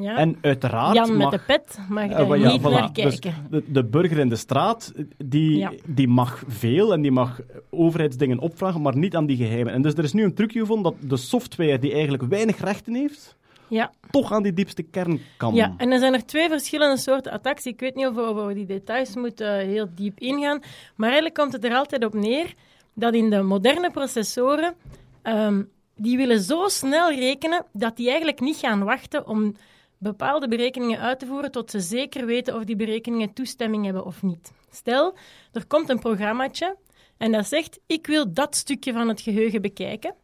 Ja. 0.00 0.16
En 0.16 0.36
uiteraard 0.40 0.94
Jan 0.94 1.08
met 1.08 1.16
mag... 1.18 1.30
de 1.30 1.38
pet 1.46 1.78
mag 1.88 2.04
Eh, 2.04 2.10
daar 2.16 2.28
wel, 2.28 2.34
ja, 2.38 2.50
niet 2.52 2.60
voilà. 2.60 2.62
naar 2.64 2.92
Dus 2.92 3.18
kijken. 3.18 3.46
de, 3.50 3.62
de 3.66 3.84
burger 3.84 4.18
in 4.18 4.28
de 4.28 4.36
straat, 4.36 4.92
die, 5.16 5.56
Ja. 5.58 5.72
die 5.84 6.08
mag 6.08 6.42
veel 6.48 6.92
en 6.92 7.02
die 7.02 7.10
mag 7.10 7.40
overheidsdingen 7.70 8.38
opvragen, 8.38 8.82
maar 8.82 8.96
niet 8.96 9.16
aan 9.16 9.26
die 9.26 9.36
geheimen. 9.36 9.72
En 9.72 9.82
dus 9.82 9.94
er 9.94 10.04
is 10.04 10.12
nu 10.12 10.24
een 10.24 10.34
trucje 10.34 10.58
gevonden 10.60 10.92
dat 11.00 11.10
de 11.10 11.16
software, 11.16 11.78
die 11.78 11.92
eigenlijk 11.92 12.22
weinig 12.22 12.58
rechten 12.60 12.94
heeft, 12.94 13.36
Ja. 13.68 13.90
toch 14.10 14.32
aan 14.32 14.42
die 14.42 14.52
diepste 14.52 14.82
kern 14.82 15.20
kan. 15.36 15.54
Ja, 15.54 15.74
en 15.76 15.90
er 15.92 15.98
zijn 15.98 16.14
er 16.14 16.26
twee 16.26 16.48
verschillende 16.48 16.96
soorten 16.96 17.32
attacks. 17.32 17.64
Ik 17.66 17.80
weet 17.80 17.94
niet 17.94 18.06
of 18.06 18.14
we 18.14 18.20
over 18.20 18.54
die 18.54 18.66
details 18.66 19.14
moeten 19.14 19.58
eh, 19.60 19.66
heel 19.66 19.86
diep 19.94 20.18
ingaan. 20.20 20.60
Maar 20.94 21.06
eigenlijk 21.08 21.34
komt 21.38 21.52
het 21.52 21.64
er 21.64 21.74
altijd 21.74 22.04
op 22.04 22.14
neer 22.14 22.54
dat 22.94 23.14
in 23.14 23.30
de 23.30 23.42
moderne 23.42 23.90
processoren, 23.90 24.74
ehm, 25.22 25.62
die 25.96 26.16
willen 26.16 26.40
zo 26.40 26.68
snel 26.68 27.12
rekenen 27.12 27.64
dat 27.72 27.96
die 27.96 28.08
eigenlijk 28.08 28.40
niet 28.40 28.56
gaan 28.56 28.84
wachten 28.84 29.26
om 29.26 29.54
bepaalde 29.98 30.48
berekeningen 30.48 31.00
uit 31.00 31.18
te 31.18 31.26
voeren 31.26 31.50
tot 31.50 31.70
ze 31.70 31.80
zeker 31.80 32.26
weten 32.26 32.54
of 32.54 32.64
die 32.64 32.76
berekeningen 32.76 33.32
toestemming 33.32 33.84
hebben 33.84 34.04
of 34.04 34.22
niet. 34.22 34.52
Stel, 34.70 35.16
er 35.52 35.66
komt 35.66 35.88
een 35.88 35.98
programmaatje 35.98 36.76
en 37.16 37.32
dat 37.32 37.46
zegt, 37.46 37.80
ik 37.86 38.06
wil 38.06 38.32
dat 38.32 38.56
stukje 38.56 38.92
van 38.92 39.08
het 39.08 39.20
geheugen 39.20 39.62
bekijken 39.62 40.14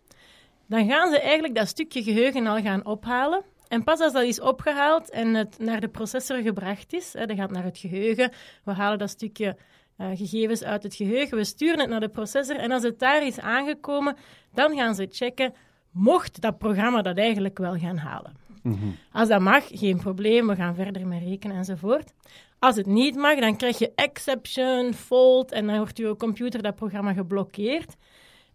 dan 0.73 0.89
gaan 0.89 1.11
ze 1.11 1.20
eigenlijk 1.20 1.55
dat 1.55 1.68
stukje 1.68 2.03
geheugen 2.03 2.47
al 2.47 2.61
gaan 2.61 2.87
ophalen. 2.87 3.43
En 3.68 3.85
pas 3.85 4.01
als 4.01 4.12
dat 4.12 4.23
is 4.23 4.41
opgehaald 4.41 5.11
en 5.11 5.35
het 5.35 5.59
naar 5.59 5.81
de 5.81 5.89
processor 5.89 6.37
gebracht 6.37 6.93
is, 6.93 7.12
hè, 7.12 7.27
dat 7.27 7.37
gaat 7.37 7.51
naar 7.51 7.64
het 7.64 7.79
geheugen, 7.79 8.33
we 8.64 8.73
halen 8.73 8.99
dat 8.99 9.11
stukje 9.11 9.57
eh, 9.97 10.09
gegevens 10.14 10.62
uit 10.62 10.83
het 10.83 10.95
geheugen, 10.95 11.37
we 11.37 11.45
sturen 11.45 11.81
het 11.81 11.89
naar 11.89 12.01
de 12.01 12.09
processor 12.09 12.57
en 12.57 12.70
als 12.70 12.83
het 12.83 12.99
daar 12.99 13.27
is 13.27 13.39
aangekomen, 13.39 14.16
dan 14.55 14.77
gaan 14.77 14.95
ze 14.95 15.07
checken, 15.11 15.55
mocht 15.91 16.41
dat 16.41 16.59
programma 16.59 17.03
dat 17.03 17.18
eigenlijk 17.18 17.59
wel 17.59 17.79
gaan 17.79 17.97
halen. 17.97 18.41
Als 19.13 19.29
dat 19.29 19.41
mag, 19.41 19.65
geen 19.69 19.97
probleem, 19.97 20.47
we 20.47 20.55
gaan 20.55 20.75
verder 20.75 21.07
met 21.07 21.23
rekenen 21.23 21.57
enzovoort. 21.57 22.13
Als 22.59 22.77
het 22.77 22.87
niet 22.87 23.17
mag, 23.17 23.39
dan 23.39 23.57
krijg 23.57 23.79
je 23.79 23.93
exception, 23.95 24.95
fault 24.95 25.53
en 25.53 25.67
dan 25.67 25.77
wordt 25.77 25.99
je 25.99 26.17
computer 26.17 26.63
dat 26.63 26.75
programma 26.75 27.13
geblokkeerd. 27.13 27.97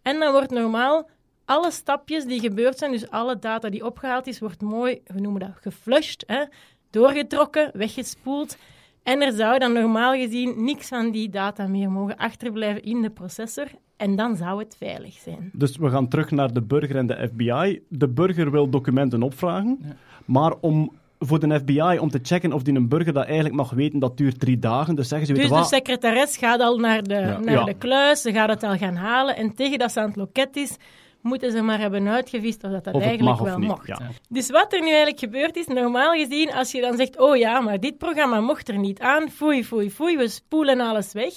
En 0.02 0.20
dan 0.20 0.32
wordt 0.32 0.52
normaal 0.52 1.10
alle 1.46 1.72
stapjes 1.72 2.26
die 2.26 2.40
gebeurd 2.40 2.78
zijn, 2.78 2.92
dus 2.92 3.10
alle 3.10 3.40
data 3.40 3.70
die 3.70 3.86
opgehaald 3.86 4.28
is, 4.28 4.40
wordt 4.40 4.62
mooi, 4.62 5.02
we 5.06 5.20
noemen 5.20 5.42
dat 5.42 5.56
geflushed, 5.62 6.24
hè, 6.28 6.44
doorgetrokken, 6.90 7.72
weggespoeld. 7.74 8.58
En 9.04 9.22
er 9.22 9.32
zou 9.32 9.60
dan 9.60 9.74
normaal 9.74 10.14
gezien 10.14 10.64
niks 10.64 10.88
van 10.88 11.12
die 11.12 11.30
data 11.30 11.68
meer 11.68 11.92
mogen 11.92 12.18
achterblijven 12.18 12.84
in 12.84 13.02
de 13.02 13.10
processor. 13.10 13.68
En 13.98 14.16
dan 14.16 14.36
zou 14.36 14.60
het 14.60 14.76
veilig 14.80 15.14
zijn. 15.14 15.50
Dus 15.54 15.78
we 15.78 15.90
gaan 15.90 16.08
terug 16.08 16.32
naar 16.32 16.54
de 16.54 16.62
burger 16.62 16.96
en 16.96 17.08
de 17.08 17.30
FBI. 17.34 17.82
De 17.90 18.08
burger 18.10 18.52
wil 18.52 18.70
documenten 18.70 19.24
opvragen, 19.24 19.80
maar 20.26 20.54
om, 20.62 20.92
voor 21.20 21.40
de 21.40 21.60
FBI 21.60 21.98
om 22.00 22.10
te 22.10 22.20
checken 22.22 22.54
of 22.54 22.62
die 22.64 22.76
een 22.76 22.88
burger 22.90 23.14
dat 23.14 23.26
eigenlijk 23.26 23.56
mag 23.56 23.70
weten, 23.70 24.00
dat 24.00 24.18
duurt 24.18 24.40
drie 24.40 24.60
dagen. 24.60 24.96
Dus 24.96 25.08
zeggen 25.08 25.28
ze, 25.28 25.34
weet 25.34 25.42
Dus 25.42 25.52
de 25.52 25.58
wat, 25.58 25.68
secretaris 25.68 26.38
gaat 26.38 26.60
al 26.60 26.78
naar, 26.78 27.04
de, 27.04 27.14
Ja. 27.14 27.40
naar 27.40 27.54
Ja. 27.54 27.64
de 27.64 27.74
kluis, 27.74 28.22
ze 28.22 28.32
gaat 28.32 28.50
het 28.50 28.64
al 28.64 28.78
gaan 28.78 28.96
halen. 28.96 29.36
En 29.36 29.56
tegen 29.56 29.80
dat 29.80 29.92
ze 29.92 30.00
aan 30.00 30.08
het 30.08 30.16
loket 30.16 30.56
is, 30.56 30.76
moeten 31.22 31.52
ze 31.52 31.62
maar 31.62 31.80
hebben 31.80 32.08
uitgevist 32.08 32.64
of 32.64 32.72
dat, 32.72 32.84
dat 32.84 32.94
of 32.94 33.02
eigenlijk 33.02 33.38
mag 33.40 33.48
wel 33.50 33.60
mocht. 33.60 33.88
Ja. 33.88 34.00
Dus 34.30 34.50
wat 34.50 34.74
er 34.74 34.80
nu 34.80 34.88
eigenlijk 34.88 35.20
gebeurd 35.20 35.56
is, 35.56 35.68
normaal 35.68 36.12
gezien, 36.14 36.54
als 36.54 36.72
je 36.72 36.82
dan 36.82 36.98
zegt, 36.98 37.20
oh 37.20 37.36
ja, 37.36 37.60
maar 37.60 37.80
dit 37.80 37.98
programma 37.98 38.40
mocht 38.42 38.70
er 38.70 38.78
niet 38.78 39.00
aan, 39.00 39.30
foei, 39.30 39.64
foei, 39.64 39.92
foei, 39.92 40.18
we 40.18 40.28
spoelen 40.28 40.80
alles 40.80 41.14
weg, 41.14 41.34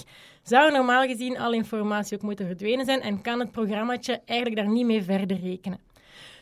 zou 0.51 0.73
normaal 0.73 1.07
gezien 1.07 1.39
alle 1.39 1.55
informatie 1.55 2.17
ook 2.17 2.23
moeten 2.23 2.47
verdwenen 2.47 2.85
zijn 2.85 3.01
en 3.01 3.23
kan 3.23 3.41
het 3.41 3.51
programmaatje 3.51 4.21
eigenlijk 4.25 4.61
daar 4.61 4.73
niet 4.73 4.87
mee 4.87 5.03
verder 5.03 5.41
rekenen. 5.41 5.81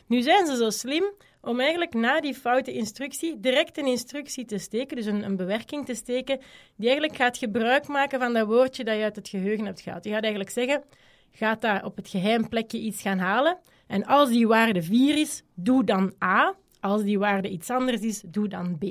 Nu 0.05 0.21
zijn 0.21 0.45
ze 0.45 0.55
zo 0.55 0.69
slim 0.69 1.03
om 1.41 1.59
eigenlijk 1.59 1.93
na 1.93 2.21
die 2.21 2.33
foute 2.33 2.73
instructie 2.73 3.39
direct 3.39 3.77
een 3.77 3.85
instructie 3.85 4.45
te 4.45 4.57
steken, 4.57 4.95
dus 4.95 5.05
een, 5.05 5.23
een 5.23 5.35
bewerking 5.35 5.85
te 5.85 5.93
steken, 5.93 6.39
die 6.75 6.89
eigenlijk 6.89 7.15
gaat 7.15 7.37
gebruik 7.37 7.87
maken 7.87 8.19
van 8.19 8.33
dat 8.33 8.47
woordje 8.47 8.83
dat 8.83 8.95
je 8.95 9.03
uit 9.03 9.15
het 9.15 9.29
geheugen 9.29 9.65
hebt 9.65 9.81
gehaald. 9.81 10.03
Die 10.03 10.13
gaat 10.13 10.23
eigenlijk 10.23 10.53
zeggen, 10.53 10.83
gaat 11.31 11.61
daar 11.61 11.85
op 11.85 11.95
het 11.95 12.07
geheim 12.07 12.49
plekje 12.49 12.79
iets 12.79 13.01
gaan 13.01 13.19
halen. 13.19 13.57
En 13.87 14.05
als 14.05 14.29
die 14.29 14.47
waarde 14.47 14.81
4 14.81 15.17
is, 15.17 15.43
doe 15.53 15.83
dan 15.83 16.13
A. 16.23 16.55
Als 16.79 17.03
die 17.03 17.19
waarde 17.19 17.49
iets 17.49 17.69
anders 17.69 18.01
is, 18.01 18.23
doe 18.25 18.47
dan 18.47 18.77
B. 18.77 18.83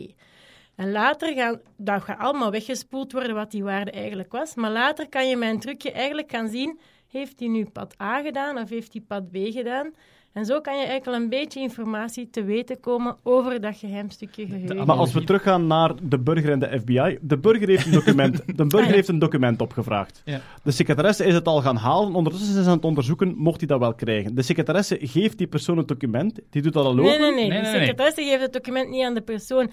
En 0.78 0.90
later 0.92 1.34
gaan, 1.34 1.60
dat 1.76 2.02
gaat 2.02 2.18
allemaal 2.18 2.50
weggespoeld 2.50 3.12
worden 3.12 3.34
wat 3.34 3.50
die 3.50 3.64
waarde 3.64 3.90
eigenlijk 3.90 4.32
was. 4.32 4.54
Maar 4.54 4.70
later 4.70 5.08
kan 5.08 5.28
je 5.28 5.36
met 5.36 5.48
een 5.50 5.60
trucje 5.60 5.92
eigenlijk 5.92 6.30
gaan 6.30 6.48
zien, 6.48 6.78
heeft 7.10 7.38
hij 7.40 7.48
nu 7.48 7.64
pad 7.72 7.94
A 8.02 8.20
gedaan 8.22 8.58
of 8.58 8.68
heeft 8.68 8.92
hij 8.92 9.02
pad 9.08 9.30
B 9.30 9.36
gedaan? 9.36 9.90
En 10.32 10.44
zo 10.44 10.60
kan 10.60 10.72
je 10.78 10.78
eigenlijk 10.84 11.06
al 11.16 11.22
een 11.22 11.28
beetje 11.28 11.60
informatie 11.60 12.30
te 12.30 12.44
weten 12.44 12.80
komen 12.80 13.16
over 13.22 13.60
dat 13.60 13.76
geheim 13.76 14.10
stukje 14.10 14.46
geheugen. 14.46 14.86
Maar 14.86 14.96
als 14.96 15.12
we 15.12 15.24
teruggaan 15.24 15.66
naar 15.66 15.92
de 16.02 16.18
burger 16.18 16.50
en 16.50 16.58
de 16.58 16.80
FBI. 16.80 17.18
De 17.20 17.38
burger 17.38 17.68
heeft 17.68 17.86
een 17.86 17.92
document, 17.92 18.36
de 18.46 18.52
burger 18.54 18.80
Ah, 18.80 18.86
ja. 18.88 18.92
heeft 18.94 19.08
een 19.08 19.18
document 19.18 19.60
opgevraagd. 19.60 20.22
Ja. 20.24 20.40
De 20.62 20.70
secretaresse 20.70 21.24
is 21.24 21.34
het 21.34 21.46
al 21.46 21.60
gaan 21.62 21.76
halen. 21.76 22.14
Ondertussen 22.14 22.52
zijn 22.52 22.64
ze 22.64 22.70
aan 22.70 22.76
het 22.76 22.84
onderzoeken, 22.84 23.34
mocht 23.36 23.58
hij 23.58 23.66
dat 23.68 23.78
wel 23.78 23.94
krijgen. 23.94 24.34
De 24.34 24.42
secretaresse 24.42 24.98
geeft 25.00 25.38
die 25.38 25.46
persoon 25.46 25.76
het 25.76 25.88
document. 25.88 26.40
Die 26.50 26.62
doet 26.62 26.72
dat 26.72 26.84
al 26.84 26.94
Nee, 26.94 27.06
open. 27.06 27.20
nee, 27.20 27.30
nee. 27.34 27.48
Nee, 27.48 27.56
De 27.58 27.62
nee, 27.62 27.72
nee. 27.72 27.80
secretaresse 27.80 28.22
geeft 28.22 28.42
het 28.42 28.52
document 28.52 28.88
niet 28.90 29.04
aan 29.04 29.14
de 29.14 29.20
persoon. 29.22 29.70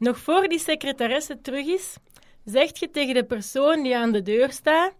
Nog 0.00 0.18
voor 0.18 0.48
die 0.48 0.58
secretaresse 0.58 1.40
terug 1.42 1.66
is, 1.66 1.96
zegt 2.44 2.78
je 2.78 2.90
tegen 2.90 3.14
de 3.14 3.24
persoon 3.24 3.82
die 3.82 3.96
aan 3.96 4.12
de 4.12 4.22
deur 4.22 4.50
staat, 4.50 4.92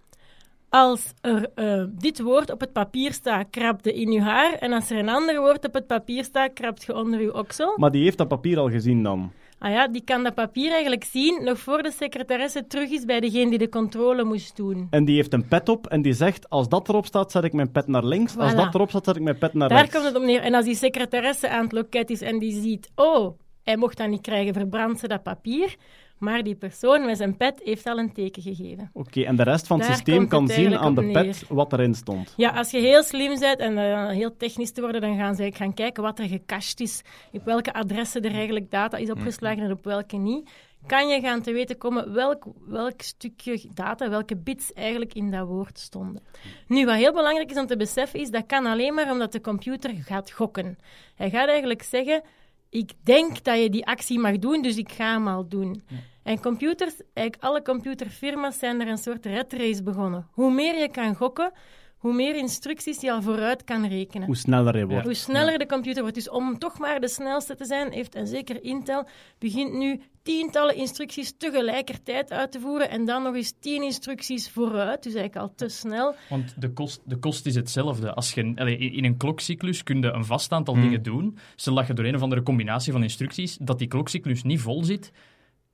als 0.68 1.12
er 1.20 1.50
eh, 1.54 1.84
dit 1.90 2.20
woord 2.20 2.50
op 2.50 2.60
het 2.60 2.72
papier 2.72 3.12
staat, 3.12 3.46
krabt 3.50 3.84
je 3.84 3.94
in 3.94 4.12
je 4.12 4.20
haar. 4.20 4.52
En 4.52 4.72
als 4.72 4.90
er 4.90 4.98
een 4.98 5.08
ander 5.08 5.40
woord 5.40 5.66
op 5.66 5.74
het 5.74 5.86
papier 5.86 6.24
staat, 6.24 6.52
krabt 6.52 6.84
je 6.84 6.94
onder 6.94 7.20
je 7.20 7.34
oksel. 7.34 7.74
Maar 7.76 7.90
die 7.90 8.02
heeft 8.02 8.18
dat 8.18 8.28
papier 8.28 8.58
al 8.58 8.70
gezien 8.70 9.02
dan. 9.02 9.32
Ah 9.58 9.70
ja, 9.72 9.88
die 9.88 10.04
kan 10.04 10.22
dat 10.22 10.34
papier 10.34 10.70
eigenlijk 10.72 11.04
zien, 11.04 11.44
nog 11.44 11.58
voor 11.58 11.82
de 11.82 11.92
secretaresse 11.92 12.66
terug 12.66 12.90
is 12.90 13.04
bij 13.04 13.20
degene 13.20 13.50
die 13.50 13.58
de 13.58 13.68
controle 13.68 14.24
moest 14.24 14.56
doen. 14.56 14.86
En 14.90 15.04
die 15.04 15.16
heeft 15.16 15.32
een 15.32 15.48
pet 15.48 15.68
op 15.68 15.86
en 15.86 16.02
die 16.02 16.12
zegt, 16.12 16.50
als 16.50 16.68
dat 16.68 16.88
erop 16.88 17.06
staat, 17.06 17.30
zet 17.30 17.44
ik 17.44 17.52
mijn 17.52 17.70
pet 17.72 17.86
naar 17.86 18.04
links. 18.04 18.36
Als 18.36 18.54
dat 18.54 18.74
erop 18.74 18.88
staat, 18.88 19.04
zet 19.04 19.16
ik 19.16 19.22
mijn 19.22 19.38
pet 19.38 19.54
naar 19.54 19.68
Daar 19.68 19.78
rechts. 19.78 19.94
komt 19.94 20.06
het 20.06 20.16
om 20.16 20.24
neer. 20.24 20.40
En 20.40 20.54
als 20.54 20.64
die 20.64 20.74
secretaresse 20.74 21.48
aan 21.48 21.62
het 21.62 21.72
loket 21.72 22.10
is 22.10 22.20
en 22.20 22.38
die 22.38 22.60
ziet, 22.62 22.90
oh, 22.94 23.38
hij 23.70 23.78
mocht 23.78 23.96
dat 23.96 24.08
niet 24.08 24.20
krijgen, 24.20 24.54
verbrandt 24.54 25.00
ze 25.00 25.08
dat 25.08 25.22
papier. 25.22 25.76
Maar 26.18 26.42
die 26.42 26.54
persoon 26.54 27.04
met 27.04 27.16
zijn 27.16 27.36
pet 27.36 27.60
heeft 27.64 27.86
al 27.86 27.98
een 27.98 28.12
teken 28.12 28.42
gegeven. 28.42 28.90
Oké, 28.92 29.22
en 29.22 29.36
de 29.36 29.42
rest 29.42 29.66
van 29.66 29.78
het 29.78 29.86
Daar 29.86 29.96
systeem 29.96 30.28
kan 30.28 30.42
het 30.42 30.52
zien 30.52 30.76
aan 30.76 30.94
de 30.94 31.10
pet 31.10 31.44
wat 31.48 31.72
erin 31.72 31.94
stond. 31.94 32.34
Ja, 32.36 32.50
als 32.50 32.70
je 32.70 32.78
heel 32.78 33.02
slim 33.02 33.38
bent 33.38 33.58
en 33.58 33.78
eh, 33.78 34.08
heel 34.08 34.36
technisch 34.36 34.72
te 34.72 34.80
worden, 34.80 35.00
dan 35.00 35.16
gaan 35.16 35.34
ze 35.34 35.52
gaan 35.54 35.74
kijken 35.74 36.02
wat 36.02 36.18
er 36.18 36.28
gecached 36.28 36.80
is, 36.80 37.02
op 37.32 37.44
welke 37.44 37.72
adressen 37.72 38.22
er 38.22 38.32
eigenlijk 38.32 38.70
data 38.70 38.96
is 38.96 39.10
opgeslagen 39.10 39.62
en 39.62 39.70
op 39.70 39.84
welke 39.84 40.16
niet. 40.16 40.50
Kan 40.86 41.08
je 41.08 41.20
gaan 41.20 41.42
te 41.42 41.52
weten 41.52 41.78
komen 41.78 42.12
welk, 42.12 42.44
welk 42.66 43.02
stukje 43.02 43.60
data, 43.74 44.08
welke 44.08 44.36
bits 44.36 44.72
eigenlijk 44.72 45.14
in 45.14 45.30
dat 45.30 45.46
woord 45.46 45.78
stonden. 45.78 46.22
Nu, 46.66 46.84
wat 46.84 46.94
heel 46.94 47.12
belangrijk 47.12 47.50
is 47.50 47.56
om 47.56 47.66
te 47.66 47.76
beseffen, 47.76 48.20
is 48.20 48.30
dat 48.30 48.46
kan 48.46 48.66
alleen 48.66 48.94
maar 48.94 49.10
omdat 49.10 49.32
de 49.32 49.40
computer 49.40 49.90
gaat 49.94 50.30
gokken. 50.30 50.78
Hij 51.14 51.30
gaat 51.30 51.48
eigenlijk 51.48 51.82
zeggen, 51.82 52.22
ik 52.70 52.92
denk 53.02 53.44
dat 53.44 53.58
je 53.62 53.70
die 53.70 53.86
actie 53.86 54.18
mag 54.18 54.38
doen, 54.38 54.62
dus 54.62 54.76
ik 54.76 54.92
ga 54.92 55.12
hem 55.12 55.28
al 55.28 55.48
doen. 55.48 55.82
En 56.22 56.40
computers, 56.40 56.94
eigenlijk 57.14 57.44
alle 57.44 57.62
computerfirma's 57.62 58.58
zijn 58.58 58.80
er 58.80 58.88
een 58.88 58.98
soort 58.98 59.26
red 59.26 59.52
race 59.52 59.82
begonnen. 59.82 60.26
Hoe 60.32 60.52
meer 60.52 60.78
je 60.78 60.90
kan 60.90 61.14
gokken, 61.14 61.52
hoe 62.00 62.14
meer 62.14 62.36
instructies 62.36 63.00
hij 63.00 63.12
al 63.12 63.22
vooruit 63.22 63.64
kan 63.64 63.86
rekenen. 63.86 64.26
Hoe 64.26 64.36
sneller 64.36 64.74
hij 64.74 64.86
wordt. 64.86 65.04
Hoe 65.04 65.14
sneller 65.14 65.58
de 65.58 65.66
computer 65.66 66.02
wordt. 66.02 66.16
Dus 66.16 66.30
om 66.30 66.58
toch 66.58 66.78
maar 66.78 67.00
de 67.00 67.08
snelste 67.08 67.54
te 67.54 67.64
zijn, 67.64 67.92
heeft, 67.92 68.14
en 68.14 68.26
zeker 68.26 68.64
Intel, 68.64 69.08
begint 69.38 69.72
nu 69.72 70.00
tientallen 70.22 70.76
instructies 70.76 71.34
tegelijkertijd 71.36 72.32
uit 72.32 72.52
te 72.52 72.60
voeren 72.60 72.90
en 72.90 73.04
dan 73.04 73.22
nog 73.22 73.34
eens 73.34 73.54
tien 73.60 73.82
instructies 73.82 74.50
vooruit. 74.50 75.02
Dus 75.02 75.14
eigenlijk 75.14 75.46
al 75.46 75.54
te 75.54 75.68
snel. 75.68 76.14
Want 76.28 76.54
de 76.60 76.72
kost, 76.72 77.00
de 77.04 77.16
kost 77.16 77.46
is 77.46 77.54
hetzelfde. 77.54 78.14
Als 78.14 78.32
je, 78.32 78.42
in 78.76 79.04
een 79.04 79.16
klokcyclus 79.16 79.82
kun 79.82 80.00
je 80.00 80.10
een 80.12 80.24
vast 80.24 80.52
aantal 80.52 80.74
Hmm. 80.74 80.82
dingen 80.82 81.02
doen. 81.02 81.38
Stel 81.56 81.74
dat 81.74 81.86
je 81.86 81.92
door 81.92 82.04
een 82.04 82.14
of 82.14 82.22
andere 82.22 82.42
combinatie 82.42 82.92
van 82.92 83.02
instructies, 83.02 83.56
dat 83.60 83.78
die 83.78 83.88
klokcyclus 83.88 84.42
niet 84.42 84.60
vol 84.60 84.84
zit, 84.84 85.12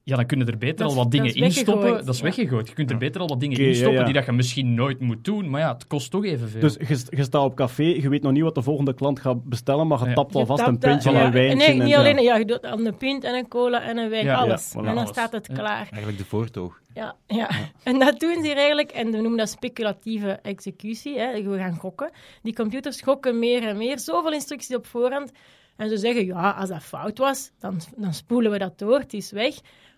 ja, 0.08 0.16
dan 0.16 0.26
kun 0.26 0.38
je 0.38 0.44
er 0.44 0.58
beter 0.58 0.76
Dat 0.76 0.88
al 0.88 0.94
wat 0.94 1.10
dingen 1.10 1.26
dat 1.26 1.34
is 1.34 1.40
weggegooid, 1.40 1.76
instoppen. 1.76 2.06
Dat 2.06 2.14
is 2.14 2.20
ja. 2.20 2.24
weggegooid. 2.24 2.68
Je 2.68 2.74
kunt 2.74 2.90
er 2.90 2.98
beter 2.98 3.20
al 3.20 3.28
wat 3.28 3.40
dingen 3.40 3.58
instoppen 3.58 3.98
ja. 3.98 4.04
die 4.04 4.14
dat 4.14 4.24
je 4.24 4.32
misschien 4.32 4.74
nooit 4.74 5.00
moet 5.00 5.24
doen. 5.24 5.50
Maar 5.50 5.60
ja, 5.60 5.72
het 5.72 5.86
kost 5.86 6.10
toch 6.10 6.24
evenveel. 6.24 6.60
Dus 6.60 6.74
je, 6.74 7.16
je 7.16 7.22
staat 7.22 7.42
op 7.44 7.54
café, 7.56 7.82
je 7.82 8.08
weet 8.08 8.22
nog 8.22 8.32
niet 8.32 8.42
wat 8.42 8.54
de 8.54 8.62
volgende 8.62 8.94
klant 8.94 9.20
gaat 9.20 9.44
bestellen, 9.44 9.86
maar 9.86 9.98
je 9.98 10.08
Ja. 10.08 10.14
tapt 10.14 10.34
alvast 10.34 10.66
een 10.66 10.78
pintje 10.78 11.10
ja, 11.10 11.18
en 11.20 11.26
een 11.26 11.32
wijntje. 11.32 11.56
Nee, 11.56 11.66
en 11.66 11.78
niet 11.78 11.88
ja. 11.88 11.98
alleen. 11.98 12.22
Ja, 12.22 12.36
je 12.36 12.44
doet 12.44 12.62
dan 12.62 12.86
een 12.86 12.96
pint 12.96 13.24
en 13.24 13.34
een 13.34 13.48
cola 13.48 13.82
en 13.82 13.96
een 13.96 14.10
wijn, 14.10 14.24
Ja, 14.24 14.34
alles. 14.34 14.72
ja, 14.72 14.82
voilà. 14.82 14.86
en 14.86 14.94
dan 14.94 15.06
staat 15.06 15.32
het 15.32 15.46
Ja. 15.46 15.54
klaar. 15.54 15.88
Eigenlijk 15.90 16.18
de 16.18 16.24
voortoog. 16.24 16.80
Ja, 16.94 17.16
ja. 17.26 17.50
en 17.82 17.98
dat 17.98 18.20
doen 18.20 18.34
ze 18.34 18.40
hier 18.42 18.56
eigenlijk, 18.56 18.90
en 18.90 19.10
we 19.10 19.16
noemen 19.16 19.36
dat 19.38 19.48
speculatieve 19.48 20.38
executie. 20.42 21.18
Hè. 21.18 21.42
We 21.42 21.58
gaan 21.58 21.76
gokken. 21.76 22.10
Die 22.42 22.54
computers 22.54 23.00
gokken 23.00 23.38
meer 23.38 23.62
en 23.62 23.76
meer, 23.76 23.98
zoveel 23.98 24.32
instructies 24.32 24.76
op 24.76 24.86
voorhand. 24.86 25.32
En 25.76 25.88
ze 25.88 25.96
zeggen, 25.96 26.26
ja, 26.26 26.50
als 26.50 26.68
dat 26.68 26.82
fout 26.82 27.18
was, 27.18 27.50
dan, 27.58 27.80
dan 27.96 28.14
spoelen 28.14 28.50
we 28.50 28.58
dat 28.58 28.78
door, 28.78 28.98
het 28.98 29.14
is 29.14 29.30
weg. 29.30 29.54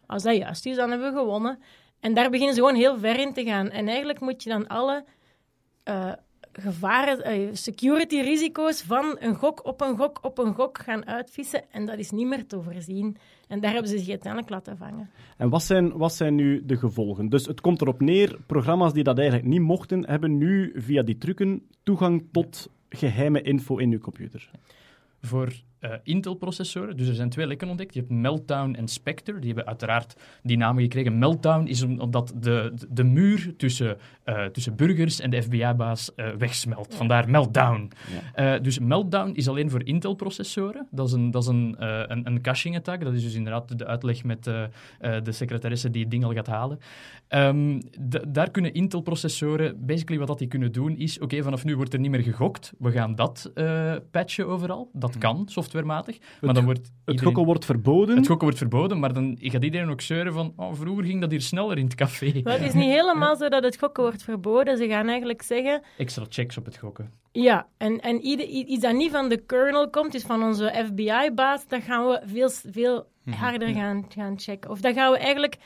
Als 0.09 0.23
dat 0.23 0.37
juist 0.37 0.67
is, 0.67 0.77
dan 0.77 0.91
hebben 0.91 1.13
we 1.13 1.19
gewonnen. 1.19 1.59
En 2.01 2.15
daar 2.15 2.31
beginnen 2.31 2.55
ze 2.55 2.61
gewoon 2.61 2.77
heel 2.77 2.99
ver 2.99 3.19
in 3.21 3.33
te 3.33 3.45
gaan. 3.45 3.71
En 3.71 3.89
eigenlijk 3.89 4.21
moet 4.21 4.43
je 4.43 4.51
dan 4.51 4.67
alle 4.67 5.05
eh, 5.83 6.13
gevaren, 6.53 7.23
eh, 7.23 7.49
security 7.53 8.21
risico's 8.21 8.83
van 8.83 9.17
een 9.19 9.35
gok 9.35 9.67
op 9.67 9.81
een 9.81 9.97
gok 9.97 10.19
op 10.23 10.39
een 10.39 10.55
gok 10.55 10.79
gaan 10.79 11.07
uitvissen. 11.07 11.65
En 11.71 11.87
dat 11.87 11.99
is 11.99 12.11
niet 12.11 12.27
meer 12.27 12.47
te 12.47 12.57
overzien. 12.57 13.17
En 13.49 13.61
daar 13.61 13.73
hebben 13.73 13.91
ze 13.91 13.99
zich 13.99 14.09
uiteindelijk 14.09 14.51
laten 14.51 14.77
vangen. 14.77 15.11
En 15.37 15.49
wat 15.49 15.63
zijn, 15.63 15.97
wat 15.97 16.15
zijn 16.15 16.35
nu 16.35 16.65
de 16.67 16.77
gevolgen? 16.77 17.29
Dus 17.29 17.47
het 17.47 17.61
komt 17.61 17.81
erop 17.81 18.01
neer, 18.01 18.39
programma's 18.47 18.93
die 18.93 19.03
dat 19.03 19.19
eigenlijk 19.19 19.49
niet 19.49 19.61
mochten, 19.61 20.07
hebben 20.07 20.39
nu 20.39 20.73
via 20.75 21.03
die 21.03 21.19
trucken 21.19 21.63
toegang 21.83 22.29
tot 22.33 22.71
geheime 22.89 23.43
info 23.43 23.77
in 23.77 23.93
uw 23.93 23.99
computer. 23.99 24.51
voor 25.21 25.53
eh, 25.81 25.93
Intel-processoren. 26.03 26.97
Dus 26.97 27.09
er 27.09 27.15
zijn 27.15 27.29
twee 27.31 27.47
lekken 27.47 27.69
ontdekt. 27.69 27.95
Je 27.95 28.01
hebt 28.01 28.13
Meltdown 28.13 28.75
en 28.75 28.89
Spectre. 28.89 29.39
Die 29.39 29.47
hebben 29.47 29.67
uiteraard 29.67 30.15
die 30.43 30.57
namen 30.57 30.83
gekregen. 30.83 31.19
Meltdown 31.19 31.67
is 31.67 31.83
om- 31.83 32.01
omdat 32.01 32.33
de, 32.37 32.73
de, 32.75 32.87
de 32.91 33.05
muur 33.05 33.55
tussen, 33.57 33.97
eh, 34.25 34.45
tussen 34.45 34.77
burgers 34.77 35.21
en 35.21 35.31
de 35.31 35.43
FBI-baas 35.43 36.15
eh, 36.15 36.29
wegsmelt. 36.39 36.95
Vandaar 36.95 37.31
Meltdown. 37.31 37.91
Dus 38.63 38.79
Meltdown 38.79 39.31
is 39.35 39.49
alleen 39.49 39.71
voor 39.71 39.85
Intel-processoren. 39.85 40.87
Dat 40.91 41.07
is 41.07 41.13
een, 41.13 41.31
dat 41.31 41.43
is 41.43 41.49
een, 41.49 41.75
een, 42.13 42.27
een 42.27 42.41
caching-attack. 42.43 43.01
Dat 43.05 43.15
is 43.15 43.23
dus 43.23 43.35
inderdaad 43.35 43.79
de 43.79 43.87
uitleg 43.87 44.25
met 44.25 44.45
de 44.45 45.33
secretaresse 45.33 45.91
die 45.91 46.03
het 46.03 46.11
ding 46.11 46.25
al 46.25 46.33
gaat 46.33 46.47
halen. 46.47 46.79
Ehm, 47.29 47.81
daar 48.29 48.51
kunnen 48.51 48.75
Intel-processoren, 48.75 49.87
basically 49.87 50.19
wat 50.19 50.29
dat 50.29 50.39
die 50.39 50.49
kunnen 50.49 50.73
doen, 50.73 50.97
is: 50.97 51.19
oké, 51.19 51.43
vanaf 51.43 51.65
nu 51.65 51.77
wordt 51.77 51.93
er 51.93 51.99
niet 52.01 52.11
meer 52.11 52.23
gegokt. 52.23 52.73
We 52.79 52.91
gaan 52.91 53.15
dat 53.15 53.51
patchen 54.11 54.47
overal. 54.49 54.91
Dat 54.93 55.19
kan, 55.19 55.49
softwarematig. 55.71 56.19
Maar 56.41 56.55
dan 56.55 56.65
wordt 56.65 56.93
Het 57.05 57.23
gokken 57.23 57.45
wordt 57.45 57.65
verboden. 57.65 58.17
het 58.17 58.27
gokken 58.27 58.45
wordt 58.45 58.59
verboden, 58.59 58.99
maar 58.99 59.13
dan 59.13 59.37
gaat 59.41 59.65
iedereen 59.65 59.91
ook 59.91 60.01
zeuren 60.01 60.33
van 60.33 60.53
oh, 60.57 60.75
vroeger 60.75 61.05
ging 61.05 61.21
dat 61.21 61.31
hier 61.31 61.41
sneller 61.41 61.79
in 61.79 61.85
het 61.85 61.95
café. 61.95 62.41
Maar 62.45 62.59
het 62.59 62.69
is 62.69 62.75
niet 62.83 62.91
helemaal 62.91 63.37
zo 63.37 63.49
dat 63.49 63.65
het 63.65 63.79
gokken 63.79 64.03
wordt 64.03 64.23
verboden. 64.23 64.77
Ze 64.77 64.89
gaan 64.89 65.09
eigenlijk 65.09 65.43
zeggen, 65.43 65.83
Extra 65.99 66.25
checks 66.29 66.57
op 66.59 66.65
het 66.65 66.77
gokken. 66.79 67.13
ja, 67.33 67.67
en, 67.77 68.01
en 68.01 68.27
iets 68.27 68.83
dat 68.83 68.95
niet 68.95 69.11
van 69.11 69.29
de 69.29 69.37
kernel 69.47 69.91
komt, 69.91 70.13
dus 70.13 70.23
van 70.23 70.43
onze 70.43 70.85
FBI-baas, 70.87 71.69
dat 71.69 71.83
gaan 71.83 72.07
we 72.07 72.21
veel, 72.25 72.51
veel 72.73 73.07
harder 73.31 73.69
gaan, 73.75 74.07
gaan 74.09 74.39
checken. 74.41 74.71
Of 74.71 74.81
dat 74.81 74.95
gaan 74.95 75.13
we 75.13 75.19
eigenlijk, 75.19 75.57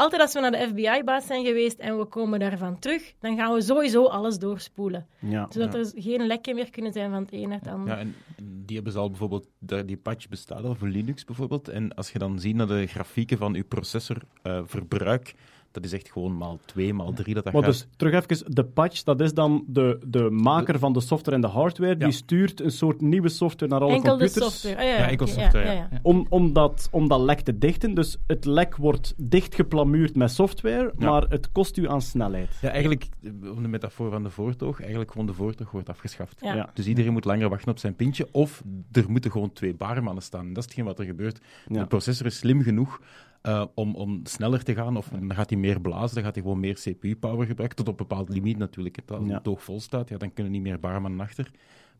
altijd 0.00 0.20
als 0.22 0.32
we 0.32 0.40
naar 0.40 0.50
de 0.50 0.66
FBI-baas 0.68 1.26
zijn 1.26 1.44
geweest 1.44 1.78
en 1.78 1.98
we 1.98 2.04
komen 2.04 2.38
daarvan 2.38 2.78
terug, 2.78 3.12
dan 3.20 3.36
gaan 3.36 3.54
we 3.54 3.60
sowieso 3.60 4.06
alles 4.06 4.38
doorspoelen. 4.38 5.06
Ja. 5.18 5.46
Zodat 5.50 5.74
er 5.74 5.92
geen 5.94 6.26
lekken 6.26 6.54
meer 6.54 6.70
kunnen 6.70 6.92
zijn 6.92 7.10
van 7.10 7.22
het 7.22 7.32
een 7.32 7.48
naar 7.48 7.58
het 7.58 7.68
ander. 7.68 7.94
Ja, 7.94 7.98
en 8.00 8.14
die 8.42 8.74
hebben 8.74 8.92
ze 8.92 8.98
al 8.98 9.08
bijvoorbeeld, 9.08 9.46
daar- 9.58 9.86
die 9.86 9.96
patch 9.96 10.28
bestaat 10.28 10.64
al 10.64 10.74
voor 10.74 10.88
Linux 10.88 11.24
bijvoorbeeld. 11.24 11.68
En 11.68 11.94
als 11.94 12.10
je 12.12 12.18
dan 12.18 12.38
ziet 12.38 12.54
naar 12.54 12.66
de 12.66 12.86
grafieken 12.86 13.38
van 13.38 13.52
je 13.54 13.64
processorverbruik, 13.64 15.34
dat 15.72 15.84
is 15.84 15.92
echt 15.92 16.10
gewoon 16.12 16.36
maal 16.36 16.58
2, 16.64 16.94
maal 16.94 17.12
3 17.12 17.34
dat 17.34 17.44
dat 17.44 17.52
Maar 17.52 17.62
gaat. 17.62 17.70
dus 17.72 17.86
terug 17.96 18.14
even, 18.30 18.54
de 18.54 18.64
patch, 18.64 19.02
dat 19.02 19.20
is 19.20 19.34
dan 19.34 19.64
de, 19.66 19.98
de 20.06 20.30
maker 20.30 20.78
van 20.78 20.92
de 20.92 21.00
software 21.00 21.36
en 21.36 21.42
de 21.42 21.48
hardware, 21.48 21.96
die 21.96 22.10
stuurt 22.12 22.60
een 22.60 22.70
soort 22.70 23.00
nieuwe 23.00 23.28
software 23.28 23.72
naar 23.72 23.80
alle 23.80 23.92
Enkel 23.92 24.16
de 24.16 24.24
computers. 24.24 24.60
software. 24.60 24.86
Ja, 24.86 24.98
Ja, 24.98 25.08
enkel 25.08 25.26
software, 25.26 25.64
ja, 25.66 25.72
ja. 25.72 25.88
ja. 25.90 25.98
Om, 26.02 26.26
om, 26.28 26.52
dat, 26.52 26.88
om 26.90 27.08
dat 27.08 27.20
lek 27.20 27.40
te 27.40 27.58
dichten. 27.58 27.94
Dus 27.94 28.16
het 28.26 28.44
lek 28.44 28.76
wordt 28.76 29.14
dichtgeplamuurd 29.16 30.16
met 30.16 30.30
software, 30.30 30.92
Ja. 30.98 31.10
maar 31.10 31.22
het 31.28 31.52
kost 31.52 31.76
u 31.76 31.88
aan 31.88 32.02
snelheid. 32.02 32.48
Ja, 32.60 32.68
eigenlijk, 32.68 33.06
eh, 33.22 33.30
om 33.56 33.62
de 33.62 33.68
metafoor 33.68 34.10
van 34.10 34.22
de 34.22 34.30
voortoog, 34.30 34.80
eigenlijk 34.80 35.10
gewoon 35.10 35.26
de 35.26 35.32
voortoog 35.34 35.70
wordt 35.70 35.88
afgeschaft. 35.88 36.38
Ja. 36.40 36.54
Ja. 36.54 36.70
Dus 36.74 36.86
iedereen 36.86 37.12
moet 37.12 37.24
langer 37.24 37.48
wachten 37.48 37.70
op 37.70 37.78
zijn 37.78 37.96
pintje, 37.96 38.28
of 38.32 38.62
er 38.92 39.04
moeten 39.10 39.30
gewoon 39.30 39.52
twee 39.52 39.74
barmannen 39.74 40.22
staan. 40.22 40.48
Dat 40.48 40.56
is 40.58 40.64
hetgeen 40.64 40.84
wat 40.84 40.98
er 40.98 41.04
gebeurt. 41.04 41.40
Ja. 41.66 41.80
De 41.80 41.86
processor 41.86 42.26
is 42.26 42.36
slim 42.38 42.62
genoeg 42.62 43.00
eh, 43.40 43.64
om, 43.74 43.94
om 43.94 44.20
sneller 44.24 44.62
te 44.64 44.74
gaan, 44.74 44.96
of 44.96 45.08
dan 45.08 45.34
gaat 45.34 45.50
hij 45.50 45.58
meer 45.58 45.80
blazen, 45.80 46.14
dan 46.14 46.24
gaat 46.24 46.34
hij 46.34 46.42
gewoon 46.42 46.60
meer 46.60 46.74
CPU-power 46.74 47.46
gebruiken, 47.46 47.76
tot 47.76 47.88
op 47.88 48.00
een 48.00 48.06
bepaald 48.06 48.28
limiet 48.28 48.58
natuurlijk. 48.58 48.98
Als 49.06 49.26
Ja. 49.26 49.34
het 49.34 49.44
toog 49.44 49.62
vol 49.64 49.80
staat, 49.80 50.08
ja, 50.08 50.16
dan 50.16 50.32
kunnen 50.32 50.52
niet 50.52 50.62
meer 50.62 50.80
barmannen 50.80 51.20
achter. 51.20 51.50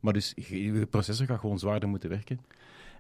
Maar 0.01 0.13
dus 0.13 0.33
je 0.37 0.63
je 0.65 0.87
processor 0.87 1.27
gaat 1.27 1.41
gewoon 1.41 1.59
zwaarder 1.59 1.89
moeten 1.89 2.09
werken. 2.11 2.41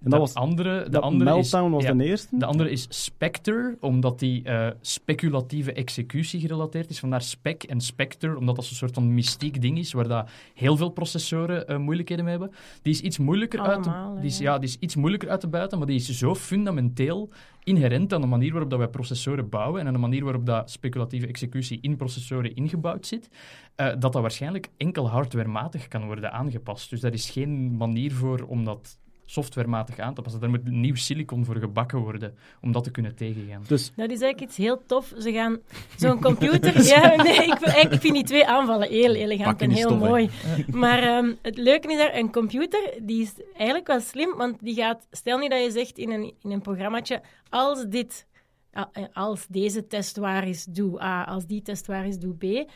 En 0.00 0.10
dat 0.10 0.20
was, 0.20 0.34
andere, 0.34 0.82
de 0.82 0.90
dat 0.90 1.02
andere 1.02 1.38
is, 1.38 1.50
Meltdown 1.50 1.72
was 1.72 1.82
ja, 1.82 1.92
de 1.92 2.04
eerste. 2.04 2.38
De 2.38 2.46
andere 2.46 2.70
is 2.70 2.86
Spectre, 2.88 3.76
omdat 3.80 4.18
die 4.18 4.42
eh, 4.42 4.70
speculatieve 4.80 5.72
executie 5.72 6.40
gerelateerd 6.40 6.90
is. 6.90 6.98
Vandaar 6.98 7.22
spec 7.22 7.62
en 7.62 7.80
Spectre, 7.80 8.36
omdat 8.38 8.56
dat 8.56 8.64
zo'n 8.64 8.76
soort 8.76 8.94
van 8.94 9.14
mystiek 9.14 9.60
ding 9.62 9.78
is, 9.78 9.92
waar 9.92 10.08
dat 10.08 10.28
heel 10.54 10.76
veel 10.76 10.88
processoren 10.88 11.66
eh, 11.66 11.76
moeilijkheden 11.76 12.24
mee 12.24 12.38
hebben. 12.38 12.56
Die 12.82 12.92
is 12.92 13.00
iets 13.00 13.18
moeilijker 13.18 13.60
uit 13.60 13.82
te, 13.82 13.90
die 14.20 14.30
is, 14.30 14.38
ja. 14.38 14.52
ja, 14.52 14.58
die 14.58 14.68
is 14.68 14.76
iets 14.76 14.96
moeilijker 14.96 15.28
uit 15.30 15.40
te 15.40 15.48
buiten, 15.48 15.78
maar 15.78 15.86
die 15.86 15.96
is 15.96 16.08
zo 16.08 16.34
fundamenteel 16.34 17.30
inherent 17.64 18.12
aan 18.12 18.20
de 18.20 18.26
manier 18.26 18.50
waarop 18.50 18.70
dat 18.70 18.78
wij 18.78 18.88
processoren 18.88 19.48
bouwen 19.48 19.80
en 19.80 19.86
aan 19.86 19.92
de 19.92 19.98
manier 19.98 20.24
waarop 20.24 20.46
dat 20.46 20.70
speculatieve 20.70 21.26
executie 21.26 21.78
in 21.80 21.96
processoren 21.96 22.54
ingebouwd 22.54 23.06
zit, 23.06 23.28
eh, 23.74 23.86
dat 23.86 24.12
dat 24.12 24.14
waarschijnlijk 24.14 24.68
enkel 24.76 25.08
hardwarematig 25.08 25.88
kan 25.88 26.06
worden 26.06 26.32
aangepast. 26.32 26.90
Dus 26.90 27.00
daar 27.00 27.12
is 27.12 27.30
geen 27.30 27.76
manier 27.76 28.12
voor 28.12 28.42
om 28.42 28.64
dat 28.64 28.98
softwarematig 29.30 29.98
aan 29.98 30.14
te 30.14 30.22
passen. 30.22 30.40
Daar 30.40 30.50
moet 30.50 30.64
nieuw 30.70 30.94
silicon 30.94 31.44
voor 31.44 31.56
gebakken 31.56 31.98
worden 31.98 32.34
om 32.60 32.72
dat 32.72 32.84
te 32.84 32.90
kunnen 32.90 33.14
tegengaan. 33.14 33.62
Dus 33.66 33.92
Dat 33.96 34.10
is 34.10 34.20
eigenlijk 34.20 34.40
iets 34.40 34.56
heel 34.56 34.82
tof. 34.86 35.12
Ze 35.18 35.32
gaan 35.32 35.58
zo'n 35.96 36.20
computer... 36.20 36.82
ja, 36.84 37.14
nee, 37.22 37.34
ik, 37.46 37.56
vind- 37.60 37.92
ik 37.92 38.00
vind 38.00 38.14
die 38.14 38.24
twee 38.24 38.46
aanvallen 38.46 38.88
heel 38.88 39.14
elegant 39.14 39.62
en 39.62 39.70
heel 39.70 39.88
stof, 39.88 39.98
mooi. 39.98 40.30
Maar 40.72 41.02
ehm, 41.02 41.32
het 41.42 41.56
leuke 41.58 41.88
is 41.92 41.96
daar, 41.98 42.14
een 42.14 42.32
computer, 42.32 42.94
die 43.02 43.22
is 43.22 43.32
eigenlijk 43.56 43.86
wel 43.86 44.00
slim, 44.00 44.36
want 44.36 44.56
die 44.60 44.74
gaat... 44.74 45.06
Stel 45.10 45.38
nu 45.38 45.48
dat 45.48 45.62
je 45.64 45.70
zegt 45.70 45.98
in 45.98 46.10
een, 46.10 46.34
in 46.42 46.50
een 46.50 46.60
programmaatje, 46.62 47.20
als 47.48 47.84
dit... 47.88 48.26
eh, 48.70 48.82
Als 49.12 49.46
deze 49.46 49.86
test 49.86 50.16
waar 50.16 50.48
is, 50.48 50.64
doe 50.64 51.02
A. 51.02 51.24
Als 51.24 51.46
die 51.46 51.62
test 51.62 51.86
waar 51.86 52.06
is, 52.06 52.18
doe 52.18 52.34
B. 52.34 52.70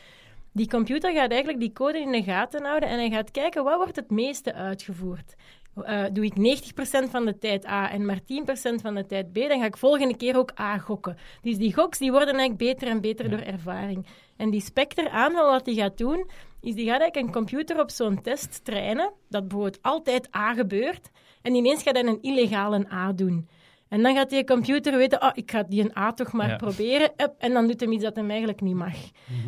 Die 0.53 0.69
computer 0.69 1.13
gaat 1.13 1.31
eigenlijk 1.31 1.61
die 1.61 1.73
code 1.73 1.99
in 2.01 2.13
de 2.13 2.23
gaten 2.23 2.65
houden 2.65 2.89
en 2.89 2.99
hij 2.99 3.11
gaat 3.11 3.31
kijken, 3.31 3.65
wat 3.65 3.77
wordt 3.77 3.97
het 3.97 4.11
meeste 4.11 4.55
uitgevoerd? 4.55 5.35
Eh, 5.83 6.05
doe 6.13 6.25
ik 6.25 6.37
90% 6.37 7.11
van 7.11 7.25
de 7.25 7.39
tijd 7.39 7.67
A 7.67 7.91
en 7.91 8.05
maar 8.05 8.21
10% 8.25 8.81
van 8.81 8.95
de 8.95 9.07
tijd 9.07 9.33
B, 9.33 9.35
dan 9.35 9.61
ga 9.61 9.65
ik 9.65 9.77
volgende 9.77 10.17
keer 10.17 10.37
ook 10.37 10.61
A 10.61 10.79
gokken. 10.79 11.17
Dus 11.43 11.57
die 11.57 11.75
goks 11.75 11.99
die 11.99 12.11
worden 12.11 12.35
eigenlijk 12.35 12.59
beter 12.59 12.89
en 12.89 13.01
beter 13.01 13.31
door 13.31 13.39
ervaring. 13.39 14.07
En 14.37 14.51
die 14.51 14.61
Spectre 14.61 15.11
aanval, 15.11 15.51
wat 15.51 15.65
die 15.65 15.75
gaat 15.75 15.99
doen, 15.99 16.31
is 16.61 16.75
die 16.75 16.87
gaat 16.87 17.01
eigenlijk 17.01 17.27
een 17.27 17.33
computer 17.33 17.81
op 17.81 17.91
zo'n 17.91 18.23
test 18.23 18.65
trainen, 18.65 19.13
dat 19.29 19.49
bijvoorbeeld 19.49 19.83
altijd 19.83 20.37
A 20.37 20.55
gebeurt, 20.55 21.11
en 21.43 21.55
ineens 21.55 21.83
gaat 21.83 21.95
hij 21.95 22.05
een 22.05 22.23
illegale 22.23 22.93
A 22.93 23.13
doen. 23.13 23.49
En 23.95 24.03
dan 24.03 24.15
gaat 24.15 24.31
die 24.31 24.45
computer 24.45 24.97
weten, 24.97 25.23
oh, 25.23 25.31
ik 25.35 25.51
ga 25.51 25.63
die 25.69 25.83
een 25.83 25.97
A 25.99 26.13
toch 26.13 26.33
maar 26.33 26.49
Ja. 26.49 26.57
proberen. 26.57 27.11
Up, 27.17 27.33
en 27.39 27.53
dan 27.53 27.67
doet 27.67 27.81
hem 27.81 27.93
iets 27.93 28.03
dat 28.03 28.17
hem 28.17 28.29
eigenlijk 28.31 28.61
niet 28.61 28.75
mag. 28.75 28.95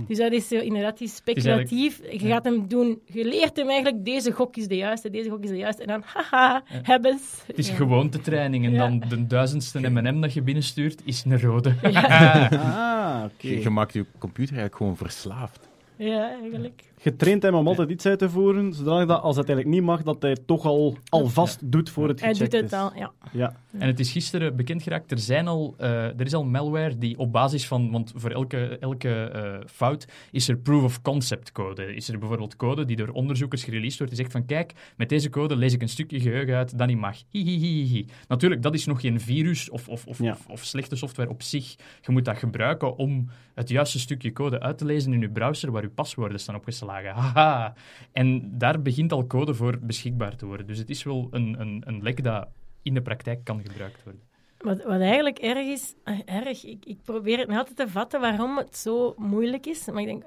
Dus 0.08 0.18
dat 0.18 0.32
is 0.32 0.48
zo, 0.48 0.54
inderdaad 0.56 0.98
die 0.98 1.08
speculatief. 1.08 2.00
Je 2.10 2.18
gaat 2.18 2.44
hem 2.44 2.68
doen, 2.68 3.00
je 3.06 3.24
leert 3.24 3.56
hem 3.56 3.68
eigenlijk, 3.68 4.04
deze 4.04 4.32
gok 4.32 4.56
is 4.56 4.68
de 4.68 4.76
juiste, 4.76 5.10
deze 5.10 5.30
gok 5.30 5.42
is 5.42 5.48
de 5.50 5.56
juiste. 5.56 5.82
En 5.82 5.88
dan, 5.88 6.02
haha, 6.04 6.62
hebben 6.82 7.18
ze. 7.18 7.24
Het 7.46 7.58
is 7.58 7.68
Ja. 7.68 7.74
gewoontetraining 7.74 8.64
en 8.64 8.72
Ja. 8.72 8.78
dan 8.78 9.02
de 9.08 9.26
duizendste 9.26 9.80
M&M 9.90 10.20
dat 10.20 10.32
je 10.32 10.42
binnenstuurt 10.42 11.00
is 11.04 11.24
een 11.24 11.40
rode. 11.40 11.74
ah, 11.82 13.22
oké. 13.24 13.48
Je, 13.48 13.60
je 13.62 13.70
maakt 13.70 13.92
je 13.92 14.04
computer 14.18 14.54
eigenlijk 14.56 14.76
gewoon 14.76 14.96
verslaafd. 14.96 15.68
Ja, 15.96 16.30
eigenlijk. 16.42 16.82
Getraind 17.06 17.42
hem 17.42 17.54
om 17.54 17.66
altijd 17.66 17.90
iets 17.90 18.06
uit 18.06 18.18
te 18.18 18.30
voeren, 18.30 18.72
zodat 18.72 19.08
dat, 19.08 19.22
als 19.22 19.36
het 19.36 19.48
eigenlijk 19.48 19.76
niet 19.78 19.86
mag, 19.86 20.02
dat 20.02 20.22
hij 20.22 20.30
het 20.30 20.46
toch 20.46 20.64
al 20.64 20.96
alvast 21.08 21.72
doet 21.72 21.90
voor 21.90 22.08
het 22.08 22.20
Hij 22.20 22.32
gecheckt 22.32 22.50
doet 22.50 22.60
het 22.60 22.72
is. 22.72 22.78
al, 22.78 22.92
ja. 22.94 23.12
Ja. 23.32 23.56
En 23.78 23.86
het 23.86 24.00
is 24.00 24.12
gisteren 24.12 24.56
bekend 24.56 24.82
geraakt, 24.82 25.10
er, 25.10 25.18
zijn 25.18 25.48
al, 25.48 25.74
eh, 25.78 26.04
er 26.04 26.20
is 26.20 26.34
al 26.34 26.44
malware 26.44 26.98
die 26.98 27.18
op 27.18 27.32
basis 27.32 27.66
van, 27.66 27.90
want 27.90 28.12
voor 28.16 28.30
elke, 28.30 28.78
elke 28.78 29.24
eh, 29.24 29.66
fout 29.66 30.06
is 30.30 30.48
er 30.48 30.56
proof 30.56 30.84
of 30.84 31.02
concept 31.02 31.52
code. 31.52 31.94
Is 31.94 32.08
er 32.08 32.18
bijvoorbeeld 32.18 32.56
code 32.56 32.84
die 32.84 32.96
door 32.96 33.08
onderzoekers 33.08 33.64
gereleased 33.64 33.98
wordt, 33.98 34.12
die 34.14 34.22
zegt 34.22 34.34
van 34.34 34.46
kijk, 34.46 34.72
met 34.96 35.08
deze 35.08 35.30
code 35.30 35.56
lees 35.56 35.72
ik 35.72 35.82
een 35.82 35.88
stukje 35.88 36.20
geheugen 36.20 36.56
uit 36.56 36.78
dat 36.78 36.86
niet 36.86 36.98
mag. 36.98 37.16
Hihihihi. 37.30 38.06
Natuurlijk, 38.28 38.62
dat 38.62 38.74
is 38.74 38.86
nog 38.86 39.00
geen 39.00 39.20
virus 39.20 39.70
of, 39.70 39.88
of, 39.88 40.06
of, 40.06 40.18
Ja. 40.18 40.30
of, 40.30 40.46
of 40.48 40.64
slechte 40.64 40.96
software 40.96 41.28
op 41.30 41.42
zich. 41.42 41.76
Je 42.00 42.12
moet 42.12 42.24
dat 42.24 42.38
gebruiken 42.38 42.96
om 42.96 43.28
het 43.54 43.68
juiste 43.68 43.98
stukje 43.98 44.32
code 44.32 44.60
uit 44.60 44.78
te 44.78 44.84
lezen 44.84 45.12
in 45.12 45.20
je 45.20 45.30
browser 45.30 45.70
waar 45.70 45.82
je 45.82 45.88
paswoorden 45.88 46.40
staan 46.40 46.54
opgeslagen. 46.54 46.95
Haha. 47.20 47.74
En 48.12 48.58
daar 48.58 48.82
begint 48.82 49.12
al 49.12 49.26
code 49.26 49.54
voor 49.54 49.78
beschikbaar 49.78 50.36
te 50.36 50.46
worden. 50.46 50.66
Dus 50.66 50.78
het 50.78 50.90
is 50.90 51.02
wel 51.02 51.28
een, 51.30 51.60
een, 51.60 51.82
een 51.86 52.02
lek 52.02 52.24
dat 52.24 52.48
in 52.82 52.94
de 52.94 53.02
praktijk 53.02 53.44
kan 53.44 53.60
gebruikt 53.62 54.02
worden. 54.04 54.22
Wat, 54.58 54.82
wat 54.82 55.00
eigenlijk 55.00 55.38
erg 55.38 55.66
is, 55.66 55.94
eh, 56.04 56.18
erg, 56.24 56.64
ik, 56.64 56.84
ik 56.84 57.02
probeer 57.02 57.38
het 57.38 57.48
altijd 57.48 57.76
te 57.76 57.88
vatten 57.88 58.20
waarom 58.20 58.56
het 58.56 58.76
zo 58.76 59.14
moeilijk 59.16 59.66
is. 59.66 59.86
Maar 59.86 60.02
ik 60.02 60.06
denk, 60.06 60.24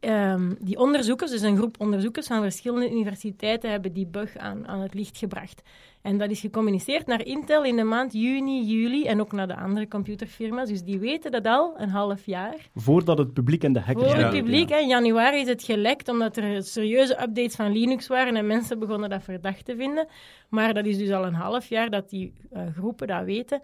ehm, 0.00 0.54
die 0.58 0.78
onderzoekers, 0.78 1.30
dus 1.30 1.40
een 1.40 1.56
groep 1.56 1.80
onderzoekers 1.80 2.26
van 2.26 2.42
verschillende 2.42 2.90
universiteiten, 2.90 3.70
hebben 3.70 3.92
die 3.92 4.06
bug 4.06 4.36
aan, 4.36 4.68
aan 4.68 4.80
het 4.80 4.94
licht 4.94 5.18
gebracht. 5.18 5.62
En 6.04 6.18
dat 6.18 6.30
is 6.30 6.40
gecommuniceerd 6.40 7.06
naar 7.06 7.24
Intel 7.26 7.64
in 7.64 7.76
de 7.76 7.82
maand 7.82 8.12
juni, 8.12 8.62
juli 8.64 9.04
en 9.06 9.20
ook 9.20 9.32
naar 9.32 9.46
de 9.46 9.56
andere 9.56 9.88
computerfirma's. 9.88 10.68
Dus 10.68 10.82
die 10.82 10.98
weten 10.98 11.30
dat 11.30 11.46
al 11.46 11.74
een 11.76 11.88
half 11.88 12.26
jaar. 12.26 12.68
Voordat 12.74 13.18
het 13.18 13.32
publiek 13.32 13.64
en 13.64 13.72
de 13.72 13.80
hackers... 13.80 14.10
Voor 14.10 14.20
Ja. 14.20 14.26
het 14.26 14.36
publiek, 14.36 14.68
hè, 14.68 14.78
in 14.78 14.88
januari 14.88 15.40
is 15.40 15.48
het 15.48 15.62
gelekt 15.62 16.08
omdat 16.08 16.36
er 16.36 16.62
serieuze 16.62 17.12
updates 17.22 17.54
van 17.54 17.72
Linux 17.72 18.06
waren 18.06 18.36
en 18.36 18.46
mensen 18.46 18.78
begonnen 18.78 19.10
dat 19.10 19.22
verdacht 19.22 19.64
te 19.64 19.76
vinden. 19.76 20.06
Maar 20.48 20.74
dat 20.74 20.86
is 20.86 20.98
dus 20.98 21.10
al 21.10 21.24
een 21.26 21.34
half 21.34 21.68
jaar 21.68 21.90
dat 21.90 22.10
die 22.10 22.32
eh, 22.52 22.62
groepen 22.76 23.06
dat 23.06 23.24
weten. 23.24 23.60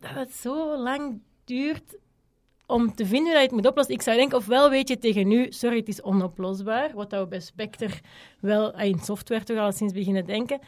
Dat 0.00 0.14
het 0.14 0.32
zo 0.34 0.78
lang 0.78 1.20
duurt 1.44 1.98
om 2.66 2.94
te 2.94 3.06
vinden 3.06 3.32
dat 3.32 3.40
je 3.40 3.46
het 3.46 3.56
moet 3.56 3.66
oplossen. 3.66 3.94
Ik 3.94 4.02
zou 4.02 4.16
denken, 4.16 4.38
ofwel 4.38 4.70
weet 4.70 4.88
je 4.88 4.98
tegen 4.98 5.28
nu, 5.28 5.46
sorry, 5.52 5.76
het 5.76 5.88
is 5.88 6.02
onoplosbaar, 6.02 6.90
wat 6.94 7.10
we 7.10 7.26
bij 7.28 7.40
Spectre 7.40 7.88
wel 8.40 8.72
eh, 8.72 8.88
in 8.88 8.98
software 8.98 9.44
toch 9.44 9.58
al 9.58 9.72
sinds 9.72 9.92
beginnen 9.92 10.26
denken. 10.26 10.58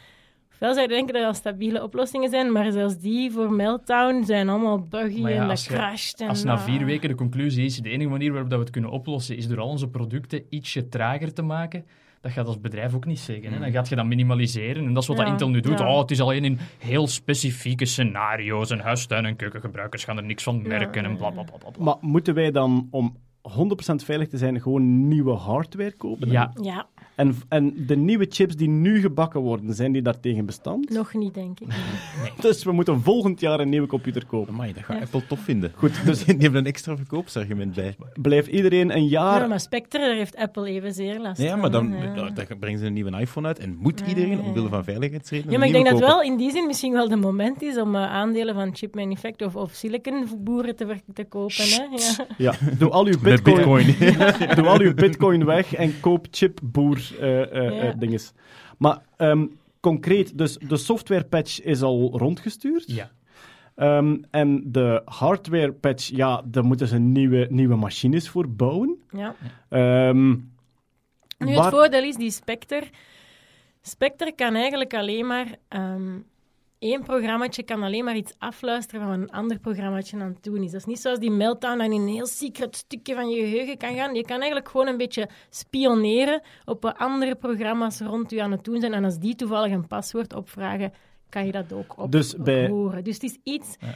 Ofwel 0.61 0.75
zou 0.75 0.89
je 0.89 0.95
denken 0.95 1.13
dat 1.13 1.23
dat 1.23 1.35
stabiele 1.35 1.83
oplossingen 1.83 2.29
zijn, 2.29 2.51
maar 2.51 2.71
zelfs 2.71 2.97
die 2.97 3.31
voor 3.31 3.51
Meltdown 3.53 4.23
zijn 4.23 4.49
allemaal 4.49 4.79
buggy 4.87 5.19
ja, 5.21 5.29
en 5.29 5.47
dat 5.47 5.63
je- 5.63 5.73
crasht. 5.73 6.21
En, 6.21 6.27
Als 6.27 6.43
na 6.43 6.53
ah. 6.53 6.59
vier 6.63 6.85
weken 6.85 7.09
de 7.09 7.15
conclusie 7.15 7.65
is, 7.65 7.77
de 7.77 7.89
enige 7.89 8.09
manier 8.09 8.31
waarop 8.31 8.49
dat 8.49 8.57
we 8.57 8.63
het 8.63 8.73
kunnen 8.73 8.91
oplossen, 8.91 9.37
is 9.37 9.47
door 9.47 9.59
al 9.59 9.67
onze 9.67 9.87
producten 9.87 10.43
ietsje 10.49 10.87
trager 10.89 11.33
te 11.33 11.41
maken, 11.41 11.85
dat 12.21 12.31
gaat 12.31 12.47
als 12.47 12.59
bedrijf 12.59 12.93
ook 12.95 13.05
niet 13.05 13.19
zeggen. 13.19 13.53
Hè? 13.53 13.59
Dan 13.59 13.71
gaat 13.71 13.89
je 13.89 13.95
dat 13.95 14.05
minimaliseren. 14.05 14.85
En 14.85 14.93
dat 14.93 15.01
is 15.03 15.07
wat 15.07 15.17
Ja, 15.17 15.23
dat 15.23 15.31
Intel 15.31 15.49
nu 15.49 15.59
doet. 15.59 15.79
ja. 15.79 15.93
Oh, 15.93 15.99
het 15.99 16.11
is 16.11 16.21
alleen 16.21 16.43
in 16.45 16.57
heel 16.79 17.07
specifieke 17.07 17.85
scenario's. 17.85 18.69
En 18.71 18.79
huistuin- 18.79 19.25
en 19.25 19.35
keukengebruikers 19.35 20.03
gaan 20.03 20.17
er 20.17 20.23
niks 20.23 20.43
van 20.43 20.61
merken. 20.67 21.05
En 21.05 21.17
bla 21.17 21.29
bla 21.29 21.43
bla 21.43 21.57
bla. 21.57 21.69
bla. 21.69 21.83
Maar 21.83 21.95
moeten 22.01 22.33
wij 22.33 22.51
dan, 22.51 22.87
om 22.91 23.17
100% 23.41 24.03
veilig 24.03 24.27
te 24.27 24.37
zijn, 24.37 24.61
gewoon 24.61 25.07
nieuwe 25.07 25.33
hardware 25.33 25.93
kopen? 25.97 26.31
Ja, 26.31 26.51
Ja, 26.61 26.87
En, 27.21 27.35
en 27.49 27.73
de 27.87 27.95
nieuwe 27.95 28.25
chips 28.29 28.55
die 28.55 28.69
nu 28.69 29.01
gebakken 29.01 29.41
worden, 29.41 29.73
zijn 29.73 29.91
die 29.91 30.01
daartegen 30.01 30.45
bestand? 30.45 30.89
nog 30.89 31.13
niet, 31.13 31.33
denk 31.33 31.59
ik. 31.59 31.67
Dus 32.41 32.63
we 32.63 32.71
moeten 32.71 33.01
volgend 33.01 33.39
jaar 33.39 33.59
een 33.59 33.69
nieuwe 33.69 33.87
computer 33.87 34.25
kopen. 34.25 34.53
Amai, 34.53 34.73
dat 34.73 34.83
gaat 34.83 34.95
Ja. 34.95 35.01
Apple 35.01 35.25
tof 35.27 35.39
vinden. 35.39 35.71
Goed, 35.75 36.05
dus 36.05 36.23
Die 36.25 36.35
hebben 36.37 36.59
een 36.59 36.65
extra 36.65 36.97
verkoopsargument 36.97 37.75
bij. 37.75 37.95
blijft 38.21 38.47
iedereen 38.47 38.95
een 38.95 39.07
jaar... 39.07 39.41
Ja, 39.41 39.47
maar 39.47 39.59
Spectre, 39.59 39.99
daar 39.99 40.15
heeft 40.15 40.35
Apple 40.35 40.69
evenzeer 40.69 41.19
last 41.19 41.41
Ja, 41.41 41.55
maar 41.55 41.71
dan, 41.71 41.95
brengen 42.59 42.79
ze 42.79 42.85
een 42.85 42.93
nieuwe 42.93 43.19
iPhone 43.19 43.47
uit 43.47 43.59
en 43.59 43.75
moet 43.79 44.03
iedereen, 44.07 44.37
ja, 44.37 44.43
omwille 44.43 44.69
van 44.69 44.83
veiligheidsredenen, 44.83 45.51
Ja, 45.51 45.57
maar 45.57 45.67
ik 45.67 45.73
denk 45.73 45.89
dat 45.89 45.99
wel 45.99 46.21
in 46.21 46.37
die 46.37 46.51
zin 46.51 46.67
misschien 46.67 46.93
wel 46.93 47.09
de 47.09 47.15
moment 47.15 47.61
is 47.61 47.77
om 47.77 47.95
eh, 47.95 48.01
aandelen 48.01 48.55
van 48.55 48.75
chip 48.75 48.95
manufacturer 48.95 49.55
of, 49.55 49.63
of 49.63 49.73
silicon 49.73 50.27
boeren 50.37 50.75
te, 50.75 50.95
te 51.13 51.23
kopen. 51.23 51.63
Hè? 51.63 51.83
Ja. 51.83 52.25
Ja, 52.37 52.53
doe 52.77 52.89
al 52.89 53.05
uw 53.05 53.19
bitcoin, 53.21 53.55
bitcoin. 53.85 53.95
doe 54.55 54.67
al 54.67 54.79
uw 54.79 54.93
bitcoin 54.93 55.45
weg 55.45 55.73
en 55.73 55.99
koop 55.99 56.27
chipboer 56.31 57.10
Ja. 57.19 57.45
eh, 57.45 57.93
dinges. 57.99 58.31
Maar 58.77 59.01
ehm, 59.17 59.45
concreet, 59.79 60.37
dus 60.37 60.57
de 60.57 60.77
software 60.77 61.23
patch 61.23 61.61
is 61.61 61.81
al 61.81 62.17
rondgestuurd. 62.17 62.83
ja. 62.87 63.11
Ehm, 63.75 64.17
en 64.31 64.71
de 64.71 65.01
hardware 65.05 65.71
patch, 65.71 66.07
ja, 66.07 66.41
daar 66.45 66.63
moeten 66.63 66.87
ze 66.87 66.97
nieuwe, 66.99 67.47
nieuwe 67.49 67.75
machines 67.75 68.29
voor 68.29 68.49
bouwen. 68.49 68.97
Ja. 69.11 69.35
Ehm, 69.69 70.29
Nu, 71.37 71.55
het 71.55 71.69
voordeel 71.69 72.03
is, 72.03 72.15
die 72.15 72.31
Spectre... 72.31 72.83
Spectre 73.81 74.31
kan 74.35 74.55
eigenlijk 74.55 74.93
alleen 74.93 75.27
maar... 75.27 75.47
ehm 75.67 76.17
één 76.81 77.03
programmaatje 77.03 77.63
kan 77.63 77.83
alleen 77.83 78.03
maar 78.03 78.15
iets 78.15 78.33
afluisteren 78.37 79.01
van 79.01 79.09
wat 79.09 79.19
een 79.19 79.31
ander 79.31 79.59
programmaatje 79.59 80.17
aan 80.19 80.27
het 80.27 80.43
doen 80.43 80.63
is. 80.63 80.71
Dat 80.71 80.79
is 80.79 80.85
niet 80.85 80.99
zoals 80.99 81.19
die 81.19 81.31
Meltdown 81.31 81.77
dat 81.77 81.85
in 81.85 82.01
een 82.01 82.07
heel 82.07 82.25
secret 82.25 82.75
stukje 82.75 83.15
van 83.15 83.29
je 83.29 83.41
geheugen 83.45 83.77
kan 83.77 83.95
gaan. 83.95 84.15
Je 84.15 84.25
kan 84.25 84.37
eigenlijk 84.37 84.69
gewoon 84.69 84.87
een 84.87 84.97
beetje 84.97 85.29
spioneren 85.49 86.41
op 86.65 86.81
wat 86.81 86.97
andere 86.97 87.35
programma's 87.35 87.99
rond 87.99 88.31
u 88.31 88.37
aan 88.37 88.51
het 88.51 88.63
doen 88.63 88.79
zijn. 88.79 88.93
En 88.93 89.03
als 89.03 89.19
die 89.19 89.35
toevallig 89.35 89.71
een 89.71 89.87
paswoord 89.87 90.33
opvragen, 90.33 90.93
kan 91.29 91.45
je 91.45 91.51
dat 91.51 91.73
ook 91.73 91.97
op 91.97 92.11
Dus 92.11 92.35
bij- 92.35 92.67
horen. 92.67 93.03
Dus 93.03 93.13
het 93.13 93.23
is 93.23 93.37
iets... 93.43 93.75
Ja. 93.79 93.87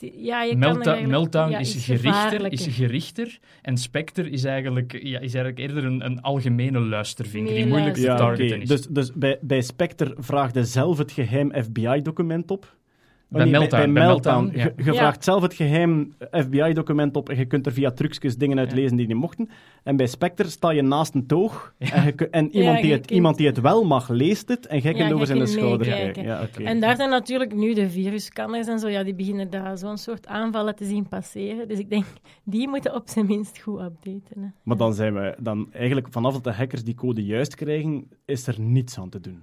Ja, 0.00 0.42
je 0.42 0.50
kan 0.50 0.58
Meltdown, 0.58 0.88
eigenlijk- 0.88 1.08
Meltdown 1.08 1.50
ja, 1.50 1.58
is, 1.58 1.84
gerichter, 1.84 2.52
is 2.52 2.66
gerichter 2.66 3.38
en 3.62 3.76
Spectre 3.76 4.30
is 4.30 4.44
eigenlijk, 4.44 4.92
ja, 4.92 5.18
is 5.18 5.34
eigenlijk 5.34 5.58
eerder 5.58 5.84
een, 5.84 6.04
een 6.04 6.20
algemene 6.20 6.80
luistervinker 6.80 7.54
die 7.54 7.66
moeilijk 7.66 7.94
te 7.94 8.00
ja, 8.00 8.32
is. 8.32 8.68
Dus, 8.68 8.86
dus 8.86 9.12
bij, 9.12 9.38
bij 9.40 9.60
Spectre 9.60 10.14
vraagde 10.18 10.64
zelf 10.64 10.98
het 10.98 11.12
geheim 11.12 11.52
FBI-document 11.62 12.50
op. 12.50 12.78
Oh, 13.32 13.36
Bij 13.36 13.44
nee, 13.44 13.52
Meltdown, 13.58 13.92
bij 13.92 14.02
Meltdown. 14.06 14.50
Je, 14.54 14.72
Ja. 14.84 14.92
vraagt 14.94 15.24
zelf 15.24 15.42
het 15.42 15.54
geheim 15.54 16.14
FBI-document 16.30 17.16
op 17.16 17.28
en 17.28 17.36
je 17.36 17.44
kunt 17.44 17.66
er 17.66 17.72
via 17.72 17.90
trucjes 17.90 18.36
dingen 18.36 18.58
uitlezen 18.58 18.96
die 18.96 19.06
niet 19.06 19.16
mochten. 19.16 19.48
En 19.82 19.96
bij 19.96 20.06
Spectre 20.06 20.48
sta 20.48 20.70
je 20.70 20.82
naast 20.82 21.14
een 21.14 21.26
toog 21.26 21.74
en, 21.78 22.04
je, 22.04 22.12
kun- 22.12 22.30
en 22.30 22.50
iemand, 22.56 22.76
Ja, 22.76 22.82
die 22.82 22.92
het, 22.92 23.00
kunt- 23.00 23.10
iemand 23.10 23.36
die 23.36 23.46
het 23.46 23.60
wel 23.60 23.84
mag, 23.84 24.08
leest 24.08 24.48
het 24.48 24.66
en 24.66 24.78
jij 24.78 24.92
Ja, 24.92 24.98
kunt 24.98 25.12
over 25.12 25.26
zijn 25.26 25.46
schouder 25.46 25.86
kijken. 25.86 26.22
Ja, 26.22 26.42
oké. 26.42 26.62
En 26.62 26.80
daar 26.80 26.96
zijn 26.96 27.10
natuurlijk 27.10 27.54
nu 27.54 27.74
de 27.74 27.90
virusscanners 27.90 28.66
en 28.66 28.78
zo, 28.78 28.88
ja, 28.88 29.02
die 29.02 29.14
beginnen 29.14 29.50
daar 29.50 29.78
zo'n 29.78 29.98
soort 29.98 30.26
aanvallen 30.26 30.76
te 30.76 30.84
zien 30.84 31.08
passeren. 31.08 31.68
Dus 31.68 31.78
ik 31.78 31.90
denk, 31.90 32.04
die 32.44 32.68
moeten 32.68 32.94
op 32.94 33.08
zijn 33.08 33.26
minst 33.26 33.58
goed 33.60 33.80
updaten. 33.80 34.40
Hè. 34.40 34.46
Maar 34.62 34.76
dan 34.76 34.94
zijn 34.94 35.14
we 35.14 35.34
dan 35.40 35.68
eigenlijk 35.72 36.06
vanaf 36.10 36.32
dat 36.32 36.44
de 36.44 36.52
hackers 36.52 36.84
die 36.84 36.94
code 36.94 37.24
juist 37.24 37.54
krijgen, 37.54 38.06
is 38.24 38.46
er 38.46 38.60
niets 38.60 38.98
aan 38.98 39.08
te 39.08 39.20
doen. 39.20 39.42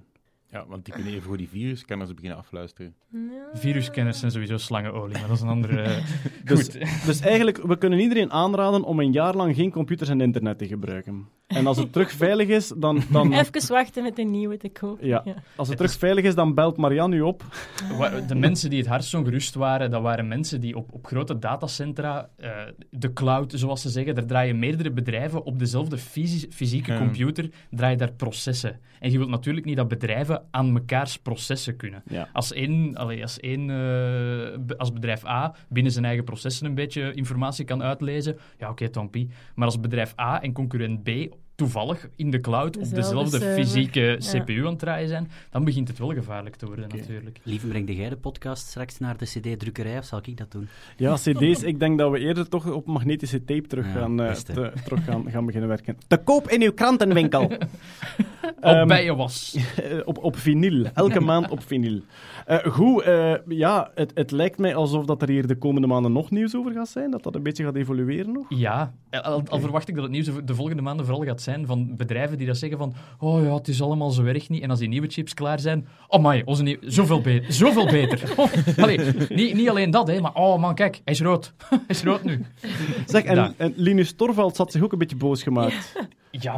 Ja, 0.50 0.64
want 0.68 0.84
die 0.84 0.94
kunnen 0.94 1.12
even 1.12 1.24
voor 1.24 1.36
die 1.36 1.48
virus 1.48 1.84
kan 1.84 2.06
ze 2.06 2.14
beginnen 2.14 2.38
afluisteren. 2.38 2.94
Virusscanners 3.52 4.18
zijn 4.18 4.30
sowieso 4.30 4.56
slangenolie, 4.56 5.12
maar 5.18 5.28
dat 5.28 5.36
is 5.36 5.42
een 5.42 5.48
andere... 5.48 5.80
eh, 5.82 5.96
Dus, 6.44 6.60
Goed. 6.60 6.78
dus 7.06 7.20
eigenlijk, 7.20 7.62
we 7.66 7.78
kunnen 7.78 7.98
iedereen 7.98 8.32
aanraden 8.32 8.82
om 8.82 9.00
een 9.00 9.12
jaar 9.12 9.34
lang 9.34 9.54
geen 9.54 9.70
computers 9.70 10.10
en 10.10 10.20
internet 10.20 10.58
te 10.58 10.66
gebruiken. 10.66 11.28
En 11.46 11.66
als 11.66 11.76
het 11.76 11.92
terug 11.92 12.12
veilig 12.12 12.48
is, 12.48 12.72
dan... 12.76 13.02
dan 13.10 13.32
Even 13.32 13.68
wachten 13.72 14.02
met 14.02 14.18
een 14.18 14.30
nieuwe 14.30 14.56
te 14.56 14.68
kopen. 14.68 15.06
ja, 15.06 15.24
als 15.56 15.68
het 15.68 15.76
terug 15.76 15.92
veilig 15.92 16.24
is, 16.24 16.34
dan 16.34 16.54
belt 16.54 16.76
Marianne 16.76 17.16
u 17.16 17.20
op. 17.20 17.44
De 18.28 18.34
mensen 18.34 18.70
die 18.70 18.78
het 18.78 18.88
hardst 18.88 19.14
ongerust 19.14 19.54
waren, 19.54 19.90
dat 19.90 20.02
waren 20.02 20.28
mensen 20.28 20.60
die 20.60 20.76
op, 20.76 20.92
op 20.92 21.06
grote 21.06 21.38
datacentra, 21.38 22.28
eh, 22.36 22.50
de 22.90 23.12
cloud 23.12 23.52
zoals 23.56 23.82
ze 23.82 23.88
zeggen, 23.88 24.14
daar 24.14 24.26
draaien 24.26 24.58
meerdere 24.58 24.90
bedrijven 24.90 25.44
op 25.44 25.58
dezelfde 25.58 25.98
fysi- 25.98 26.48
fysieke 26.50 26.96
computer, 26.96 27.50
draaien 27.70 27.98
daar 27.98 28.12
processen. 28.12 28.80
En 29.00 29.10
je 29.10 29.18
wilt 29.18 29.30
natuurlijk 29.30 29.66
niet 29.66 29.76
dat 29.76 29.88
bedrijven 29.88 30.37
aan 30.50 30.72
mekaars 30.72 31.18
processen 31.18 31.76
kunnen. 31.76 32.02
Ja. 32.10 32.28
Als 32.32 32.52
één, 32.52 32.96
allee, 32.96 33.22
als 33.22 33.40
één 33.40 33.70
eh, 33.70 34.76
als 34.76 34.92
bedrijf 34.92 35.26
A 35.26 35.54
binnen 35.68 35.92
zijn 35.92 36.04
eigen 36.04 36.24
processen 36.24 36.66
een 36.66 36.74
beetje 36.74 37.14
informatie 37.14 37.64
kan 37.64 37.82
uitlezen, 37.82 38.38
ja 38.58 38.70
oké, 38.70 38.88
Tompie. 38.88 39.30
Maar 39.54 39.66
als 39.66 39.80
bedrijf 39.80 40.18
A 40.20 40.42
en 40.42 40.52
concurrent 40.52 41.02
B 41.02 41.08
toevallig 41.62 42.08
in 42.16 42.30
de 42.30 42.40
cloud 42.40 42.76
op 42.76 42.82
Dezelfde 42.82 43.00
dezelfde 43.00 43.38
server. 43.38 43.64
fysieke 43.64 44.00
Ja. 44.00 44.16
CPU 44.44 44.60
aan 44.64 44.70
het 44.70 44.78
draaien 44.78 45.08
zijn, 45.08 45.30
dan 45.50 45.64
begint 45.64 45.88
het 45.88 45.98
wel 45.98 46.12
gevaarlijk 46.14 46.56
te 46.56 46.66
worden 46.66 46.88
natuurlijk. 46.96 47.40
Lieve, 47.42 47.66
breng 47.66 47.96
jij 47.96 48.08
de 48.08 48.16
podcast 48.16 48.66
straks 48.68 48.98
naar 48.98 49.16
de 49.16 49.24
CD-drukkerij 49.24 49.98
of 49.98 50.04
zal 50.04 50.20
ik 50.24 50.36
dat 50.36 50.50
doen? 50.52 50.68
Ja, 50.96 51.14
cd's. 51.14 51.62
ik 51.62 51.78
denk 51.80 51.98
dat 51.98 52.10
we 52.10 52.18
eerder 52.18 52.48
toch 52.48 52.70
op 52.70 52.86
magnetische 52.86 53.44
tape 53.44 53.66
terug, 53.66 53.86
Ja, 53.86 53.92
gaan, 53.92 54.20
eh, 54.22 54.32
te- 54.32 54.72
terug 54.84 55.04
gaan, 55.04 55.30
gaan 55.30 55.44
beginnen 55.46 55.68
werken. 55.68 55.96
Te 56.06 56.16
koop 56.16 56.50
in 56.50 56.62
uw 56.62 56.72
krantenwinkel. 56.72 57.50
Ehm, 58.60 58.80
Op 58.82 58.88
bijen 58.88 59.16
was. 59.16 59.56
Eh, 59.76 59.98
op, 60.10 60.18
op 60.24 60.36
vinyl. 60.36 60.86
Elke 60.94 61.20
maand 61.20 61.48
op 61.50 61.62
vinyl. 61.66 62.00
Eh, 62.48 62.72
goed, 62.72 63.02
eh, 63.02 63.34
ja, 63.48 63.90
het, 63.94 64.10
het 64.14 64.30
lijkt 64.30 64.58
mij 64.58 64.74
alsof 64.74 65.04
dat 65.04 65.22
er 65.22 65.28
hier 65.28 65.46
de 65.46 65.56
komende 65.56 65.86
maanden 65.86 66.12
nog 66.12 66.30
nieuws 66.30 66.56
over 66.56 66.72
gaat 66.72 66.88
zijn. 66.88 67.10
Dat 67.10 67.22
dat 67.22 67.34
een 67.34 67.42
beetje 67.42 67.64
gaat 67.64 67.74
evolueren 67.74 68.32
nog. 68.32 68.46
Ja, 68.48 68.92
al, 69.10 69.42
al 69.48 69.60
verwacht 69.60 69.88
ik 69.88 69.94
dat 69.94 70.02
het 70.02 70.12
nieuws 70.12 70.30
de 70.44 70.54
volgende 70.54 70.82
maanden 70.82 71.06
vooral 71.06 71.24
gaat 71.24 71.42
zijn 71.42 71.66
van 71.66 71.96
bedrijven 71.96 72.38
die 72.38 72.46
dat 72.46 72.56
zeggen 72.56 72.78
van 72.78 72.94
oh 73.18 73.42
ja, 73.42 73.54
het 73.54 73.68
is 73.68 73.82
allemaal 73.82 74.10
zo 74.10 74.24
erg 74.24 74.48
niet. 74.48 74.62
En 74.62 74.70
als 74.70 74.78
die 74.78 74.88
nieuwe 74.88 75.06
chips 75.06 75.34
klaar 75.34 75.60
zijn, 75.60 75.86
oh 76.06 76.24
my, 76.24 76.42
onze 76.44 76.62
nieuwe, 76.62 76.90
zoveel, 76.90 77.20
beter, 77.20 77.52
zoveel 77.52 77.86
beter. 78.00 78.32
Oh, 78.36 78.48
allee, 78.76 78.98
niet, 79.28 79.54
niet 79.54 79.68
alleen 79.68 79.90
dat, 79.90 80.08
hè, 80.08 80.20
maar 80.20 80.34
oh 80.34 80.58
man, 80.58 80.74
kijk, 80.74 81.00
hij 81.04 81.14
is 81.14 81.20
rood. 81.20 81.52
hij 81.68 81.78
is 81.86 82.02
rood 82.02 82.24
nu. 82.24 82.44
Zeg, 83.06 83.24
en, 83.24 83.54
Linus 83.76 84.12
Torvalds 84.12 84.58
had 84.58 84.72
zich 84.72 84.82
ook 84.82 84.92
een 84.92 84.98
beetje 84.98 85.16
boos 85.16 85.42
gemaakt. 85.42 85.92
Ja, 85.94 86.06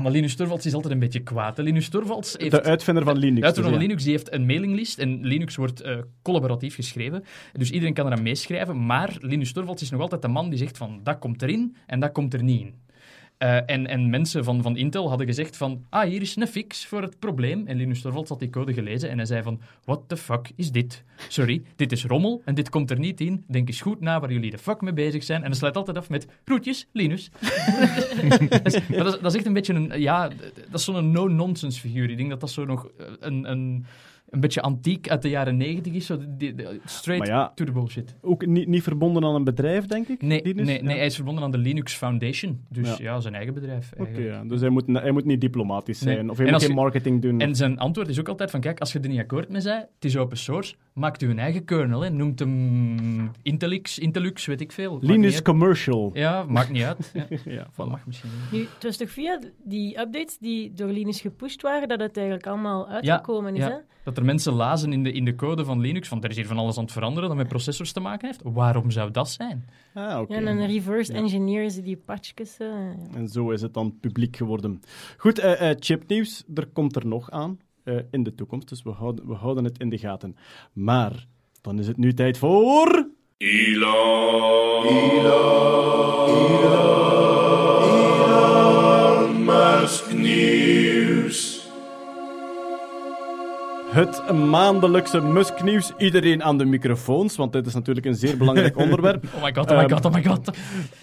maar 0.02 0.12
Linus 0.12 0.36
Torvalds 0.36 0.66
is 0.66 0.74
altijd 0.74 0.92
een 0.92 0.98
beetje 0.98 1.20
kwaad. 1.20 1.58
Linus 1.58 1.88
Torvalds 1.88 2.34
heeft... 2.38 2.50
De 2.50 2.62
uitvinder 2.62 3.04
van 3.04 3.18
Linux. 3.18 3.40
De 3.40 3.46
uitvinder 3.46 3.72
dus 3.72 3.72
van 3.72 3.72
ja. 3.72 3.86
Linux 3.88 4.02
die 4.02 4.12
heeft 4.12 4.32
een 4.32 4.46
mailinglist 4.46 4.98
en 4.98 5.20
Linux 5.26 5.56
wordt 5.56 5.80
eh, 5.80 5.98
collaboratief 6.22 6.74
geschreven. 6.74 7.24
Dus 7.52 7.70
iedereen 7.70 7.94
kan 7.94 8.06
eraan 8.06 8.22
meeschrijven. 8.22 8.86
Maar 8.86 9.16
Linus 9.20 9.52
Torvalds 9.52 9.82
is 9.82 9.90
nog 9.90 10.00
altijd 10.00 10.22
de 10.22 10.28
man 10.28 10.48
die 10.48 10.58
zegt 10.58 10.76
van 10.76 11.00
dat 11.02 11.18
komt 11.18 11.42
erin 11.42 11.76
en 11.86 12.00
dat 12.00 12.12
komt 12.12 12.34
er 12.34 12.42
niet 12.42 12.60
in. 12.60 12.74
Eh, 13.40 13.56
en, 13.66 13.86
en 13.86 14.10
mensen 14.10 14.44
van, 14.44 14.62
van 14.62 14.76
Intel 14.76 15.08
hadden 15.08 15.26
gezegd 15.26 15.56
van 15.56 15.84
ah, 15.88 16.08
hier 16.08 16.20
is 16.20 16.36
een 16.36 16.46
fix 16.46 16.86
voor 16.86 17.02
het 17.02 17.18
probleem. 17.18 17.66
En 17.66 17.76
Linus 17.76 18.00
Torvalds 18.00 18.28
had 18.28 18.38
die 18.38 18.50
code 18.50 18.74
gelezen 18.74 19.10
en 19.10 19.16
hij 19.16 19.26
zei 19.26 19.42
van 19.42 19.60
what 19.84 20.02
the 20.06 20.16
fuck 20.16 20.50
is 20.56 20.70
dit? 20.70 21.04
Sorry, 21.28 21.62
dit 21.76 21.92
is 21.92 22.04
rommel 22.04 22.42
en 22.44 22.54
dit 22.54 22.68
komt 22.68 22.90
er 22.90 22.98
niet 22.98 23.20
in. 23.20 23.44
Denk 23.48 23.68
eens 23.68 23.80
goed 23.80 24.00
na 24.00 24.20
waar 24.20 24.32
jullie 24.32 24.50
de 24.50 24.58
fuck 24.58 24.80
mee 24.80 24.92
bezig 24.92 25.24
zijn. 25.24 25.42
En 25.42 25.48
dan 25.48 25.58
sluit 25.58 25.76
altijd 25.76 25.96
af 25.96 26.08
met 26.08 26.26
groetjes, 26.44 26.88
Linus. 26.92 27.30
dat, 28.48 28.66
is, 28.66 29.20
dat, 29.20 29.34
echt 29.34 29.46
een 29.46 29.52
beetje 29.52 29.74
een, 29.74 30.00
ja, 30.00 30.28
dat 30.70 30.80
is 30.80 30.84
zo'n 30.84 31.10
no-nonsense 31.10 31.80
figuur. 31.80 32.10
Ik 32.10 32.16
denk 32.16 32.30
dat 32.30 32.40
dat 32.40 32.50
zo 32.50 32.64
nog 32.64 32.90
eh, 32.98 33.06
een, 33.20 33.50
een, 33.50 33.86
een 34.30 34.40
beetje 34.40 34.60
antiek 34.62 35.08
uit 35.08 35.22
de 35.22 35.28
jaren 35.28 35.56
negentig 35.56 35.92
is. 35.92 36.06
Zo 36.06 36.18
die, 36.28 36.54
die- 36.54 36.66
straight 36.84 37.26
ja, 37.28 37.52
to 37.54 37.64
the 37.64 37.72
bullshit. 37.72 38.14
Ook 38.20 38.46
niet, 38.46 38.68
niet 38.68 38.82
verbonden 38.82 39.24
aan 39.24 39.34
een 39.34 39.44
bedrijf, 39.44 39.86
denk 39.86 40.08
ik? 40.08 40.22
Nee, 40.22 40.42
Linus? 40.42 40.66
nee, 40.66 40.82
nee, 40.82 40.90
Ja. 40.92 40.96
hij 40.98 41.06
is 41.06 41.14
verbonden 41.14 41.44
aan 41.44 41.50
de 41.50 41.58
Linux 41.58 41.94
Foundation. 41.94 42.60
Dus 42.68 42.88
Ja. 42.88 42.94
ja, 42.98 43.20
zijn 43.20 43.34
eigen 43.34 43.54
bedrijf. 43.54 43.90
Oké, 43.98 44.42
dus 44.46 44.60
hij 44.60 44.68
moet, 44.70 44.84
hij 44.86 45.10
moet 45.10 45.24
niet 45.24 45.40
diplomatisch 45.40 46.00
Nee. 46.00 46.14
zijn. 46.14 46.30
Of 46.30 46.36
hij 46.36 46.46
En 46.46 46.52
moet 46.52 46.60
geen 46.60 46.70
je- 46.70 46.76
marketing 46.76 47.22
doen. 47.22 47.40
En 47.40 47.54
zijn 47.54 47.78
antwoord 47.78 48.08
is 48.08 48.20
ook 48.20 48.28
altijd 48.28 48.50
van, 48.50 48.60
kijk, 48.60 48.80
als 48.80 48.92
je 48.92 49.00
er 49.00 49.08
niet 49.08 49.20
akkoord 49.20 49.48
mee 49.48 49.62
bent, 49.62 49.86
het 49.94 50.04
is 50.04 50.16
open 50.16 50.36
source, 50.36 50.74
maakt 50.92 51.22
u 51.22 51.30
een 51.30 51.38
eigen 51.38 51.64
kernel. 51.64 52.00
Hè. 52.00 52.10
Noemt 52.10 52.38
hem 52.38 53.30
Intellix, 53.42 53.98
Intellux, 53.98 54.46
weet 54.46 54.60
ik 54.60 54.72
veel. 54.72 55.00
Uit. 55.06 55.42
Commercial. 55.42 56.10
Ja, 56.14 56.44
maakt 56.48 56.70
niet 56.70 56.82
uit. 56.82 57.12
Ja. 57.44 57.66
Voilà. 57.72 57.90
mag 57.90 58.06
misschien 58.06 58.30
niet. 58.42 58.60
Nu, 58.60 58.66
het 58.74 58.82
was 58.82 58.96
toch 58.96 59.10
via 59.10 59.38
die 59.64 59.98
updates 60.00 60.38
die 60.38 60.72
door 60.74 60.88
Linus 60.88 61.20
gepusht 61.20 61.62
waren, 61.62 61.88
dat 61.88 62.00
het 62.00 62.16
eigenlijk 62.16 62.46
allemaal 62.46 62.88
uitgekomen 62.88 63.54
is, 63.56 63.60
ja. 63.64 63.68
hè? 63.70 63.76
Dat 64.04 64.18
er 64.20 64.26
mensen 64.26 64.52
lazen 64.52 64.92
in 64.92 65.02
de, 65.02 65.12
in 65.12 65.24
de 65.24 65.34
code 65.34 65.64
van 65.64 65.80
Linux 65.80 66.08
van 66.08 66.22
er 66.22 66.30
is 66.30 66.36
hier 66.36 66.46
van 66.46 66.58
alles 66.58 66.76
aan 66.76 66.82
het 66.82 66.92
veranderen 66.92 67.28
dat 67.28 67.38
met 67.38 67.48
processors 67.48 67.92
te 67.92 68.00
maken 68.00 68.26
heeft. 68.26 68.40
Waarom 68.44 68.90
zou 68.90 69.10
dat 69.10 69.30
zijn? 69.30 69.68
Ah, 69.94 70.20
oké. 70.20 70.32
Ja, 70.32 70.38
en 70.38 70.44
dan 70.44 70.66
reverse 70.66 71.12
engineeren 71.12 71.70
ze 71.70 71.82
die 71.82 71.96
patchjes. 71.96 72.56
eh. 72.58 72.68
En 73.14 73.28
zo 73.28 73.50
is 73.50 73.62
het 73.62 73.74
dan 73.74 73.98
publiek 74.00 74.36
geworden. 74.36 74.80
Goed, 75.16 75.38
eh, 75.38 75.70
eh, 75.70 75.76
chipnieuws, 75.80 76.44
er 76.54 76.66
komt 76.66 76.96
er 76.96 77.06
nog 77.06 77.30
aan 77.30 77.58
eh, 77.84 77.94
in 78.10 78.22
de 78.22 78.34
toekomst, 78.34 78.68
dus 78.68 78.82
we 78.82 78.90
houden, 78.90 79.26
we 79.26 79.34
houden 79.34 79.64
het 79.64 79.78
in 79.78 79.88
de 79.88 79.98
gaten. 79.98 80.36
Maar 80.72 81.26
dan 81.60 81.78
is 81.78 81.86
het 81.86 81.96
nu 81.96 82.14
tijd 82.14 82.38
voor... 82.38 83.08
Elon. 83.36 84.86
Elon 88.90 89.44
Musk 89.44 90.12
nieuws. 90.12 90.59
Het 94.00 94.32
maandelijkse 94.32 95.20
Musk-nieuws. 95.20 95.92
Iedereen 95.98 96.42
aan 96.42 96.58
de 96.58 96.64
microfoons, 96.64 97.36
want 97.36 97.52
dit 97.52 97.66
is 97.66 97.74
natuurlijk 97.74 98.06
een 98.06 98.14
zeer 98.14 98.36
belangrijk 98.36 98.76
onderwerp. 98.84 99.24
Oh 99.36 99.42
my 99.42 99.54
god, 99.54 99.70
oh 99.70 99.76
my 99.76 99.82
Ehm, 99.82 99.92
god, 99.92 100.04
oh 100.04 100.12
my 100.12 100.24
god. 100.24 100.50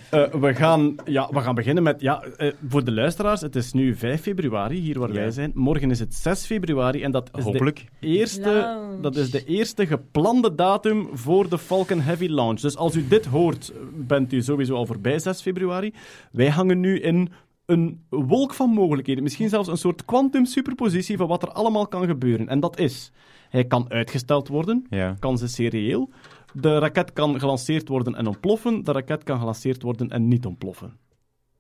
Eh, 0.10 0.24
we, 0.34 0.56
gaan, 0.56 0.96
ja, 1.06 1.30
we 1.32 1.40
gaan 1.42 1.56
beginnen 1.56 1.84
met... 1.84 2.02
Ja, 2.02 2.22
eh, 2.38 2.54
voor 2.68 2.84
de 2.84 2.92
luisteraars, 2.92 3.42
het 3.42 3.56
is 3.56 3.74
nu 3.74 3.96
5 3.96 4.22
februari, 4.22 4.80
hier 4.80 5.00
waar 5.00 5.08
Ja. 5.14 5.14
wij 5.16 5.32
zijn. 5.32 5.52
Morgen 5.54 5.92
is 5.92 6.00
het 6.00 6.14
6 6.16 6.46
februari 6.46 7.04
en 7.04 7.12
dat 7.12 7.30
is, 7.38 7.44
Hopelijk. 7.44 7.86
De, 8.00 8.08
eerste, 8.08 8.50
Launch. 8.52 9.02
dat 9.02 9.16
is 9.16 9.32
de 9.32 9.44
eerste 9.46 9.88
geplande 9.88 10.56
datum 10.56 11.10
voor 11.14 11.50
de 11.50 11.58
Falcon 11.58 12.02
Heavy 12.02 12.28
launch. 12.28 12.60
Dus 12.60 12.78
als 12.78 12.96
u 12.96 13.08
dit 13.08 13.26
hoort, 13.26 13.72
bent 13.94 14.34
u 14.34 14.42
sowieso 14.42 14.76
al 14.76 14.86
voorbij 14.86 15.20
6 15.20 15.42
februari. 15.42 15.94
Wij 16.32 16.50
hangen 16.50 16.80
nu 16.80 17.00
in 17.00 17.30
een 17.68 18.06
wolk 18.10 18.54
van 18.54 18.70
mogelijkheden. 18.70 19.24
Misschien 19.24 19.50
zelfs 19.50 19.68
een 19.68 19.78
soort 19.78 20.06
quantum 20.06 20.46
superpositie 20.46 21.18
van 21.18 21.28
wat 21.28 21.44
er 21.44 21.52
allemaal 21.52 21.88
kan 21.88 22.06
gebeuren. 22.06 22.48
En 22.48 22.60
dat 22.60 22.80
is... 22.80 23.12
Hij 23.50 23.66
kan 23.66 23.90
uitgesteld 23.92 24.48
worden, 24.48 24.86
Ja. 24.90 25.16
kans 25.20 25.42
is 25.42 25.56
zeer 25.56 25.70
reëel. 25.70 26.10
De 26.54 26.78
raket 26.80 27.14
kan 27.14 27.40
gelanceerd 27.40 27.88
worden 27.88 28.16
en 28.16 28.28
ontploffen. 28.28 28.84
De 28.84 28.92
raket 28.92 29.24
kan 29.24 29.40
gelanceerd 29.40 29.82
worden 29.82 30.10
en 30.10 30.28
niet 30.28 30.46
ontploffen. 30.46 30.98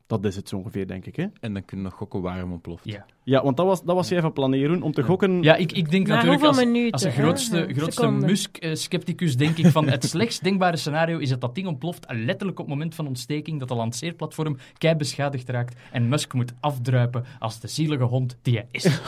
Dat 0.07 0.25
is 0.25 0.35
het 0.35 0.49
zo 0.49 0.57
ongeveer, 0.57 0.87
denk 0.87 1.05
ik. 1.05 1.15
Hè? 1.15 1.25
En 1.39 1.53
dan 1.53 1.65
kun 1.65 1.77
je 1.77 1.83
nog 1.83 1.93
gokken 1.93 2.21
waarom 2.21 2.51
ontploft. 2.51 2.85
Ja. 2.85 3.05
Ja, 3.27 3.43
want 3.43 3.57
dat 3.57 3.65
was, 3.65 3.83
dat 3.83 3.95
was 3.95 4.07
jij 4.07 4.21
van 4.21 4.33
planeren 4.33 4.81
om 4.81 4.91
te 4.91 5.03
gokken. 5.03 5.43
Ja, 5.43 5.55
ik, 5.55 5.71
ik 5.71 5.91
denk 5.91 6.07
Maar 6.07 6.15
natuurlijk 6.15 6.43
als, 6.43 6.57
minuten, 6.57 6.91
als 6.91 7.01
de 7.01 7.11
grootste, 7.11 7.67
grootste. 7.75 8.07
Musk-scepticus 8.09 9.37
denk 9.37 9.57
ik 9.57 9.67
van 9.67 9.87
het 9.87 10.03
slechtst 10.09 10.43
denkbare 10.43 10.77
scenario 10.77 11.17
is 11.17 11.29
dat 11.29 11.41
dat 11.41 11.55
ding 11.55 11.67
ontploft 11.67 12.05
en 12.05 12.25
letterlijk 12.25 12.59
op 12.59 12.65
het 12.65 12.75
moment 12.75 12.95
van 12.95 13.07
ontsteking 13.07 13.59
dat 13.59 13.67
de 13.67 13.75
lanceerplatform 13.75 14.57
kei 14.77 14.95
beschadigd 14.95 15.49
raakt 15.49 15.75
en 15.91 16.07
Musk 16.07 16.33
moet 16.33 16.53
afdruipen 16.59 17.25
als 17.39 17.59
de 17.59 17.67
zielige 17.67 18.03
hond 18.03 18.37
die 18.41 18.53
hij 18.53 18.67
is. 18.71 18.83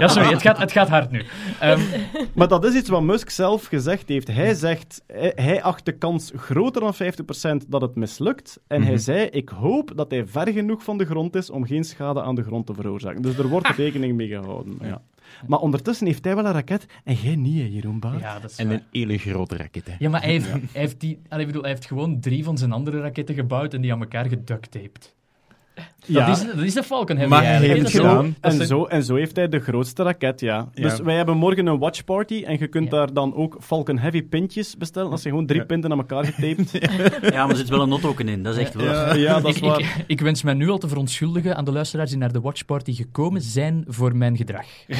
ja, 0.00 0.08
sorry, 0.08 0.28
het 0.28 0.42
gaat, 0.42 0.58
het 0.58 0.72
gaat 0.72 0.88
hard 0.88 1.10
nu. 1.10 1.24
Ehm, 1.60 1.80
Maar 2.34 2.48
dat 2.48 2.64
is 2.64 2.74
iets 2.74 2.88
wat 2.88 3.02
Musk 3.02 3.30
zelf 3.30 3.66
gezegd 3.66 4.08
heeft. 4.08 4.28
Hij 4.28 4.54
zegt, 4.54 5.02
hij, 5.06 5.32
hij 5.34 5.62
acht 5.62 5.84
de 5.84 5.92
kans 5.92 6.32
groter 6.36 6.80
dan 6.80 6.94
50% 7.64 7.68
dat 7.68 7.80
het 7.80 7.94
mislukt. 7.94 8.60
En 8.66 8.82
hij 8.82 8.96
zei, 8.98 9.26
ik 9.26 9.48
hoop 9.48 9.92
dat 9.96 10.10
hij 10.10 10.26
ver 10.26 10.52
genoeg 10.52 10.84
van 10.84 10.98
de 10.98 11.04
grond 11.04 11.36
is 11.36 11.50
om 11.50 11.66
geen 11.66 11.84
schade 11.84 12.22
aan 12.22 12.34
de 12.34 12.42
grond 12.42 12.66
te 12.66 12.78
veroorzaken. 12.80 13.22
Dus 13.22 13.38
er 13.38 13.48
wordt 13.48 13.66
rekening 13.68 14.16
mee 14.16 14.28
gehouden. 14.28 14.78
Ja. 14.82 15.02
Maar 15.46 15.58
ondertussen 15.58 16.06
heeft 16.06 16.24
hij 16.24 16.34
wel 16.34 16.44
een 16.46 16.52
raket 16.52 16.86
en 17.04 17.14
jij 17.14 17.36
niet, 17.36 17.58
hè, 17.60 17.64
Jeroen 17.66 18.00
Baart? 18.00 18.20
ja, 18.20 18.38
dat 18.38 18.50
is 18.50 18.56
En 18.56 18.66
waar. 18.68 18.76
een 18.76 18.82
hele 18.90 19.18
grote 19.18 19.56
raket, 19.56 19.86
hè. 19.86 19.94
Ja, 19.98 20.08
maar 20.10 20.22
hij 20.22 20.30
heeft, 20.30 20.50
hij, 20.50 20.60
heeft 20.72 21.00
die, 21.00 21.18
allee, 21.28 21.40
ik 21.40 21.46
bedoel, 21.46 21.62
hij 21.62 21.70
heeft 21.70 21.86
gewoon 21.86 22.20
drie 22.20 22.44
van 22.44 22.58
zijn 22.58 22.72
andere 22.72 23.00
raketten 23.00 23.34
gebouwd 23.34 23.74
en 23.74 23.80
die 23.80 23.92
aan 23.92 24.00
elkaar 24.00 24.26
geducttaped. 24.28 25.14
Ja. 26.06 26.26
Dat, 26.26 26.36
is, 26.36 26.44
dat 26.54 26.64
is 26.64 26.74
de 26.74 26.82
Falcon 26.82 27.16
Heavy 27.16 27.30
Maar 27.32 27.42
hij 27.42 27.50
eigenlijk. 27.50 27.80
heeft 27.82 27.96
Dat 27.96 28.02
En 28.02 28.10
is- 28.10 28.12
het 28.12 28.18
zo, 28.18 28.22
gedaan. 28.30 28.36
en, 28.50 28.52
zijn- 28.52 28.68
zo, 28.68 28.84
en 28.84 29.02
zo 29.04 29.14
heeft 29.14 29.36
hij 29.36 29.48
de 29.48 29.60
grootste 29.60 30.02
raket, 30.02 30.40
ja. 30.40 30.68
Ja. 30.74 30.88
Dus 30.88 31.00
wij 31.00 31.16
hebben 31.16 31.36
morgen 31.36 31.66
een 31.66 31.78
watchparty 31.78 32.42
en 32.46 32.56
je 32.58 32.66
kunt 32.66 32.84
Ja. 32.90 32.90
daar 32.90 33.12
dan 33.12 33.34
ook 33.34 33.56
Falcon 33.60 33.98
Heavy 33.98 34.22
pintjes 34.22 34.76
bestellen. 34.76 35.10
Als 35.10 35.22
je 35.22 35.28
gewoon 35.28 35.46
drie 35.46 35.60
Ja. 35.60 35.66
pinten 35.66 35.92
aan 35.92 35.98
elkaar 35.98 36.24
getaped. 36.24 36.70
Ja, 37.32 37.40
maar 37.42 37.50
er 37.50 37.56
zit 37.56 37.68
wel 37.68 37.80
een 37.82 37.88
not 37.88 38.20
in, 38.20 38.42
dat 38.42 38.54
is 38.56 38.60
echt 38.60 38.74
waar. 38.74 39.18
Ja, 39.18 39.40
dat 39.40 39.48
is 39.50 39.56
ik, 39.56 39.62
waar. 39.62 39.78
ik, 39.80 40.04
ik 40.06 40.20
wens 40.20 40.42
mij 40.42 40.54
nu 40.54 40.68
al 40.68 40.78
te 40.78 40.88
verontschuldigen 40.88 41.56
aan 41.56 41.64
de 41.64 41.72
luisteraars 41.72 42.10
die 42.10 42.18
naar 42.18 42.32
de 42.32 42.40
watchparty 42.40 42.94
gekomen 42.94 43.40
zijn 43.42 43.84
voor 43.88 44.16
mijn 44.16 44.36
gedrag. 44.36 44.66
Eh, 44.86 44.96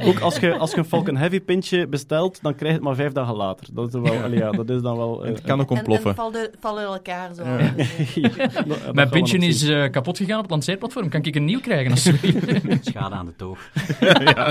Ook 0.08 0.20
als 0.20 0.36
je, 0.38 0.58
als 0.58 0.70
je 0.70 0.76
een 0.78 0.84
Falcon 0.84 1.16
Heavy 1.16 1.40
pintje 1.40 1.86
bestelt, 1.86 2.38
dan 2.42 2.54
krijg 2.54 2.70
je 2.72 2.76
het 2.78 2.86
maar 2.86 2.94
vijf 2.96 3.12
dagen 3.12 3.34
later. 3.34 3.66
Dat 3.72 3.94
is, 3.94 4.00
wel, 4.00 4.32
ja, 4.32 4.50
dat 4.50 4.70
is 4.70 4.82
dan 4.82 4.96
wel... 4.96 5.24
eh, 5.24 5.30
Het 5.30 5.40
kan 5.42 5.60
ook 5.60 5.70
En, 5.70 5.76
ontploffen. 5.76 6.10
en 6.10 6.16
vallen, 6.16 6.50
vallen 6.60 6.84
elkaar 6.84 7.34
zo. 7.34 7.42
Mijn 8.92 9.08
pintje 9.08 9.38
nog 9.38 9.46
is 9.62 9.68
eh, 9.68 9.90
kapot 9.90 10.16
gegaan 10.16 10.36
op 10.36 10.42
het 10.42 10.50
lanceerplatform. 10.50 11.08
Kan 11.08 11.22
ik 11.22 11.34
een 11.36 11.44
nieuw 11.44 11.60
krijgen? 11.60 11.90
alsjeblieft? 11.90 12.84
Schade 12.86 13.14
aan 13.14 13.26
de 13.26 13.36
toog. 13.36 13.58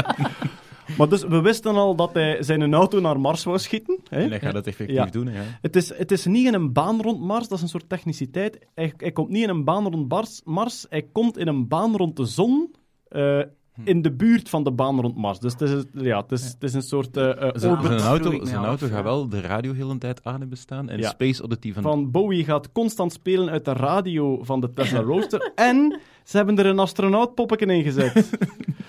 Maar 0.97 1.09
dus, 1.09 1.23
we 1.23 1.41
wisten 1.41 1.75
al 1.75 1.95
dat 1.95 2.13
hij 2.13 2.43
zijn 2.43 2.73
auto 2.73 2.99
naar 2.99 3.19
Mars 3.19 3.43
wou 3.43 3.59
schieten. 3.59 3.99
Hè? 4.09 4.23
En 4.23 4.29
hij 4.29 4.39
gaat 4.39 4.53
het 4.53 4.67
effectief 4.67 4.95
Ja. 4.97 5.05
doen, 5.05 5.27
hè. 5.27 5.37
ja. 5.41 5.45
Het 5.61 5.75
is, 5.75 5.97
het 5.97 6.11
is 6.11 6.25
niet 6.25 6.47
in 6.47 6.53
een 6.53 6.73
baan 6.73 7.01
rond 7.01 7.19
Mars, 7.19 7.47
dat 7.47 7.57
is 7.57 7.63
een 7.63 7.69
soort 7.69 7.89
techniciteit. 7.89 8.59
Hij, 8.75 8.93
hij 8.97 9.11
komt 9.11 9.29
niet 9.29 9.43
in 9.43 9.49
een 9.49 9.63
baan 9.63 9.87
rond 9.91 10.09
Mars, 10.09 10.41
Mars, 10.43 10.85
hij 10.89 11.01
komt 11.11 11.37
in 11.37 11.47
een 11.47 11.67
baan 11.67 11.95
rond 11.95 12.15
de 12.15 12.25
zon, 12.25 12.75
eh, 13.07 13.39
in 13.83 14.01
de 14.01 14.11
buurt 14.11 14.49
van 14.49 14.63
de 14.63 14.71
baan 14.71 15.01
rond 15.01 15.15
Mars. 15.15 15.39
Dus 15.39 15.53
het 15.53 15.61
is, 15.61 15.83
ja, 15.93 16.21
het 16.21 16.31
is, 16.31 16.43
het 16.43 16.63
is 16.63 16.73
een 16.73 16.81
soort 16.81 17.17
eh, 17.17 17.41
eh, 17.41 17.49
Zijn, 17.53 17.75
auto, 17.99 18.45
zijn 18.45 18.63
auto 18.63 18.87
gaat 18.87 19.03
wel 19.03 19.29
de 19.29 19.41
radio 19.41 19.73
heel 19.73 19.89
een 19.89 19.99
tijd 19.99 20.23
aan 20.23 20.39
hebben 20.39 20.57
staan. 20.57 20.89
En 20.89 20.99
Ja. 20.99 21.09
Space 21.09 21.43
Oddity 21.43 21.73
van... 21.73 21.83
van 21.83 22.11
Bowie 22.11 22.43
gaat 22.43 22.71
constant 22.71 23.13
spelen 23.13 23.49
uit 23.49 23.65
de 23.65 23.73
radio 23.73 24.43
van 24.43 24.61
de 24.61 24.73
Tesla 24.73 24.99
Roadster. 25.11 25.51
en 25.55 25.99
ze 26.23 26.37
hebben 26.37 26.57
er 26.57 26.65
een 26.65 26.79
astronautpoppetje 26.79 27.65
in 27.65 27.83
gezet. 27.83 28.29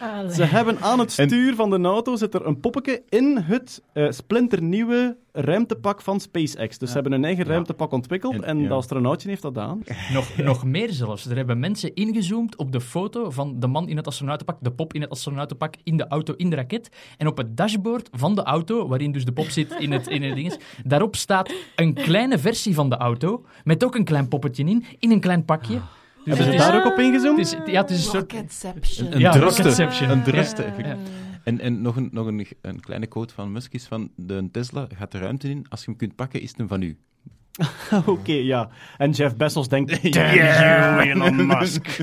Allee. 0.01 0.33
Ze 0.35 0.45
hebben 0.45 0.81
aan 0.81 0.99
het 0.99 1.19
En- 1.19 1.29
stuur 1.29 1.55
van 1.55 1.71
de 1.71 1.79
auto 1.89 2.17
zit 2.17 2.35
er 2.35 2.47
een 2.47 2.61
poppetje 2.61 3.03
in 3.09 3.39
het 3.43 3.83
eh, 3.93 4.11
splinternieuwe 4.11 5.17
ruimtepak 5.33 6.03
van 6.03 6.21
SpaceX. 6.21 6.79
Dus 6.79 6.89
ze 6.89 6.95
hebben 6.95 7.13
een 7.13 7.25
eigen 7.25 7.45
Ja. 7.45 7.51
ruimtepak 7.51 7.93
ontwikkeld 7.93 8.35
en, 8.35 8.45
En- 8.45 8.59
ja. 8.59 8.69
de 8.69 8.75
astronautje 8.75 9.29
heeft 9.29 9.43
dat 9.43 9.59
aan. 9.59 9.83
nog, 10.13 10.37
nog 10.51 10.65
meer 10.65 10.91
zelfs. 10.93 11.27
Er 11.27 11.37
hebben 11.37 11.59
mensen 11.59 11.95
ingezoomd 11.95 12.57
op 12.57 12.73
de 12.73 12.81
foto 12.81 13.31
van 13.31 13.61
de 13.61 13.67
man 13.67 13.89
in 13.89 13.97
het 13.97 14.07
astronautenpak, 14.07 14.57
de 14.61 14.73
pop 14.73 14.93
in 14.93 15.01
het 15.01 15.11
astronautenpak, 15.11 15.75
in 15.83 15.97
de 15.97 16.07
auto, 16.09 16.35
in 16.37 16.51
de 16.51 16.57
raket. 16.57 16.89
En 17.19 17.27
op 17.27 17.37
het 17.37 17.57
dashboard 17.57 18.09
van 18.13 18.35
de 18.35 18.43
auto, 18.43 18.89
waarin 18.89 19.13
dus 19.13 19.25
de 19.25 19.33
pop 19.33 19.47
zit 19.49 19.75
in 19.79 19.93
het, 19.93 20.07
in 20.09 20.23
het 20.23 20.35
ding, 20.35 20.59
daarop 20.85 21.17
staat 21.17 21.53
een 21.77 21.95
kleine 21.95 22.39
versie 22.39 22.75
van 22.75 22.89
de 22.89 22.97
auto, 22.97 23.45
met 23.65 23.85
ook 23.85 23.95
een 23.95 24.05
klein 24.05 24.29
poppetje 24.29 24.65
in, 24.65 24.85
in 24.99 25.11
een 25.11 25.21
klein 25.21 25.45
pakje. 25.45 25.81
Hebben 26.25 26.45
ze 26.45 26.59
daar 26.59 26.77
ook 26.77 26.93
op 26.93 26.99
ingezoomd? 26.99 27.39
Het 27.39 27.47
is, 27.67 27.73
ja, 27.73 27.81
het 27.81 27.91
is 27.91 27.97
een 27.97 28.11
soort... 28.11 28.33
Rocketception. 28.33 29.13
Een 29.13 29.19
Ja, 29.19 29.33
druste. 29.33 29.63
Rocketception. 29.63 30.11
Een 30.11 30.23
druste, 30.23 30.73
Ja. 30.79 30.97
En, 31.45 31.61
en 31.61 31.83
nog, 31.83 31.97
een, 31.97 32.09
nog 32.13 32.27
een, 32.27 32.47
een 32.61 32.81
kleine 32.81 33.07
quote 33.07 33.35
van 33.35 33.53
Musk 33.53 33.73
is 33.73 33.85
van 33.85 34.11
de 34.17 34.49
Tesla 34.53 34.87
gaat 34.95 35.13
de 35.13 35.19
ruimte 35.19 35.49
in. 35.49 35.67
Als 35.69 35.81
je 35.81 35.87
hem 35.87 35.97
kunt 35.97 36.15
pakken, 36.17 36.41
is 36.41 36.51
het 36.51 36.61
een 36.61 36.69
van 36.69 36.83
u. 36.83 36.99
Oké, 38.07 38.33
ja. 38.33 38.69
En 38.99 39.11
Jeff 39.11 39.37
Bezos 39.37 39.69
denkt, 39.69 39.91
damn 40.13 40.35
you, 40.35 41.01
Elon 41.11 41.47
Musk. 41.59 41.99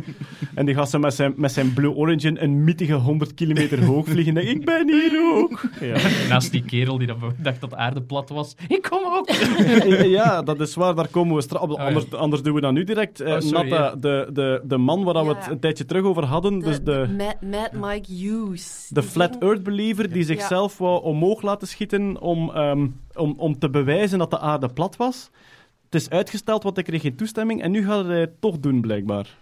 en 0.56 0.66
die 0.66 0.76
gaat 0.76 0.90
ze 0.90 1.00
met 1.00 1.14
zijn, 1.14 1.34
met 1.36 1.52
zijn 1.52 1.74
Blue 1.74 1.96
Origin 1.96 2.38
een 2.42 2.64
mythische 2.64 2.94
100 2.94 3.34
kilometer 3.34 3.84
hoog 3.86 4.08
vliegen 4.08 4.38
en 4.38 4.48
ik 4.50 4.66
ben 4.66 4.88
hier 4.90 5.34
ook. 5.36 5.62
Ja. 5.82 5.98
Naast 6.30 6.52
die 6.52 6.64
kerel 6.64 6.98
die 6.98 7.08
dat 7.08 7.18
dacht 7.38 7.62
dat 7.62 7.70
de 7.70 7.76
aarde 7.76 8.02
plat 8.02 8.30
was. 8.30 8.56
Ik 8.68 8.82
kom 8.90 9.00
ook! 9.06 9.30
ja, 10.06 10.42
dat 10.42 10.60
is 10.60 10.76
waar, 10.76 10.96
daar 10.96 11.08
komen 11.08 11.36
we 11.36 11.42
straks. 11.42 11.76
ja. 11.76 11.84
Anders, 11.86 12.12
anders 12.12 12.42
doen 12.42 12.54
we 12.54 12.62
dat 12.62 12.74
nu 12.74 12.84
direct. 12.84 13.20
Eh, 13.20 13.34
Oh, 13.34 13.40
sorry, 13.40 13.70
Natta, 13.70 13.84
ja. 13.86 13.96
de, 13.96 14.30
de, 14.34 14.62
de 14.64 14.78
man 14.78 15.04
waar 15.04 15.26
we 15.26 15.34
het 15.34 15.48
een 15.50 15.60
tijdje 15.60 15.86
terug 15.86 16.04
over 16.04 16.24
hadden, 16.26 16.60
De, 16.60 16.66
dus 16.66 16.78
de 16.78 16.84
de, 16.84 17.08
Mad, 17.18 17.36
Mad 17.42 17.72
Mike 17.92 18.14
Hughes. 18.14 18.88
de 18.90 19.04
Flat 19.04 19.38
Earth 19.40 19.64
Believer, 19.64 20.12
die 20.12 20.24
zichzelf 20.24 20.78
wou 20.78 21.04
omhoog 21.04 21.42
laten 21.42 21.68
schieten 21.68 22.22
om, 22.22 22.52
ehm, 22.52 22.88
om, 23.16 23.34
om 23.38 23.60
te 23.60 23.70
bewijzen 23.70 24.20
dat 24.20 24.30
de 24.32 24.40
aarde 24.40 24.68
plat 24.74 24.96
was. 24.96 25.30
Het 25.86 26.02
is 26.02 26.10
uitgesteld, 26.10 26.64
want 26.64 26.76
hij 26.76 26.84
kreeg 26.86 27.02
geen 27.02 27.16
toestemming 27.16 27.62
en 27.62 27.72
nu 27.72 27.86
gaat 27.86 28.06
hij 28.06 28.20
het 28.20 28.42
toch 28.42 28.60
doen, 28.60 28.82
blijkbaar. 28.82 29.38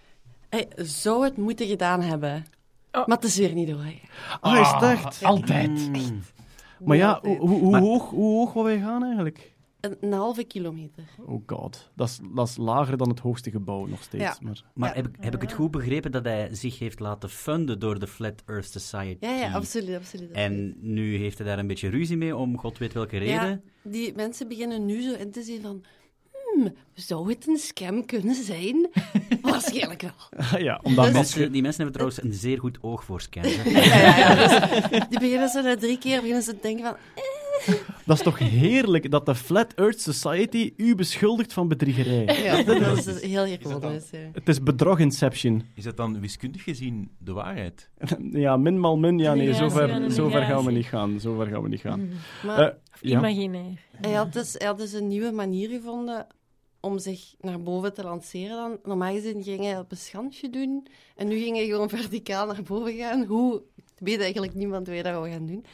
Hij 0.48 0.68
zou 0.76 1.24
het 1.24 1.36
moeten 1.36 1.66
gedaan 1.66 2.00
hebben. 2.02 2.44
Oh. 2.92 3.06
Maar 3.06 3.16
het 3.16 3.24
is 3.26 3.36
weer 3.36 3.52
niet 3.52 3.68
door. 3.68 3.84
Ah, 4.40 4.58
is 4.60 4.70
het 4.70 4.82
echt? 4.82 5.24
Altijd. 5.24 5.90
Maar 6.84 6.96
ja, 6.96 7.18
hoe, 7.22 7.36
hoe, 7.38 7.48
hoe 7.58 7.70
Maar- 7.70 7.80
hoog, 7.80 8.10
hoe 8.10 8.36
hoog 8.38 8.52
wil 8.52 8.64
wij 8.64 8.78
gaan 8.78 9.04
eigenlijk? 9.04 9.52
Een, 9.80 9.96
een 10.00 10.12
halve 10.12 10.44
kilometer. 10.44 11.04
Oh 11.26 11.42
god, 11.46 11.90
dat 11.94 12.08
is, 12.08 12.18
dat 12.34 12.48
is 12.48 12.56
lager 12.56 12.96
dan 12.96 13.08
het 13.08 13.18
hoogste 13.20 13.50
gebouw 13.50 13.86
nog 13.86 14.02
steeds. 14.02 14.22
Ja. 14.24 14.36
Maar... 14.40 14.62
Maar 14.74 14.88
Ja. 14.88 14.94
heb, 14.94 15.06
ik- 15.08 15.16
heb 15.20 15.34
ik 15.34 15.40
het 15.40 15.52
goed 15.52 15.70
begrepen 15.70 16.12
dat 16.12 16.24
hij 16.24 16.48
zich 16.52 16.78
heeft 16.78 17.00
laten 17.00 17.30
funden 17.30 17.78
door 17.78 17.98
de 17.98 18.06
Flat 18.06 18.42
Earth 18.46 18.70
Society? 18.70 19.26
Ja, 19.26 19.34
ja, 19.34 19.52
absoluut, 19.52 19.96
absoluut. 19.96 20.30
En 20.30 20.74
nu 20.80 21.16
heeft 21.16 21.38
hij 21.38 21.46
daar 21.46 21.58
een 21.58 21.66
beetje 21.66 21.88
ruzie 21.88 22.16
mee, 22.16 22.36
om 22.36 22.58
god 22.58 22.78
weet 22.78 22.92
welke 22.92 23.18
reden. 23.18 23.34
Ja, 23.34 23.60
die 23.82 24.12
mensen 24.16 24.48
beginnen 24.48 24.86
nu 24.86 25.02
zo 25.02 25.12
in 25.14 25.30
te 25.30 25.42
zien 25.42 25.62
van... 25.62 25.84
Hmm, 26.54 26.74
zou 26.94 27.28
het 27.30 27.46
een 27.46 27.56
scam 27.56 28.04
kunnen 28.06 28.34
zijn? 28.34 28.88
Waarschijnlijk 29.42 30.02
wel. 30.02 30.40
ja, 30.62 30.76
Die 30.78 30.86
omdat 30.86 31.12
mensen, 31.12 31.52
die 31.52 31.62
mensen 31.62 31.82
hebben 31.84 32.00
trouwens 32.00 32.22
een 32.22 32.32
zeer 32.40 32.58
goed 32.58 32.78
oog 32.80 33.04
voor 33.04 33.20
scams. 33.20 33.54
Ja, 33.64 33.70
ja, 33.70 34.16
ja, 34.18 34.88
dus 34.88 35.08
die 35.08 35.18
beginnen 35.18 35.48
zo 35.48 35.62
na 35.62 35.76
drie 35.76 35.98
keer 35.98 36.16
beginnen 36.20 36.42
ze 36.42 36.52
te 36.54 36.58
denken 36.62 36.84
van... 36.84 36.96
dat 38.06 38.16
is 38.16 38.22
toch 38.22 38.38
heerlijk 38.38 39.10
dat 39.10 39.26
de 39.26 39.34
Flat 39.34 39.74
Earth 39.74 40.00
Society 40.00 40.72
u 40.76 40.94
beschuldigt 40.94 41.52
van 41.52 41.68
bedriegerij. 41.68 42.42
Ja, 42.42 42.62
dat 42.62 43.06
is 43.06 43.22
heel 43.22 43.46
ironisch. 43.46 44.10
Ja. 44.10 44.18
Het 44.32 44.48
is 44.48 44.62
bedroginception. 44.62 45.62
Is 45.74 45.84
dat 45.84 45.96
dan 45.96 46.20
wiskundig 46.20 46.62
gezien 46.64 47.10
de 47.18 47.32
waarheid? 47.32 47.90
Ja, 48.32 48.56
min 48.56 48.78
mal 48.78 48.96
min, 48.98 49.18
ja 49.18 49.34
nee, 49.34 49.54
zover, 49.54 50.10
zover 50.10 50.42
gaan 50.42 50.64
we 50.64 50.72
niet 50.72 50.86
gaan. 50.86 51.20
Zover 51.20 51.46
gaan 51.46 51.62
we 51.62 51.68
niet 51.68 51.80
gaan. 51.80 52.10
Maar 52.44 52.58
Eh, 52.58 52.74
ja. 53.00 53.18
Imaginair. 53.18 53.78
hij, 54.00 54.12
had 54.12 54.32
dus, 54.32 54.54
hij 54.58 54.66
had 54.66 54.78
dus 54.78 54.92
een 54.92 55.08
nieuwe 55.08 55.30
manier 55.32 55.68
gevonden 55.68 56.26
om 56.80 56.98
zich 56.98 57.34
naar 57.40 57.62
boven 57.62 57.94
te 57.94 58.02
lanceren 58.02 58.56
dan. 58.56 58.78
Normaal 58.82 59.12
gezien 59.12 59.42
ging 59.42 59.60
hij 59.60 59.78
op 59.78 59.90
een 59.90 59.96
schansje 59.96 60.50
doen. 60.50 60.86
En 61.16 61.28
nu 61.28 61.38
ging 61.38 61.56
hij 61.56 61.66
gewoon 61.66 61.88
verticaal 61.88 62.46
naar 62.46 62.62
boven 62.62 62.94
gaan. 62.96 63.24
Hoe, 63.24 63.62
weet 63.98 64.20
eigenlijk 64.20 64.54
niemand 64.54 64.86
hoe 64.86 64.94
hij 64.94 65.12
dat 65.12 65.22
wil 65.22 65.32
gaan 65.32 65.46
doen. 65.46 65.64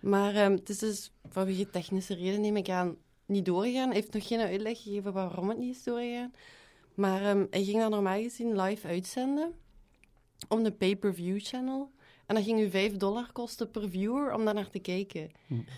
Maar 0.00 0.34
ehm, 0.34 0.52
het 0.52 0.68
is 0.68 0.78
dus 0.78 1.12
vanwege 1.28 1.70
technische 1.70 2.14
reden, 2.14 2.40
neem 2.40 2.56
ik 2.56 2.68
aan, 2.68 2.96
niet 3.26 3.44
doorgegaan. 3.44 3.86
Hij 3.86 3.94
heeft 3.94 4.12
nog 4.12 4.26
geen 4.26 4.40
uitleg 4.40 4.82
gegeven 4.82 5.12
waarom 5.12 5.48
het 5.48 5.58
niet 5.58 5.76
is 5.76 5.82
doorgegaan. 5.82 6.32
Maar 6.94 7.22
ehm, 7.22 7.46
hij 7.50 7.64
ging 7.64 7.80
dat 7.80 7.90
normaal 7.90 8.22
gezien 8.22 8.60
live 8.60 8.86
uitzenden 8.86 9.54
op 10.48 10.64
de 10.64 10.72
pay-per-view 10.72 11.40
channel. 11.40 11.90
En 12.26 12.34
dat 12.34 12.44
ging 12.44 12.60
u 12.60 12.70
5 12.70 12.96
dollar 12.96 13.32
kosten 13.32 13.70
per 13.70 13.90
viewer 13.90 14.34
om 14.34 14.44
daar 14.44 14.54
naar 14.54 14.70
te 14.70 14.78
kijken. 14.78 15.30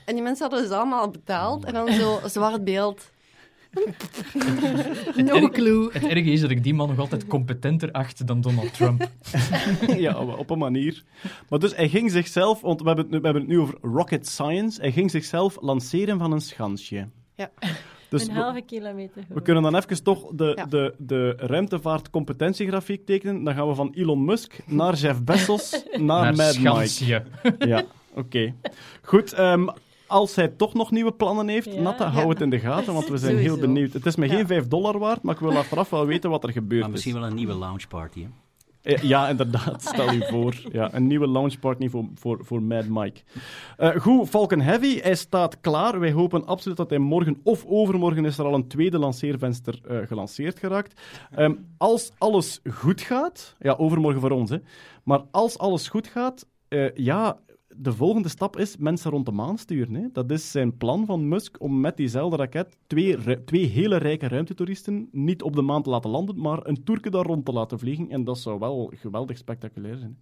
En 0.06 0.14
die 0.14 0.22
mensen 0.22 0.48
hadden 0.48 0.68
dus 0.68 0.76
allemaal 0.76 1.10
betaald. 1.10 1.64
En 1.64 1.72
dan 1.72 1.92
zo 1.92 2.20
zwart 2.26 2.64
beeld. 2.64 3.10
No 5.16 5.34
erg- 5.34 5.51
clue. 5.51 5.90
Het 5.92 6.05
erge 6.06 6.30
is 6.30 6.40
dat 6.40 6.51
ik 6.51 6.62
die 6.62 6.74
man 6.74 6.88
nog 6.88 6.98
altijd 6.98 7.26
competenter 7.26 7.90
acht 7.92 8.26
dan 8.26 8.40
Donald 8.40 8.74
Trump. 8.74 9.10
ja, 9.97 10.18
op 10.18 10.51
een 10.51 10.59
manier. 10.59 11.02
Maar 11.48 11.59
dus 11.59 11.76
hij 11.76 11.88
ging 11.88 12.10
zichzelf, 12.10 12.60
want 12.60 12.80
we 12.80 12.86
hebben, 12.86 13.05
het 13.05 13.12
nu, 13.14 13.18
we 13.20 13.24
hebben 13.24 13.42
het 13.42 13.51
nu 13.52 13.59
over 13.60 13.78
rocket 13.82 14.26
science, 14.28 14.80
hij 14.80 14.92
ging 14.92 15.10
zichzelf 15.10 15.56
lanceren 15.60 16.18
van 16.18 16.32
een 16.32 16.40
schansje. 16.40 17.09
Ja. 17.34 17.51
Dus 18.09 18.26
een 18.28 18.34
halve 18.34 18.60
kilometer. 18.60 19.24
we 19.28 19.42
kunnen 19.42 19.62
dan 19.62 19.76
even 19.76 20.02
toch 20.02 20.30
de, 20.34 20.52
Ja. 20.56 20.66
de, 20.66 20.94
de 20.98 21.34
ruimtevaartcompetentiegrafiek 21.36 23.06
tekenen. 23.06 23.44
Dan 23.44 23.55
gaan 23.55 23.68
we 23.68 23.74
van 23.74 23.92
Elon 23.94 24.24
Musk 24.24 24.59
naar 24.66 24.94
Jeff 24.94 25.22
Bezos 25.22 25.70
naar, 25.92 26.01
Naar 26.05 26.34
Mad 26.34 26.36
Mike. 26.36 26.60
Schansje. 26.60 27.22
Ja, 27.59 27.84
oké. 28.14 28.55
Goed, 29.02 29.32
ehm, 29.32 29.68
als 30.11 30.35
hij 30.37 30.49
toch 30.49 30.74
nog 30.74 30.91
nieuwe 30.91 31.12
plannen 31.12 31.49
heeft, 31.49 31.74
Ja. 31.74 31.81
Natta, 31.81 32.09
hou 32.09 32.23
Ja. 32.24 32.28
het 32.28 32.41
in 32.41 32.51
de 32.51 32.59
gaten, 32.59 32.93
want 32.95 33.09
we 33.09 33.19
zijn 33.19 33.37
heel 33.37 33.57
benieuwd. 33.59 33.93
Het 33.93 34.07
is 34.07 34.16
me 34.16 34.27
Ja. 34.27 34.35
geen 34.35 34.47
5 34.47 34.69
dollar 34.69 34.99
waard, 34.99 35.23
maar 35.23 35.35
ik 35.35 35.41
wil 35.41 35.57
achteraf 35.57 35.91
wel 35.91 36.07
weten 36.07 36.31
wat 36.31 36.45
er 36.45 36.53
gebeurd 36.53 36.81
Maar 36.82 36.91
misschien 36.91 37.15
is. 37.15 37.19
wel 37.20 37.28
een 37.28 37.35
nieuwe 37.35 37.55
lounge 37.55 37.87
party. 37.89 38.20
Hè? 38.23 38.28
Eh, 38.82 39.03
Ja, 39.03 39.28
inderdaad, 39.28 39.82
stel 39.82 40.12
u 40.12 40.23
voor. 40.27 40.55
Ja, 40.73 40.95
een 40.95 41.07
nieuwe 41.07 41.28
launchparty 41.28 41.89
voor, 41.89 42.05
voor, 42.15 42.39
voor 42.43 42.62
Mad 42.62 42.85
Mike. 42.89 43.20
Eh, 43.77 43.91
goed, 43.97 44.28
Falcon 44.28 44.61
Heavy, 44.61 45.01
hij 45.01 45.15
staat 45.15 45.61
klaar. 45.61 46.01
Wij 46.01 46.12
hopen 46.12 46.47
absoluut 46.47 46.77
dat 46.77 46.91
hij 46.91 46.99
morgen 46.99 47.41
of 47.43 47.65
overmorgen 47.66 48.24
is 48.24 48.39
er 48.39 48.45
al 48.45 48.55
een 48.55 48.69
tweede 48.69 48.99
lanceervenster 48.99 49.81
eh, 49.89 49.97
gelanceerd 50.07 50.59
geraakt. 50.59 51.01
Ehm, 51.31 51.55
als 51.78 52.12
alles 52.19 52.61
goed 52.70 53.01
gaat, 53.01 53.57
ja, 53.59 53.74
overmorgen 53.78 54.20
voor 54.20 54.31
ons, 54.31 54.51
hè, 54.51 54.57
maar 55.05 55.20
als 55.31 55.59
alles 55.59 55.89
goed 55.89 56.07
gaat, 56.07 56.47
eh, 56.69 56.95
ja, 56.95 57.39
de 57.82 57.93
volgende 57.93 58.28
stap 58.28 58.57
is 58.57 58.77
mensen 58.77 59.11
rond 59.11 59.27
de 59.27 59.32
maan 59.32 59.59
sturen. 59.59 59.94
Hè. 59.94 60.09
Dat 60.12 60.31
is 60.31 60.51
zijn 60.51 60.77
plan 60.77 61.07
van 61.07 61.28
Musk 61.28 61.61
om 61.61 61.81
met 61.81 61.97
diezelfde 61.97 62.36
raket 62.36 62.77
twee, 62.86 63.44
twee 63.44 63.66
hele 63.66 63.97
rijke 63.97 64.28
ruimtetoeristen 64.28 65.09
niet 65.12 65.43
op 65.43 65.55
de 65.55 65.62
maan 65.62 65.82
te 65.82 65.90
laten 65.90 66.11
landen, 66.11 66.40
maar 66.40 66.66
een 66.66 66.85
toerke 66.85 67.11
daar 67.11 67.24
rond 67.24 67.44
te 67.44 67.52
laten 67.52 67.78
vliegen. 67.78 68.11
En 68.11 68.24
dat 68.24 68.39
zou 68.39 68.59
wel 68.59 68.93
geweldig 68.94 69.39
spectaculair 69.39 69.97
zijn. 69.97 70.19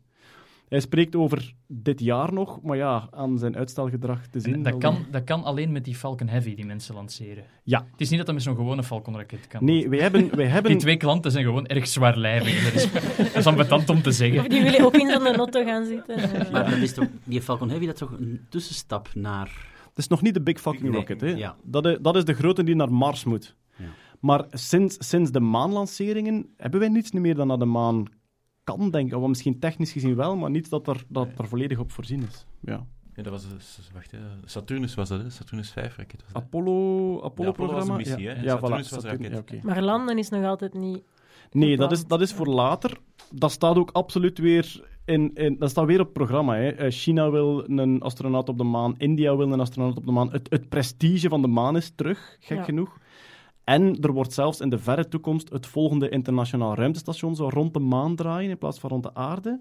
Hij 0.69 0.81
spreekt 0.81 1.17
over 1.17 1.55
dit 1.67 2.01
jaar 2.01 2.33
nog, 2.33 2.63
maar 2.63 2.77
ja, 2.77 3.09
aan 3.11 3.39
zijn 3.39 3.57
uitstelgedrag 3.57 4.27
te 4.27 4.41
zien. 4.41 4.55
En 4.55 4.63
dat, 4.63 4.79
kan, 4.79 5.07
dat 5.11 5.25
kan 5.25 5.45
alleen 5.45 5.73
met 5.73 5.85
die 5.85 5.95
Falcon 5.95 6.29
Heavy 6.29 6.55
die 6.55 6.67
mensen 6.67 6.95
lanceren. 6.95 7.45
Ja. 7.63 7.87
Het 7.91 8.01
is 8.01 8.09
niet 8.09 8.19
dat 8.19 8.27
dat 8.27 8.35
met 8.35 8.45
zo'n 8.45 8.57
gewone 8.57 8.83
Falcon-raket 8.83 9.47
kan. 9.47 9.65
Nee, 9.65 9.89
wij 9.89 9.99
hebben... 9.99 10.37
Wij 10.37 10.47
hebben... 10.55 10.71
Die 10.71 10.81
twee 10.81 10.97
klanten 10.97 11.31
zijn 11.31 11.45
gewoon 11.45 11.67
erg 11.67 11.87
zwaarlijvig. 11.87 12.65
Dat 12.65 12.75
is, 12.75 12.93
dat 13.17 13.37
is 13.37 13.47
ambetant 13.47 13.89
om 13.89 14.03
te 14.03 14.13
zeggen. 14.13 14.41
Of 14.41 14.47
die 14.47 14.63
willen 14.63 14.85
ook 14.85 14.97
in 14.97 15.11
zo'n 15.11 15.37
auto 15.37 15.65
gaan 15.65 15.85
zitten. 15.85 16.17
Maar 16.53 16.71
dat 16.71 16.79
is 16.79 16.95
toch, 16.95 17.07
die 17.25 17.43
Falcon 17.43 17.69
Heavy, 17.69 17.87
dat 17.87 17.95
is 17.95 18.01
toch 18.01 18.19
een 18.19 18.47
tussenstap 18.49 19.09
naar... 19.15 19.67
Het 19.89 19.99
is 19.99 20.09
nog 20.09 20.23
niet 20.23 20.35
de 20.35 20.43
Big 20.43 20.61
Fucking 20.61 20.83
Nee, 20.83 20.93
Rocket. 20.93 21.21
Hè? 21.21 21.29
ja. 21.29 21.57
Dat, 21.63 21.87
is, 21.87 21.99
dat 22.01 22.17
is 22.17 22.25
de 22.25 22.35
grote 22.35 22.65
die 22.65 22.75
naar 22.75 22.93
Mars 22.93 23.25
moet. 23.25 23.57
Ja. 23.77 23.85
Maar 24.21 24.45
sinds, 24.51 24.97
sinds 24.99 25.31
de 25.31 25.41
maanlanceringen 25.41 26.47
hebben 26.57 26.81
wij 26.81 26.89
niets 26.89 27.13
meer 27.13 27.35
dan 27.35 27.47
naar 27.47 27.59
de 27.59 27.65
maan 27.65 28.05
kan 28.77 28.91
denken. 28.91 29.19
Of 29.19 29.29
misschien 29.29 29.59
technisch 29.59 29.93
gezien 29.93 30.15
wel, 30.17 30.37
maar 30.37 30.51
niets 30.51 30.69
dat 30.69 30.89
er, 30.89 31.05
dat 31.09 31.29
er 31.37 31.49
volledig 31.49 31.79
op 31.79 31.93
voorzien 31.93 32.23
is. 32.23 32.47
Ja. 32.61 32.87
Ja, 33.15 33.23
dat 33.23 33.33
was... 33.33 33.47
Wacht, 33.93 34.11
hè. 34.11 34.19
Saturnus 34.45 34.95
was 34.95 35.09
dat, 35.09 35.23
hè? 35.23 35.31
Saturnus 35.31 35.71
5 35.71 35.97
raket 35.97 36.23
was 36.23 36.33
dat. 36.33 36.43
Apollo, 36.43 36.73
Apollo 37.23 37.25
Apollo-programma? 37.25 37.79
was 37.79 37.89
een 37.89 37.97
missie, 37.97 38.21
ja. 38.21 38.35
hè? 38.35 38.43
Ja, 38.43 38.49
Saturnus 38.49 38.87
voilà. 38.87 38.95
was 38.95 39.03
Saturn- 39.03 39.33
raket. 39.33 39.63
Maar 39.63 39.83
landen 39.83 40.19
is 40.19 40.29
nog 40.29 40.45
altijd 40.45 40.75
niet... 40.75 41.03
Nee, 41.51 41.77
dat 41.77 41.93
is, 41.93 42.07
dat 42.07 42.21
is 42.21 42.33
voor 42.33 42.47
later. 42.47 42.99
Dat 43.31 43.51
staat 43.51 43.77
ook 43.77 43.91
absoluut 43.91 44.39
weer 44.39 44.81
in, 45.05 45.35
in, 45.35 45.57
dat 45.59 45.71
staat 45.71 45.87
weer 45.87 46.01
op 46.01 46.05
het 46.05 46.15
programma. 46.15 46.55
Hè. 46.55 46.69
Eh, 46.69 46.91
China 46.91 47.31
wil 47.31 47.65
een 47.71 48.01
astronaut 48.01 48.49
op 48.49 48.59
de 48.59 48.65
maan, 48.65 48.95
India 48.99 49.37
wil 49.37 49.53
een 49.53 49.61
astronaut 49.61 49.97
op 49.97 50.07
de 50.07 50.13
maan. 50.13 50.33
Het, 50.33 50.51
het 50.51 50.69
prestige 50.69 51.29
van 51.29 51.43
de 51.43 51.49
maan 51.49 51.77
is 51.77 51.93
terug, 51.95 52.37
gek 52.41 52.57
Ja. 52.59 52.65
genoeg. 52.65 52.99
En 53.69 54.01
er 54.01 54.13
wordt 54.13 54.33
zelfs 54.33 54.61
in 54.61 54.69
de 54.69 54.79
verre 54.79 55.09
toekomst 55.09 55.51
het 55.51 55.67
volgende 55.67 56.09
internationaal 56.09 56.75
ruimtestation 56.75 57.37
zo 57.37 57.49
rond 57.49 57.75
de 57.75 57.81
maan 57.81 58.17
draaien 58.17 58.51
in 58.51 58.59
plaats 58.59 58.79
van 58.79 58.91
rond 58.91 59.03
de 59.03 59.15
aarde. 59.15 59.61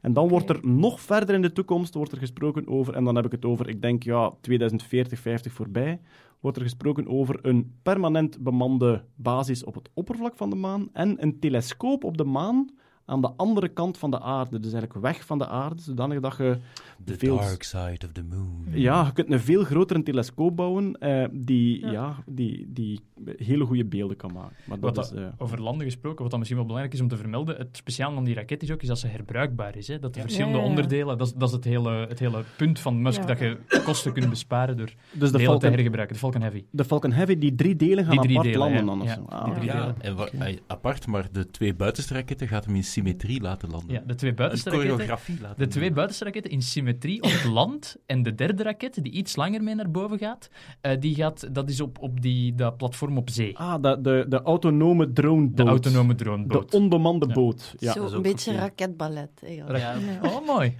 En 0.00 0.12
dan 0.12 0.28
wordt 0.28 0.50
er 0.50 0.58
nog 0.62 1.00
verder 1.00 1.34
in 1.34 1.42
de 1.42 1.52
toekomst 1.52 1.94
wordt 1.94 2.12
er 2.12 2.18
gesproken 2.18 2.68
over, 2.68 2.94
en 2.94 3.04
dan 3.04 3.16
heb 3.16 3.24
ik 3.24 3.32
het 3.32 3.44
over, 3.44 3.68
ik 3.68 3.82
denk 3.82 4.02
ja, 4.02 4.32
2040, 4.40 5.18
50 5.18 5.52
voorbij, 5.52 6.00
wordt 6.40 6.56
er 6.56 6.62
gesproken 6.62 7.08
over 7.08 7.38
een 7.42 7.78
permanent 7.82 8.38
bemande 8.38 9.04
basis 9.14 9.64
op 9.64 9.74
het 9.74 9.90
oppervlak 9.94 10.36
van 10.36 10.50
de 10.50 10.56
maan 10.56 10.88
en 10.92 11.22
een 11.22 11.38
telescoop 11.38 12.04
op 12.04 12.16
de 12.16 12.24
maan 12.24 12.70
aan 13.10 13.20
de 13.20 13.30
andere 13.36 13.68
kant 13.68 13.98
van 13.98 14.10
de 14.10 14.20
aarde. 14.20 14.60
Dus 14.60 14.72
eigenlijk 14.72 15.02
weg 15.02 15.24
van 15.26 15.38
de 15.38 15.46
aarde, 15.48 15.82
zodanig 15.82 16.20
dat 16.20 16.36
je 16.36 16.58
The 17.04 17.14
veel... 17.18 17.36
dark 17.36 17.62
side 17.62 18.06
of 18.06 18.12
the 18.12 18.22
moon. 18.30 18.64
Ja, 18.70 19.04
je 19.04 19.12
kunt 19.12 19.30
een 19.32 19.40
veel 19.40 19.64
grotere 19.64 20.02
telescoop 20.02 20.56
bouwen 20.56 20.98
eh, 21.00 21.24
die, 21.32 21.80
ja. 21.86 21.90
Ja. 21.92 22.16
die, 22.26 22.66
die 22.72 23.00
hele 23.36 23.64
goede 23.64 23.84
beelden 23.84 24.16
kan 24.16 24.32
maken. 24.32 24.56
Maar 24.64 24.80
dat 24.80 24.96
Wat 24.96 25.04
is... 25.12 25.18
eh, 25.18 25.24
Over 25.38 25.60
landen 25.62 25.86
gesproken, 25.86 26.20
wat 26.20 26.30
dan 26.30 26.38
misschien 26.38 26.58
wel 26.58 26.68
belangrijk 26.68 26.96
is 26.98 27.02
om 27.04 27.08
te 27.10 27.16
vermelden, 27.16 27.56
het 27.56 27.68
speciaal 27.76 28.16
aan 28.16 28.24
die 28.24 28.34
raket 28.34 28.62
is 28.62 28.70
ook 28.70 28.82
is 28.82 28.88
dat 28.88 28.98
ze 28.98 29.06
herbruikbaar 29.06 29.76
is. 29.76 29.88
Hè? 29.88 29.98
Dat 29.98 30.14
de 30.14 30.20
verschillende 30.20 30.56
Ja, 30.56 30.62
ja, 30.62 30.64
ja. 30.70 30.76
onderdelen, 30.76 31.18
dat 31.18 31.26
is, 31.26 31.32
dat 31.34 31.48
is 31.48 31.54
het, 31.54 31.64
hele, 31.64 31.90
het 32.08 32.18
hele 32.18 32.42
punt 32.56 32.80
van 32.80 33.02
Musk, 33.02 33.20
Ja. 33.20 33.26
dat 33.26 33.38
je 33.38 33.56
kosten 33.84 34.12
kunt 34.12 34.30
besparen 34.30 34.76
door 34.76 34.86
dus 34.86 34.94
de 35.10 35.16
delen 35.18 35.30
te 35.38 35.38
Falcon, 35.44 35.70
hergebruiken. 35.72 36.14
De 36.14 36.20
Falcon 36.20 36.40
Heavy. 36.40 36.64
de 36.70 36.84
Falcon 36.84 37.12
Heavy, 37.12 37.38
die 37.38 37.54
drie 37.54 37.76
delen 37.76 38.04
gaan 38.04 38.12
Die 38.12 38.20
drie 38.20 38.38
apart 38.38 38.52
delen, 38.52 38.68
landen 38.72 38.80
ja. 38.80 38.86
dan 38.86 39.00
of 39.00 39.06
Ja, 39.06 39.14
zo. 39.14 39.24
Ah, 39.48 39.54
drie 39.54 39.66
ja. 39.66 39.92
delen. 39.94 39.94
En 40.00 40.46
eh, 40.46 40.56
apart, 40.66 41.06
maar 41.06 41.28
de 41.32 41.46
twee 41.50 41.74
buitenste 41.74 42.14
raketten 42.14 42.48
gaat 42.48 42.64
hem 42.64 42.74
in 42.74 42.84
symmetrie 43.04 43.40
laten 43.40 43.70
landen. 43.70 43.94
Ja, 43.94 44.02
de 44.06 44.14
twee 44.14 44.30
Een 44.30 44.36
buitenste 44.36 44.70
raketten, 44.70 44.90
choreografie 44.96 45.38
laten 45.40 45.58
de 45.58 45.66
twee 45.66 45.92
buitenste 45.92 46.24
raketten 46.24 46.50
in 46.50 46.62
symmetrie 46.62 47.22
op 47.22 47.30
het 47.30 47.44
land 47.44 47.96
en 48.06 48.22
de 48.22 48.34
derde 48.34 48.62
raket, 48.62 49.02
die 49.02 49.12
iets 49.12 49.36
langer 49.36 49.62
mee 49.62 49.74
naar 49.74 49.90
boven 49.90 50.18
gaat, 50.18 50.48
eh, 50.80 51.00
die 51.00 51.14
gaat 51.14 51.54
dat 51.54 51.68
is 51.68 51.80
op, 51.80 51.98
op 52.00 52.20
die, 52.20 52.54
dat 52.54 52.76
platform 52.76 53.16
op 53.18 53.30
zee. 53.30 53.58
Ah, 53.58 53.82
de, 53.82 53.98
de, 54.00 54.26
de 54.28 54.42
autonome 54.42 55.12
droneboot. 55.12 55.56
De 55.56 55.62
autonome 55.62 56.14
De 56.14 56.24
droneboot. 56.24 56.74
onbemande 56.74 57.26
Ja. 57.26 57.32
boot. 57.34 57.74
Ja. 57.78 57.92
Zo 57.92 58.06
een 58.06 58.22
beetje 58.22 58.54
raketballet, 58.54 59.30
eigenlijk. 59.44 59.78
Ja. 59.78 59.96
Oh, 60.22 60.46
mooi. 60.46 60.76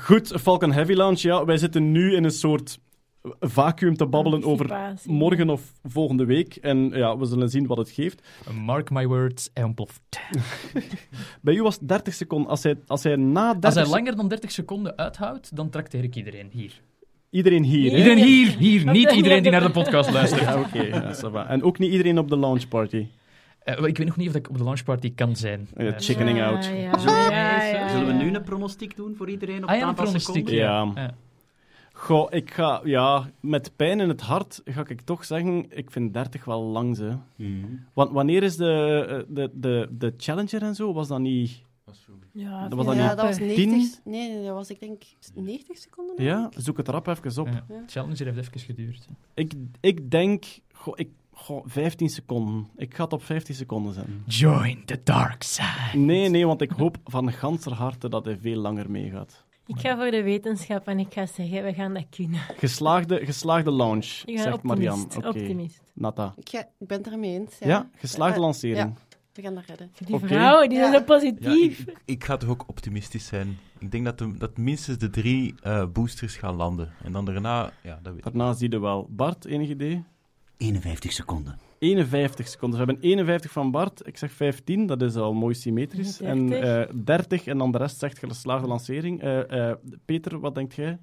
Goed, 0.00 0.32
Falcon 0.40 0.72
Heavy 0.72 0.92
Launch. 0.92 1.18
Ja, 1.20 1.44
wij 1.44 1.56
zitten 1.56 1.92
nu 1.92 2.14
in 2.14 2.24
een 2.24 2.30
soort 2.30 2.78
vacuüm 3.40 3.96
te 3.96 4.06
babbelen 4.06 4.44
over 4.44 4.94
morgen 5.06 5.50
of 5.50 5.72
volgende 5.82 6.24
week. 6.24 6.56
En 6.56 6.90
ja, 6.92 7.16
we 7.18 7.26
zullen 7.26 7.48
zien 7.50 7.66
wat 7.66 7.76
het 7.76 7.90
geeft. 7.90 8.22
Mark 8.64 8.90
my 8.90 9.06
words, 9.06 9.50
hij 9.54 9.62
ontploft. 9.64 10.00
Bij 11.42 11.54
u 11.54 11.62
was 11.62 11.74
het 11.78 11.88
30 11.88 12.14
seconden. 12.14 12.50
Als 12.50 12.62
hij, 12.62 12.76
als 12.86 13.02
hij 13.02 13.16
na 13.16 13.52
30 13.52 13.64
Als 13.64 13.74
hij 13.74 13.86
langer 13.98 14.16
dan 14.16 14.28
30 14.28 14.50
seconden 14.50 14.96
uithoudt, 14.96 15.56
dan 15.56 15.70
trakteer 15.70 16.02
ik 16.02 16.16
iedereen 16.16 16.48
hier. 16.52 16.80
Iedereen 17.30 17.62
hier, 17.64 17.90
hè? 17.90 17.96
Iedereen 17.96 18.24
hier, 18.24 18.56
hier. 18.58 18.84
Niet 18.92 19.12
iedereen 19.12 19.42
die 19.42 19.50
naar 19.52 19.60
de- 19.60 19.66
de 19.66 19.72
podcast 19.72 20.10
luistert. 20.12 20.40
Ja, 20.42 20.58
oké. 20.60 20.82
ja. 20.82 21.48
En 21.48 21.62
ook 21.62 21.78
niet 21.78 21.90
iedereen 21.90 22.18
op 22.18 22.28
de 22.28 22.38
launch 22.38 22.68
party. 22.68 23.06
Eh, 23.64 23.84
ik 23.86 23.98
weet 23.98 24.06
nog 24.06 24.16
niet 24.16 24.28
of 24.28 24.34
ik 24.34 24.48
op 24.48 24.58
de 24.58 24.64
launchparty 24.64 25.14
kan 25.14 25.36
zijn. 25.36 25.68
Ja, 25.76 25.92
chickening 25.98 26.42
out. 26.42 26.64
ja, 26.64 26.98
Zullen, 26.98 27.14
we, 27.14 27.30
ja, 27.30 27.62
ja, 27.64 27.88
zullen 27.88 28.06
we 28.06 28.12
ja. 28.12 28.18
nu 28.22 28.34
een 28.34 28.42
pronostiek 28.42 28.96
doen 28.96 29.14
voor 29.16 29.30
iedereen 29.30 29.62
op 29.62 29.64
Ah, 29.64 29.68
het 29.68 29.76
ja, 29.76 29.82
een 29.82 29.88
aantal 29.88 30.04
pronostiek. 30.04 30.48
seconden? 30.48 31.02
Ja. 31.02 31.14
Goh, 32.04 32.26
ik 32.30 32.50
ga... 32.50 32.80
Ja, 32.84 33.30
met 33.40 33.76
pijn 33.76 34.00
in 34.00 34.08
het 34.08 34.20
hart 34.20 34.60
ga 34.64 34.88
ik 34.88 35.00
toch 35.00 35.24
zeggen... 35.24 35.66
Ik 35.68 35.90
vind 35.90 36.12
30 36.14 36.44
wel 36.44 36.62
lang, 36.62 36.96
ze. 36.96 37.16
Mhm. 37.36 37.66
Want 37.92 38.10
wanneer 38.10 38.42
is 38.42 38.56
de, 38.56 39.04
eh, 39.08 39.34
de, 39.34 39.50
de, 39.54 39.88
de 39.90 40.14
Challenger 40.16 40.62
en 40.62 40.74
zo? 40.74 40.92
Was 40.92 41.08
dat 41.08 41.20
niet... 41.20 41.62
Ja, 42.32 42.68
Dat 42.68 42.76
was 42.76 42.86
dan 42.86 42.96
ja, 42.96 43.08
niet 43.08 43.16
dat 43.16 43.26
was 43.26 43.36
10? 43.36 43.46
90... 43.46 44.00
Nee, 44.04 44.28
nee, 44.28 44.44
dat 44.44 44.54
was 44.54 44.70
ik 44.70 44.80
denk 44.80 45.02
90 45.34 45.78
seconden. 45.78 46.24
Ja, 46.24 46.50
zoek 46.56 46.76
het 46.76 46.88
rap 46.88 47.06
even 47.06 47.42
op. 47.42 47.48
Ja. 47.48 47.64
Challenger 47.86 48.24
heeft 48.24 48.38
even 48.38 48.60
geduurd. 48.60 49.08
Ik, 49.34 49.52
ik 49.80 50.10
denk... 50.10 50.44
Goh, 50.72 50.94
ik, 50.96 51.08
goh, 51.32 51.62
15 51.66 52.08
seconden. 52.08 52.66
Ik 52.76 52.94
ga 52.94 53.04
het 53.04 53.12
op 53.12 53.22
15 53.22 53.54
seconden 53.54 53.94
zetten. 53.94 54.22
Join 54.26 54.84
the 54.84 55.00
dark 55.04 55.42
side. 55.42 55.98
Nee, 55.98 56.28
nee, 56.28 56.46
want 56.46 56.60
ik 56.60 56.70
hoop 56.70 56.96
van 57.04 57.32
ganser 57.32 57.72
harte 57.72 58.08
dat 58.08 58.24
hij 58.24 58.36
veel 58.36 58.60
langer 58.60 58.90
meegaat. 58.90 59.43
Ik 59.66 59.80
ga 59.80 59.96
voor 59.96 60.10
de 60.10 60.22
wetenschap 60.22 60.86
en 60.88 60.98
ik 60.98 61.12
ga 61.12 61.26
zeggen, 61.26 61.64
we 61.64 61.74
gaan 61.74 61.94
dat 61.94 62.06
kunnen. 62.10 62.40
Geslaagde, 62.56 63.24
geslaagde 63.26 63.70
launch, 63.70 64.04
zegt 64.26 64.62
Marian. 64.62 65.00
optimist. 65.02 65.16
Oké, 65.16 65.28
optimist. 65.28 65.82
Nata. 65.92 66.32
Ik, 66.36 66.48
ga, 66.48 66.58
ik 66.78 66.86
ben 66.86 66.98
het 66.98 67.06
ermee 67.12 67.38
eens. 67.40 67.58
Ja, 67.60 67.66
Ja, 67.66 67.88
geslaagde 67.96 68.34
Eh, 68.36 68.40
lancering. 68.40 68.78
Ja, 68.78 68.92
we 69.32 69.42
gaan 69.42 69.54
dat 69.54 69.64
redden. 69.66 69.92
Die 70.04 70.14
Oké. 70.14 70.26
vrouwen, 70.26 70.68
die 70.68 70.78
zijn 70.78 70.92
zo 70.92 71.02
positief. 71.02 71.78
Ja, 71.86 71.92
ik, 71.92 71.98
ik 72.04 72.24
ga 72.24 72.36
toch 72.36 72.48
ook 72.50 72.64
optimistisch 72.68 73.26
zijn. 73.26 73.58
Ik 73.78 73.90
denk 73.90 74.04
dat, 74.04 74.18
de, 74.18 74.32
dat 74.38 74.56
minstens 74.56 74.98
de 74.98 75.10
drie 75.10 75.54
eh, 75.62 75.86
boosters 75.92 76.36
gaan 76.36 76.54
landen. 76.54 76.92
En 77.04 77.12
dan 77.12 77.24
daarna, 77.24 77.72
ja, 77.82 77.98
dat 78.02 78.12
weet 78.14 78.16
ik. 78.16 78.32
Daarna 78.32 78.52
zie 78.52 78.70
je 78.70 78.80
wel. 78.80 79.06
Bart, 79.10 79.44
enig 79.44 79.68
idee? 79.68 80.04
51 80.56 81.12
seconden. 81.12 81.58
51 81.84 82.48
seconden. 82.48 82.78
We 82.78 82.84
hebben 82.84 83.10
51 83.10 83.50
van 83.50 83.70
Bart. 83.70 84.06
Ik 84.06 84.16
zeg 84.16 84.32
15, 84.32 84.86
dat 84.86 85.02
is 85.02 85.16
al 85.16 85.32
mooi 85.32 85.54
symmetrisch. 85.54 86.20
En 86.20 86.46
30. 86.46 86.88
eh 86.88 86.94
30 87.04 87.46
en 87.46 87.58
dan 87.58 87.72
de 87.72 87.78
rest 87.78 87.98
zegt 87.98 88.18
geslaagde 88.18 88.66
lancering. 88.66 89.22
Eh, 89.22 89.70
eh, 89.70 89.76
Peter, 90.04 90.40
wat 90.40 90.54
denkt 90.54 90.74
jij? 90.74 90.98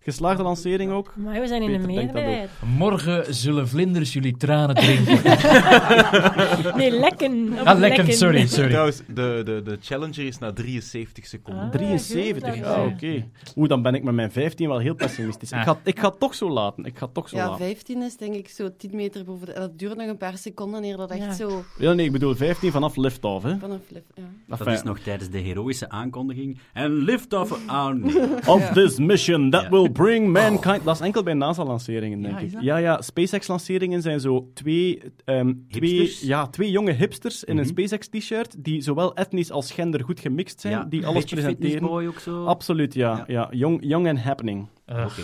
Geslaagde 0.00 0.42
lancering 0.42 0.90
ook? 0.92 1.12
Maar 1.16 1.40
we 1.40 1.46
zijn 1.46 1.62
in 1.62 1.80
ook. 1.80 1.86
meerderheid. 1.86 2.50
Morgen 2.76 3.34
zullen 3.34 3.68
vlinders 3.68 4.12
jullie 4.12 4.36
tranen 4.36 4.74
drinken. 4.74 5.18
Nee, 6.76 6.90
lekken. 6.90 7.58
Ah, 7.64 7.78
lekker, 7.78 8.12
sorry, 8.12 8.46
sorry. 8.46 8.68
Trouwens, 8.68 9.02
de, 9.06 9.42
de, 9.44 9.60
de 9.64 9.78
Challenger 9.80 10.26
is 10.26 10.38
na 10.38 10.52
73 10.52 11.26
seconden. 11.26 11.62
Ah. 11.64 11.70
73, 11.70 12.54
goed, 12.54 12.64
ah, 12.64 12.76
dat 12.76 12.92
oké. 12.92 13.06
is- 13.06 13.22
Oeh, 13.56 13.68
dan 13.68 13.82
ben 13.82 13.94
ik 13.94 14.02
met 14.02 14.14
mijn 14.14 14.30
15 14.32 14.68
wel 14.68 14.78
heel 14.78 14.94
pessimistisch. 14.94 15.50
Ik 15.52 15.58
Ah. 15.58 15.64
ga, 15.64 15.78
ik 15.84 15.98
ga 16.00 16.08
het 16.08 16.18
toch 16.20 16.34
zo 16.34 16.50
laten. 16.50 16.84
Ik 16.84 16.98
ga 16.98 17.06
toch 17.12 17.28
zo 17.28 17.36
Ja, 17.36 17.48
laten. 17.48 17.64
15 17.66 18.02
is 18.02 18.16
denk 18.16 18.34
ik 18.34 18.48
zo 18.48 18.68
10 18.76 18.90
meter 18.94 19.24
boven 19.24 19.46
de... 19.46 19.52
Dat 19.52 19.78
duurt 19.78 19.96
nog 19.96 20.06
een 20.08 20.16
paar 20.16 20.36
seconden 20.38 20.84
eer 20.84 20.96
dat 20.96 21.10
echt 21.10 21.20
Ja. 21.20 21.32
zo 21.32 21.64
Ja, 21.78 21.92
nee, 21.92 22.06
ik 22.06 22.12
bedoel 22.12 22.34
15 22.34 22.70
vanaf 22.70 22.96
lift-off, 22.96 23.44
hè. 23.44 23.58
vanaf... 23.58 23.80
lif- 23.88 24.02
Ja. 24.14 24.22
Dat 24.46 24.58
Enfin, 24.58 24.74
is 24.74 24.82
nog 24.82 24.98
tijdens 24.98 25.30
de 25.30 25.38
heroïsche 25.38 25.88
aankondiging. 25.90 26.58
En 26.72 26.92
lift-off 26.92 27.58
aan. 27.66 28.02
Of 28.46 28.68
this 28.72 28.96
mission 28.98 29.50
that 29.50 29.62
Ja. 29.62 29.68
Will 29.92 30.04
bring 30.04 30.28
mankind... 30.32 30.84
Dat 30.84 30.94
is 30.94 31.00
enkel 31.00 31.22
bij 31.22 31.34
NASA-lanceringen, 31.34 32.20
denk 32.22 32.38
Ja, 32.40 32.46
ik. 32.46 32.60
Ja, 32.60 32.76
ja, 32.76 33.00
SpaceX-lanceringen 33.02 34.02
zijn 34.02 34.20
zo 34.20 34.50
twee, 34.54 35.02
ehm, 35.24 35.52
twee, 35.70 36.16
ja, 36.20 36.46
twee 36.46 36.70
jonge 36.70 36.92
hipsters 36.92 37.44
in 37.44 37.58
een 37.58 37.64
Mhm. 37.64 37.72
SpaceX-t-shirt 37.72 38.64
die 38.64 38.80
zowel 38.80 39.14
etnisch 39.14 39.50
als 39.50 39.72
gender 39.72 40.04
goed 40.04 40.20
gemixt 40.20 40.60
zijn, 40.60 40.72
Ja, 40.72 40.84
die 40.84 41.06
alles 41.06 41.20
beetje 41.20 41.36
presenteren. 41.36 41.70
fitnessboy 41.70 42.06
ook 42.06 42.18
zo. 42.18 42.44
Absoluut, 42.44 42.94
ja. 42.94 43.16
ja. 43.16 43.24
Ja. 43.26 43.48
Young, 43.50 43.78
young 43.80 44.08
and 44.08 44.18
happening. 44.20 44.68
Oké. 44.86 45.22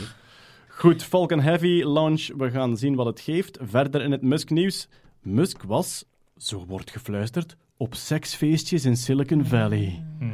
Goed, 0.68 1.02
Falcon 1.02 1.40
Heavy 1.40 1.82
launch. 1.82 2.28
We 2.36 2.50
gaan 2.50 2.76
zien 2.76 2.94
wat 2.94 3.06
het 3.06 3.20
geeft. 3.20 3.58
Verder 3.62 4.02
in 4.02 4.10
het 4.12 4.22
Musk-nieuws. 4.22 4.88
Musk 5.22 5.62
was, 5.62 6.04
zo 6.36 6.64
wordt 6.66 6.90
gefluisterd, 6.90 7.56
op 7.76 7.94
seksfeestjes 7.94 8.84
in 8.84 8.96
Silicon 8.96 9.44
Valley. 9.44 10.04
mhm. 10.18 10.32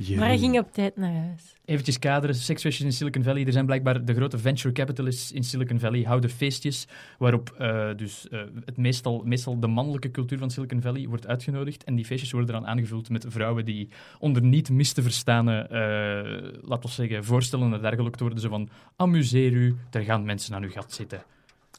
Jeroen. 0.00 0.18
Maar 0.18 0.28
hij 0.28 0.38
ging 0.38 0.58
op 0.58 0.72
tijd 0.72 0.96
naar 0.96 1.12
huis. 1.12 1.54
Eventjes 1.64 1.98
kaderen, 1.98 2.34
seksfeestjes 2.34 2.86
in 2.86 2.92
Silicon 2.92 3.22
Valley. 3.22 3.46
Er 3.46 3.52
zijn 3.52 3.66
blijkbaar 3.66 4.04
de 4.04 4.14
grote 4.14 4.38
venture 4.38 4.74
capitalists 4.74 5.32
in 5.32 5.44
Silicon 5.44 5.78
Valley 5.78 6.02
houden 6.02 6.30
feestjes 6.30 6.88
waarop 7.18 7.54
eh, 7.58 7.88
dus, 7.96 8.28
eh, 8.28 8.40
het 8.64 8.76
meestal, 8.76 9.22
meestal 9.24 9.60
de 9.60 9.66
mannelijke 9.66 10.10
cultuur 10.10 10.38
van 10.38 10.50
Silicon 10.50 10.80
Valley 10.80 11.06
wordt 11.08 11.26
uitgenodigd. 11.26 11.84
En 11.84 11.94
die 11.94 12.04
feestjes 12.04 12.32
worden 12.32 12.52
dan 12.52 12.66
aangevuld 12.66 13.10
met 13.10 13.24
vrouwen 13.28 13.64
die 13.64 13.88
onder 14.18 14.42
niet 14.42 14.70
mis 14.70 14.92
te 14.92 15.02
verstaande, 15.02 15.52
eh 15.52 16.60
laten 16.62 16.88
we 16.88 16.94
zeggen, 16.94 17.24
voorstellen 17.24 17.72
en 17.72 17.80
dergelijke 17.80 18.18
worden. 18.18 18.40
Zo 18.40 18.48
van, 18.48 18.68
amuseer 18.96 19.52
u, 19.52 19.76
er 19.90 20.02
gaan 20.02 20.24
mensen 20.24 20.54
aan 20.54 20.62
uw 20.62 20.70
gat 20.70 20.92
zitten. 20.92 21.22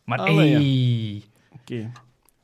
Maar 0.03 0.19
Allee, 0.19 0.49
ja. 0.49 0.59
hey, 0.59 1.23
Oké. 1.61 1.91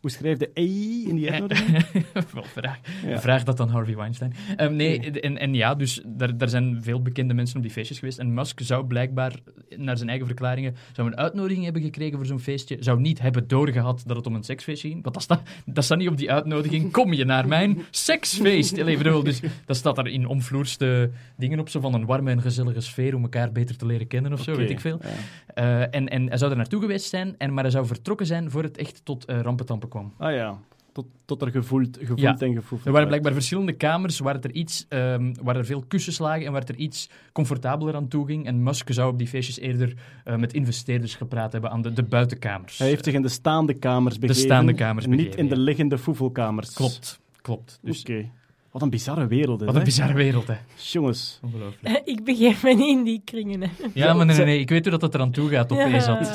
Hoe 0.05 0.13
schrijf 0.13 0.37
de 0.37 0.49
EI 0.53 1.05
in 1.07 1.15
die 1.15 1.31
uitnodiging? 1.31 1.83
Wel, 2.33 2.43
vraag, 2.43 2.79
Ja. 3.05 3.19
vraag 3.19 3.43
dat 3.43 3.59
aan 3.59 3.69
Harvey 3.69 3.95
Weinstein. 3.95 4.33
Ehm, 4.55 4.75
nee, 4.75 4.99
en, 5.11 5.37
en 5.37 5.53
ja, 5.53 5.75
dus 5.75 6.01
daar, 6.05 6.37
daar 6.37 6.49
zijn 6.49 6.83
veel 6.83 7.01
bekende 7.01 7.33
mensen 7.33 7.55
op 7.57 7.61
die 7.61 7.71
feestjes 7.71 7.99
geweest. 7.99 8.19
En 8.19 8.33
Musk 8.33 8.59
zou 8.63 8.85
blijkbaar, 8.85 9.35
naar 9.77 9.97
zijn 9.97 10.09
eigen 10.09 10.27
verklaringen, 10.27 10.75
zou 10.93 11.07
een 11.07 11.17
uitnodiging 11.17 11.63
hebben 11.63 11.81
gekregen 11.81 12.17
voor 12.17 12.25
zo'n 12.25 12.39
feestje. 12.39 12.77
Zou 12.79 12.99
niet 12.99 13.21
hebben 13.21 13.47
doorgehad 13.47 14.03
dat 14.05 14.15
het 14.17 14.27
om 14.27 14.35
een 14.35 14.43
seksfeestje 14.43 14.87
ging. 14.89 15.03
Want 15.03 15.13
dat 15.15 15.23
staat, 15.23 15.41
dat 15.65 15.83
staat 15.83 15.97
niet 15.97 16.09
op 16.09 16.17
die 16.17 16.31
uitnodiging. 16.31 16.91
Kom 16.91 17.13
je 17.13 17.25
naar 17.25 17.47
mijn 17.47 17.81
seksfeest? 17.89 18.75
Dus 19.23 19.41
dat 19.65 19.75
staat 19.75 19.95
daar 19.95 20.07
in 20.07 20.27
omvloerste 20.27 21.11
dingen 21.37 21.59
op. 21.59 21.69
Zo 21.69 21.79
van 21.79 21.93
een 21.93 22.05
warme 22.05 22.31
en 22.31 22.41
gezellige 22.41 22.81
sfeer 22.81 23.15
om 23.15 23.21
elkaar 23.23 23.51
beter 23.51 23.77
te 23.77 23.85
leren 23.85 24.07
kennen 24.07 24.33
of 24.33 24.41
zo, 24.43 24.55
weet 24.55 24.69
ik 24.69 24.79
veel. 24.79 24.99
ja. 25.03 25.09
Eh, 25.53 25.81
en, 25.99 26.07
en 26.09 26.27
hij 26.27 26.37
zou 26.37 26.51
er 26.51 26.57
naartoe 26.57 26.81
geweest 26.81 27.09
zijn, 27.09 27.35
en, 27.37 27.53
maar 27.53 27.63
hij 27.63 27.71
zou 27.71 27.85
vertrokken 27.85 28.25
zijn 28.25 28.51
voor 28.51 28.63
het 28.63 28.77
echt 28.77 29.01
tot 29.03 29.25
eh 29.25 29.39
rampentampen 29.39 29.89
kwam. 29.95 30.13
Ah 30.17 30.33
ja, 30.33 30.59
tot, 30.91 31.05
tot 31.25 31.41
er 31.41 31.51
gevoeld, 31.51 31.97
gevoeld 31.97 32.19
Ja. 32.19 32.37
en 32.37 32.53
gevoeld 32.53 32.85
Er 32.85 32.91
waren 32.91 33.07
blijkbaar 33.07 33.33
verschillende 33.33 33.73
kamers 33.73 34.19
waar, 34.19 34.33
het 34.33 34.43
er 34.43 34.51
iets, 34.51 34.85
ehm, 34.89 35.33
waar 35.41 35.55
er 35.55 35.65
veel 35.65 35.83
kussens 35.87 36.17
lagen 36.17 36.45
en 36.45 36.51
waar 36.51 36.61
het 36.61 36.69
er 36.69 36.75
iets 36.75 37.09
comfortabeler 37.31 37.95
aan 37.95 38.07
toe 38.07 38.25
ging. 38.25 38.45
En 38.45 38.63
Musk 38.63 38.93
zou 38.93 39.11
op 39.11 39.17
die 39.17 39.27
feestjes 39.27 39.59
eerder 39.59 39.93
eh, 40.23 40.35
met 40.35 40.53
investeerders 40.53 41.15
gepraat 41.15 41.51
hebben 41.51 41.71
aan 41.71 41.81
de, 41.81 41.93
de 41.93 42.03
buitenkamers. 42.03 42.77
Hij 42.77 42.87
heeft 42.87 43.03
zich 43.03 43.13
in 43.13 43.21
de 43.21 43.29
staande 43.29 43.73
kamers 43.73 44.19
begeven. 44.19 44.41
staande 44.41 44.73
kamers 44.73 45.05
Niet 45.05 45.35
in 45.35 45.47
de 45.47 45.57
liggende 45.57 45.97
foefelkamers. 45.97 46.73
Klopt, 46.73 47.19
klopt. 47.41 47.79
Dus 47.81 48.01
Oké. 48.01 48.29
Wat 48.75 48.83
een 48.83 48.89
bizarre 48.89 49.27
wereld, 49.27 49.59
hè? 49.59 49.65
wat 49.65 49.75
een 49.75 49.83
bizarre 49.83 50.13
wereld, 50.13 50.47
hè. 50.47 50.53
Jongens. 50.75 51.39
Ongelooflijk. 51.43 52.01
Ik 52.15 52.23
begeef 52.23 52.63
me 52.63 52.73
niet 52.73 52.97
in 52.97 53.03
die 53.03 53.21
kringen. 53.25 53.61
Hè. 53.61 53.67
Ja, 53.93 54.13
maar 54.13 54.25
nee, 54.25 54.35
nee, 54.35 54.45
nee, 54.45 54.59
ik 54.59 54.69
weet 54.69 54.81
hoe 54.81 54.91
dat 54.91 55.01
het 55.01 55.13
eraan 55.13 55.31
toe 55.31 55.49
gaat 55.49 55.71
op 55.71 55.77
Ja. 55.77 55.91
ESAT. 55.93 56.27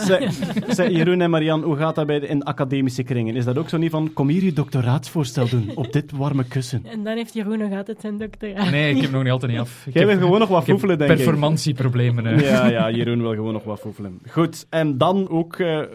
Zeg, 0.68 0.90
Jeroen 0.90 1.20
en 1.20 1.30
Marian, 1.30 1.62
hoe 1.62 1.76
gaat 1.76 1.94
dat 1.94 2.06
bij 2.06 2.18
de, 2.20 2.26
in 2.26 2.42
academische 2.42 3.02
kringen? 3.02 3.36
Is 3.36 3.44
dat 3.44 3.58
ook 3.58 3.68
zo 3.68 3.76
niet 3.76 3.90
van, 3.90 4.12
kom 4.12 4.28
hier 4.28 4.44
je 4.44 4.52
doctoraatsvoorstel 4.52 5.48
doen, 5.48 5.70
op 5.74 5.92
dit 5.92 6.12
warme 6.12 6.44
kussen? 6.44 6.86
En 6.86 7.04
dan 7.04 7.16
heeft 7.16 7.34
Jeroen 7.34 7.58
nog 7.58 7.72
altijd 7.72 8.00
zijn 8.00 8.18
doctoraat. 8.18 8.70
Nee, 8.70 8.94
ik 8.94 9.02
heb 9.02 9.10
nog 9.10 9.22
niet 9.22 9.32
altijd 9.32 9.52
niet 9.52 9.60
af. 9.60 9.86
Ik 9.86 9.92
Jij 9.94 10.02
heb- 10.02 10.12
wil 10.12 10.20
gewoon 10.24 10.40
nog 10.40 10.48
wat 10.48 10.64
foefelen, 10.64 10.98
denk 10.98 11.10
ik. 11.10 11.16
performantieproblemen. 11.16 12.24
hè. 12.24 12.34
Ja, 12.34 12.66
ja, 12.66 12.90
Jeroen 12.96 13.20
wil 13.20 13.34
gewoon 13.34 13.52
nog 13.52 13.64
wat 13.64 13.80
foefelen. 13.80 14.18
Goed, 14.28 14.66
en 14.70 14.98
dan 14.98 15.28
ook 15.28 15.56
eh, 15.56 15.78
eh, 15.80 15.86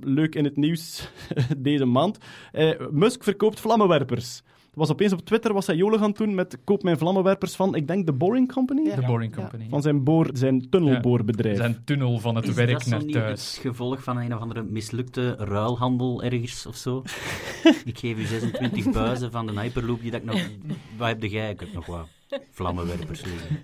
leuk 0.00 0.34
in 0.34 0.44
het 0.44 0.56
nieuws 0.56 1.08
deze 1.56 1.84
maand. 1.84 2.18
Eh, 2.52 2.70
Musk 2.90 3.22
verkoopt 3.24 3.60
vlammenwerpers. 3.60 4.42
Was 4.78 4.90
opeens 4.90 5.12
op 5.12 5.20
Twitter 5.24 5.52
was 5.52 5.66
hij 5.66 5.76
jolig 5.76 6.00
aan 6.00 6.08
het 6.08 6.16
doen 6.18 6.34
met 6.34 6.58
koop 6.64 6.82
mijn 6.82 6.98
vlammenwerpers 6.98 7.56
van, 7.56 7.74
ik 7.74 7.86
denk, 7.86 8.06
de 8.06 8.12
Boring 8.12 8.52
Company? 8.52 8.82
Ja. 8.88 8.94
De 8.94 9.06
Boring 9.06 9.34
Company. 9.34 9.66
Van 9.68 9.82
zijn, 9.82 10.04
boor, 10.04 10.30
zijn 10.32 10.70
tunnelboorbedrijf. 10.70 11.56
Zijn 11.56 11.84
tunnel 11.84 12.18
van 12.18 12.34
het 12.36 12.48
Is 12.48 12.54
werk 12.54 12.78
dat 12.78 12.86
naar 12.86 13.04
niet 13.04 13.12
thuis. 13.12 13.52
het 13.52 13.60
gevolg 13.60 14.02
van 14.02 14.16
een 14.16 14.34
of 14.34 14.40
andere 14.40 14.62
mislukte 14.62 15.34
ruilhandel 15.38 16.22
ergens 16.22 16.66
of 16.66 16.76
zo? 16.76 17.02
ik 17.84 17.98
geef 17.98 18.18
u 18.18 18.24
26 18.24 18.90
buizen 18.90 19.30
van 19.30 19.46
de 19.46 19.60
Hyperloop 19.60 20.00
die 20.00 20.10
dat 20.10 20.20
ik 20.20 20.26
nog... 20.26 20.40
Wat 20.96 21.08
heb 21.08 21.22
jij? 21.22 21.50
Ik 21.50 21.60
heb 21.60 21.72
nog 21.72 21.86
wat 21.86 22.08
vlammenwerpers 22.50 23.24
liggen. 23.24 23.62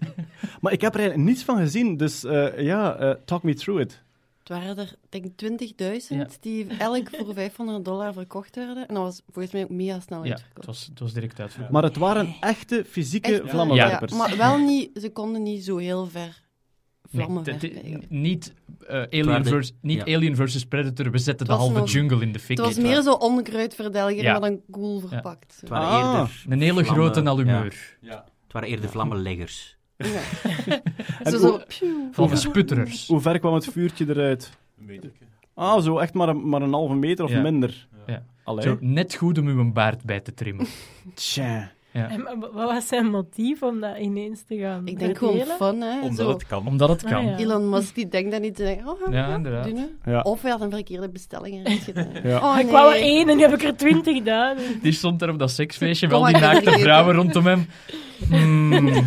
Maar 0.61 0.73
ik 0.73 0.81
heb 0.81 0.95
er 0.95 1.01
eigenlijk 1.01 1.29
niets 1.29 1.45
van 1.45 1.57
gezien, 1.57 1.97
dus 1.97 2.25
eh, 2.25 2.61
ja, 2.61 2.97
eh, 2.97 3.11
talk 3.25 3.43
me 3.43 3.55
through 3.55 3.81
it. 3.81 4.04
Het 4.45 4.49
waren 4.53 4.79
er, 4.79 4.95
denk 5.09 5.25
ik, 5.25 5.33
20.000 5.37 6.07
Ja. 6.09 6.27
die 6.41 6.67
elk 6.79 7.09
voor 7.13 7.35
500 7.45 7.85
dollar 7.85 8.13
verkocht 8.13 8.57
werden. 8.57 8.89
En 8.89 8.95
dat 8.95 9.03
was 9.03 9.23
volgens 9.33 9.55
mij 9.55 9.63
ook 9.63 9.69
mega 9.71 10.01
snel 10.01 10.25
Ja, 10.25 10.31
uitverkocht. 10.31 10.57
het 10.57 10.67
was, 10.67 10.87
het 10.87 10.99
was 10.99 11.13
direct 11.13 11.41
uitverkocht. 11.41 11.73
Maar 11.73 11.83
het 11.83 11.97
waren 11.97 12.35
echte 12.41 12.85
fysieke 12.89 13.41
Echt, 13.41 13.51
vlammenwerpers. 13.51 14.13
Ja, 14.13 14.19
maar 14.19 14.37
wel 14.37 14.59
niet, 14.59 14.91
ze 15.01 15.11
konden 15.11 15.43
niet 15.43 15.65
zo 15.65 15.77
heel 15.77 16.07
ver 16.07 16.43
vlammen 17.11 17.45
niet, 18.09 18.55
eh, 18.87 18.97
Alien, 19.03 19.45
vers- 19.45 19.73
niet 19.81 20.03
ja. 20.07 20.15
Alien 20.17 20.37
versus 20.37 20.65
Predator, 20.65 21.11
we 21.11 21.19
zetten 21.19 21.47
de 21.47 21.53
halve 21.53 21.79
nog- 21.79 21.91
jungle 21.91 22.21
in 22.23 22.33
de 22.33 22.39
fik. 22.39 22.57
Het 22.57 22.67
was 22.67 22.77
meer 22.79 23.03
zo 23.03 23.13
onkruidverdelger, 23.13 24.23
Ja. 24.23 24.33
maar 24.39 24.51
dan 24.51 24.61
cool 24.71 25.01
verpakt. 25.01 25.57
Het 25.61 25.69
waren 25.69 25.89
Ah, 25.89 25.95
eerder 26.19 26.43
Een 26.49 26.61
hele 26.61 26.85
vlammen- 26.85 27.05
grote 27.13 27.29
allumeur. 27.31 27.97
Het 28.01 28.53
waren 28.53 28.69
eerder 28.69 28.91
vlammenleggers. 28.91 29.77
Ja. 30.13 30.81
Zo, 31.31 31.39
zo. 31.39 31.61
Van 32.13 32.37
sputterers. 32.37 33.07
Hoe 33.07 33.21
ver 33.21 33.39
kwam 33.39 33.55
het 33.55 33.65
vuurtje 33.67 34.07
eruit? 34.09 34.51
Een 34.79 34.85
meterke. 34.85 35.25
Ah, 35.55 35.83
zo 35.83 35.99
echt 35.99 36.15
maar 36.15 36.29
een, 36.29 36.49
maar 36.49 36.63
een 36.63 36.73
halve 36.73 36.95
meter 36.95 37.25
of 37.25 37.31
Ja. 37.31 37.41
minder. 37.41 37.89
Ja. 38.07 38.23
Allee. 38.45 38.63
Zo 38.65 38.77
net 38.81 39.15
goed 39.15 39.39
om 39.39 39.47
uw 39.47 39.73
baard 39.73 40.03
bij 40.03 40.21
te 40.21 40.35
trimmen. 40.35 40.67
Tja. 41.15 41.73
Ja. 41.95 42.09
En 42.09 42.23
wa- 42.23 42.39
wat 42.53 42.71
was 42.71 42.87
zijn 42.89 43.11
motief 43.11 43.63
om 43.63 43.81
dat 43.81 43.99
ineens 43.99 44.43
te 44.43 44.57
gaan 44.57 44.87
Ik 44.87 44.99
denk 44.99 45.19
gewoon 45.19 45.37
fun, 45.39 45.81
hè. 45.81 46.01
Omdat 46.03 46.17
zo. 46.27 46.29
het 46.29 46.47
kan. 46.47 46.67
Omdat 46.67 46.89
het 46.89 47.03
kan. 47.03 47.15
Ah, 47.15 47.25
ja. 47.25 47.37
Elon 47.37 47.69
Musk 47.69 47.95
die 47.95 48.09
denkt 48.09 48.31
dan 48.31 48.41
niet 48.41 48.57
te 48.57 48.63
denken, 48.63 48.89
oh, 48.89 49.01
Ja, 49.11 49.29
ja, 49.29 49.35
inderdaad. 49.35 49.65
doen, 49.65 49.89
hè. 50.03 50.11
Ja. 50.11 50.21
Of 50.21 50.43
hij 50.43 50.51
had 50.51 50.61
een 50.61 50.71
verkeerde 50.71 51.09
bestelling 51.11 51.67
erin 51.67 51.79
gedaan. 51.79 52.09
Ja. 52.31 52.53
Oh, 52.53 52.59
Ik 52.59 52.71
wou 52.71 52.95
er 52.95 53.01
nee. 53.01 53.11
één 53.11 53.29
en 53.29 53.37
nu 53.37 53.43
heb 53.43 53.53
ik 53.53 53.63
er 53.63 53.77
twintig 53.77 54.17
gedaan. 54.17 54.57
Die 54.83 54.93
stond 54.93 55.23
er 55.23 55.31
op 55.31 55.39
dat 55.39 55.51
seksfeestje, 55.51 56.07
wel 56.09 56.25
die 56.25 56.37
naakte 56.39 56.71
vrouwen 56.71 57.15
rondom 57.15 57.47
hem. 57.47 57.67
Hmm, 58.29 59.05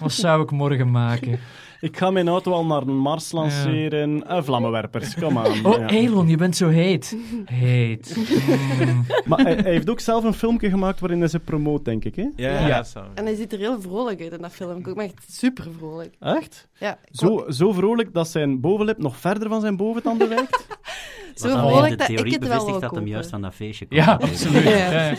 wat 0.00 0.12
zou 0.12 0.42
ik 0.42 0.50
morgen 0.50 0.90
maken? 0.90 1.38
Ik 1.80 1.96
ga 1.96 2.10
mijn 2.10 2.28
auto 2.28 2.52
al 2.52 2.64
naar 2.66 2.86
Mars 2.88 3.32
lanceren. 3.32 4.26
Eh, 4.26 4.42
vlammenwerpers, 4.42 5.14
kom 5.14 5.38
aan. 5.38 5.64
Oh, 5.66 5.78
Ja. 5.78 5.86
Elon, 5.88 6.28
je 6.28 6.36
bent 6.36 6.56
zo 6.56 6.68
heet. 6.68 7.16
Heet. 7.44 8.16
Maar 9.26 9.38
hij, 9.38 9.54
hij 9.54 9.70
heeft 9.72 9.90
ook 9.90 10.00
zelf 10.00 10.24
een 10.24 10.34
filmpje 10.34 10.70
gemaakt 10.70 11.00
waarin 11.00 11.18
hij 11.18 11.28
ze 11.28 11.38
promoot, 11.38 11.84
denk 11.84 12.04
ik. 12.04 12.16
Hè? 12.16 12.28
Ja, 12.36 12.66
Ja. 12.66 12.84
En 13.14 13.24
hij 13.24 13.34
ziet 13.34 13.52
er 13.52 13.58
heel 13.58 13.80
vrolijk 13.80 14.20
uit 14.20 14.32
in 14.32 14.40
dat 14.42 14.52
film. 14.52 14.78
Ik 14.78 14.88
ook 14.88 14.96
maar 14.96 15.04
echt 15.04 15.24
super 15.30 15.66
vrolijk. 15.78 16.14
Echt? 16.20 16.68
Ja, 16.78 16.98
Zo, 17.10 17.44
zo 17.48 17.72
vrolijk 17.72 18.12
dat 18.12 18.28
zijn 18.28 18.60
bovenlip 18.60 18.98
nog 18.98 19.16
verder 19.16 19.48
van 19.48 19.60
zijn 19.60 19.76
boventanden 19.76 20.28
wijkt? 20.28 20.66
Zo 21.38 21.48
Wat 21.48 21.58
vrolijk 21.58 21.90
de 21.90 21.96
dat 21.96 22.08
ik 22.08 22.16
theorie 22.16 22.32
het 22.32 22.48
wel 22.48 22.80
dat 22.80 22.94
hem 22.94 23.06
juist 23.06 23.30
van 23.30 23.42
dat 23.42 23.54
feestje 23.54 23.86
kwam. 23.86 23.98
Ja, 23.98 24.12
absoluut. 24.12 24.62
Ja. 24.62 25.14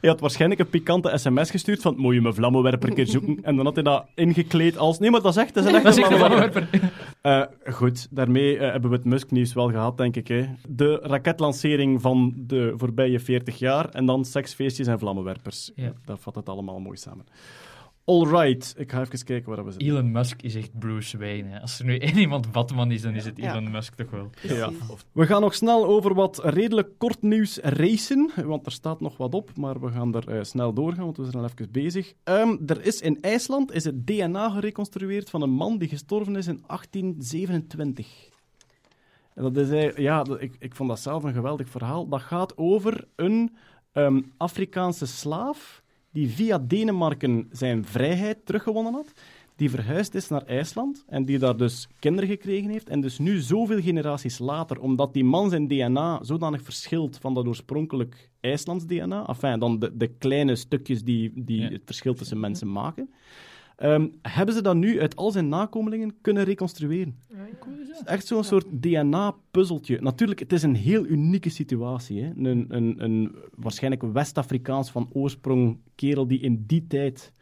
Hij 0.00 0.10
had 0.10 0.20
waarschijnlijk 0.20 0.60
een 0.60 0.68
pikante 0.68 1.12
sms 1.14 1.50
gestuurd 1.50 1.82
van 1.82 1.94
moet 1.96 2.14
je 2.14 2.20
mijn 2.20 2.34
vlammenwerper 2.34 2.88
een 2.88 2.94
keer 3.00 3.06
zoeken? 3.06 3.38
En 3.42 3.56
dan 3.56 3.64
had 3.64 3.74
hij 3.74 3.84
dat 3.84 4.06
ingekleed 4.14 4.78
als 4.78 4.98
nee, 4.98 5.10
maar 5.10 5.20
dat 5.20 5.36
is 5.36 5.42
echt, 5.42 5.54
dat 5.54 5.64
is 5.64 5.72
Dat 5.72 5.98
echt 5.98 6.10
een 6.10 6.18
vlammenwerper. 6.18 6.68
Eh, 7.20 7.42
goed, 7.72 8.08
daarmee 8.10 8.58
eh, 8.58 8.70
hebben 8.70 8.90
we 8.90 8.96
het 8.96 9.04
Musk-nieuws 9.04 9.52
wel 9.52 9.70
gehad, 9.70 9.96
denk 9.96 10.16
ik. 10.16 10.28
Hè. 10.28 10.46
De 10.68 10.98
raketlancering 11.02 12.00
van 12.00 12.34
de 12.36 12.74
voorbije 12.76 13.20
40 13.20 13.58
jaar 13.58 13.88
en 13.88 14.06
dan 14.06 14.24
seksfeestjes 14.24 14.86
en 14.86 14.98
vlammenwerpers. 14.98 15.70
Ja. 15.74 15.92
Dat 16.04 16.20
vat 16.20 16.34
het 16.34 16.48
allemaal 16.48 16.80
mooi 16.80 16.96
samen. 16.96 17.24
Alright, 18.10 18.74
ik 18.76 18.90
ga 18.90 19.00
even 19.00 19.24
kijken 19.24 19.54
waar 19.54 19.64
we 19.64 19.70
zitten. 19.70 19.88
Elon 19.88 20.10
Musk 20.10 20.42
is 20.42 20.54
echt 20.54 20.78
Bruce 20.78 21.18
Wayne. 21.18 21.48
Hè. 21.48 21.60
Als 21.60 21.78
er 21.78 21.84
nu 21.84 21.98
één 21.98 22.18
iemand 22.18 22.52
Batman 22.52 22.90
is, 22.90 23.02
dan 23.02 23.14
is 23.14 23.24
het 23.24 23.36
Ja. 23.36 23.52
Elon 23.52 23.70
Musk 23.70 23.94
toch 23.94 24.10
wel. 24.10 24.30
Ja. 24.42 24.70
We 25.12 25.26
gaan 25.26 25.40
nog 25.40 25.54
snel 25.54 25.86
over 25.86 26.14
wat 26.14 26.40
redelijk 26.44 26.88
kort 26.98 27.22
nieuws 27.22 27.58
racen, 27.62 28.30
want 28.44 28.66
er 28.66 28.72
staat 28.72 29.00
nog 29.00 29.16
wat 29.16 29.34
op, 29.34 29.56
maar 29.56 29.80
we 29.80 29.90
gaan 29.90 30.14
er 30.14 30.28
eh, 30.28 30.42
snel 30.42 30.72
doorgaan, 30.72 31.04
want 31.04 31.16
we 31.16 31.24
zijn 31.24 31.36
al 31.36 31.44
even 31.54 31.70
bezig. 31.72 32.12
Ehm, 32.24 32.56
er 32.66 32.84
is 32.84 33.00
in 33.00 33.18
IJsland 33.20 33.72
is 33.72 33.84
het 33.84 34.06
DNA 34.06 34.50
gereconstrueerd 34.50 35.30
van 35.30 35.42
een 35.42 35.50
man 35.50 35.78
die 35.78 35.88
gestorven 35.88 36.36
is 36.36 36.46
in 36.46 36.62
1827. 36.66 38.28
En 39.34 39.42
dat 39.52 39.56
is 39.56 39.92
ja, 39.96 40.22
dat- 40.22 40.40
ik, 40.42 40.56
ik 40.58 40.74
vond 40.74 40.88
dat 40.88 41.00
zelf 41.00 41.22
een 41.24 41.32
geweldig 41.32 41.68
verhaal. 41.68 42.08
Dat 42.08 42.20
gaat 42.20 42.56
over 42.56 43.04
een 43.16 43.56
ehm, 43.92 44.20
Afrikaanse 44.36 45.06
slaaf 45.06 45.79
die 46.12 46.28
via 46.28 46.58
Denemarken 46.58 47.48
zijn 47.50 47.84
vrijheid 47.84 48.46
teruggewonnen 48.46 48.92
had 48.92 49.12
die 49.60 49.70
verhuisd 49.70 50.14
is 50.14 50.28
naar 50.28 50.42
IJsland 50.46 51.04
en 51.06 51.24
die 51.24 51.38
daar 51.38 51.56
dus 51.56 51.88
kinderen 51.98 52.28
gekregen 52.28 52.70
heeft. 52.70 52.88
En 52.88 53.00
dus 53.00 53.18
nu 53.18 53.38
zoveel 53.38 53.80
generaties 53.80 54.38
later, 54.38 54.80
omdat 54.80 55.14
die 55.14 55.24
man 55.24 55.50
zijn 55.50 55.68
DNA 55.68 56.18
zodanig 56.22 56.62
verschilt 56.62 57.18
van 57.18 57.34
dat 57.34 57.46
oorspronkelijk 57.46 58.30
IJslands 58.40 58.86
DNA, 58.86 59.26
enfin, 59.26 59.58
dan 59.58 59.78
de, 59.78 59.96
de 59.96 60.06
kleine 60.06 60.56
stukjes 60.56 61.02
die, 61.02 61.32
die 61.34 61.60
Ja. 61.60 61.68
het 61.68 61.82
verschil 61.84 62.14
tussen 62.14 62.40
mensen 62.40 62.72
maken, 62.72 63.10
ehm, 63.80 64.08
hebben 64.22 64.54
ze 64.54 64.62
dat 64.62 64.76
nu 64.76 65.00
uit 65.00 65.16
al 65.16 65.30
zijn 65.30 65.48
nakomelingen 65.48 66.14
kunnen 66.20 66.44
reconstrueren. 66.44 67.18
Het 67.32 67.88
is 67.90 68.02
echt 68.04 68.26
zo'n 68.26 68.44
soort 68.44 68.66
DNA-puzzeltje. 68.70 70.00
Natuurlijk, 70.00 70.40
het 70.40 70.52
is 70.52 70.62
een 70.62 70.74
heel 70.74 71.06
unieke 71.06 71.48
situatie. 71.48 72.22
Hè? 72.22 72.32
Een, 72.36 72.66
een, 72.68 73.04
een 73.04 73.34
waarschijnlijk 73.54 74.02
West-Afrikaans 74.12 74.90
van 74.90 75.10
oorsprong 75.12 75.78
kerel 75.94 76.26
die 76.26 76.40
in 76.40 76.64
die 76.66 76.86
tijd 76.86 77.32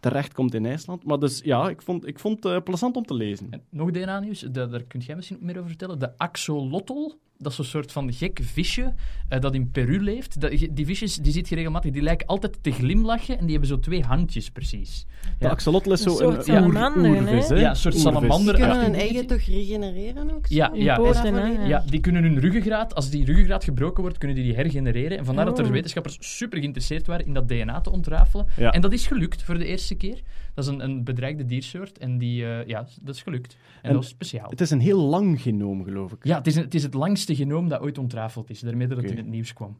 terechtkomt 0.00 0.54
in 0.54 0.66
IJsland. 0.66 1.04
Maar 1.04 1.18
dus 1.18 1.40
ja, 1.44 1.68
ik 1.68 1.82
vond, 1.82 2.06
ik 2.06 2.18
vond 2.18 2.44
het 2.44 2.64
plezant 2.64 2.96
om 2.96 3.04
te 3.04 3.14
lezen. 3.14 3.46
En 3.50 3.62
nog 3.70 3.90
DNA-nieuws, 3.90 4.40
daar, 4.40 4.70
daar 4.70 4.82
kun 4.82 5.00
jij 5.00 5.16
misschien 5.16 5.36
ook 5.36 5.42
meer 5.42 5.56
over 5.56 5.68
vertellen. 5.68 5.98
De 5.98 6.18
axolotl, 6.18 7.10
dat 7.38 7.52
is 7.52 7.58
een 7.58 7.64
soort 7.64 7.92
van 7.92 8.12
gek 8.12 8.40
visje 8.42 8.94
eh, 9.28 9.40
dat 9.40 9.54
in 9.54 9.70
Peru 9.70 10.00
leeft. 10.02 10.40
Dat, 10.40 10.50
die 10.70 10.86
visjes, 10.86 11.16
die 11.16 11.32
ziet 11.32 11.48
je 11.48 11.54
regelmatig, 11.54 11.90
die 11.92 12.02
lijken 12.02 12.26
altijd 12.26 12.58
te 12.62 12.70
glimlachen 12.70 13.34
en 13.38 13.42
die 13.42 13.50
hebben 13.50 13.68
zo 13.68 13.78
twee 13.78 14.02
handjes 14.02 14.50
precies. 14.50 15.06
De 15.38 15.44
Ja. 15.44 15.50
axolotl 15.50 15.92
is 15.92 16.04
Een 16.04 16.10
zo 16.10 16.16
soort 16.16 16.36
een 16.36 16.42
salamander, 16.42 17.10
oer, 17.10 17.16
hè? 17.16 17.22
oervis, 17.22 17.48
hè? 17.48 17.54
Ja, 17.54 17.70
een 17.70 17.76
soort 17.76 17.94
Oervis. 17.94 18.12
salamander. 18.14 18.54
Die 18.56 18.64
kunnen 18.64 18.84
hun 18.84 18.94
eigen 18.94 19.26
toch 19.26 19.40
regenereren 19.40 20.34
ook? 20.34 20.46
zo? 20.46 20.54
Ja, 20.54 20.70
ja, 20.74 20.96
poten, 20.96 21.34
ja. 21.34 21.66
Ja, 21.66 21.84
die 21.90 22.00
kunnen 22.00 22.22
hun 22.22 22.38
ruggengraat, 22.40 22.94
als 22.94 23.10
die 23.10 23.24
ruggengraat 23.24 23.64
gebroken 23.64 24.02
wordt, 24.02 24.18
kunnen 24.18 24.36
die 24.36 24.44
die 24.44 24.54
hergenereren. 24.54 25.18
En 25.18 25.24
vandaar 25.24 25.44
dat 25.44 25.58
er 25.58 25.64
Oh. 25.64 25.70
wetenschappers 25.70 26.16
super 26.20 26.58
geïnteresseerd 26.58 27.06
waren 27.06 27.26
in 27.26 27.32
dat 27.34 27.48
DNA 27.48 27.80
te 27.80 27.90
ontrafelen. 27.90 28.46
Ja. 28.56 28.70
En 28.70 28.80
dat 28.80 28.92
is 28.92 29.06
gelukt 29.06 29.42
voor 29.42 29.58
de 29.58 29.64
eerste 29.66 29.94
keer. 29.94 30.20
Dat 30.58 30.66
is 30.66 30.72
een, 30.72 30.80
een 30.84 31.04
bedreigde 31.04 31.44
diersoort 31.46 31.98
en 31.98 32.18
die, 32.18 32.44
eh, 32.46 32.66
ja, 32.66 32.86
dat 33.00 33.14
is 33.14 33.22
gelukt. 33.22 33.56
En, 33.82 33.88
En 33.88 33.92
dat 33.92 34.02
is 34.02 34.08
speciaal. 34.08 34.50
Het 34.50 34.60
is 34.60 34.70
een 34.70 34.80
heel 34.80 35.00
lang 35.00 35.40
genoom, 35.42 35.84
geloof 35.84 36.12
ik. 36.12 36.24
Ja, 36.24 36.36
het 36.38 36.46
is, 36.46 36.56
een- 36.56 36.62
het 36.62 36.74
is 36.74 36.82
het 36.82 36.94
langste 36.94 37.34
genoom 37.34 37.68
dat 37.68 37.80
ooit 37.80 37.98
ontrafeld 37.98 38.50
is. 38.50 38.60
Daarmee 38.60 38.86
dat 38.86 38.96
het 38.96 39.10
in 39.10 39.16
het 39.16 39.26
nieuws 39.26 39.52
kwam. 39.52 39.76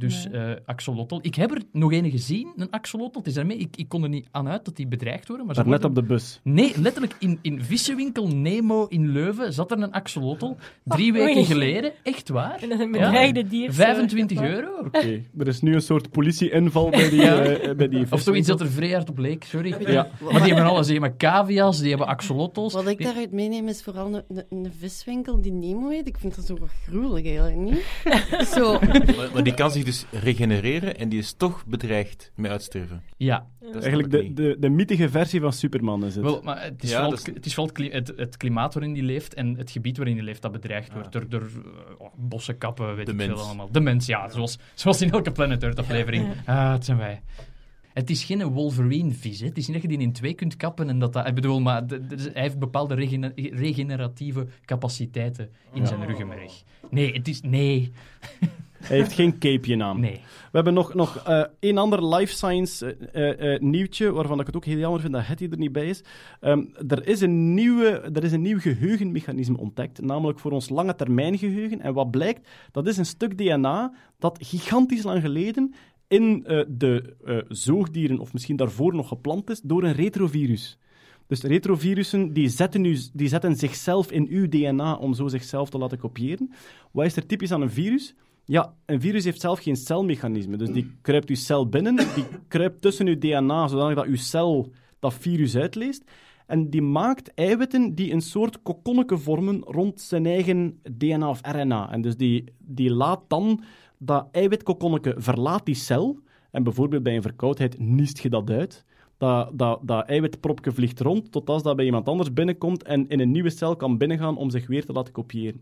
Dus 0.00 0.28
Nee. 0.30 0.40
eh 0.42 0.56
axolotl. 0.64 1.18
Ik 1.22 1.34
heb 1.34 1.50
er 1.50 1.62
nog 1.72 1.92
een 1.92 2.10
gezien, 2.10 2.52
een 2.56 2.70
axolotl. 2.70 3.18
Het 3.18 3.26
is 3.26 3.34
daarmee, 3.34 3.56
ik, 3.56 3.76
ik 3.76 3.88
kon 3.88 4.02
er 4.02 4.08
niet 4.08 4.26
aan 4.30 4.48
uit 4.48 4.64
dat 4.64 4.76
die 4.76 4.86
bedreigd 4.86 5.28
worden. 5.28 5.46
Maar 5.46 5.54
ze 5.54 5.60
Daar 5.62 5.70
net 5.70 5.80
worden- 5.82 6.02
op 6.02 6.08
de 6.08 6.14
bus. 6.14 6.40
Nee, 6.42 6.72
letterlijk 6.80 7.14
in, 7.18 7.38
in 7.42 7.62
vissenwinkel 7.64 8.28
Nemo 8.28 8.86
in 8.86 9.12
Leuven 9.12 9.52
zat 9.52 9.70
er 9.70 9.82
een 9.82 9.92
axolotl. 9.92 10.52
Drie 10.84 11.12
oei. 11.12 11.24
weken 11.24 11.44
geleden. 11.44 11.92
Echt 12.02 12.28
waar. 12.28 12.62
Een 12.62 12.78
Ja. 12.78 12.86
bedreigde 12.90 13.46
dier. 13.46 13.72
25 13.72 14.40
euro. 14.42 14.68
Oké, 14.86 15.22
er 15.38 15.46
is 15.48 15.60
nu 15.60 15.74
een 15.74 15.80
soort 15.82 16.10
politie-inval 16.10 16.90
bij 16.90 17.10
die, 17.10 17.20
Ja. 17.30 17.42
eh, 17.42 17.76
bij 17.76 17.88
die 17.88 18.06
Of 18.10 18.20
zoiets 18.20 18.46
dat 18.48 18.60
er 18.60 18.70
vrij 18.70 18.90
hard 18.90 19.08
op 19.10 19.18
leek, 19.18 19.44
sorry. 19.44 19.74
Ja. 19.92 20.08
Maar 20.20 20.42
die 20.42 20.52
hebben 20.54 20.64
alles. 20.72 20.86
Die 20.86 20.98
hebben 20.98 21.16
cavia's, 21.18 21.78
die 21.80 21.88
hebben 21.88 22.06
axolotls. 22.06 22.72
Wat 22.72 22.86
ik 22.88 22.96
Die- 22.96 23.06
daaruit 23.06 23.32
meeneem 23.32 23.68
is 23.68 23.82
vooral 23.82 24.14
een, 24.28 24.44
een, 24.50 24.72
viswinkel 24.78 25.40
die 25.40 25.52
Nemo 25.52 25.88
heet. 25.88 26.08
Ik 26.08 26.16
vind 26.18 26.36
dat 26.36 26.44
zo 26.46 26.56
gruwelijk 26.86 27.26
eigenlijk, 27.26 27.56
niet? 27.56 27.84
zo, 28.54 28.72
Maar, 29.16 29.30
maar 29.34 29.42
die 29.42 29.54
kan 29.54 29.70
zich 29.70 29.84
dus 29.90 30.20
regenereren 30.20 30.96
en 30.98 31.08
die 31.08 31.18
is 31.18 31.32
toch 31.32 31.66
bedreigd 31.66 32.32
met 32.34 32.50
uitsterven. 32.50 33.02
Ja, 33.16 33.46
Dat 33.60 33.68
snap 33.70 33.82
Eigenlijk 33.82 34.10
de, 34.10 34.32
de, 34.32 34.56
de 34.58 34.68
mythische 34.68 35.08
versie 35.08 35.40
van 35.40 35.52
Superman 35.52 36.04
is 36.04 36.14
het. 36.14 36.24
wel, 36.24 36.42
maar 36.42 36.62
het 36.62 36.82
is 36.82 36.90
Ja, 36.90 36.96
vooral, 36.96 37.12
is- 37.14 37.26
het, 37.26 37.46
is 37.46 37.54
vooral 37.54 37.74
het, 37.76 37.92
het, 38.08 38.12
het 38.18 38.36
klimaat 38.36 38.74
waarin 38.74 38.92
die 38.92 39.02
leeft 39.02 39.34
en 39.34 39.56
het 39.56 39.70
gebied 39.70 39.96
waarin 39.96 40.14
die 40.14 40.24
leeft 40.24 40.42
dat 40.42 40.52
bedreigd 40.52 40.92
wordt 40.92 41.12
door, 41.12 41.28
door 41.28 41.42
eh, 41.42 41.48
oh, 41.98 42.12
bossen, 42.16 42.58
kappen, 42.58 42.96
weet 42.96 43.06
De 43.06 43.12
ik 43.12 43.18
mens. 43.18 43.32
veel 43.32 43.40
allemaal. 43.48 43.68
De 43.72 43.80
mens, 43.80 44.06
ja. 44.06 44.28
Zoals, 44.28 44.58
zoals 44.74 45.00
in 45.02 45.10
elke 45.10 45.32
Planet 45.32 45.62
Earth 45.62 45.78
aflevering. 45.78 46.26
Ah, 46.46 46.72
het 46.72 46.84
zijn 46.84 46.98
wij. 46.98 47.22
Het 47.92 48.10
is 48.10 48.24
geen 48.24 48.42
Wolverine-vis. 48.44 49.40
Het 49.40 49.58
is 49.58 49.66
niet 49.66 49.72
dat 49.82 49.90
je 49.90 49.96
die 49.96 50.06
in 50.06 50.12
twee 50.12 50.34
kunt 50.34 50.56
kappen 50.56 50.88
en 50.88 50.98
dat 50.98 51.12
dat... 51.12 51.26
Ik 51.26 51.34
bedoel, 51.34 51.60
maar 51.60 51.86
de- 51.86 52.06
de- 52.06 52.30
hij 52.32 52.42
heeft 52.42 52.58
bepaalde 52.58 52.94
regene- 52.94 53.32
regeneratieve 53.36 54.46
capaciteiten 54.64 55.50
in 55.72 55.86
zijn 55.86 56.06
ruggenmerg. 56.06 56.62
Nee, 56.90 57.12
het 57.12 57.28
is... 57.28 57.40
Nee. 57.40 57.92
Hij 58.80 58.96
heeft 58.96 59.12
geen 59.12 59.38
capeje 59.38 59.82
aan. 59.82 60.00
Nee. 60.00 60.20
We 60.22 60.56
hebben 60.56 60.74
nog, 60.74 60.94
nog 60.94 61.16
eh 61.16 61.42
een 61.60 61.78
ander 61.78 62.14
life 62.14 62.32
science 62.32 62.96
eh, 62.96 63.54
eh, 63.54 63.60
nieuwtje, 63.60 64.12
waarvan 64.12 64.40
ik 64.40 64.46
het 64.46 64.56
ook 64.56 64.64
heel 64.64 64.78
jammer 64.78 65.00
vind 65.00 65.12
dat 65.12 65.26
Hetty 65.26 65.48
er 65.50 65.58
niet 65.58 65.72
bij 65.72 65.88
is. 65.88 66.02
Ehm, 66.40 66.64
er, 66.88 67.06
is 67.06 67.20
een 67.20 67.54
nieuwe, 67.54 67.88
er 68.12 68.24
is 68.24 68.32
een 68.32 68.42
nieuw 68.42 68.58
geheugenmechanisme 68.58 69.58
ontdekt, 69.58 70.00
namelijk 70.00 70.38
voor 70.38 70.50
ons 70.50 70.68
lange 70.68 70.94
termijn 70.94 71.38
geheugen. 71.38 71.80
En 71.80 71.94
wat 71.94 72.10
blijkt, 72.10 72.48
dat 72.72 72.86
is 72.86 72.96
een 72.96 73.06
stuk 73.06 73.38
DNA 73.38 73.94
dat 74.18 74.38
gigantisch 74.42 75.02
lang 75.02 75.20
geleden 75.20 75.74
in 76.08 76.44
de 76.68 77.14
zoogdieren, 77.48 78.18
of 78.18 78.32
misschien 78.32 78.56
daarvoor 78.56 78.94
nog 78.94 79.08
geplant 79.08 79.50
is, 79.50 79.60
door 79.60 79.82
een 79.82 79.92
retrovirus. 79.92 80.78
Dus 81.30 81.42
retrovirussen 81.42 82.32
die 82.32 82.48
zetten, 82.48 82.84
u, 82.84 82.98
die 83.12 83.28
zetten 83.28 83.56
zichzelf 83.56 84.12
in 84.12 84.26
uw 84.30 84.48
DNA 84.48 84.94
om 84.94 85.14
zo 85.14 85.28
zichzelf 85.28 85.70
te 85.70 85.78
laten 85.78 85.98
kopiëren. 85.98 86.50
Wat 86.90 87.04
is 87.04 87.16
er 87.16 87.26
typisch 87.26 87.52
aan 87.52 87.62
een 87.62 87.70
virus? 87.70 88.14
Ja, 88.44 88.74
een 88.86 89.00
virus 89.00 89.24
heeft 89.24 89.40
zelf 89.40 89.58
geen 89.58 89.76
celmechanisme. 89.76 90.56
Dus 90.56 90.70
die 90.70 90.92
kruipt 91.02 91.28
uw 91.28 91.34
cel 91.34 91.68
binnen, 91.68 91.96
die 91.96 92.24
kruipt 92.48 92.80
tussen 92.80 93.06
uw 93.06 93.18
DNA, 93.18 93.68
zodanig 93.68 93.94
dat 93.94 94.06
uw 94.06 94.16
cel 94.16 94.72
dat 94.98 95.14
virus 95.14 95.56
uitleest. 95.56 96.04
En 96.46 96.70
die 96.70 96.82
maakt 96.82 97.34
eiwitten 97.34 97.94
die 97.94 98.12
een 98.12 98.20
soort 98.20 98.62
kokonneke 98.62 99.18
vormen 99.18 99.60
rond 99.60 100.00
zijn 100.00 100.26
eigen 100.26 100.80
DNA 100.96 101.28
of 101.28 101.40
RNA. 101.42 101.92
En 101.92 102.02
dus 102.02 102.16
die, 102.16 102.44
die 102.58 102.90
laat 102.90 103.20
dan 103.28 103.62
dat 103.98 104.28
eiwitkokonneke 104.32 105.14
verlaat 105.16 105.66
die 105.66 105.74
cel. 105.74 106.18
En 106.50 106.62
bijvoorbeeld 106.62 107.02
bij 107.02 107.16
een 107.16 107.22
verkoudheid 107.22 107.78
niest 107.78 108.18
je 108.18 108.28
dat 108.28 108.50
uit. 108.50 108.84
Dat, 109.16 109.58
dat, 109.58 109.80
dat 109.82 110.08
eiwitpropje 110.08 110.72
vliegt 110.72 111.00
rond 111.00 111.32
tot 111.32 111.50
als 111.50 111.62
dat 111.62 111.76
bij 111.76 111.84
iemand 111.84 112.08
anders 112.08 112.32
binnenkomt 112.32 112.82
en 112.82 113.08
in 113.08 113.20
een 113.20 113.30
nieuwe 113.30 113.50
cel 113.50 113.76
kan 113.76 113.98
binnengaan 113.98 114.36
om 114.36 114.50
zich 114.50 114.66
weer 114.66 114.84
te 114.84 114.92
laten 114.92 115.12
kopiëren. 115.12 115.60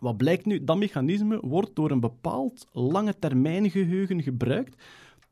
Wat 0.00 0.16
blijkt 0.16 0.46
nu? 0.46 0.64
Dat 0.64 0.76
mechanisme 0.76 1.38
wordt 1.42 1.70
door 1.74 1.90
een 1.90 2.00
bepaald 2.00 2.66
lange 2.72 3.14
termijn 3.18 3.70
geheugen 3.70 4.22
gebruikt. 4.22 4.82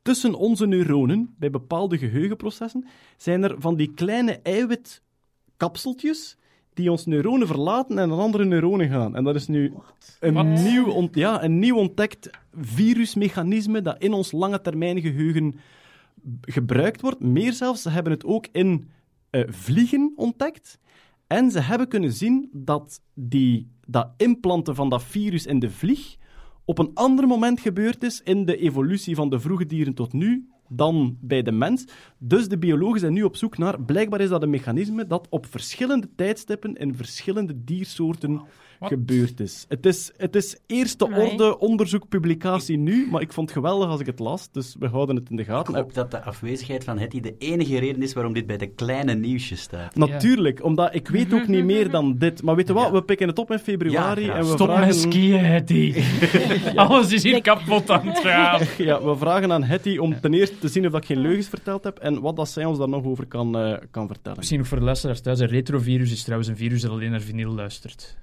Tussen 0.02 0.34
onze 0.34 0.66
neuronen, 0.66 1.34
bij 1.38 1.50
bepaalde 1.50 1.98
geheugenprocessen, 1.98 2.84
zijn 3.16 3.42
er 3.42 3.54
van 3.58 3.76
die 3.76 3.94
kleine 3.94 4.40
eiwitkapseltjes 4.42 6.36
die 6.74 6.90
ons 6.90 7.06
neuronen 7.06 7.46
verlaten 7.46 7.98
en 7.98 8.08
naar 8.08 8.18
andere 8.18 8.44
neuronen 8.44 8.88
gaan. 8.88 9.16
En 9.16 9.24
dat 9.24 9.34
is 9.34 9.46
nu 9.46 9.72
een 10.20 10.52
nieuw, 10.62 10.86
ont- 10.90 11.14
ja, 11.14 11.42
een 11.44 11.58
nieuw 11.58 11.76
ontdekt 11.76 12.30
virusmechanisme 12.60 13.82
dat 13.82 14.02
in 14.02 14.12
ons 14.12 14.32
lange 14.32 14.60
termijn 14.60 15.00
geheugen 15.00 15.54
gebruikt 16.40 17.00
wordt. 17.00 17.20
Meer 17.20 17.52
zelfs, 17.52 17.82
ze 17.82 17.90
hebben 17.90 18.12
het 18.12 18.24
ook 18.24 18.46
in 18.52 18.88
eh, 19.30 19.42
vliegen 19.48 20.12
ontdekt. 20.16 20.78
En 21.26 21.50
ze 21.50 21.60
hebben 21.60 21.88
kunnen 21.88 22.12
zien 22.12 22.48
dat 22.52 23.00
die, 23.14 23.70
dat 23.86 24.08
implanten 24.16 24.74
van 24.74 24.88
dat 24.88 25.02
virus 25.02 25.46
in 25.46 25.58
de 25.58 25.70
vlieg 25.70 26.16
op 26.66 26.78
een 26.78 26.90
ander 26.94 27.26
moment 27.26 27.60
gebeurd 27.60 28.02
is 28.02 28.22
in 28.22 28.44
de 28.44 28.56
evolutie 28.56 29.14
van 29.14 29.30
de 29.30 29.40
vroege 29.40 29.66
dieren 29.66 29.94
tot 29.94 30.12
nu 30.12 30.48
dan 30.68 31.16
bij 31.20 31.42
de 31.42 31.52
mens. 31.52 31.84
Dus 32.18 32.48
de 32.48 32.58
biologen 32.58 33.00
zijn 33.00 33.12
nu 33.12 33.22
op 33.22 33.36
zoek 33.36 33.58
naar... 33.58 33.82
Blijkbaar 33.82 34.20
is 34.20 34.28
dat 34.28 34.42
een 34.42 34.50
mechanisme 34.50 35.06
dat 35.06 35.26
op 35.30 35.46
verschillende 35.46 36.08
tijdstippen 36.16 36.74
in 36.74 36.94
verschillende 36.94 37.64
diersoorten 37.64 38.40
gebeurd 38.80 39.40
is. 39.40 39.64
Het 39.68 39.86
is, 39.86 40.12
het 40.16 40.36
is 40.36 40.56
eerste 40.66 41.10
orde 41.10 41.58
onderzoek, 41.58 42.08
publicatie 42.08 42.78
nu, 42.78 43.08
maar 43.10 43.20
ik 43.20 43.32
vond 43.32 43.48
het 43.48 43.58
geweldig 43.58 43.88
als 43.88 44.00
ik 44.00 44.06
het 44.06 44.18
las, 44.18 44.50
dus 44.52 44.76
we 44.78 44.86
houden 44.88 45.16
het 45.16 45.30
in 45.30 45.36
de 45.36 45.42
Ik 45.42 45.48
gaten. 45.48 45.74
hoop 45.74 45.94
dat 45.94 46.10
de 46.10 46.22
afwezigheid 46.22 46.84
van 46.84 46.98
Hetty 46.98 47.20
de 47.20 47.34
enige 47.38 47.78
reden 47.78 48.02
is 48.02 48.12
waarom 48.12 48.32
dit 48.32 48.46
bij 48.46 48.56
de 48.56 48.66
kleine 48.66 49.14
nieuwsjes 49.14 49.60
staat. 49.60 49.94
Natuurlijk, 49.96 50.64
omdat 50.64 50.94
ik 50.94 51.08
weet 51.08 51.34
ook 51.34 51.46
niet 51.48 51.64
meer 51.64 51.90
dan 51.90 52.18
dit. 52.18 52.42
Maar 52.42 52.56
weet 52.56 52.66
je 52.66 52.72
wat, 52.72 52.84
Ja. 52.86 52.92
we 52.92 53.02
pikken 53.02 53.28
het 53.28 53.38
op 53.38 53.50
in 53.50 53.58
februari 53.58 54.24
Ja, 54.24 54.34
en 54.34 54.40
we 54.44 54.46
Stop 54.52 54.66
vragen... 54.66 54.86
met 54.86 54.96
skiën, 54.96 55.44
Hetty. 55.44 55.94
Alles 56.74 57.12
is 57.12 57.22
hier 57.22 57.40
kapot 57.40 57.90
aan 57.90 58.06
het 58.06 58.18
gaan. 58.18 58.60
Ja, 58.86 59.02
we 59.04 59.16
vragen 59.16 59.52
aan 59.52 59.62
Hetty 59.62 59.96
om 59.96 60.20
ten 60.20 60.34
eerste 60.34 60.58
te 60.58 60.68
zien 60.68 60.86
of 60.86 60.94
ik 60.94 61.04
geen 61.04 61.18
leugens 61.18 61.48
verteld 61.48 61.84
heb 61.84 61.98
en 61.98 62.20
wat 62.20 62.36
dat 62.36 62.48
zij 62.48 62.64
ons 62.64 62.78
daar 62.78 62.88
nog 62.88 63.04
over 63.04 63.26
kan, 63.26 63.58
eh, 63.58 63.76
kan 63.90 64.06
vertellen. 64.06 64.38
Misschien 64.38 64.60
ook 64.60 64.66
voor 64.66 64.78
de 64.78 64.84
luisteraars 64.84 65.20
thuis. 65.20 65.38
Een 65.38 65.46
retrovirus 65.46 66.12
is 66.12 66.22
trouwens 66.22 66.48
een 66.48 66.56
virus 66.56 66.80
dat 66.82 66.90
alleen 66.90 67.10
naar 67.10 67.20
vinyl 67.20 67.50
luistert. 67.54 68.16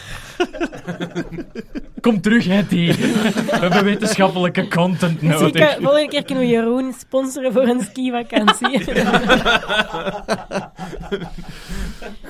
Kom 2.00 2.20
terug, 2.20 2.46
Hetty. 2.46 2.92
We 2.92 3.48
hebben 3.50 3.84
wetenschappelijke 3.84 4.68
content 4.68 5.22
Misschien 5.22 5.46
nodig. 5.46 5.74
kan, 5.74 5.82
volgende 5.82 6.08
keer 6.08 6.24
kunnen 6.24 6.44
we 6.44 6.50
Jeroen 6.50 6.92
sponsoren 6.92 7.52
voor 7.52 7.62
een 7.62 7.80
skivakantie. 7.80 8.84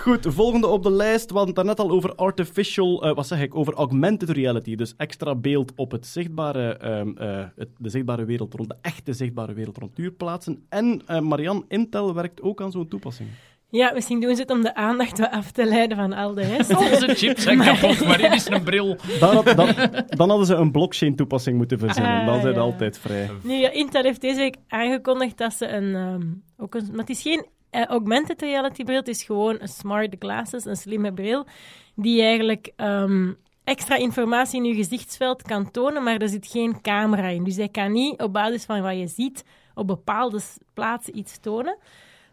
Goed, 0.03 0.27
volgende 0.29 0.67
op 0.67 0.83
de 0.83 0.91
lijst. 0.91 1.31
We 1.31 1.37
hadden 1.37 1.55
het 1.55 1.57
daarnet 1.57 1.79
al 1.79 1.91
over 1.91 2.15
artificial, 2.15 3.05
eh, 3.05 3.15
wat 3.15 3.27
zeg 3.27 3.41
ik, 3.41 3.55
over 3.55 3.75
augmented 3.75 4.31
reality. 4.31 4.75
Dus 4.75 4.95
extra 4.97 5.35
beeld 5.35 5.73
op 5.77 5.91
het 5.91 6.07
zichtbare, 6.07 6.77
ehm, 6.77 7.17
eh, 7.17 7.45
het, 7.57 7.69
de 7.79 7.89
zichtbare 7.89 8.25
wereld 8.25 8.55
rond, 8.55 8.69
de 8.69 8.77
echte 8.81 9.13
zichtbare 9.13 9.53
wereld 9.53 9.79
rond 9.79 10.17
plaatsen. 10.17 10.67
En 10.69 11.03
eh 11.07 11.21
Marian, 11.21 11.65
Intel 11.69 12.15
werkt 12.15 12.43
ook 12.43 12.63
aan 12.63 12.71
zo'n 12.71 12.89
toepassing. 12.89 13.29
Ja, 13.73 13.93
misschien 13.95 14.21
doen 14.21 14.35
ze 14.35 14.41
het 14.43 14.51
om 14.51 14.63
de 14.63 14.75
aandacht 14.75 15.19
wat 15.19 15.31
af 15.31 15.51
te 15.51 15.65
leiden 15.65 15.97
van 15.97 16.13
al 16.13 16.35
de 16.35 16.43
rest. 16.57 16.77
Onze 16.77 17.15
chips 17.15 17.43
zijn 17.43 17.59
kapot, 17.59 18.05
maar 18.07 18.19
hier 18.19 18.33
is 18.35 18.49
een 18.49 18.63
bril. 18.63 18.97
Dan, 19.21 19.35
had- 19.35 19.57
dan, 19.57 19.69
dan 20.07 20.29
hadden 20.29 20.47
ze 20.47 20.55
een 20.55 20.71
blockchain-toepassing 20.71 21.57
moeten 21.57 21.79
verzinnen. 21.79 22.21
Ah, 22.21 22.27
dan 22.27 22.41
zijn 22.41 22.55
ze 22.55 22.59
ja. 22.61 22.65
altijd 22.65 22.99
vrij. 22.99 23.31
Nu, 23.43 23.55
ja, 23.55 23.71
Intel 23.71 24.03
heeft 24.03 24.21
deze 24.21 24.37
week 24.39 24.57
aangekondigd 24.69 25.39
dat 25.39 25.53
ze 25.55 25.67
een... 25.69 25.95
ehm, 25.95 26.23
ook 26.59 26.75
een 26.75 26.89
maar 26.91 27.01
het 27.01 27.11
is 27.11 27.23
geen 27.23 27.47
eh, 27.71 27.85
augmented 27.85 28.41
reality 28.43 28.85
bril, 28.85 28.97
het 28.99 29.09
is 29.09 29.23
gewoon 29.25 29.57
een 29.61 29.69
smart 29.69 30.15
glasses, 30.19 30.65
een 30.65 30.77
slimme 30.77 31.13
bril, 31.13 31.47
die 31.95 32.23
eigenlijk 32.23 32.73
ehm, 32.77 33.33
extra 33.65 33.97
informatie 33.97 34.59
in 34.63 34.69
je 34.69 34.75
gezichtsveld 34.75 35.43
kan 35.43 35.71
tonen, 35.71 36.03
maar 36.03 36.17
er 36.17 36.29
zit 36.29 36.47
geen 36.47 36.81
camera 36.81 37.29
in. 37.29 37.45
Dus 37.45 37.57
hij 37.57 37.69
kan 37.69 37.93
niet 37.93 38.21
op 38.23 38.33
basis 38.33 38.65
van 38.65 38.83
wat 38.83 38.99
je 38.99 39.07
ziet 39.07 39.45
op 39.75 39.87
bepaalde 39.87 40.41
plaatsen 40.75 41.19
iets 41.19 41.39
tonen. 41.41 41.77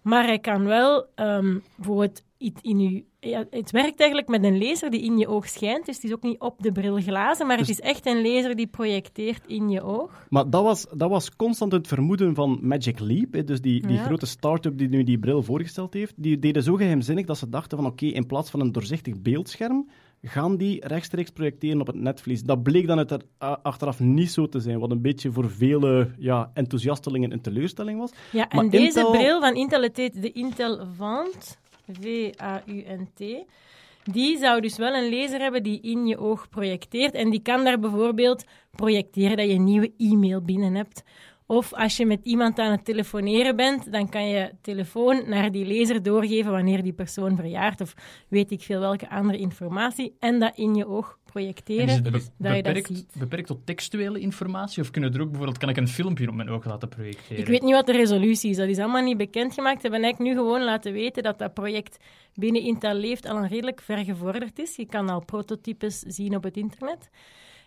Maar 0.09 0.25
hij 0.25 0.39
kan 0.39 0.63
wel 0.65 1.05
ehm, 1.15 1.57
bijvoorbeeld 1.75 2.23
iets 2.37 2.61
in 2.61 2.79
je... 2.79 3.03
Ja, 3.21 3.45
het 3.49 3.71
werkt 3.71 3.99
eigenlijk 3.99 4.29
met 4.29 4.43
een 4.43 4.57
laser 4.57 4.89
die 4.89 5.01
in 5.01 5.17
je 5.17 5.27
oog 5.27 5.47
schijnt. 5.49 5.85
Dus 5.85 5.95
het 5.95 6.03
is 6.05 6.13
ook 6.13 6.23
niet 6.23 6.39
op 6.39 6.61
de 6.61 6.71
bril 6.71 6.95
glazen, 7.01 7.47
maar 7.47 7.57
het 7.57 7.67
Dus- 7.67 7.79
is 7.79 7.85
echt 7.85 8.05
een 8.05 8.21
laser 8.21 8.55
die 8.55 8.67
projecteert 8.67 9.47
in 9.47 9.69
je 9.69 9.81
oog. 9.81 10.25
Maar 10.29 10.49
dat 10.49 10.63
was, 10.63 10.85
dat 10.95 11.09
was 11.09 11.35
constant 11.35 11.71
het 11.71 11.87
vermoeden 11.87 12.35
van 12.35 12.59
Magic 12.61 12.99
Leap. 12.99 13.33
hè. 13.33 13.43
Dus 13.43 13.61
die, 13.61 13.81
die 13.87 13.95
Ja. 13.97 14.03
grote 14.03 14.25
start-up 14.25 14.77
die 14.77 14.89
nu 14.89 15.03
die 15.03 15.19
bril 15.19 15.43
voorgesteld 15.43 15.93
heeft. 15.93 16.13
Die 16.17 16.39
deden 16.39 16.63
zo 16.63 16.75
geheimzinnig 16.75 17.25
dat 17.25 17.37
ze 17.37 17.49
dachten 17.49 17.77
van 17.77 17.87
oké, 17.87 18.05
in 18.05 18.25
plaats 18.25 18.49
van 18.49 18.59
een 18.59 18.71
doorzichtig 18.71 19.21
beeldscherm 19.21 19.89
gaan 20.21 20.57
die 20.57 20.87
rechtstreeks 20.87 21.29
projecteren 21.29 21.81
op 21.81 21.87
het 21.87 21.95
netvlies. 21.95 22.43
Dat 22.43 22.63
bleek 22.63 22.87
dan 22.87 22.99
a- 23.43 23.59
achteraf 23.63 23.99
niet 23.99 24.31
zo 24.31 24.47
te 24.49 24.59
zijn, 24.59 24.79
wat 24.79 24.91
een 24.91 25.01
beetje 25.01 25.31
voor 25.31 25.49
vele 25.49 26.11
ja, 26.17 26.51
enthousiastelingen 26.53 27.31
een 27.31 27.41
teleurstelling 27.41 27.99
was. 27.99 28.11
Ja, 28.31 28.47
en 28.49 28.55
Maar 28.55 28.69
deze 28.69 28.85
Intel- 28.99 29.11
bril 29.11 29.39
van 29.39 29.55
Intel, 29.55 29.81
het 29.81 29.97
heet 29.97 30.21
de 30.21 30.31
Intel 30.31 30.85
Vant, 30.95 31.57
V-A-U-N-T, 31.91 33.23
die 34.03 34.37
zou 34.37 34.61
dus 34.61 34.77
wel 34.77 34.93
een 34.93 35.09
laser 35.09 35.39
hebben 35.39 35.63
die 35.63 35.81
in 35.81 36.07
je 36.07 36.17
oog 36.17 36.49
projecteert. 36.49 37.13
En 37.13 37.29
die 37.29 37.41
kan 37.41 37.63
daar 37.63 37.79
bijvoorbeeld 37.79 38.43
projecteren 38.71 39.37
dat 39.37 39.45
je 39.47 39.53
een 39.53 39.63
nieuwe 39.63 39.91
e-mail 39.97 40.41
binnen 40.41 40.75
hebt. 40.75 41.03
Of 41.51 41.73
als 41.73 41.97
je 41.97 42.05
met 42.05 42.19
iemand 42.23 42.59
aan 42.59 42.71
het 42.71 42.85
telefoneren 42.85 43.55
bent, 43.55 43.91
dan 43.91 44.09
kan 44.09 44.27
je 44.27 44.51
telefoon 44.61 45.29
naar 45.29 45.51
die 45.51 45.77
laser 45.77 46.03
doorgeven 46.03 46.51
wanneer 46.51 46.83
die 46.83 46.93
persoon 46.93 47.35
verjaart. 47.35 47.81
Of 47.81 47.93
weet 48.27 48.51
ik 48.51 48.61
veel 48.61 48.79
welke 48.79 49.09
andere 49.09 49.37
informatie. 49.37 50.15
En 50.19 50.39
dat 50.39 50.57
in 50.57 50.75
je 50.75 50.87
oog 50.87 51.09
En 51.09 51.31
projecteren, 51.31 51.87
is 51.87 51.93
het 51.93 52.03
be- 52.03 52.11
dat 52.11 52.21
je 52.31 52.39
dat 52.39 52.53
beperkt, 52.63 52.87
ziet. 52.87 53.15
beperkt 53.19 53.47
tot 53.47 53.65
textuele 53.65 54.19
informatie? 54.19 54.81
Of 54.83 54.91
kunnen 54.91 55.13
er 55.13 55.21
ook 55.21 55.27
bijvoorbeeld, 55.27 55.57
kan 55.57 55.69
ik 55.69 55.77
een 55.77 55.87
filmpje 55.87 56.27
op 56.27 56.33
mijn 56.35 56.49
oog 56.49 56.65
laten 56.65 56.89
projecteren? 56.89 57.37
Ik 57.37 57.47
weet 57.47 57.61
niet 57.61 57.73
wat 57.73 57.85
de 57.85 57.91
resolutie 57.91 58.49
is. 58.49 58.57
Dat 58.57 58.67
is 58.67 58.77
allemaal 58.79 59.03
niet 59.03 59.17
bekendgemaakt. 59.17 59.81
Ze 59.81 59.87
hebben 59.87 60.03
eigenlijk 60.03 60.35
nu 60.35 60.41
gewoon 60.41 60.63
laten 60.63 60.93
weten 60.93 61.23
dat 61.23 61.39
dat 61.39 61.53
project 61.53 61.97
binnen 62.33 62.61
Intel 62.61 62.93
Leeft 62.93 63.25
al 63.27 63.37
een 63.37 63.47
redelijk 63.47 63.81
ver 63.81 63.97
gevorderd 64.05 64.59
is. 64.59 64.75
Je 64.75 64.85
kan 64.85 65.09
al 65.09 65.25
prototypes 65.25 65.99
zien 65.99 66.35
op 66.35 66.43
het 66.43 66.57
internet. 66.57 67.09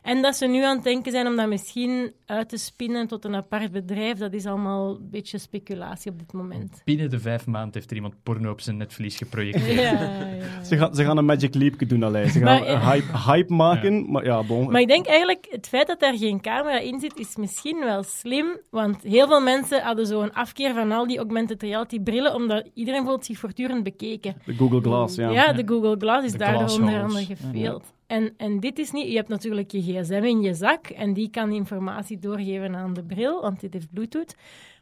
En 0.02 0.22
dat 0.22 0.36
ze 0.36 0.46
nu 0.46 0.64
aan 0.64 0.74
het 0.74 0.84
denken 0.84 1.12
zijn 1.12 1.26
om 1.26 1.36
dat 1.36 1.48
misschien 1.48 2.12
uit 2.26 2.48
te 2.48 2.56
spinnen 2.56 3.06
tot 3.06 3.24
een 3.24 3.34
apart 3.34 3.72
bedrijf, 3.72 4.18
dat 4.18 4.32
is 4.32 4.46
allemaal 4.46 4.90
een 4.90 5.10
beetje 5.10 5.38
speculatie 5.38 6.10
op 6.10 6.18
dit 6.18 6.32
moment. 6.32 6.82
Binnen 6.84 7.10
de 7.10 7.18
vijf 7.18 7.46
maanden 7.46 7.72
heeft 7.72 7.90
er 7.90 7.96
iemand 7.96 8.14
porno 8.22 8.50
op 8.50 8.60
zijn 8.60 8.76
netvlies 8.76 9.16
geprojecteerd. 9.16 9.80
Ja, 9.80 10.26
ja. 10.26 10.64
Ze 10.64 10.76
gaan, 10.76 10.94
ze 10.94 11.04
gaan 11.04 11.16
een 11.16 11.24
Magic 11.24 11.54
Leap 11.54 11.88
doen, 11.88 12.02
alleen. 12.02 12.30
Ze 12.30 12.38
gaan 12.38 12.60
Maar, 12.60 12.68
een 12.68 12.80
hype, 12.80 13.18
hype 13.18 13.54
maken, 13.54 14.10
maar 14.10 14.24
ja, 14.24 14.42
bon. 14.42 14.70
Maar 14.70 14.80
ik 14.80 14.88
denk 14.88 15.06
eigenlijk, 15.06 15.46
het 15.50 15.68
feit 15.68 15.86
dat 15.86 16.00
daar 16.00 16.16
geen 16.16 16.40
camera 16.40 16.78
in 16.78 17.00
zit, 17.00 17.18
is 17.18 17.36
misschien 17.36 17.78
wel 17.78 18.02
slim. 18.02 18.46
Want 18.70 19.02
heel 19.02 19.26
veel 19.26 19.40
mensen 19.40 19.82
hadden 19.82 20.06
zo'n 20.06 20.32
afkeer 20.32 20.74
van 20.74 20.92
al 20.92 21.06
die 21.06 21.18
augmented 21.18 21.62
reality 21.62 22.00
brillen, 22.00 22.34
omdat 22.34 22.70
iedereen 22.74 23.04
voelt 23.04 23.24
zich 23.24 23.38
voortdurend 23.38 23.82
bekeken. 23.82 24.34
De 24.44 24.54
Google 24.54 24.80
Glass, 24.80 25.16
ja. 25.16 25.30
Ja, 25.30 25.52
de 25.52 25.62
Google 25.66 25.96
Glass 25.98 26.26
is 26.26 26.32
daardoor 26.32 26.60
glass 26.60 26.78
onder 26.78 27.02
andere 27.02 27.24
gefeeld. 27.24 27.92
En, 28.12 28.34
en 28.36 28.60
dit 28.60 28.78
is 28.78 28.90
niet... 28.90 29.08
Je 29.08 29.16
hebt 29.16 29.28
natuurlijk 29.28 29.70
je 29.70 29.80
gsm 29.80 30.12
in 30.24 30.40
je 30.40 30.54
zak 30.54 30.86
en 30.86 31.12
die 31.12 31.30
kan 31.30 31.52
informatie 31.52 32.18
doorgeven 32.18 32.76
aan 32.76 32.94
de 32.94 33.02
bril, 33.04 33.40
want 33.40 33.60
dit 33.60 33.72
heeft 33.72 33.92
bluetooth. 33.92 34.34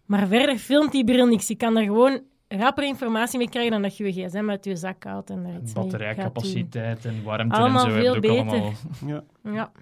Maar 0.04 0.26
verder 0.26 0.58
filmt 0.58 0.92
die 0.92 1.04
bril 1.04 1.26
niks. 1.26 1.48
Je 1.48 1.54
kan 1.54 1.74
daar 1.74 1.82
gewoon 1.84 2.20
rapper 2.48 2.84
informatie 2.84 3.38
mee 3.38 3.48
krijgen 3.48 3.72
dan 3.72 3.82
dat 3.82 3.96
je 3.96 4.04
je 4.04 4.12
gsm 4.28 4.50
uit 4.50 4.64
je 4.64 4.76
zak 4.76 5.04
haalt 5.04 5.30
en 5.30 5.42
daar 5.42 5.52
iets 5.52 5.54
mee 5.54 5.64
gaat 5.64 5.74
doen. 5.74 5.82
Batterijcapaciteit 5.90 7.04
en 7.04 7.22
warmte 7.24 7.56
Allemaal 7.56 7.84
en 7.84 7.90
zo. 7.92 7.96
veel 8.00 8.20
beter. 8.20 8.36
allemaal... 8.36 8.72
Ja. 9.06 9.22
Ja, 9.44 9.72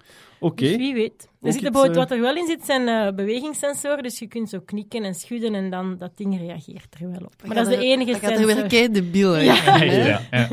Oké. 0.41 0.65
dus 0.65 0.77
wie 0.77 0.95
weet. 0.95 1.29
Er 1.41 1.47
Ook 1.47 1.53
zit 1.53 1.63
bijvoorbeeld, 1.63 1.95
eh, 1.95 2.03
wat 2.03 2.11
er 2.11 2.21
wel 2.21 2.37
in 2.37 2.47
zit, 2.47 2.65
zijn 2.65 2.89
eh, 2.89 3.15
bewegingssensoren. 3.15 4.03
Dus 4.03 4.19
je 4.19 4.27
kunt 4.27 4.49
zo 4.49 4.61
knikken 4.65 5.05
en 5.05 5.15
schudden 5.15 5.55
en 5.55 5.71
dan 5.71 5.97
dat 5.99 6.17
ding 6.17 6.39
reageert 6.39 6.95
er 7.01 7.11
wel 7.11 7.21
op. 7.25 7.35
Maar 7.47 7.57
dat 7.57 7.67
is 7.67 7.77
de 7.77 7.85
enige 7.85 8.11
Dat 8.11 8.21
gaat 8.21 8.31
er 8.31 8.37
sensor. 8.37 8.69
weer 8.69 9.35
uit. 9.35 9.45
Ja. 9.45 9.83
Ja, 9.83 9.83
ja, 10.07 10.21
ja. 10.31 10.49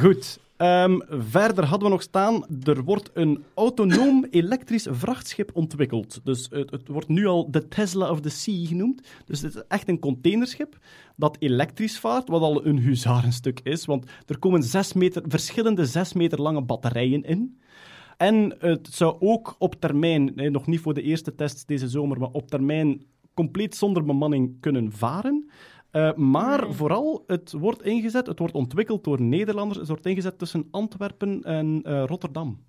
Goed. 0.00 0.38
Ehm, 0.58 0.98
verder 1.08 1.64
hadden 1.64 1.88
we 1.88 1.94
nog 1.94 2.02
staan, 2.02 2.46
er 2.62 2.84
wordt 2.84 3.10
een 3.14 3.44
autonoom 3.54 4.26
elektrisch 4.30 4.86
vrachtschip 4.90 5.50
ontwikkeld. 5.54 6.20
Dus 6.24 6.46
het, 6.50 6.70
het 6.70 6.88
wordt 6.88 7.08
nu 7.08 7.26
al 7.26 7.50
de 7.50 7.68
Tesla 7.68 8.10
of 8.10 8.20
the 8.20 8.28
Sea 8.28 8.66
genoemd. 8.66 9.08
Dus 9.24 9.40
het 9.40 9.54
is 9.54 9.62
echt 9.68 9.88
een 9.88 9.98
containerschip 9.98 10.78
dat 11.16 11.36
elektrisch 11.38 11.98
vaart, 11.98 12.28
wat 12.28 12.42
al 12.42 12.66
een 12.66 12.78
huzarenstuk 12.78 13.60
is. 13.62 13.84
Want 13.84 14.06
er 14.26 14.38
komen 14.38 14.64
meter, 14.94 15.22
verschillende 15.28 15.86
zes 15.86 16.12
meter 16.12 16.40
lange 16.40 16.62
batterijen 16.62 17.22
in. 17.22 17.58
En 18.16 18.54
het 18.58 18.88
zou 18.92 19.16
ook 19.20 19.54
op 19.58 19.74
termijn, 19.74 20.32
nog 20.34 20.66
niet 20.66 20.80
voor 20.80 20.94
de 20.94 21.02
eerste 21.02 21.34
tests 21.34 21.64
deze 21.64 21.88
zomer, 21.88 22.18
maar 22.18 22.30
op 22.32 22.50
termijn 22.50 23.06
compleet 23.34 23.76
zonder 23.76 24.04
bemanning 24.04 24.60
kunnen 24.60 24.92
varen. 24.92 25.50
Uh, 25.92 26.14
maar 26.14 26.62
Nee. 26.64 26.72
vooral, 26.72 27.24
het 27.26 27.52
wordt 27.52 27.82
ingezet, 27.82 28.26
het 28.26 28.38
wordt 28.38 28.54
ontwikkeld 28.54 29.04
door 29.04 29.20
Nederlanders, 29.22 29.78
het 29.78 29.88
wordt 29.88 30.06
ingezet 30.06 30.38
tussen 30.38 30.68
Antwerpen 30.70 31.42
en 31.42 31.80
eh, 31.84 32.02
Rotterdam. 32.06 32.64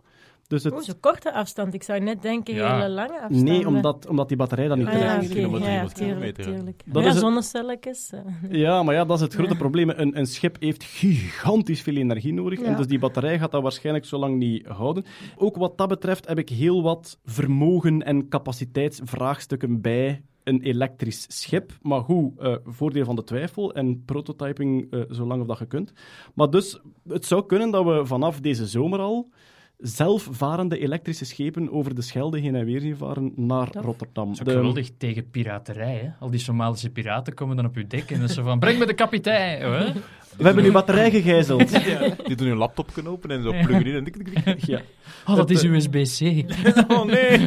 Dus 0.47 0.63
het, 0.63 0.73
Oh, 0.73 0.81
zo'n 0.81 0.99
korte 0.99 1.33
afstand. 1.33 1.73
Ik 1.73 1.83
zou 1.83 1.99
net 1.99 2.21
denken, 2.21 2.53
Ja. 2.53 2.75
hele 2.75 2.89
lange 2.89 3.19
afstand. 3.21 3.43
nee, 3.43 3.67
omdat, 3.67 4.07
omdat 4.07 4.27
die 4.27 4.37
batterij 4.37 4.67
dan 4.67 4.77
niet 4.77 4.87
Ah, 4.87 4.93
ja, 4.93 4.99
trekt. 4.99 5.13
oké. 5.13 5.21
Misschien 5.21 5.41
nog 5.41 5.51
maar 5.51 5.59
Ja, 5.59 5.65
300 5.65 5.95
tuurlijk, 5.95 6.33
kilometer, 6.35 6.43
tuurlijk. 6.55 6.81
Dat 6.85 6.95
is 6.95 7.03
ja, 7.03 7.09
het- 7.09 7.19
zonnecelletjes. 7.19 8.11
eh. 8.11 8.19
Ja, 8.51 8.83
maar 8.83 8.95
ja, 8.95 9.05
dat 9.05 9.17
is 9.17 9.23
het 9.23 9.33
grote 9.33 9.55
probleem. 9.55 9.89
Een, 9.89 10.17
een 10.17 10.25
schip 10.25 10.57
heeft 10.59 10.83
gigantisch 10.83 11.81
veel 11.81 11.95
energie 11.95 12.33
nodig. 12.33 12.59
En 12.59 12.71
Ja. 12.71 12.77
dus 12.77 12.87
die 12.87 12.99
batterij 12.99 13.39
gaat 13.39 13.51
dat 13.51 13.61
waarschijnlijk 13.61 14.05
zo 14.05 14.17
lang 14.17 14.37
niet 14.37 14.65
houden. 14.67 15.03
Ook 15.37 15.55
wat 15.55 15.77
dat 15.77 15.87
betreft 15.87 16.27
heb 16.27 16.37
ik 16.37 16.49
heel 16.49 16.81
wat 16.83 17.19
vermogen- 17.25 18.03
en 18.03 18.27
capaciteitsvraagstukken 18.29 19.81
bij 19.81 20.23
een 20.49 20.61
elektrisch 20.61 21.26
schip. 21.27 21.71
Maar 21.81 22.01
goed, 22.01 22.39
eh, 22.39 22.55
voordeel 22.65 23.05
van 23.05 23.15
de 23.15 23.23
twijfel 23.23 23.73
en 23.73 24.03
prototyping 24.05 24.91
eh, 24.91 24.99
zolang 25.09 25.41
of 25.41 25.47
dat 25.47 25.59
je 25.59 25.65
kunt. 25.65 25.93
Maar 26.34 26.49
dus, 26.49 26.80
het 27.07 27.26
zou 27.26 27.45
kunnen 27.45 27.71
dat 27.71 27.85
we 27.85 28.05
vanaf 28.05 28.39
deze 28.39 28.65
zomer 28.67 28.99
al 28.99 29.30
zelfvarende 29.77 30.77
elektrische 30.80 31.26
schepen 31.26 31.71
over 31.71 31.95
de 31.95 32.01
Schelde 32.01 32.39
heen 32.39 32.55
en 32.55 32.65
weer 32.65 32.80
zien 32.80 32.97
varen 32.97 33.31
naar 33.35 33.69
Tof. 33.69 33.84
Rotterdam. 33.85 34.26
Dat 34.26 34.34
is 34.34 34.39
ook 34.39 34.45
De- 34.47 34.51
geweldig 34.53 34.89
tegen 34.97 35.30
piraterij. 35.30 35.95
Hè? 35.95 36.09
Al 36.19 36.30
die 36.30 36.39
Somalische 36.39 36.89
piraten 36.89 37.34
komen 37.34 37.55
dan 37.55 37.65
op 37.65 37.76
uw 37.76 37.88
dek 37.88 38.11
en 38.11 38.19
dan 38.19 38.30
zo 38.30 38.43
van, 38.43 38.59
breng 38.59 38.80
me 38.80 38.85
de 38.85 38.93
kapitein. 38.93 39.61
Hè? 39.61 39.91
We 40.38 40.45
hebben 40.45 40.63
uw 40.63 40.71
batterij 40.71 41.11
gegijzeld. 41.11 41.69
Die 42.27 42.35
doen 42.35 42.47
hun 42.47 42.57
laptop 42.57 42.93
kunnen 42.93 43.11
openen 43.11 43.38
en 43.38 43.43
zo 43.43 43.49
pluggen 43.49 43.85
in 43.85 43.95
en 43.95 44.03
dik, 44.03 44.17
dik, 44.26 44.45
dik. 44.45 44.65
ja. 44.65 44.81
Oh, 45.27 45.35
dat 45.35 45.49
is 45.49 45.63
USB-C. 45.63 46.43
Oh 46.91 47.03
nee, 47.05 47.38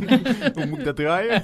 hoe 0.54 0.66
moet 0.66 0.78
ik 0.78 0.84
dat 0.84 0.96
draaien? 0.96 1.42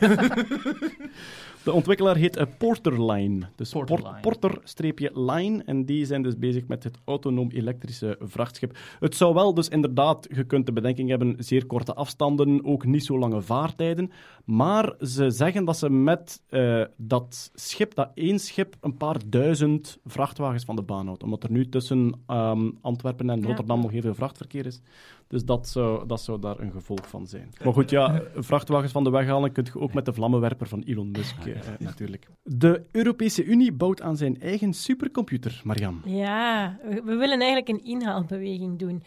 De 1.68 1.74
ontwikkelaar 1.74 2.16
heet 2.16 2.36
eh, 2.36 2.46
Porterline. 2.58 3.46
Dus 3.54 3.70
Por- 3.70 3.84
Porterline. 3.84 4.20
Porter-line. 4.20 5.62
En 5.64 5.84
die 5.84 6.04
zijn 6.04 6.22
dus 6.22 6.38
bezig 6.38 6.66
met 6.66 6.84
het 6.84 6.98
autonoom 7.04 7.50
elektrische 7.50 8.16
vrachtschip. 8.20 8.76
Het 9.00 9.14
zou 9.16 9.34
wel 9.34 9.54
dus 9.54 9.68
inderdaad, 9.68 10.26
je 10.34 10.44
kunt 10.44 10.66
de 10.66 10.72
bedenking 10.72 11.08
hebben, 11.08 11.34
zeer 11.38 11.66
korte 11.66 11.94
afstanden, 11.94 12.64
ook 12.64 12.84
niet 12.84 13.04
zo 13.04 13.18
lange 13.18 13.42
vaartijden. 13.42 14.10
Maar 14.44 14.94
ze 15.00 15.30
zeggen 15.30 15.64
dat 15.64 15.76
ze 15.78 15.90
met 15.90 16.42
eh, 16.48 16.82
dat 16.96 17.50
schip, 17.54 17.94
dat 17.94 18.10
één 18.14 18.38
schip, 18.38 18.76
een 18.80 18.96
paar 18.96 19.16
duizend 19.26 19.98
vrachtwagens 20.04 20.64
van 20.64 20.76
de 20.76 20.82
baan 20.82 21.06
houdt. 21.06 21.22
Omdat 21.22 21.42
er 21.42 21.50
nu 21.50 21.68
tussen 21.68 22.12
ehm, 22.26 22.70
Antwerpen 22.80 23.30
en 23.30 23.40
Ja. 23.40 23.46
Rotterdam 23.46 23.80
nog 23.80 23.90
heel 23.90 24.00
veel 24.00 24.14
vrachtverkeer 24.14 24.66
is. 24.66 24.80
Dus 25.28 25.44
dat 25.44 25.68
zou, 25.68 26.06
dat 26.06 26.20
zou 26.20 26.40
daar 26.40 26.58
een 26.60 26.70
gevolg 26.70 27.08
van 27.08 27.26
zijn. 27.26 27.52
Maar 27.64 27.72
goed, 27.72 27.90
ja, 27.90 28.22
vrachtwagens 28.34 28.92
van 28.92 29.04
de 29.04 29.10
weg 29.10 29.26
halen 29.26 29.52
kun 29.52 29.64
je 29.72 29.80
ook 29.80 29.94
met 29.94 30.04
de 30.04 30.12
vlammenwerper 30.12 30.68
van 30.68 30.82
Elon 30.82 31.10
Musk, 31.10 31.44
eh, 31.46 31.54
natuurlijk. 31.78 32.28
De 32.42 32.84
Europese 32.92 33.44
Unie 33.44 33.72
bouwt 33.72 34.02
aan 34.02 34.16
zijn 34.16 34.40
eigen 34.40 34.72
supercomputer, 34.72 35.60
Marian. 35.64 36.02
Ja, 36.04 36.78
we, 36.82 37.02
we 37.04 37.14
willen 37.14 37.40
eigenlijk 37.40 37.68
een 37.68 37.84
inhaalbeweging 37.84 38.78
doen. 38.78 39.02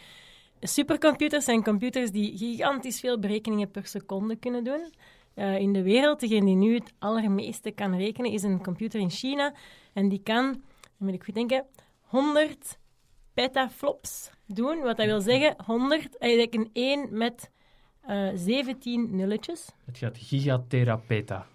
Supercomputers 0.60 1.44
zijn 1.44 1.62
computers 1.62 2.10
die 2.10 2.36
gigantisch 2.36 3.00
veel 3.00 3.18
berekeningen 3.18 3.70
per 3.70 3.86
seconde 3.86 4.36
kunnen 4.36 4.64
doen. 4.64 4.92
Eh, 5.34 5.58
in 5.58 5.72
de 5.72 5.82
wereld, 5.82 6.20
degene 6.20 6.44
die 6.44 6.54
nu 6.54 6.74
het 6.74 6.92
allermeeste 6.98 7.70
kan 7.70 7.96
rekenen, 7.96 8.32
is 8.32 8.42
een 8.42 8.62
computer 8.62 9.00
in 9.00 9.10
China. 9.10 9.54
En 9.92 10.08
die 10.08 10.22
kan, 10.22 10.44
dan 10.52 10.62
moet 10.96 11.14
ik 11.14 11.24
goed 11.24 11.34
denken, 11.34 11.64
100 12.00 12.78
petaflops 13.34 14.30
doen. 14.56 14.80
Wat 14.82 14.96
dat 14.96 15.06
wil 15.06 15.20
zeggen, 15.20 15.54
100, 15.66 16.18
eigenlijk 16.18 16.54
een 16.54 16.70
1 16.72 17.08
met 17.10 17.50
eh 18.02 18.28
17 18.34 19.16
nulletjes. 19.16 19.68
Het 19.86 19.98
gaat 19.98 20.18
gigaterapeta. 20.18 21.46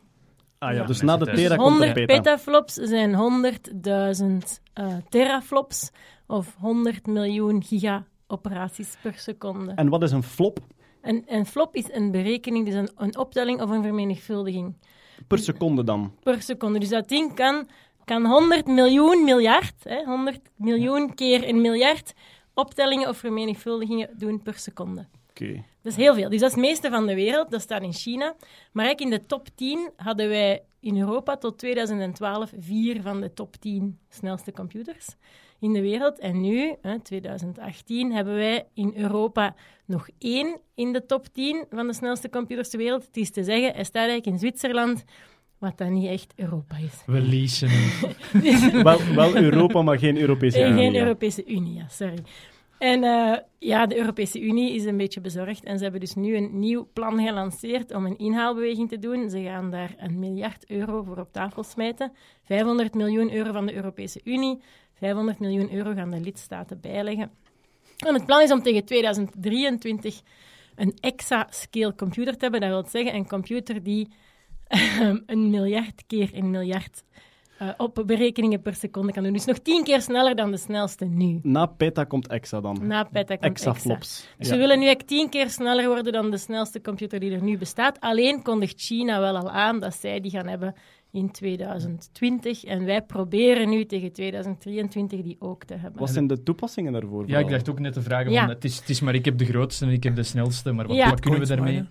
Ah 0.59 0.71
ja, 0.71 0.77
Ja. 0.79 0.85
dus 0.85 1.01
na 1.01 1.17
de 1.17 1.25
Tera 1.25 1.55
de 1.55 1.61
100 1.61 1.93
Peta. 1.93 2.13
petaflops 2.13 2.73
zijn 2.73 3.15
100.000 3.15 4.61
eh, 4.73 4.95
teraflops 5.09 5.91
of 6.27 6.55
100 6.59 7.05
miljoen 7.07 7.63
giga-operaties 7.63 8.97
per 9.01 9.13
seconde. 9.13 9.71
En 9.75 9.89
wat 9.89 10.03
is 10.03 10.11
een 10.11 10.23
flop 10.23 10.59
Een, 11.01 11.23
een 11.27 11.45
flop 11.45 11.75
is 11.75 11.91
een 11.91 12.11
berekening, 12.11 12.65
dus 12.65 12.73
een, 12.73 12.89
een 12.97 13.17
optelling 13.17 13.61
of 13.61 13.69
een 13.69 13.83
vermenigvuldiging 13.83 14.75
per 15.27 15.37
seconde 15.39 15.83
dan? 15.83 16.13
per 16.23 16.41
seconde. 16.41 16.79
Dus 16.79 16.89
dat 16.89 17.07
ding 17.09 17.33
kan, 17.35 17.67
kan 18.05 18.25
100 18.25 18.65
miljoen 18.67 19.23
miljard, 19.23 19.73
hè, 19.83 20.03
100 20.05 20.39
miljoen 20.55 21.15
keer 21.15 21.47
een 21.49 21.61
miljard 21.61 22.13
optellingen 22.57 23.09
of 23.09 23.17
vermenigvuldigingen 23.17 24.09
doen 24.17 24.41
per 24.41 24.53
seconde. 24.53 25.07
Oké. 25.29 25.53
Dat 25.81 25.91
is 25.91 25.95
heel 25.95 26.13
veel. 26.13 26.29
Dus 26.29 26.39
dat 26.39 26.49
is 26.49 26.55
het 26.55 26.65
meeste 26.65 26.89
van 26.89 27.07
de 27.07 27.15
wereld. 27.15 27.51
Dat 27.51 27.61
staat 27.61 27.81
in 27.81 27.93
China. 27.93 28.35
Maar 28.71 28.85
eigenlijk 28.85 28.99
in 28.99 29.19
de 29.19 29.25
top 29.25 29.47
10 29.55 29.89
hadden 29.95 30.29
wij 30.29 30.63
in 30.79 30.97
Europa 30.99 31.37
tot 31.37 31.57
2012 31.57 32.51
vier 32.59 33.01
van 33.01 33.21
de 33.21 33.33
top 33.33 33.55
10 33.55 33.99
snelste 34.09 34.51
computers 34.51 35.07
in 35.59 35.73
de 35.73 35.81
wereld. 35.81 36.19
En 36.19 36.41
nu, 36.41 36.75
hè, 36.81 36.99
2018, 36.99 38.11
hebben 38.11 38.35
wij 38.35 38.67
in 38.73 38.93
Europa 38.95 39.55
nog 39.85 40.07
één 40.17 40.59
in 40.75 40.93
de 40.93 41.05
top 41.05 41.27
10 41.33 41.65
van 41.69 41.87
de 41.87 41.93
snelste 41.93 42.29
computers 42.29 42.69
ter 42.69 42.79
wereld. 42.79 43.05
Het 43.05 43.17
is 43.17 43.31
te 43.31 43.43
zeggen, 43.43 43.73
hij 43.73 43.83
staat 43.83 44.07
eigenlijk 44.07 44.25
in 44.25 44.39
Zwitserland, 44.39 45.03
wat 45.57 45.77
dan 45.77 45.93
niet 45.93 46.07
echt 46.07 46.33
Europa 46.35 46.77
is. 46.77 47.03
We 47.05 47.21
leasen 47.21 47.69
hem. 47.71 48.83
wel, 48.83 48.99
wel 49.15 49.35
Europa, 49.35 49.81
maar 49.81 49.99
geen 49.99 50.17
Europese 50.17 50.61
Unie. 50.61 50.73
Geen 50.73 50.93
ja. 50.93 50.99
Europese 50.99 51.45
Unie, 51.45 51.73
ja, 51.73 51.87
sorry. 51.87 52.23
En 52.77 53.03
eh, 53.03 53.37
ja, 53.59 53.85
de 53.85 53.97
Europese 53.97 54.41
Unie 54.41 54.73
is 54.73 54.85
een 54.85 54.97
beetje 54.97 55.21
bezorgd 55.21 55.63
en 55.63 55.77
ze 55.77 55.83
hebben 55.83 56.01
dus 56.01 56.15
nu 56.15 56.35
een 56.35 56.59
nieuw 56.59 56.89
plan 56.93 57.19
gelanceerd 57.25 57.93
om 57.93 58.05
een 58.05 58.17
inhaalbeweging 58.17 58.89
te 58.89 58.99
doen. 58.99 59.29
Ze 59.29 59.41
gaan 59.41 59.71
daar 59.71 59.95
een 59.97 60.19
miljard 60.19 60.69
euro 60.69 61.03
voor 61.03 61.17
op 61.17 61.31
tafel 61.31 61.63
smijten. 61.63 62.11
500 62.43 62.93
miljoen 62.93 63.33
euro 63.33 63.51
van 63.51 63.65
de 63.65 63.73
Europese 63.73 64.21
Unie, 64.23 64.61
500 64.93 65.39
miljoen 65.39 65.73
euro 65.73 65.93
gaan 65.93 66.11
de 66.11 66.19
lidstaten 66.19 66.79
bijleggen. 66.81 67.31
En 67.97 68.13
het 68.13 68.25
plan 68.25 68.41
is 68.41 68.51
om 68.51 68.61
tegen 68.61 68.85
2023 68.85 70.21
een 70.75 70.97
EXA-scale 70.99 71.95
computer 71.95 72.33
te 72.33 72.39
hebben. 72.39 72.61
Dat 72.61 72.69
wil 72.69 72.85
zeggen 73.01 73.15
een 73.15 73.27
computer 73.27 73.83
die 73.83 74.07
een 75.25 75.49
miljard 75.49 76.03
keer 76.07 76.29
een 76.33 76.49
miljard 76.49 77.03
eh, 77.57 77.69
op 77.77 78.03
berekeningen 78.05 78.61
per 78.61 78.75
seconde 78.75 79.11
kan 79.11 79.23
doen. 79.23 79.33
Dus 79.33 79.45
nog 79.45 79.57
tien 79.59 79.83
keer 79.83 80.01
sneller 80.01 80.35
dan 80.35 80.51
de 80.51 80.57
snelste 80.57 81.05
nu. 81.05 81.39
Na 81.43 81.65
Peta 81.65 82.03
komt 82.03 82.27
Exa 82.27 82.61
dan. 82.61 82.77
Na 82.87 83.03
Peta 83.03 83.35
komt 83.35 83.51
Exa. 83.51 83.69
Exaflops. 83.69 84.27
Dus 84.37 84.47
Ja. 84.47 84.53
we 84.53 84.59
willen 84.59 84.79
nu 84.79 84.85
eigenlijk 84.85 85.07
tien 85.09 85.29
keer 85.29 85.49
sneller 85.49 85.87
worden 85.87 86.13
dan 86.13 86.31
de 86.31 86.37
snelste 86.37 86.81
computer 86.81 87.19
die 87.19 87.31
er 87.31 87.43
nu 87.43 87.57
bestaat. 87.57 87.99
Alleen 87.99 88.41
kondigt 88.43 88.81
China 88.81 89.19
wel 89.19 89.37
al 89.37 89.49
aan 89.49 89.79
dat 89.79 89.95
zij 89.95 90.19
die 90.19 90.31
gaan 90.31 90.47
hebben 90.47 90.75
in 91.11 91.31
2020. 91.31 92.63
En 92.63 92.85
wij 92.85 93.01
proberen 93.01 93.69
nu 93.69 93.85
tegen 93.85 94.11
2023 94.11 95.21
die 95.21 95.35
ook 95.39 95.63
te 95.63 95.73
hebben. 95.73 95.99
Wat 95.99 96.09
zijn 96.09 96.27
de 96.27 96.43
toepassingen 96.43 96.91
daarvoor? 96.93 97.27
Ja, 97.27 97.39
ik 97.39 97.49
dacht 97.49 97.69
ook 97.69 97.79
net 97.79 97.93
te 97.93 98.01
vragen, 98.01 98.31
Ja. 98.31 98.39
van, 98.41 98.49
het, 98.49 98.63
is, 98.63 98.77
het 98.79 98.89
is 98.89 99.01
maar 99.01 99.15
ik 99.15 99.25
heb 99.25 99.37
de 99.37 99.45
grootste 99.45 99.85
en 99.85 99.91
ik 99.91 100.03
heb 100.03 100.15
de 100.15 100.23
snelste, 100.23 100.71
maar 100.71 100.87
wat, 100.87 100.95
Ja. 100.95 101.09
wat 101.09 101.19
kunnen 101.19 101.39
we 101.39 101.47
daarmee? 101.47 101.83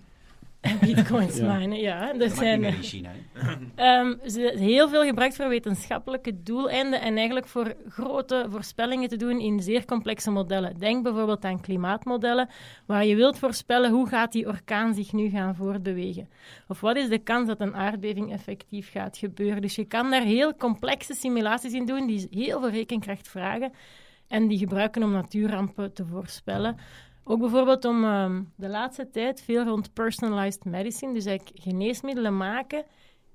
Bitcoins 0.81 1.37
Ja. 1.37 1.57
minen, 1.57 1.79
ja. 1.79 2.13
Dat 2.13 2.27
mag 2.27 2.37
zijn, 2.37 2.59
meer 2.59 2.69
eh, 2.69 2.75
in 2.75 2.83
China. 2.83 3.09
hè. 3.33 3.55
Ehm, 3.75 4.29
ze 4.29 4.41
is 4.41 4.59
heel 4.59 4.89
veel 4.89 5.03
gebruikt 5.03 5.35
voor 5.35 5.49
wetenschappelijke 5.49 6.43
doeleinden 6.43 7.01
en 7.01 7.15
eigenlijk 7.15 7.47
voor 7.47 7.75
grote 7.87 8.45
voorspellingen 8.49 9.09
te 9.09 9.15
doen 9.15 9.39
in 9.39 9.61
zeer 9.61 9.85
complexe 9.85 10.31
modellen. 10.31 10.79
Denk 10.79 11.03
bijvoorbeeld 11.03 11.45
aan 11.45 11.61
klimaatmodellen, 11.61 12.49
waar 12.85 13.05
je 13.05 13.15
wilt 13.15 13.39
voorspellen 13.39 13.91
hoe 13.91 14.07
gaat 14.07 14.31
die 14.31 14.47
orkaan 14.47 14.93
zich 14.93 15.13
nu 15.13 15.29
gaan 15.29 15.55
voortbewegen. 15.55 16.29
Of 16.67 16.81
wat 16.81 16.95
is 16.95 17.09
de 17.09 17.19
kans 17.19 17.47
dat 17.47 17.59
een 17.59 17.75
aardbeving 17.75 18.31
effectief 18.31 18.91
gaat 18.91 19.17
gebeuren. 19.17 19.61
Dus 19.61 19.75
je 19.75 19.85
kan 19.85 20.11
daar 20.11 20.23
heel 20.23 20.55
complexe 20.55 21.13
simulaties 21.13 21.73
in 21.73 21.85
doen, 21.85 22.07
die 22.07 22.27
heel 22.31 22.59
veel 22.59 22.69
rekenkracht 22.69 23.27
vragen 23.27 23.71
en 24.27 24.47
die 24.47 24.57
gebruiken 24.57 25.03
om 25.03 25.11
natuurrampen 25.11 25.93
te 25.93 26.05
voorspellen. 26.05 26.77
Ook 27.29 27.39
bijvoorbeeld 27.39 27.85
om 27.85 28.03
ehm, 28.03 28.41
de 28.55 28.67
laatste 28.67 29.09
tijd 29.09 29.41
veel 29.41 29.63
rond 29.63 29.93
personalized 29.93 30.65
medicine, 30.65 31.13
dus 31.13 31.25
eigenlijk 31.25 31.59
geneesmiddelen 31.61 32.37
maken 32.37 32.85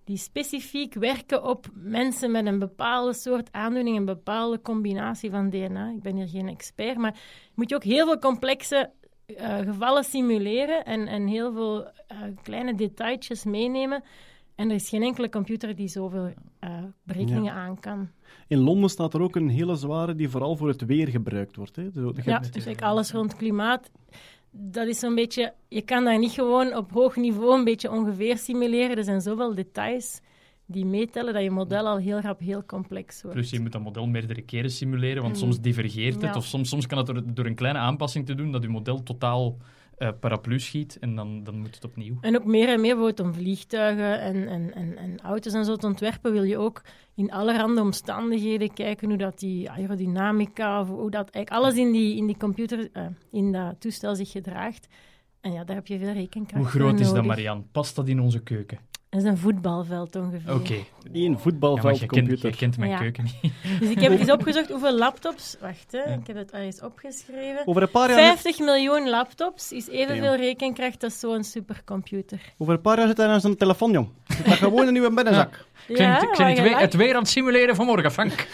die 0.05 0.17
specifiek 0.17 0.95
werken 0.95 1.45
op 1.45 1.67
mensen 1.75 2.31
met 2.31 2.47
een 2.47 2.59
bepaalde 2.59 3.13
soort 3.13 3.53
aandoening, 3.53 3.97
een 3.97 4.05
bepaalde 4.05 4.61
combinatie 4.61 5.31
van 5.31 5.51
DNA. 5.51 5.91
Ik 5.91 6.03
ben 6.03 6.17
hier 6.17 6.29
geen 6.29 6.49
expert, 6.49 6.97
maar 6.97 7.21
moet 7.55 7.69
je 7.69 7.75
ook 7.75 7.85
heel 7.85 8.07
veel 8.07 8.19
complexe 8.19 8.91
eh, 9.27 9.59
gevallen 9.59 10.05
simuleren 10.05 10.85
en, 10.85 11.07
en 11.07 11.27
heel 11.27 11.53
veel 11.53 11.87
eh, 11.87 12.19
kleine 12.43 12.75
detailtjes 12.75 13.45
meenemen. 13.45 14.03
En 14.63 14.69
er 14.69 14.75
is 14.75 14.89
geen 14.89 15.03
enkele 15.03 15.29
computer 15.29 15.77
die 15.77 15.89
zoveel 15.89 16.33
eh, 16.59 16.71
berekeningen 17.05 17.53
aan 17.53 17.81
kan. 17.81 18.09
In 18.49 18.59
Londen 18.59 18.91
staat 18.91 19.15
er 19.15 19.21
ook 19.21 19.37
een 19.37 19.49
hele 19.49 19.77
zware 19.77 20.15
die 20.15 20.29
vooral 20.29 20.57
voor 20.57 20.69
het 20.69 20.85
weer 20.87 21.09
gebruikt 21.09 21.57
wordt. 21.57 21.77
Hè. 21.77 21.91
Zo, 21.95 22.01
Ja, 22.01 22.07
hebt- 22.15 22.25
dus 22.25 22.33
eigenlijk 22.53 22.83
alles 22.83 23.13
rond 23.13 23.37
klimaat. 23.37 23.91
Dat 24.51 24.87
is 24.87 24.99
zo'n 24.99 25.15
beetje... 25.15 25.53
Je 25.69 25.83
kan 25.83 26.05
daar 26.05 26.19
niet 26.19 26.31
gewoon 26.31 26.77
op 26.77 26.91
hoog 26.93 27.17
niveau 27.17 27.59
een 27.59 27.65
beetje 27.65 27.91
ongeveer 27.91 28.39
simuleren. 28.39 28.97
Er 28.97 29.05
zijn 29.05 29.21
zoveel 29.21 29.55
details 29.55 30.21
die 30.67 30.85
meetellen 30.87 31.35
dat 31.35 31.43
je 31.43 31.51
model 31.51 31.87
al 31.87 31.97
heel 31.99 32.21
rap 32.21 32.41
heel 32.41 32.65
complex 32.65 33.23
wordt. 33.23 33.37
Plus 33.37 33.51
je 33.51 33.61
moet 33.61 33.73
dat 33.73 33.83
model 33.83 34.07
meerdere 34.07 34.43
keren 34.43 34.71
simuleren, 34.71 35.23
want 35.23 35.35
Mm. 35.35 35.41
soms 35.41 35.61
divergeert 35.61 36.15
het. 36.15 36.23
Ja. 36.25 36.35
Of 36.37 36.45
soms, 36.45 36.69
soms 36.69 36.87
kan 36.87 36.99
het 36.99 37.07
door, 37.07 37.23
door 37.35 37.47
een 37.47 37.55
kleine 37.55 37.79
aanpassing 37.79 38.27
te 38.27 38.35
doen, 38.35 38.53
dat 38.53 38.63
je 38.63 38.69
model 38.69 39.03
totaal 39.03 39.57
eh 40.03 40.09
paraplu 40.21 40.61
schiet. 40.61 40.99
En 40.99 41.15
dan, 41.15 41.45
dan 41.45 41.59
moet 41.59 41.75
het 41.75 41.85
opnieuw. 41.85 42.19
En 42.21 42.37
ook 42.37 42.45
meer 42.45 42.69
en 42.69 42.81
meer 42.81 42.97
bijvoorbeeld 42.97 43.27
om 43.27 43.35
vliegtuigen 43.35 44.21
en, 44.21 44.49
en, 44.49 44.75
en, 44.75 44.97
en 44.97 45.21
auto's 45.21 45.53
en 45.53 45.65
zo 45.65 45.77
te 45.77 45.87
ontwerpen, 45.87 46.33
wil 46.33 46.43
je 46.43 46.59
ook 46.59 46.83
in 47.15 47.33
allerhande 47.33 47.81
omstandigheden 47.81 48.73
kijken 48.73 49.09
hoe 49.09 49.19
dat 49.19 49.39
die 49.39 49.71
aerodynamica, 49.71 50.81
of 50.81 50.89
hoe 50.89 51.11
dat 51.11 51.31
eigenlijk 51.31 51.51
alles 51.51 51.77
in 51.77 51.93
die, 51.93 52.17
in 52.17 52.27
die 52.27 52.37
computer, 52.37 52.89
eh, 52.93 53.07
in 53.31 53.53
dat 53.53 53.81
toestel 53.81 54.15
zich 54.15 54.31
gedraagt. 54.31 54.89
En 55.41 55.53
ja, 55.53 55.65
daar 55.65 55.77
heb 55.77 55.87
je 55.87 55.99
veel 55.99 56.13
rekenkracht 56.13 56.63
Hoe 56.63 56.73
groot 56.73 57.01
is 57.01 57.13
dat. 57.13 57.25
Marian? 57.25 57.67
Past 57.73 57.97
dat 57.97 58.09
in 58.09 58.21
onze 58.21 58.43
keuken? 58.43 58.79
Dat 59.13 59.23
is 59.23 59.27
een 59.29 59.39
voetbalveld 59.39 60.17
ongeveer. 60.17 60.55
Oké. 60.55 60.73
Eén 61.13 61.23
Ja, 61.23 61.31
maar 61.31 61.39
voetbalveld 61.41 61.99
je 61.99 62.07
kent, 62.07 62.21
computer. 62.27 62.51
je 62.51 62.57
kent 62.57 62.79
mijn 62.79 62.91
Ja. 62.91 62.99
keuken 62.99 63.25
niet. 63.25 63.53
Dus 63.81 63.89
ik 63.91 64.01
heb 64.01 64.19
eens 64.19 64.31
opgezocht 64.39 64.69
hoeveel 64.69 64.99
laptops... 64.99 65.57
Wacht, 65.61 65.93
hè, 65.93 65.99
ik 66.13 66.27
heb 66.27 66.37
het 66.37 66.51
ergens 66.51 66.81
opgeschreven. 66.83 67.63
Over 67.67 67.83
een 67.83 67.91
paar 67.91 68.09
jaar, 68.09 68.19
50 68.19 68.59
miljoen 68.59 69.09
laptops 69.09 69.73
is 69.73 69.89
evenveel 69.89 70.23
Ja. 70.33 70.35
rekenkracht 70.37 71.05
als 71.05 71.19
zo'n 71.21 71.45
supercomputer. 71.45 72.41
over 72.59 72.75
een 72.75 72.81
paar 72.81 72.99
jaar 72.99 73.07
zit 73.07 73.17
hij 73.17 73.27
aan 73.27 73.41
zijn 73.41 73.57
telefoon, 73.57 73.91
jong. 73.93 74.09
Dat 74.45 74.53
gewoon 74.55 74.89
in 74.89 74.97
uw 75.03 75.15
binnenzak. 75.15 75.65
Ja, 75.89 76.21
ik 76.21 76.37
ben 76.37 76.47
het, 76.47 76.59
weer, 76.61 76.71
lacht- 76.71 76.81
het 76.83 76.95
weer 76.95 77.15
aan 77.15 77.21
het 77.21 77.29
simuleren 77.31 77.77
van 77.77 77.87
morgen, 77.87 78.11
Frank. 78.13 78.47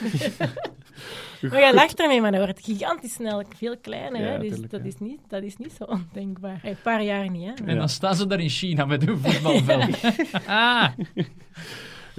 Maar 1.43 1.67
je 1.67 1.75
lacht 1.75 2.01
ermee, 2.01 2.21
maar 2.21 2.33
dat 2.33 2.45
wordt 2.45 2.65
gigantisch 2.65 3.13
snel 3.13 3.43
veel 3.57 3.77
kleiner. 3.79 4.21
Ja, 4.21 4.27
hè? 4.27 4.39
Dus 4.39 4.49
tuurlijk, 4.49 4.71
dat, 4.71 4.81
ja. 4.81 4.87
is 4.87 4.99
niet, 4.99 5.21
dat 5.29 5.43
is 5.43 5.57
niet 5.57 5.73
zo 5.73 5.85
ondenkbaar. 5.85 6.61
Een 6.63 6.77
paar 6.83 7.03
jaar 7.03 7.31
niet, 7.31 7.45
hè. 7.45 7.65
En 7.65 7.77
dan 7.77 7.89
staan 7.89 8.15
ze 8.15 8.27
daar 8.27 8.41
in 8.41 8.49
China 8.49 8.85
met 8.85 9.05
hun 9.05 9.19
voetbalveld. 9.19 10.01
ah, 10.47 10.89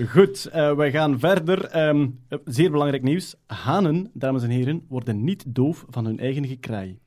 Goed, 0.07 0.45
eh, 0.45 0.75
we 0.75 0.91
gaan 0.91 1.19
verder. 1.19 1.65
Ehm, 1.65 2.07
eh, 2.27 2.37
zeer 2.45 2.71
belangrijk 2.71 3.03
nieuws. 3.03 3.35
Hanen, 3.45 4.09
dames 4.13 4.43
en 4.43 4.49
heren, 4.49 4.85
worden 4.87 5.23
niet 5.23 5.43
doof 5.47 5.85
van 5.89 6.05
hun 6.05 6.19
eigen 6.19 6.47
gekraai. 6.47 6.99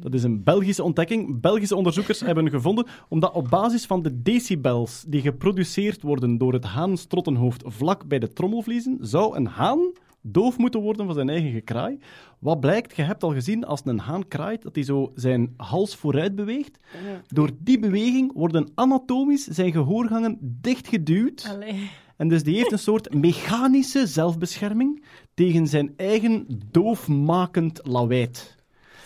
Dat 0.00 0.14
is 0.14 0.22
een 0.22 0.42
Belgische 0.42 0.82
ontdekking. 0.82 1.40
Belgische 1.40 1.76
onderzoekers 1.76 2.20
hebben 2.20 2.50
gevonden 2.50 2.86
omdat 3.08 3.32
op 3.32 3.48
basis 3.48 3.86
van 3.86 4.02
de 4.02 4.22
decibels 4.22 5.04
die 5.06 5.20
geproduceerd 5.20 6.02
worden 6.02 6.38
door 6.38 6.52
het 6.52 6.64
haanstrottenhoofd 6.64 7.62
vlak 7.66 8.06
bij 8.06 8.18
de 8.18 8.32
trommelvliezen, 8.32 8.98
zou 9.00 9.36
een 9.36 9.46
haan 9.46 9.92
doof 10.32 10.58
moeten 10.58 10.80
worden 10.80 11.06
van 11.06 11.14
zijn 11.14 11.28
eigen 11.28 11.50
gekraai. 11.52 11.98
Wat 12.38 12.60
blijkt, 12.60 12.96
je 12.96 13.02
hebt 13.02 13.22
al 13.22 13.32
gezien, 13.32 13.64
als 13.64 13.80
een 13.84 13.98
haan 13.98 14.28
kraait, 14.28 14.62
dat 14.62 14.74
hij 14.74 14.84
zo 14.84 15.12
zijn 15.14 15.54
hals 15.56 15.96
vooruit 15.96 16.34
beweegt. 16.34 16.78
Door 17.26 17.50
die 17.58 17.78
beweging 17.78 18.32
worden 18.32 18.68
anatomisch 18.74 19.44
zijn 19.46 19.72
gehoorgangen 19.72 20.38
dichtgeduwd. 20.40 21.46
Allee. 21.50 21.90
En 22.16 22.28
dus 22.28 22.42
die 22.42 22.56
heeft 22.56 22.72
een 22.72 22.78
soort 22.78 23.14
mechanische 23.14 24.06
zelfbescherming 24.06 25.04
tegen 25.34 25.66
zijn 25.66 25.92
eigen 25.96 26.46
doofmakend 26.70 27.80
lawaait. 27.82 28.56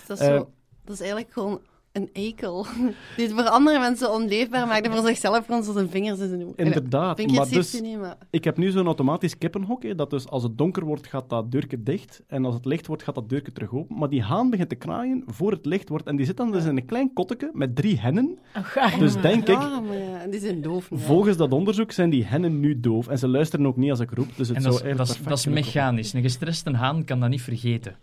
Dat 0.07 0.19
is, 0.21 0.27
zo, 0.27 0.35
Eh, 0.35 0.43
dat 0.85 0.95
is 0.95 1.01
eigenlijk 1.01 1.33
gewoon 1.33 1.61
een 1.93 2.09
ekel. 2.13 2.67
Die 3.17 3.27
het 3.27 3.35
voor 3.35 3.49
andere 3.49 3.79
mensen 3.79 4.13
onleefbaar 4.13 4.67
maakt 4.67 4.87
en 4.87 4.93
voor 4.93 5.07
zichzelf 5.07 5.45
gewoon 5.47 5.63
zo 5.63 5.73
zijn 5.73 5.89
vingers 5.89 6.19
in 6.21 6.29
zijn 6.29 6.43
ogen. 6.43 6.57
Inderdaad, 6.57 7.27
maar 7.27 7.49
dus- 7.49 7.73
hij 7.73 7.81
niet, 7.81 7.99
maar... 7.99 8.17
Ik 8.31 8.45
heb 8.45 8.57
nu 8.57 8.71
zo'n 8.71 8.87
automatisch 8.87 9.39
kippenhok, 9.39 9.83
hè, 9.83 9.95
dat 9.95 10.11
dus 10.11 10.29
als 10.29 10.43
het 10.43 10.59
donker 10.59 10.85
wordt, 10.85 11.07
gaat 11.07 11.31
dat 11.31 11.51
deurke 11.51 11.83
dicht. 11.83 12.23
En 12.27 12.45
als 12.45 12.55
het 12.55 12.65
licht 12.65 12.87
wordt, 12.87 13.03
gaat 13.03 13.15
dat 13.15 13.29
deurke 13.29 13.53
terug 13.53 13.75
open. 13.75 13.97
Maar 13.99 14.09
die 14.09 14.23
haan 14.23 14.51
begint 14.51 14.69
te 14.69 14.75
kraaien 14.75 15.23
voor 15.27 15.51
het 15.51 15.67
licht 15.67 15.89
wordt. 15.89 16.07
En 16.07 16.17
die 16.17 16.27
zit 16.27 16.37
dan 16.37 16.53
dus 16.53 16.65
in 16.65 16.77
een 16.77 16.87
klein 16.87 17.13
kotteke 17.13 17.51
met 17.53 17.77
drie 17.77 18.01
hennen. 18.01 18.39
Ach, 18.53 18.77
arme. 18.77 18.99
Dus 18.99 19.21
denk 19.21 19.49
ik, 19.49 19.61
Ja, 19.61 19.81
maar 19.81 19.97
ja, 19.97 20.27
die 20.27 20.41
zijn 20.41 20.63
doof. 20.63 20.89
volgens 20.93 21.37
dat 21.37 21.53
onderzoek 21.53 21.93
zijn 21.93 22.11
die 22.11 22.25
hennen 22.25 22.61
nu 22.61 22.81
doof. 22.81 23.09
En 23.09 23.19
ze 23.19 23.29
luisteren 23.29 23.67
ook 23.67 23.77
niet 23.77 23.91
als 23.91 24.01
ik 24.01 24.11
roep. 24.11 24.29
Dus 24.37 24.49
het 24.49 24.57
en 24.57 24.63
zou 24.63 24.75
dat 24.75 24.85
is, 24.85 24.97
dat, 24.97 25.09
is, 25.09 25.45
dat 25.45 25.55
mechanisch. 25.55 26.13
Een 26.13 26.23
gestreste 26.23 26.71
haan 26.71 27.05
kan 27.05 27.21
dat 27.21 27.29
niet 27.29 27.43
vergeten. 27.43 27.97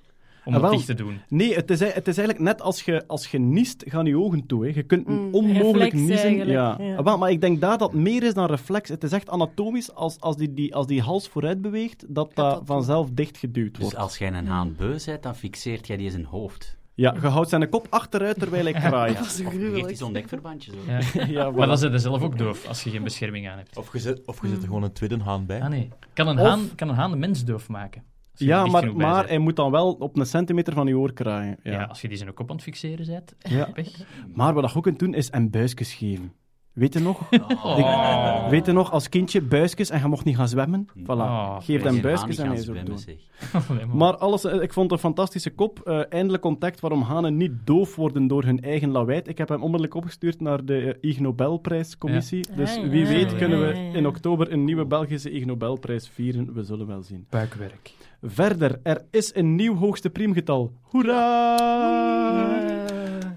Om 0.49 0.55
Ah, 0.55 0.61
dat 0.61 0.71
dicht 0.71 0.85
te 0.85 0.93
doen. 0.93 1.19
Nee, 1.27 1.53
het 1.55 1.69
is, 1.71 1.79
het 1.79 2.07
is 2.07 2.17
eigenlijk 2.17 2.39
net 2.39 2.61
als 2.61 2.81
je, 2.81 3.03
als 3.07 3.27
je 3.27 3.39
niest, 3.39 3.83
gaan 3.87 4.05
je 4.05 4.17
ogen 4.17 4.45
toe. 4.45 4.65
Hè. 4.67 4.71
Je 4.75 4.83
kunt 4.83 5.07
Mm. 5.07 5.33
onmogelijk 5.33 5.93
niezen. 5.93 6.47
Ja. 6.47 6.75
ja. 6.79 6.95
Ah, 6.95 7.03
wel, 7.03 7.17
maar 7.17 7.31
ik 7.31 7.41
denk 7.41 7.61
daar 7.61 7.77
dat 7.77 7.93
meer 7.93 8.23
is 8.23 8.33
dan 8.33 8.45
reflex. 8.45 8.89
Het 8.89 9.03
is 9.03 9.11
echt 9.11 9.29
anatomisch. 9.29 9.93
Als, 9.93 10.19
als, 10.19 10.35
die, 10.35 10.53
die, 10.53 10.75
als 10.75 10.87
die 10.87 11.01
hals 11.01 11.27
vooruit 11.27 11.61
beweegt, 11.61 12.05
dat 12.07 12.31
dat, 12.35 12.35
dat 12.55 12.61
vanzelf 12.65 13.09
dichtgeduwd 13.11 13.73
Dus 13.73 13.81
wordt. 13.81 13.97
als 13.97 14.17
jij 14.17 14.33
een 14.33 14.47
haan 14.47 14.75
beu 14.77 14.97
bent, 15.05 15.23
dan 15.23 15.35
fixeert 15.35 15.87
jij 15.87 15.97
die 15.97 16.09
zijn 16.11 16.25
hoofd. 16.25 16.77
Ja, 16.95 17.15
je 17.21 17.27
houdt 17.27 17.49
zijn 17.49 17.69
kop 17.69 17.87
achteruit 17.89 18.39
terwijl 18.39 18.63
hij 18.63 18.73
kraait. 18.73 19.17
Dat 19.19 19.25
is 19.25 19.45
Of 19.45 19.53
je 19.53 19.71
geeft 19.73 19.87
die 19.87 19.97
zo'n 19.97 20.13
dekverbandje. 20.13 20.71
Zo. 20.71 20.77
Ja. 20.87 21.25
Ja, 21.43 21.51
Maar 21.51 21.67
dan 21.67 21.77
zit 21.77 21.91
je 21.91 21.99
zelf 21.99 22.21
ook 22.21 22.37
doof 22.37 22.67
als 22.67 22.83
je 22.83 22.89
geen 22.89 23.03
bescherming 23.03 23.49
aan 23.49 23.57
hebt. 23.57 23.77
Of 23.77 23.93
je 23.93 23.99
zet, 23.99 24.21
of 24.25 24.41
je 24.41 24.47
zet 24.47 24.57
er 24.57 24.67
gewoon 24.67 24.83
een 24.83 24.91
tweede 24.93 25.17
haan 25.23 25.45
bij. 25.45 25.61
Ah 25.61 25.69
nee. 25.69 25.89
Kan 26.13 26.27
een, 26.27 26.39
Of- 26.39 26.47
haan, 26.47 26.69
kan 26.75 26.89
een 26.89 26.95
haan 26.95 27.11
de 27.11 27.17
mens 27.17 27.45
doof 27.45 27.69
maken? 27.69 28.03
Ja, 28.39 28.65
maar, 28.65 28.95
maar 28.95 29.27
hij 29.27 29.37
moet 29.37 29.55
dan 29.55 29.71
wel 29.71 29.93
op 29.93 30.17
een 30.17 30.25
centimeter 30.25 30.73
van 30.73 30.87
je 30.87 30.97
oor 30.97 31.13
kraaien. 31.13 31.57
Ja. 31.63 31.71
Ja. 31.71 31.83
als 31.83 32.01
je 32.01 32.07
die 32.07 32.17
zijn 32.17 32.33
kop 32.33 32.49
aan 32.49 32.55
het 32.55 32.65
fixeren 32.65 33.05
bent, 33.05 33.35
Ja. 33.39 33.65
pech. 33.73 34.05
Maar 34.33 34.53
wat 34.53 34.71
je 34.71 34.77
ook 34.77 34.83
kunt 34.83 34.99
doen, 34.99 35.13
is 35.13 35.31
een 35.31 35.49
buisjes 35.49 35.93
geven. 35.93 36.33
Weet 36.79 36.93
je 36.93 36.99
nog? 36.99 37.29
Oh. 37.63 38.49
Weet 38.49 38.65
je 38.65 38.71
nog, 38.71 38.91
als 38.91 39.09
kindje 39.09 39.41
buisjes 39.41 39.89
en 39.89 39.99
je 39.99 40.07
mocht 40.07 40.25
niet 40.25 40.35
gaan 40.35 40.47
zwemmen? 40.47 40.87
Voilà. 40.97 41.05
Oh, 41.05 41.55
Geef 41.61 41.81
Wij 41.81 41.91
hem 41.91 42.01
buisjes 42.01 42.37
en 42.37 42.47
hij 42.47 42.57
is 42.57 42.69
ook 42.69 42.85
doen. 42.85 42.99
man. 43.87 43.97
Maar 43.97 44.17
alles, 44.17 44.43
eh, 44.43 44.61
ik 44.61 44.73
vond 44.73 44.91
het 44.91 44.99
een 44.99 45.05
fantastische 45.07 45.49
kop. 45.49 45.79
Eh, 45.79 46.01
eindelijk 46.09 46.45
ontdekt 46.45 46.79
waarom 46.79 47.01
hanen 47.01 47.37
niet 47.37 47.51
doof 47.63 47.95
worden 47.95 48.27
door 48.27 48.43
hun 48.43 48.61
eigen 48.61 48.89
lawaait. 48.89 49.27
Ik 49.27 49.37
heb 49.37 49.49
hem 49.49 49.61
onmiddellijk 49.61 49.95
opgestuurd 49.95 50.41
naar 50.41 50.65
de 50.65 50.97
eh, 51.01 51.09
Ig 51.09 51.19
Nobelprijscommissie. 51.19 52.45
Ja. 52.49 52.55
Dus 52.55 52.79
wie 52.79 53.07
weet 53.07 53.35
kunnen 53.35 53.59
we 53.59 53.73
in 53.93 54.07
oktober 54.07 54.51
een 54.51 54.63
nieuwe 54.63 54.85
Belgische 54.85 55.31
Ig 55.31 55.45
Nobelprijs 55.45 56.09
vieren. 56.09 56.53
We 56.53 56.63
zullen 56.63 56.87
wel 56.87 57.03
zien. 57.03 57.25
Buikwerk. 57.29 57.93
Verder, 58.21 58.79
er 58.83 59.05
is 59.11 59.35
een 59.35 59.55
nieuw 59.55 59.75
hoogste 59.75 60.09
priemgetal. 60.09 60.73
Hoera! 60.81 61.57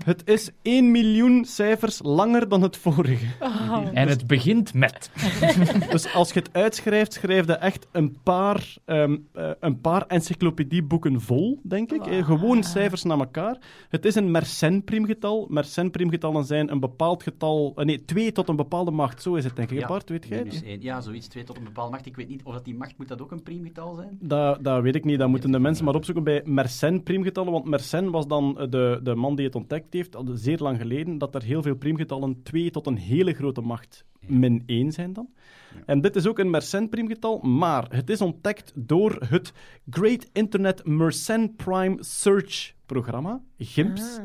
Het 0.05 0.23
is 0.25 0.51
1 0.63 0.91
miljoen 0.91 1.45
cijfers 1.45 2.01
langer 2.03 2.49
dan 2.49 2.63
het 2.63 2.77
vorige. 2.77 3.27
Oh. 3.41 3.79
En 3.93 4.09
het 4.09 4.27
begint 4.27 4.75
met... 4.75 5.11
Dus 5.91 6.15
als 6.15 6.33
je 6.33 6.39
het 6.39 6.53
uitschrijft, 6.53 7.13
schrijf 7.13 7.47
je 7.47 7.53
echt 7.53 7.87
een 7.93 8.17
paar, 8.23 8.77
ehm, 8.85 9.17
eh, 9.33 9.51
een 9.61 9.81
paar 9.81 10.07
encyclopedieboeken 10.07 11.21
vol, 11.21 11.61
denk 11.63 11.93
ik. 11.93 12.07
Eh, 12.07 12.25
gewoon 12.25 12.63
cijfers 12.63 13.03
naar 13.03 13.19
elkaar. 13.19 13.59
Het 13.89 14.05
is 14.05 14.15
een 14.15 14.31
Mersenne-priemgetal. 14.31 15.47
Mersenne-priemgetallen 15.51 16.45
zijn 16.45 16.71
een 16.71 16.81
bepaald 16.81 17.23
getal... 17.23 17.73
eh, 17.77 17.85
nee, 17.85 18.05
twee 18.05 18.33
tot 18.33 18.49
een 18.49 18.57
bepaalde 18.57 18.91
macht. 18.91 19.23
Zo 19.23 19.35
is 19.35 19.45
het, 19.45 19.57
denk 19.57 19.71
ik. 19.71 19.79
Ja, 19.79 19.87
Bart, 19.87 20.09
weet 20.09 20.27
jij 20.29 20.39
het? 20.39 20.83
Ja, 20.83 21.01
zoiets, 21.01 21.29
twee 21.29 21.45
tot 21.45 21.57
een 21.57 21.65
bepaalde 21.65 21.91
macht. 21.91 22.07
Ik 22.07 22.17
weet 22.17 22.29
niet 22.29 22.43
of 22.45 22.53
dat 22.53 22.65
die 22.65 22.75
macht, 22.75 22.99
moet 22.99 23.09
dat 23.09 23.23
ook 23.23 23.31
een 23.31 23.43
priemgetal 23.43 23.95
zijn? 23.95 24.19
Dat, 24.21 24.65
dat 24.65 24.83
weet 24.83 24.95
ik 24.95 25.05
niet. 25.05 25.19
Dat 25.19 25.29
moeten 25.29 25.53
de 25.53 25.59
mensen 25.59 25.85
maar 25.85 25.95
opzoeken 25.95 26.25
bij 26.25 26.43
Mersenne-priemgetallen. 26.45 27.53
Want 27.53 27.65
Mersenne 27.65 28.11
was 28.11 28.27
dan 28.27 28.67
de, 28.71 29.01
de 29.03 29.15
man 29.15 29.37
die 29.37 29.47
het 29.47 29.55
ontdekt 29.55 29.92
heeft, 29.93 30.17
al 30.17 30.27
zeer 30.35 30.59
lang 30.59 30.79
geleden, 30.79 31.19
dat 31.19 31.35
er 31.35 31.43
heel 31.43 31.63
veel 31.63 31.75
priemgetallen 31.77 32.43
2 32.43 32.71
tot 32.71 32.87
een 32.87 32.97
hele 32.97 33.33
grote 33.33 33.61
macht 33.61 34.05
min 34.27 34.63
1 34.67 34.93
zijn 34.93 35.13
dan. 35.13 35.29
En 35.87 36.01
dit 36.01 36.17
is 36.17 36.27
ook 36.27 36.39
een 36.39 36.51
Mersenne-priemgetal, 36.51 37.39
maar 37.39 37.87
het 37.89 38.11
is 38.11 38.21
ontdekt 38.21 38.73
door 38.75 39.27
het 39.29 39.53
Great 39.91 40.29
Internet 40.33 40.85
Mersenne 40.87 41.49
Prime 41.49 41.97
Search 42.01 42.75
programma, 42.87 43.41
GIMPS. 43.59 44.19
Ah, 44.19 44.25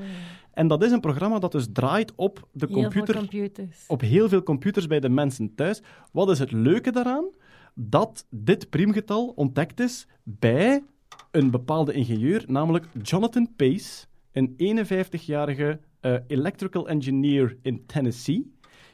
En 0.52 0.68
dat 0.68 0.84
is 0.84 0.92
een 0.92 1.00
programma 1.00 1.40
dat 1.40 1.52
dus 1.52 1.68
draait 1.74 2.14
op 2.16 2.48
de 2.52 2.66
heel 2.66 2.76
veel 2.76 2.84
computer 2.84 3.16
computers. 3.16 3.84
op 3.88 4.02
heel 4.02 4.30
veel 4.30 4.44
computers 4.44 4.88
bij 4.88 5.00
de 5.00 5.10
mensen 5.10 5.56
thuis. 5.56 5.82
Wat 6.12 6.30
is 6.30 6.40
het 6.40 6.52
leuke 6.52 6.92
daaraan? 6.92 7.26
Dat 7.74 8.26
dit 8.30 8.70
priemgetal 8.70 9.28
ontdekt 9.36 9.80
is 9.80 10.08
bij 10.24 10.84
een 11.32 11.52
bepaalde 11.52 11.94
ingenieur, 11.94 12.44
namelijk 12.48 12.88
Jonathan 13.02 13.50
Pace, 13.56 14.06
een 14.38 14.86
51-jarige 14.86 15.80
eh, 16.00 16.16
electrical 16.28 16.88
engineer 16.88 17.58
in 17.62 17.84
Tennessee, 17.86 18.52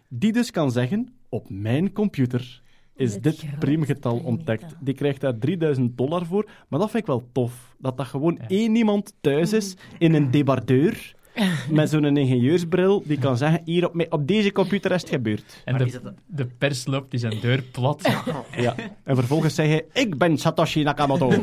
die 0.08 0.32
dus 0.32 0.52
kan 0.52 0.72
zeggen, 0.72 1.14
op 1.30 1.50
mijn 1.50 1.94
computer 1.94 2.62
is 2.96 3.18
Dit 3.18 3.46
priemgetal 3.60 4.18
ontdekt. 4.18 4.76
Die 4.80 4.94
krijgt 4.94 5.22
daar 5.22 5.38
3000 5.38 5.98
dollar 5.98 6.26
voor, 6.26 6.50
maar 6.68 6.80
dat 6.80 6.90
vind 6.90 7.04
ik 7.04 7.10
wel 7.10 7.30
tof. 7.32 7.76
Dat 7.78 7.98
dat 7.98 8.06
gewoon 8.06 8.38
Ja. 8.42 8.48
één 8.48 8.76
iemand 8.76 9.14
thuis 9.22 9.54
is 9.54 9.76
in 9.98 10.14
een 10.14 10.32
debardeur 10.32 11.16
met 11.70 11.90
zo'n 11.90 12.18
ingenieursbril 12.18 13.04
die 13.06 13.18
kan 13.18 13.38
zeggen, 13.38 13.62
hier 13.66 13.90
op, 13.90 14.06
op 14.10 14.28
deze 14.28 14.52
computer 14.52 14.92
is 14.92 15.02
het 15.02 15.10
gebeurd. 15.10 15.62
En 15.66 15.78
de, 16.26 16.46
pers 16.58 16.86
loopt 16.86 17.12
die 17.12 17.20
zijn 17.20 17.40
deur 17.40 17.64
plat. 17.72 18.02
Ja. 18.56 18.76
En 19.04 19.16
vervolgens 19.16 19.56
zei 19.56 19.70
hij, 19.70 19.86
ik 19.94 20.18
ben 20.18 20.38
Satoshi 20.38 20.84
Nakamoto. 20.84 21.32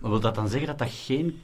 Maar 0.00 0.10
wil 0.10 0.20
dat 0.20 0.34
dan 0.34 0.48
zeggen 0.48 0.66
dat 0.66 0.78
dat 0.78 0.90
geen 0.90 1.40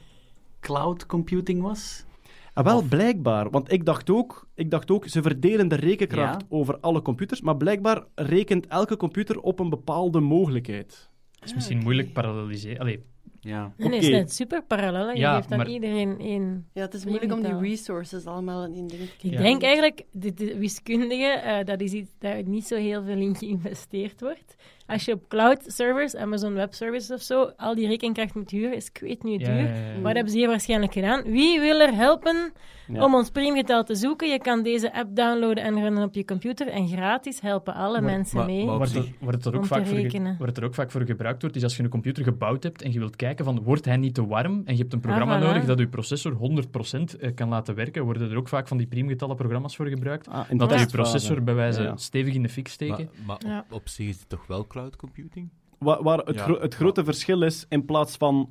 cloud 0.63 1.05
computing 1.05 1.61
was? 1.61 2.05
Ah, 2.53 2.63
wel, 2.65 2.81
blijkbaar. 2.81 3.49
Want 3.49 3.71
ik 3.71 3.85
dacht, 3.85 4.09
ook, 4.09 4.47
ik 4.55 4.69
dacht 4.71 4.91
ook, 4.91 5.07
ze 5.07 5.21
verdelen 5.21 5.67
de 5.67 5.75
rekenkracht 5.75 6.41
Ja. 6.41 6.47
over 6.49 6.77
alle 6.79 7.01
computers, 7.01 7.41
maar 7.41 7.57
blijkbaar 7.57 8.03
rekent 8.15 8.67
elke 8.67 8.97
computer 8.97 9.39
op 9.41 9.59
een 9.59 9.69
bepaalde 9.69 10.19
mogelijkheid. 10.19 11.09
Dat 11.39 11.49
is 11.49 11.53
misschien 11.55 11.77
moeilijk 11.83 12.13
paralleliseren. 12.13 12.79
Allee, 12.79 13.03
Ja. 13.39 13.73
En 13.77 13.93
is 13.93 14.05
Oké. 14.07 14.15
net 14.15 14.33
super 14.33 14.63
parallel. 14.63 15.09
Je 15.09 15.17
Ja, 15.19 15.35
geeft 15.35 15.51
aan 15.51 15.57
maar- 15.57 15.67
iedereen 15.69 16.19
één. 16.19 16.67
Ja, 16.73 16.81
het 16.81 16.93
is 16.93 17.05
moeilijk 17.05 17.33
om 17.33 17.41
die 17.41 17.57
resources 17.59 18.25
allemaal 18.25 18.65
in 18.65 18.73
ding 18.73 18.89
te 18.89 18.95
Ik 18.95 19.09
krijgen. 19.17 19.43
denk 19.43 19.61
eigenlijk, 19.63 20.05
de, 20.11 20.33
de 20.33 20.57
wiskundige, 20.57 21.25
eh, 21.25 21.65
dat 21.65 21.81
is 21.81 21.91
iets 21.93 22.11
daar 22.19 22.43
niet 22.47 22.67
zo 22.67 22.75
heel 22.75 23.03
veel 23.03 23.17
in 23.17 23.35
geïnvesteerd 23.35 24.21
wordt. 24.21 24.55
Als 24.87 25.05
je 25.05 25.13
op 25.13 25.27
cloud 25.27 25.63
servers, 25.67 26.15
Amazon 26.15 26.53
Web 26.53 26.73
Services 26.73 27.11
of 27.11 27.21
zo, 27.21 27.51
al 27.57 27.75
die 27.75 27.87
rekenkracht 27.87 28.35
moet 28.35 28.51
huren, 28.51 28.75
is 28.75 28.87
ik 28.87 28.97
weet 29.01 29.23
niet 29.23 29.45
duur. 29.45 29.71
Wat 30.01 30.13
hebben 30.13 30.31
ze 30.31 30.37
hier 30.37 30.47
waarschijnlijk 30.47 30.93
gedaan? 30.93 31.23
Wie 31.23 31.59
wil 31.59 31.79
er 31.79 31.93
helpen 31.93 32.53
Ja. 32.87 33.03
om 33.05 33.15
ons 33.15 33.29
priemgetal 33.29 33.83
te 33.83 33.95
zoeken? 33.95 34.29
Je 34.29 34.39
kan 34.39 34.63
deze 34.63 34.93
app 34.93 35.15
downloaden 35.15 35.63
en 35.63 35.79
runnen 35.81 36.03
op 36.03 36.13
je 36.15 36.25
computer 36.25 36.67
en 36.67 36.87
gratis 36.87 37.41
helpen 37.41 37.73
alle 37.73 38.01
Maar- 38.01 38.11
mensen 38.11 38.37
maar- 38.37 38.45
mee. 38.45 38.65
maar- 38.65 38.77
Waar 38.77 38.87
het, 38.87 38.95
er- 38.95 39.11
waar, 39.19 39.33
het 39.33 39.45
er 39.45 39.53
ook 39.55 39.61
Om 39.61 39.65
vaak 39.67 39.83
te 39.85 39.85
voor 40.19 40.35
waar 40.37 40.47
het 40.47 40.57
er 40.57 40.63
ook 40.63 40.73
vaak 40.73 40.91
voor 40.91 41.01
gebruikt 41.01 41.41
wordt, 41.41 41.55
is 41.55 41.63
als 41.63 41.77
je 41.77 41.83
een 41.83 41.89
computer 41.89 42.23
gebouwd 42.23 42.63
hebt 42.63 42.81
en 42.81 42.91
je 42.91 42.99
wilt 42.99 43.15
kijken 43.15 43.45
van, 43.45 43.63
wordt 43.63 43.85
hij 43.85 43.97
niet 43.97 44.13
te 44.13 44.25
warm? 44.27 44.61
En 44.65 44.73
je 44.75 44.79
hebt 44.81 44.93
een 44.93 44.99
programma 44.99 45.35
Ah, 45.35 45.41
voilà. 45.41 45.45
nodig 45.45 45.65
dat 45.65 45.79
je 45.79 45.87
processor 45.87 46.31
100% 46.33 47.17
eh, 47.17 47.33
kan 47.35 47.49
laten 47.49 47.75
werken. 47.75 48.03
Worden 48.03 48.31
er 48.31 48.37
ook 48.37 48.47
vaak 48.47 48.67
van 48.67 48.77
die 48.77 48.87
priemgetallen 48.87 49.35
programma's 49.35 49.75
voor 49.75 49.87
gebruikt? 49.87 50.27
Ah, 50.27 50.49
Dat 50.57 50.79
je 50.79 50.85
processor 50.85 51.43
bij 51.43 51.53
wijze 51.55 51.81
Ja, 51.81 51.97
stevig 51.97 52.33
in 52.33 52.41
de 52.43 52.49
fik 52.49 52.67
steken. 52.67 53.09
Maar, 53.25 53.37
maar 53.43 53.51
Ja. 53.51 53.59
op, 53.69 53.71
op 53.75 53.89
zich 53.89 54.07
is 54.07 54.19
het 54.19 54.29
toch 54.29 54.47
wel 54.47 54.67
cloud 54.67 54.95
computing? 54.95 55.49
Waar, 55.79 56.03
waar 56.03 56.17
het, 56.17 56.35
Ja. 56.35 56.43
gro- 56.43 56.59
het 56.59 56.75
grote 56.75 57.03
verschil 57.03 57.41
is, 57.41 57.65
in 57.69 57.85
plaats 57.85 58.17
van 58.17 58.49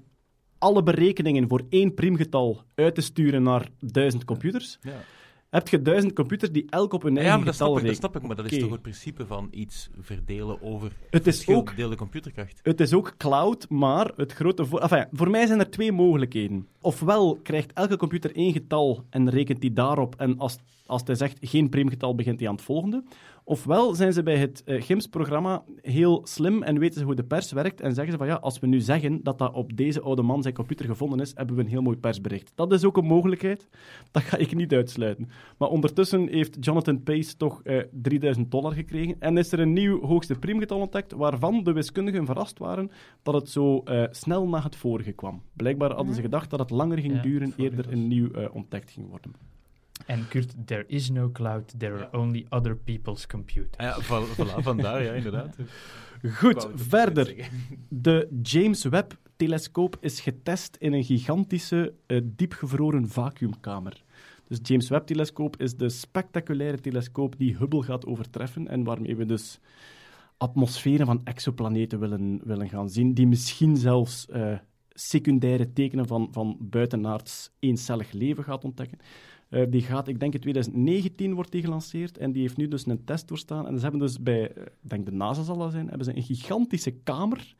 alle 0.62 0.82
berekeningen 0.82 1.48
voor 1.48 1.62
één 1.68 1.94
priemgetal 1.94 2.62
uit 2.74 2.94
te 2.94 3.00
sturen 3.00 3.42
naar 3.42 3.68
duizend 3.78 4.24
computers, 4.24 4.78
Ja. 4.82 4.92
heb 5.50 5.68
je 5.68 5.82
duizend 5.82 6.12
computers 6.12 6.52
die 6.52 6.66
elk 6.70 6.92
op 6.92 7.02
hun 7.02 7.12
Ja, 7.14 7.18
eigen 7.20 7.36
maar 7.36 7.44
dat 7.46 7.54
getal 7.54 7.66
snap, 7.68 7.78
ik, 7.78 7.84
dat 7.86 7.92
rekenen. 7.94 8.10
snap 8.10 8.22
ik, 8.22 8.28
maar 8.28 8.36
dat 8.44 8.52
is 8.52 8.58
toch 8.62 8.70
het 8.72 8.82
principe 8.82 9.26
van 9.26 9.48
iets 9.50 9.88
verdelen 10.00 10.62
over 10.62 10.92
Het 11.10 11.26
is 11.26 11.48
ook 11.48 11.76
delen 11.76 11.96
computerkracht. 11.96 12.60
Het 12.62 12.80
is 12.80 12.92
ook 12.92 13.14
cloud, 13.16 13.68
maar 13.68 14.12
het 14.16 14.32
grote 14.32 14.64
voor... 14.64 14.80
enfin, 14.80 15.06
voor 15.12 15.30
mij 15.30 15.46
zijn 15.46 15.58
er 15.58 15.70
twee 15.70 15.92
mogelijkheden. 15.92 16.66
Ofwel 16.80 17.38
krijgt 17.42 17.72
elke 17.72 17.96
computer 17.96 18.34
één 18.36 18.52
getal 18.52 19.04
en 19.10 19.30
rekent 19.30 19.60
die 19.60 19.72
daarop 19.72 20.14
en 20.16 20.38
als, 20.38 20.58
als 20.86 21.02
hij 21.04 21.14
zegt 21.14 21.38
geen 21.40 21.68
priemgetal, 21.68 22.14
begint 22.14 22.38
hij 22.40 22.48
aan 22.48 22.54
het 22.54 22.64
volgende. 22.64 23.02
Ofwel 23.44 23.94
zijn 23.94 24.12
ze 24.12 24.22
bij 24.22 24.36
het 24.36 24.62
eh, 24.64 24.82
GIMS-programma 24.82 25.64
heel 25.80 26.20
slim 26.24 26.62
en 26.62 26.78
weten 26.78 26.98
ze 26.98 27.04
hoe 27.04 27.14
de 27.14 27.24
pers 27.24 27.52
werkt 27.52 27.80
en 27.80 27.94
zeggen 27.94 28.12
ze 28.12 28.18
van 28.18 28.26
ja, 28.26 28.34
als 28.34 28.58
we 28.58 28.66
nu 28.66 28.80
zeggen 28.80 29.22
dat 29.22 29.38
dat 29.38 29.54
op 29.54 29.76
deze 29.76 30.00
oude 30.00 30.22
man 30.22 30.42
zijn 30.42 30.54
computer 30.54 30.86
gevonden 30.86 31.20
is, 31.20 31.32
hebben 31.34 31.56
we 31.56 31.62
een 31.62 31.68
heel 31.68 31.82
mooi 31.82 31.96
persbericht. 31.96 32.52
Dat 32.54 32.72
is 32.72 32.84
ook 32.84 32.96
een 32.96 33.04
mogelijkheid. 33.04 33.68
Dat 34.10 34.22
ga 34.22 34.36
ik 34.36 34.54
niet 34.54 34.72
uitsluiten. 34.72 35.28
Maar 35.58 35.68
ondertussen 35.68 36.28
heeft 36.28 36.56
Jonathan 36.60 37.02
Pace 37.02 37.36
toch 37.36 37.62
eh 37.62 37.78
3000 37.92 38.50
dollar 38.50 38.72
gekregen 38.72 39.16
en 39.18 39.36
is 39.36 39.52
er 39.52 39.60
een 39.60 39.72
nieuw 39.72 40.00
hoogste 40.00 40.34
priemgetal 40.34 40.80
ontdekt 40.80 41.12
waarvan 41.12 41.64
de 41.64 41.72
wiskundigen 41.72 42.26
verrast 42.26 42.58
waren 42.58 42.90
dat 43.22 43.34
het 43.34 43.48
zo 43.48 43.78
eh, 43.78 44.04
snel 44.10 44.48
na 44.48 44.62
het 44.62 44.76
vorige 44.76 45.12
kwam. 45.12 45.42
Blijkbaar 45.52 45.92
hadden 45.92 46.14
ze 46.14 46.20
gedacht 46.20 46.50
dat 46.50 46.58
het 46.58 46.70
langer 46.70 46.98
ging 46.98 47.14
Ja, 47.14 47.22
duren 47.22 47.52
eerder 47.56 47.92
een 47.92 48.08
nieuw 48.08 48.30
eh, 48.30 48.54
ontdekt 48.54 48.90
ging 48.90 49.08
worden. 49.08 49.51
En 50.06 50.28
Kurt, 50.28 50.54
there 50.66 50.84
is 50.86 51.10
no 51.10 51.30
cloud, 51.30 51.74
there 51.78 51.94
are 51.94 52.08
only 52.12 52.46
other 52.48 52.76
people's 52.76 53.26
computers. 53.26 53.76
Ah 53.76 53.84
ja, 53.84 54.02
voilà, 54.02 54.62
vandaar, 54.62 55.02
ja, 55.02 55.12
inderdaad. 55.12 55.56
Goed, 56.40 56.68
verder. 56.74 57.48
De 57.88 58.28
James 58.42 58.84
Webb-telescoop 58.84 59.96
is 60.00 60.20
getest 60.20 60.76
in 60.76 60.92
een 60.92 61.04
gigantische, 61.04 61.94
eh, 62.06 62.20
diepgevroren 62.24 63.08
vacuümkamer. 63.08 64.02
Dus 64.48 64.58
James 64.62 64.88
Webb-telescoop 64.88 65.60
is 65.60 65.76
de 65.76 65.88
spectaculaire 65.88 66.80
telescoop 66.80 67.38
die 67.38 67.56
Hubble 67.56 67.82
gaat 67.82 68.06
overtreffen 68.06 68.68
en 68.68 68.84
waarmee 68.84 69.16
we 69.16 69.26
dus 69.26 69.58
atmosferen 70.36 71.06
van 71.06 71.20
exoplaneten 71.24 71.98
willen, 71.98 72.40
willen 72.44 72.68
gaan 72.68 72.90
zien, 72.90 73.14
die 73.14 73.26
misschien 73.26 73.76
zelfs 73.76 74.26
eh, 74.28 74.58
secundaire 74.88 75.72
tekenen 75.72 76.06
van, 76.06 76.28
van 76.30 76.56
buitenaards 76.60 77.50
eencellig 77.58 78.12
leven 78.12 78.44
gaat 78.44 78.64
ontdekken. 78.64 78.98
Eh, 79.52 79.62
die 79.68 79.82
gaat, 79.82 80.08
ik 80.08 80.20
denk 80.20 80.34
in 80.34 80.40
2019 80.40 81.34
wordt 81.34 81.52
die 81.52 81.62
gelanceerd 81.62 82.18
en 82.18 82.32
die 82.32 82.42
heeft 82.42 82.56
nu 82.56 82.68
dus 82.68 82.86
een 82.86 83.04
test 83.04 83.28
doorstaan. 83.28 83.66
En 83.66 83.76
ze 83.76 83.82
hebben 83.82 84.00
dus 84.00 84.22
bij, 84.22 84.52
eh, 84.52 84.62
ik 84.62 84.90
denk 84.90 85.06
de 85.06 85.12
NASA 85.12 85.42
zal 85.42 85.58
dat 85.58 85.72
zijn, 85.72 85.88
hebben 85.88 86.04
ze 86.04 86.16
een 86.16 86.22
gigantische 86.22 86.90
kamer 86.90 87.54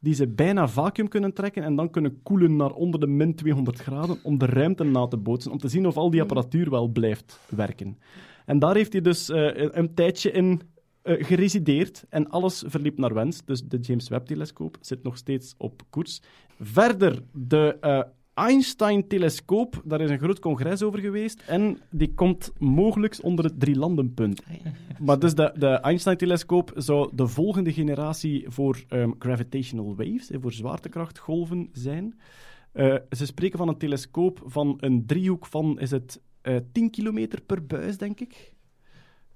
die 0.00 0.14
ze 0.14 0.26
bijna 0.26 0.68
vacuüm 0.68 1.08
kunnen 1.08 1.32
trekken 1.32 1.62
en 1.62 1.76
dan 1.76 1.90
kunnen 1.90 2.22
koelen 2.22 2.56
naar 2.56 2.72
onder 2.72 3.00
de 3.00 3.06
min 3.06 3.34
200 3.34 3.78
graden 3.78 4.18
om 4.22 4.38
de 4.38 4.46
ruimte 4.46 4.84
na 4.84 5.06
te 5.06 5.16
bootsen, 5.16 5.52
om 5.52 5.58
te 5.58 5.68
zien 5.68 5.86
of 5.86 5.96
al 5.96 6.10
die 6.10 6.20
apparatuur 6.20 6.70
wel 6.70 6.88
blijft 6.88 7.40
werken. 7.48 7.98
En 8.46 8.58
daar 8.58 8.74
heeft 8.74 8.92
hij 8.92 9.00
dus 9.00 9.28
eh, 9.28 9.50
een, 9.54 9.94
tijdje 9.94 10.30
in 10.30 10.60
eh, 11.02 11.24
geresideerd 11.24 12.04
en 12.08 12.28
alles 12.28 12.64
verliep 12.66 12.98
naar 12.98 13.14
wens. 13.14 13.44
Dus 13.44 13.62
de 13.62 13.78
James 13.78 14.08
Webb-telescoop 14.08 14.76
zit 14.80 15.02
nog 15.02 15.16
steeds 15.16 15.54
op 15.58 15.82
koers. 15.90 16.20
Verder, 16.60 17.22
de 17.32 17.78
Einstein-telescoop, 18.34 19.82
daar 19.84 20.00
is 20.00 20.10
een 20.10 20.18
groot 20.18 20.38
congres 20.38 20.82
over 20.82 20.98
geweest 20.98 21.42
en 21.46 21.78
die 21.90 22.14
komt 22.14 22.52
mogelijk 22.58 23.18
onder 23.22 23.44
het 23.44 23.60
drielandenpunt. 23.60 24.42
Maar 24.98 25.18
dus 25.18 25.34
de, 25.34 25.52
de 25.58 25.68
Einstein-telescoop 25.68 26.72
zou 26.76 27.10
de 27.14 27.26
volgende 27.26 27.72
generatie 27.72 28.44
voor 28.48 28.84
ehm, 28.88 29.10
gravitational 29.18 29.96
waves, 29.96 30.30
voor 30.40 30.52
zwaartekrachtgolven 30.52 31.68
zijn. 31.72 32.20
Eh, 32.72 32.94
ze 33.10 33.26
spreken 33.26 33.58
van 33.58 33.68
een 33.68 33.78
telescoop 33.78 34.42
van 34.44 34.76
een 34.80 35.06
driehoek 35.06 35.46
van, 35.46 35.80
is 35.80 35.90
het 35.90 36.20
eh 36.40 36.56
10 36.72 36.90
kilometer 36.90 37.40
per 37.40 37.66
buis, 37.66 37.98
denk 37.98 38.20
ik? 38.20 38.54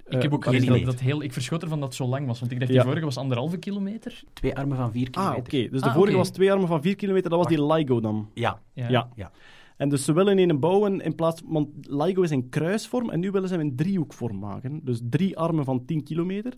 Ik 0.08 0.22
heb 0.22 0.32
ook 0.32 0.44
Eh, 0.44 0.50
gelezen 0.50 0.68
wat 0.70 0.78
dat, 0.78 0.86
dat 0.90 1.00
heel... 1.00 1.22
Ik 1.22 1.32
verschot 1.32 1.62
ervan 1.62 1.78
dat 1.80 1.88
het 1.88 1.96
zo 1.96 2.06
lang 2.06 2.26
was, 2.26 2.40
want 2.40 2.52
ik 2.52 2.58
dacht 2.58 2.70
Ja. 2.70 2.76
die 2.76 2.86
vorige 2.86 3.04
was 3.04 3.16
anderhalve 3.16 3.56
kilometer. 3.58 4.22
Twee 4.32 4.56
armen 4.56 4.76
van 4.76 4.92
vier 4.92 5.08
Ah, 5.10 5.12
kilometer. 5.12 5.58
oké. 5.58 5.68
Dus 5.70 5.80
de 5.82 5.88
Ah, 5.88 5.94
vorige 5.94 6.16
was 6.16 6.30
twee 6.30 6.52
armen 6.52 6.68
van 6.68 6.82
4 6.82 6.94
kilometer, 6.96 7.30
dat 7.30 7.38
was 7.38 7.48
die 7.48 7.66
LIGO 7.72 8.00
dan. 8.00 8.28
Ja. 8.34 8.60
Ja. 8.72 8.88
Ja. 8.88 9.08
Ja. 9.16 9.30
En 9.76 9.88
dus 9.88 10.04
ze 10.04 10.12
willen 10.12 10.38
in 10.38 10.50
een 10.50 10.60
bouwen 10.60 11.00
in 11.00 11.14
plaats... 11.14 11.42
Want 11.44 11.68
LIGO 11.80 12.22
is 12.22 12.30
in 12.30 12.48
kruisvorm 12.48 13.10
en 13.10 13.20
nu 13.20 13.30
willen 13.30 13.48
ze 13.48 13.54
hem 13.54 13.66
in 13.66 13.76
driehoekvorm 13.76 14.38
maken. 14.38 14.80
Dus 14.84 15.00
drie 15.10 15.38
armen 15.38 15.64
van 15.64 15.84
10 15.84 16.02
kilometer. 16.02 16.52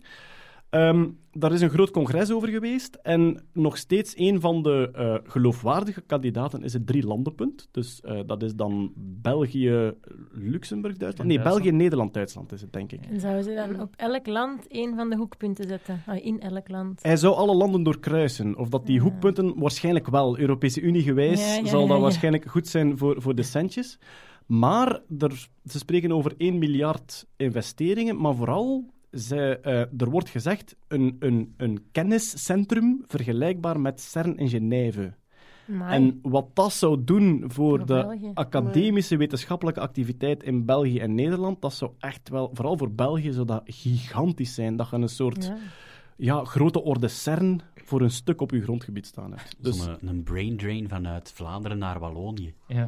Ehm, 0.77 1.07
daar 1.31 1.51
is 1.53 1.61
een 1.61 1.69
groot 1.69 1.91
congres 1.91 2.31
over 2.31 2.47
geweest. 2.47 2.95
En 3.01 3.43
nog 3.53 3.77
steeds 3.77 4.17
een 4.17 4.41
van 4.41 4.63
de 4.63 4.89
eh, 4.93 5.15
geloofwaardige 5.31 6.01
kandidaten 6.01 6.63
is 6.63 6.73
het 6.73 6.87
drie-landenpunt. 6.87 7.67
Dus 7.71 8.01
eh, 8.01 8.19
dat 8.25 8.43
is 8.43 8.55
dan 8.55 8.91
België, 9.21 9.93
Luxemburg, 10.31 10.97
Duitsland. 10.97 11.29
Nee. 11.29 11.41
België, 11.41 11.71
Nederland, 11.71 12.13
Duitsland 12.13 12.51
is 12.51 12.61
het, 12.61 12.73
denk 12.73 12.91
ik. 12.91 13.05
En 13.05 13.19
zouden 13.19 13.43
ze 13.43 13.53
dan 13.53 13.81
op 13.81 13.93
elk 13.95 14.27
land 14.27 14.67
één 14.67 14.95
van 14.95 15.09
de 15.09 15.15
hoekpunten 15.15 15.67
zetten? 15.67 16.01
Ah, 16.05 16.25
in 16.25 16.39
elk 16.41 16.69
land. 16.69 17.03
Hij 17.03 17.15
zou 17.17 17.35
alle 17.35 17.55
landen 17.55 17.83
doorkruisen. 17.83 18.57
Of 18.57 18.69
dat 18.69 18.85
die 18.85 18.95
Ja. 18.95 19.01
hoekpunten 19.01 19.59
waarschijnlijk 19.59 20.07
wel, 20.07 20.39
Europese 20.39 20.81
Unie 20.81 21.03
gewijs, 21.03 21.39
Ja, 21.55 21.55
ja, 21.61 21.65
zal 21.65 21.81
ja, 21.81 21.87
dat 21.87 22.01
waarschijnlijk 22.01 22.45
goed 22.45 22.67
zijn 22.67 22.97
voor, 22.97 23.21
voor 23.21 23.35
de 23.35 23.43
centjes. 23.43 23.99
Maar 24.45 25.01
er, 25.19 25.47
ze 25.65 25.77
spreken 25.77 26.11
over 26.11 26.33
1 26.37 26.57
miljard 26.57 27.25
investeringen, 27.37 28.21
maar 28.21 28.35
vooral, 28.35 28.93
ze, 29.11 29.59
eh, 29.59 29.79
er 30.01 30.09
wordt 30.09 30.29
gezegd, 30.29 30.75
een, 30.87 31.15
een, 31.19 31.53
een 31.57 31.85
kenniscentrum 31.91 33.03
vergelijkbaar 33.07 33.79
met 33.79 34.01
CERN 34.01 34.37
in 34.37 34.49
Genève. 34.49 35.13
Amai. 35.69 35.93
En 35.95 36.19
wat 36.21 36.47
dat 36.53 36.73
zou 36.73 37.03
doen 37.03 37.39
voor, 37.47 37.49
Voor 37.77 37.77
de 37.77 37.85
België. 37.93 38.31
academische 38.33 39.17
wetenschappelijke 39.17 39.79
activiteit 39.79 40.43
in 40.43 40.65
België 40.65 40.99
en 40.99 41.15
Nederland, 41.15 41.61
dat 41.61 41.73
zou 41.73 41.91
echt 41.99 42.29
wel, 42.29 42.49
vooral 42.53 42.77
voor 42.77 42.91
België, 42.91 43.31
zou 43.31 43.45
dat 43.45 43.61
gigantisch 43.65 44.53
zijn. 44.53 44.75
Dat 44.75 44.89
je 44.89 44.95
een 44.95 45.09
soort 45.09 45.45
Ja. 45.45 45.57
ja, 46.17 46.43
grote 46.43 46.83
orde 46.83 47.07
CERN 47.07 47.61
voor 47.87 48.01
een 48.01 48.11
stuk 48.11 48.41
op 48.41 48.51
uw 48.51 48.61
grondgebied 48.61 49.05
staan 49.05 49.31
hebt. 49.31 49.55
Dus 49.59 49.83
Zo'n 49.83 49.97
een 50.07 50.23
brain 50.23 50.57
drain 50.57 50.89
vanuit 50.89 51.31
Vlaanderen 51.35 51.77
naar 51.77 51.99
Wallonië. 51.99 52.53
Ja. 52.67 52.85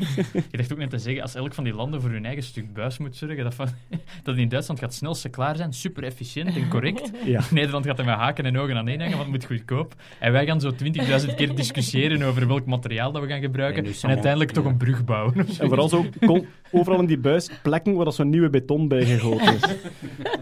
je 0.50 0.56
dacht 0.56 0.72
ook 0.72 0.78
net 0.78 0.90
te 0.90 0.98
zeggen, 0.98 1.22
als 1.22 1.34
elk 1.34 1.54
van 1.54 1.64
die 1.64 1.74
landen 1.74 2.00
voor 2.00 2.10
hun 2.10 2.24
eigen 2.24 2.42
stuk 2.42 2.74
buis 2.74 2.98
moet 2.98 3.16
zorgen, 3.16 3.44
dat, 3.44 3.54
van, 3.54 3.68
dat 4.22 4.36
in 4.36 4.48
Duitsland 4.48 4.80
gaat 4.80 4.88
het 4.88 4.98
snelste 4.98 5.28
klaar 5.28 5.56
zijn, 5.56 5.72
super 5.72 6.04
efficiënt 6.04 6.56
en 6.56 6.68
correct. 6.68 7.10
Ja. 7.24 7.40
Nederland 7.50 7.86
gaat 7.86 7.98
er 7.98 8.04
met 8.04 8.14
haken 8.14 8.44
en 8.44 8.58
ogen 8.58 8.76
aan 8.76 8.88
één 8.88 9.00
hangen, 9.00 9.16
want 9.16 9.32
het 9.32 9.40
moet 9.40 9.58
goedkoop. 9.58 9.94
En 10.18 10.32
wij 10.32 10.46
gaan 10.46 10.60
zo 10.60 10.70
20.000 10.70 11.34
keer 11.34 11.54
discussiëren 11.54 12.22
over 12.22 12.46
welk 12.46 12.66
materiaal 12.66 13.12
dat 13.12 13.22
we 13.22 13.28
gaan 13.28 13.40
gebruiken 13.40 13.84
En 13.84 14.08
uiteindelijk 14.08 14.50
toch 14.50 14.64
een 14.64 14.76
brug 14.76 15.04
bouwen. 15.04 15.34
En 15.34 15.68
vooral 15.68 15.88
zo 15.88 16.04
kon, 16.26 16.46
overal 16.70 17.00
in 17.00 17.06
die 17.06 17.18
buis 17.18 17.50
plekken 17.62 17.94
waar 17.94 18.04
dat 18.04 18.14
zo'n 18.14 18.30
nieuwe 18.30 18.50
beton 18.50 18.88
bij 18.88 19.04
gegoten 19.04 19.54
is. 19.54 19.62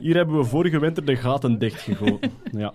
Hier 0.01 0.17
hebben 0.17 0.37
we 0.37 0.45
vorige 0.45 0.79
winter 0.79 1.05
de 1.05 1.17
gaten 1.17 1.59
dichtgegoten. 1.59 2.31
Ja. 2.53 2.75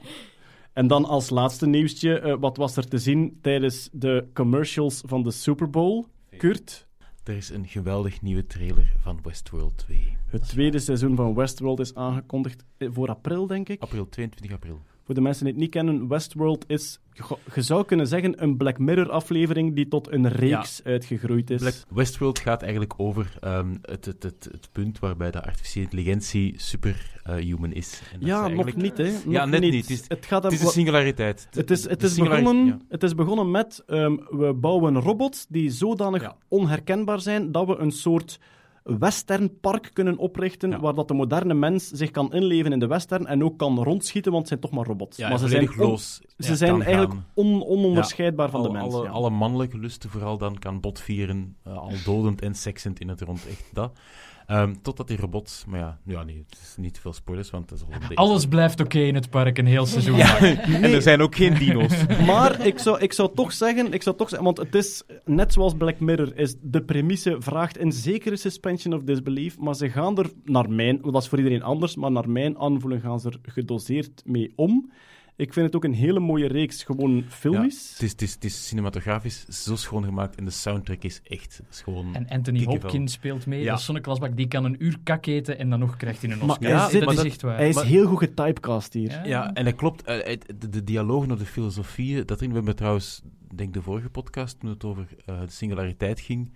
En 0.76 0.88
dan 0.88 1.06
als 1.06 1.30
laatste 1.30 1.68
nieuwsje, 1.68 2.20
eh, 2.20 2.36
wat 2.40 2.58
was 2.58 2.78
er 2.78 2.88
te 2.88 2.98
zien 2.98 3.38
tijdens 3.42 3.90
de 3.92 4.28
commercials 4.34 5.02
van 5.06 5.24
de 5.24 5.32
Super 5.32 5.70
Bowl? 5.70 6.06
Kurt, 6.38 6.88
Er 7.24 7.36
is 7.36 7.50
een 7.50 7.68
geweldig 7.68 8.22
nieuwe 8.22 8.48
trailer 8.48 8.94
van 9.02 9.20
Westworld 9.24 9.78
2. 9.78 10.18
het 10.28 10.48
tweede 10.48 10.80
seizoen 10.80 11.16
van 11.16 11.34
Westworld 11.36 11.80
is 11.80 11.96
aangekondigd 11.96 12.64
eh, 12.78 12.90
voor 12.92 13.10
april, 13.10 13.48
denk 13.48 13.70
ik. 13.70 13.82
April, 13.82 14.10
22 14.10 14.56
april. 14.56 14.82
Voor 15.06 15.16
de 15.16 15.22
mensen 15.22 15.44
die 15.44 15.54
het 15.54 15.62
niet 15.62 15.72
kennen, 15.72 16.08
Westworld 16.08 16.64
is, 16.68 17.00
je- 17.14 17.62
zou 17.62 17.86
kunnen 17.86 18.08
zeggen, 18.08 18.44
een 18.44 18.58
Black 18.58 18.78
Mirror-aflevering 18.80 19.76
die 19.76 19.88
tot 19.88 20.12
een 20.12 20.28
reeks 20.30 20.82
uitgegroeid 20.84 21.50
is. 21.50 21.62
Black- 21.62 21.84
Westworld 21.90 22.40
gaat 22.40 22.62
eigenlijk 22.62 22.94
over 22.98 23.38
ehm, 23.40 23.76
het, 23.82 24.06
het, 24.06 24.24
het, 24.24 24.48
het 24.52 24.70
punt 24.72 25.00
waarbij 25.00 25.32
de 25.32 25.44
artificiële 25.44 25.84
intelligentie 25.86 26.54
superhuman 26.58 27.72
is. 27.74 28.02
En 28.14 28.20
dat 28.20 28.28
Ja, 28.30 28.48
is 28.48 28.56
nog 28.56 28.76
niet, 28.76 28.98
hè. 28.98 29.14
ja, 29.28 29.46
net 29.46 29.62
niet. 29.62 29.72
niet. 29.72 29.82
Het 29.88 30.00
is, 30.00 30.06
Het 30.08 30.26
gaat 30.26 30.44
het 30.44 30.52
is 30.54 30.62
een 30.62 30.68
singulariteit. 30.68 31.48
Het 31.52 31.72
is, 31.72 31.90
het, 31.90 32.04
is 32.04 32.16
begonnen, 32.18 32.66
ja. 32.66 32.80
het 32.90 33.04
is 33.04 33.16
begonnen 33.16 33.52
met, 33.52 33.84
ehm, 33.88 34.16
we 34.30 34.54
bouwen 34.54 35.00
robots 35.00 35.46
die 35.50 35.70
zodanig 35.70 36.34
onherkenbaar 36.48 37.20
zijn 37.20 37.52
dat 37.52 37.68
we 37.68 37.76
een 37.78 37.92
soort 37.92 38.40
westernpark 38.86 39.90
kunnen 39.94 40.18
oprichten, 40.18 40.80
waar 40.80 40.94
dat 40.94 41.08
de 41.08 41.14
moderne 41.14 41.54
mens 41.54 41.88
zich 41.90 42.12
kan 42.12 42.34
inleven 42.34 42.72
in 42.72 42.80
de 42.80 42.88
western 42.88 43.26
en 43.26 43.44
ook 43.44 43.58
kan 43.58 43.84
rondschieten, 43.84 44.32
want 44.32 44.44
het 44.44 44.52
zijn 44.60 44.60
toch 44.72 44.80
maar 44.80 44.86
robots. 44.86 45.18
Ja, 45.18 45.30
maar 45.30 45.38
ze 45.40 45.48
zijn, 45.48 45.80
on- 45.82 45.98
ze 45.98 46.22
ja, 46.38 46.56
zijn 46.56 46.82
eigenlijk 46.82 47.14
on- 47.34 47.64
ononderscheidbaar 47.64 48.50
van 48.50 48.60
Al- 48.60 48.66
de 48.68 48.72
mens. 48.74 48.94
Alle, 48.94 49.04
ja. 49.04 49.10
alle 49.10 49.30
mannelijke 49.30 49.78
lusten 49.78 50.10
vooral 50.10 50.38
dan 50.38 50.60
kan 50.60 50.80
botvieren, 50.80 51.56
eh, 51.64 51.78
al 51.78 51.92
dodend 52.06 52.42
en 52.42 52.56
seksend 52.56 53.00
in 53.00 53.10
het 53.10 53.22
rond. 53.22 53.48
Echt 53.48 53.70
dat. 53.74 53.98
Ehm, 54.46 54.74
totdat 54.82 55.08
die 55.08 55.18
robots... 55.18 55.66
Maar 55.68 55.80
ja, 55.80 56.00
ja, 56.06 56.24
nee, 56.24 56.46
het 56.48 56.60
is 56.62 56.76
niet 56.78 57.00
veel 57.00 57.14
spoilers, 57.14 57.50
want 57.50 57.70
het 57.70 57.80
is 57.80 57.86
al. 57.86 58.16
Alles 58.16 58.46
blijft 58.46 58.80
oké 58.80 59.00
in 59.00 59.16
het 59.16 59.30
park, 59.30 59.58
een 59.58 59.66
heel 59.66 59.86
seizoen 59.86 60.18
Ja, 60.18 60.40
lang. 60.42 60.60
en 60.84 60.94
er 60.94 61.02
zijn 61.02 61.22
ook 61.22 61.36
geen 61.36 61.54
dino's. 61.54 61.94
Maar 62.26 62.66
ik 62.66 62.80
zou, 62.80 63.00
ik 63.00 63.14
zou 63.14 63.32
toch 63.36 63.54
zeggen, 63.54 63.94
ik 63.94 64.04
zou 64.04 64.16
toch 64.16 64.30
zeggen, 64.30 64.46
want 64.46 64.58
het 64.58 64.76
is 64.76 65.04
net 65.26 65.54
zoals 65.54 65.74
Black 65.74 66.00
Mirror, 66.00 66.38
is 66.38 66.56
de 66.62 66.82
premisse 66.84 67.36
vraagt 67.40 67.80
een 67.80 67.92
zekere 67.92 68.36
suspension 68.36 68.94
of 68.94 69.04
disbelief, 69.04 69.60
maar 69.60 69.76
ze 69.76 69.90
gaan 69.90 70.18
er 70.18 70.30
naar 70.44 70.70
mijn, 70.70 71.02
dat 71.02 71.22
is 71.22 71.28
voor 71.28 71.38
iedereen 71.38 71.64
anders, 71.64 71.96
maar 71.96 72.12
naar 72.12 72.30
mijn 72.30 72.58
aanvoelen 72.58 73.02
gaan 73.02 73.20
ze 73.20 73.30
er 73.30 73.40
gedoseerd 73.52 74.22
mee 74.26 74.54
om. 74.56 74.92
Ik 75.38 75.54
vind 75.54 75.66
het 75.66 75.76
ook 75.76 75.84
een 75.84 75.94
hele 75.94 76.20
mooie 76.20 76.48
reeks, 76.48 76.84
gewoon 76.84 77.16
Ja, 77.16 77.24
filmisch. 77.28 77.90
het, 77.94 78.02
is, 78.02 78.12
het, 78.12 78.22
is, 78.22 78.34
het 78.34 78.44
is 78.44 78.68
cinematografisch 78.68 79.46
zo 79.46 79.76
schoon 79.76 80.04
gemaakt 80.04 80.36
en 80.36 80.46
de 80.46 80.52
soundtrack 80.52 81.04
is 81.04 81.22
echt 81.24 81.62
is 81.72 81.82
gewoon... 81.82 82.16
En 82.16 82.28
Anthony. 82.28 82.64
Hopkins 82.64 83.14
speelt 83.14 83.46
mee. 83.46 83.62
Ja. 83.62 83.70
Dat 83.70 83.80
is 83.80 83.86
zo'n 83.86 84.02
klasbak, 84.02 84.36
die 84.38 84.48
kan 84.48 84.64
een 84.66 84.76
uur 84.84 84.98
kak 85.04 85.26
eten 85.26 85.58
en 85.58 85.70
dan 85.70 85.80
nog 85.80 85.96
krijgt 85.98 86.22
hij 86.22 86.32
een 86.32 86.42
Oscar. 86.42 86.60
hij 86.60 86.70
Ja, 86.70 86.90
zit- 86.90 87.04
dat 87.04 87.14
is 87.14 87.24
echt 87.24 87.42
waar. 87.42 87.58
Hij 87.58 87.70
is 87.70 87.76
Maar- 87.76 87.86
heel 87.86 88.06
goed 88.08 88.18
getypecast 88.20 88.94
hier. 88.94 89.10
Ja. 89.12 89.24
Ja, 89.26 89.54
en 89.54 89.66
dat 89.66 89.76
klopt. 89.76 90.04
eh, 90.04 90.38
de, 90.60 90.70
de 90.70 90.84
dialogen 90.84 91.32
of 91.32 91.38
de 91.40 91.46
filosofieën, 91.46 92.26
dat 92.26 92.38
erin, 92.38 92.50
we 92.50 92.56
hebben 92.56 92.76
trouwens, 92.76 93.22
denk 93.56 93.74
de 93.74 93.82
vorige 93.82 94.10
podcast, 94.10 94.60
toen 94.60 94.70
het 94.70 94.84
over 94.84 95.08
eh, 95.26 95.40
de 95.40 95.52
singulariteit 95.52 96.20
ging, 96.20 96.52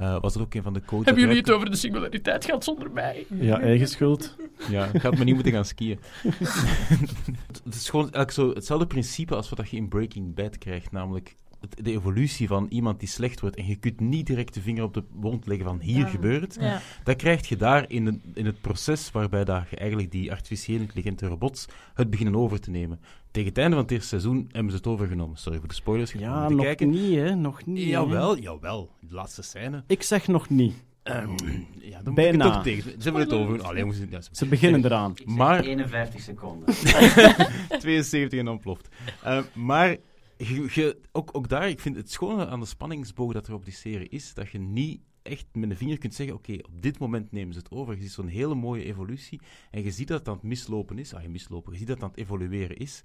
eh, 0.00 0.20
was 0.20 0.34
er 0.34 0.40
ook 0.40 0.54
een 0.54 0.62
van 0.62 0.72
de 0.72 0.80
quotes... 0.80 1.04
Hebben 1.06 1.24
jullie 1.24 1.38
het 1.38 1.48
er- 1.48 1.54
over 1.54 1.70
de 1.70 1.76
singulariteit 1.76 2.44
gehad 2.44 2.64
zonder 2.64 2.90
mij? 2.90 3.26
Ja, 3.28 3.60
eigen 3.60 3.88
schuld. 3.88 4.36
Ja, 4.70 4.88
ik 4.92 5.02
had 5.02 5.18
me 5.18 5.24
niet 5.24 5.34
moeten 5.34 5.52
gaan 5.52 5.64
skiën. 5.64 5.98
het 7.64 7.74
is 7.74 7.88
gewoon 7.88 8.04
eigenlijk 8.12 8.30
zo 8.30 8.48
hetzelfde 8.54 8.86
principe 8.86 9.34
als 9.34 9.48
wat 9.48 9.70
je 9.70 9.76
in 9.76 9.88
Breaking 9.88 10.34
Bad 10.34 10.58
krijgt, 10.58 10.92
namelijk 10.92 11.36
de 11.68 11.90
evolutie 11.92 12.46
van 12.48 12.66
iemand 12.70 12.98
die 13.00 13.08
slecht 13.08 13.40
wordt 13.40 13.56
en 13.56 13.66
je 13.66 13.76
kunt 13.76 14.00
niet 14.00 14.26
direct 14.26 14.54
de 14.54 14.60
vinger 14.60 14.82
op 14.82 14.94
de 14.94 15.04
wond 15.12 15.46
leggen 15.46 15.66
van 15.66 15.80
hier 15.80 15.98
Ja. 15.98 16.06
gebeurt. 16.06 16.56
Ja. 16.60 16.80
Dat 17.04 17.16
krijg 17.16 17.48
je 17.48 17.56
daar 17.56 17.84
in, 17.90 18.06
het- 18.06 18.18
in 18.34 18.46
het 18.46 18.60
proces 18.60 19.10
waarbij 19.10 19.44
dat 19.44 19.64
je 19.70 19.76
eigenlijk 19.76 20.10
die 20.10 20.30
artificiële 20.32 20.78
intelligente 20.80 21.26
robots 21.26 21.66
het 21.94 22.10
beginnen 22.10 22.36
over 22.36 22.60
te 22.60 22.70
nemen. 22.70 23.00
Tegen 23.30 23.48
het 23.48 23.58
einde 23.58 23.74
van 23.74 23.82
het 23.84 23.92
eerste 23.92 24.08
seizoen 24.08 24.48
hebben 24.52 24.70
ze 24.70 24.76
het 24.76 24.86
overgenomen. 24.86 25.36
Sorry 25.36 25.58
voor 25.58 25.68
de 25.68 25.74
spoilers. 25.74 26.12
Ja, 26.12 26.48
nog 26.48 26.62
kijken. 26.64 26.90
niet, 26.90 27.14
hè. 27.14 27.34
Nog 27.34 27.66
niet. 27.66 27.88
Jawel, 27.88 28.38
jawel. 28.38 28.90
De 29.00 29.14
laatste 29.14 29.42
scène. 29.42 29.82
Ik 29.86 30.02
zeg 30.02 30.28
nog 30.28 30.48
niet. 30.48 30.74
Ehm, 31.02 31.18
ja, 31.80 32.02
dan 32.02 32.02
moet 32.04 32.06
ik 32.08 32.14
Bijna. 32.14 32.44
het 32.44 32.52
toch 32.54 32.62
tegen. 32.62 32.90
Ze 32.92 33.02
hebben 33.02 33.22
het 33.22 33.32
over. 33.32 33.62
Allee, 33.62 33.78
jongens, 33.80 33.98
ja, 34.10 34.20
Ze 34.32 34.46
beginnen 34.46 34.84
eraan. 34.84 35.14
Maar 35.24 35.60
51 35.64 36.20
seconden. 36.20 36.74
72 37.78 38.38
en 38.38 38.48
ontploft. 38.48 38.88
Eh, 39.22 39.38
maar 39.54 39.96
je, 40.48 40.68
je- 40.74 41.00
ook, 41.12 41.30
ook 41.32 41.48
daar, 41.48 41.68
ik 41.68 41.80
vind 41.80 41.96
het 41.96 42.10
schone 42.10 42.46
aan 42.46 42.60
de 42.60 42.66
spanningsboog 42.66 43.32
dat 43.32 43.46
er 43.46 43.54
op 43.54 43.64
die 43.64 43.74
serie 43.74 44.08
is, 44.08 44.34
dat 44.34 44.48
je 44.50 44.58
niet 44.58 45.00
echt 45.22 45.46
met 45.52 45.70
een 45.70 45.76
vinger 45.76 45.98
kunt 45.98 46.14
zeggen, 46.14 46.36
oké, 46.36 46.52
op 46.52 46.82
dit 46.82 46.98
moment 46.98 47.32
nemen 47.32 47.52
ze 47.52 47.58
het 47.58 47.70
over. 47.70 47.94
Je 47.94 48.02
ziet 48.02 48.10
zo'n 48.12 48.26
hele 48.26 48.54
mooie 48.54 48.84
evolutie 48.84 49.40
en 49.70 49.82
je 49.82 49.90
ziet 49.90 50.08
dat 50.08 50.18
het 50.18 50.28
aan 50.28 50.34
het 50.34 50.42
mislopen 50.42 50.98
is. 50.98 51.14
Ah, 51.14 51.22
je 51.22 51.28
mislopen. 51.28 51.72
Je 51.72 51.78
ziet 51.78 51.86
dat 51.86 51.96
het 51.96 52.04
aan 52.04 52.10
het 52.10 52.20
evolueren 52.20 52.76
is. 52.76 53.02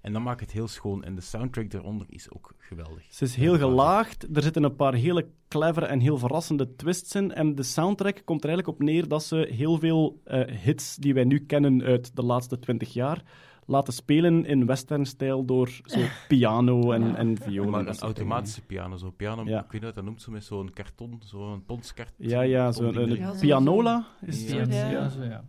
En 0.00 0.12
dan 0.12 0.22
maakt 0.22 0.40
het 0.40 0.50
heel 0.52 0.68
schoon. 0.68 1.04
En 1.04 1.14
de 1.14 1.20
soundtrack 1.20 1.70
daaronder 1.70 2.06
is 2.10 2.30
ook 2.30 2.54
geweldig. 2.58 3.06
Ze 3.10 3.24
is 3.24 3.34
heel 3.34 3.58
gelaagd. 3.58 4.36
Er 4.36 4.42
zitten 4.42 4.62
een 4.62 4.76
paar 4.76 4.94
hele 4.94 5.28
clevere 5.48 5.86
en 5.86 6.00
heel 6.00 6.18
verrassende 6.18 6.74
twists 6.76 7.14
in. 7.14 7.32
En 7.32 7.54
de 7.54 7.62
soundtrack 7.62 8.22
komt 8.24 8.42
er 8.44 8.48
eigenlijk 8.48 8.78
op 8.80 8.86
neer 8.86 9.08
dat 9.08 9.24
ze 9.24 9.48
heel 9.50 9.78
veel 9.78 10.20
eh, 10.24 10.56
hits 10.56 10.96
die 10.96 11.14
wij 11.14 11.24
nu 11.24 11.38
kennen 11.46 11.82
uit 11.82 12.16
de 12.16 12.22
laatste 12.22 12.58
twintig 12.58 12.92
jaar 12.92 13.22
laten 13.70 13.92
spelen 13.92 14.44
in 14.44 14.66
westernstijl 14.66 15.44
door 15.44 15.80
zo 15.84 15.98
piano 16.28 16.92
en, 16.92 17.16
en 17.16 17.36
violen. 17.36 17.70
Maar 17.70 17.84
dat 17.84 17.96
een 17.96 18.02
automatische 18.02 18.62
piano, 18.62 18.96
zo 18.96 19.10
piano, 19.10 19.44
Ja. 19.44 19.56
ik 19.58 19.62
weet 19.62 19.72
niet 19.72 19.82
wat 19.82 19.94
dat 19.94 20.04
noemt, 20.04 20.22
zo 20.22 20.30
met 20.32 20.44
zo'n 20.44 20.70
karton, 20.72 21.20
zo'n 21.24 21.64
ponskarton. 21.66 22.28
Ja, 22.28 22.40
ja, 22.40 22.72
zo'n 22.72 22.92
Ja, 23.16 23.32
zo- 23.32 23.40
pianola 23.40 24.06
is 24.20 24.50
Ja, 24.50 24.56
het. 24.56 24.74
ja. 24.74 24.90
Ja, 24.90 25.08
zo, 25.08 25.22
ja. 25.22 25.44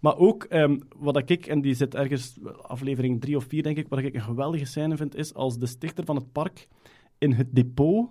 Maar 0.00 0.16
ook, 0.16 0.44
ehm, 0.44 0.78
wat 0.96 1.30
ik, 1.30 1.46
en 1.46 1.60
die 1.60 1.74
zit 1.74 1.94
ergens, 1.94 2.38
aflevering 2.62 3.20
drie 3.20 3.36
of 3.36 3.44
vier 3.44 3.62
denk 3.62 3.76
ik, 3.76 3.88
wat 3.88 3.98
ik 3.98 4.14
een 4.14 4.20
geweldige 4.22 4.64
scène 4.64 4.96
vind, 4.96 5.16
is 5.16 5.34
als 5.34 5.58
de 5.58 5.66
stichter 5.66 6.04
van 6.04 6.16
het 6.16 6.32
park 6.32 6.68
in 7.18 7.32
het 7.32 7.54
depot 7.54 8.08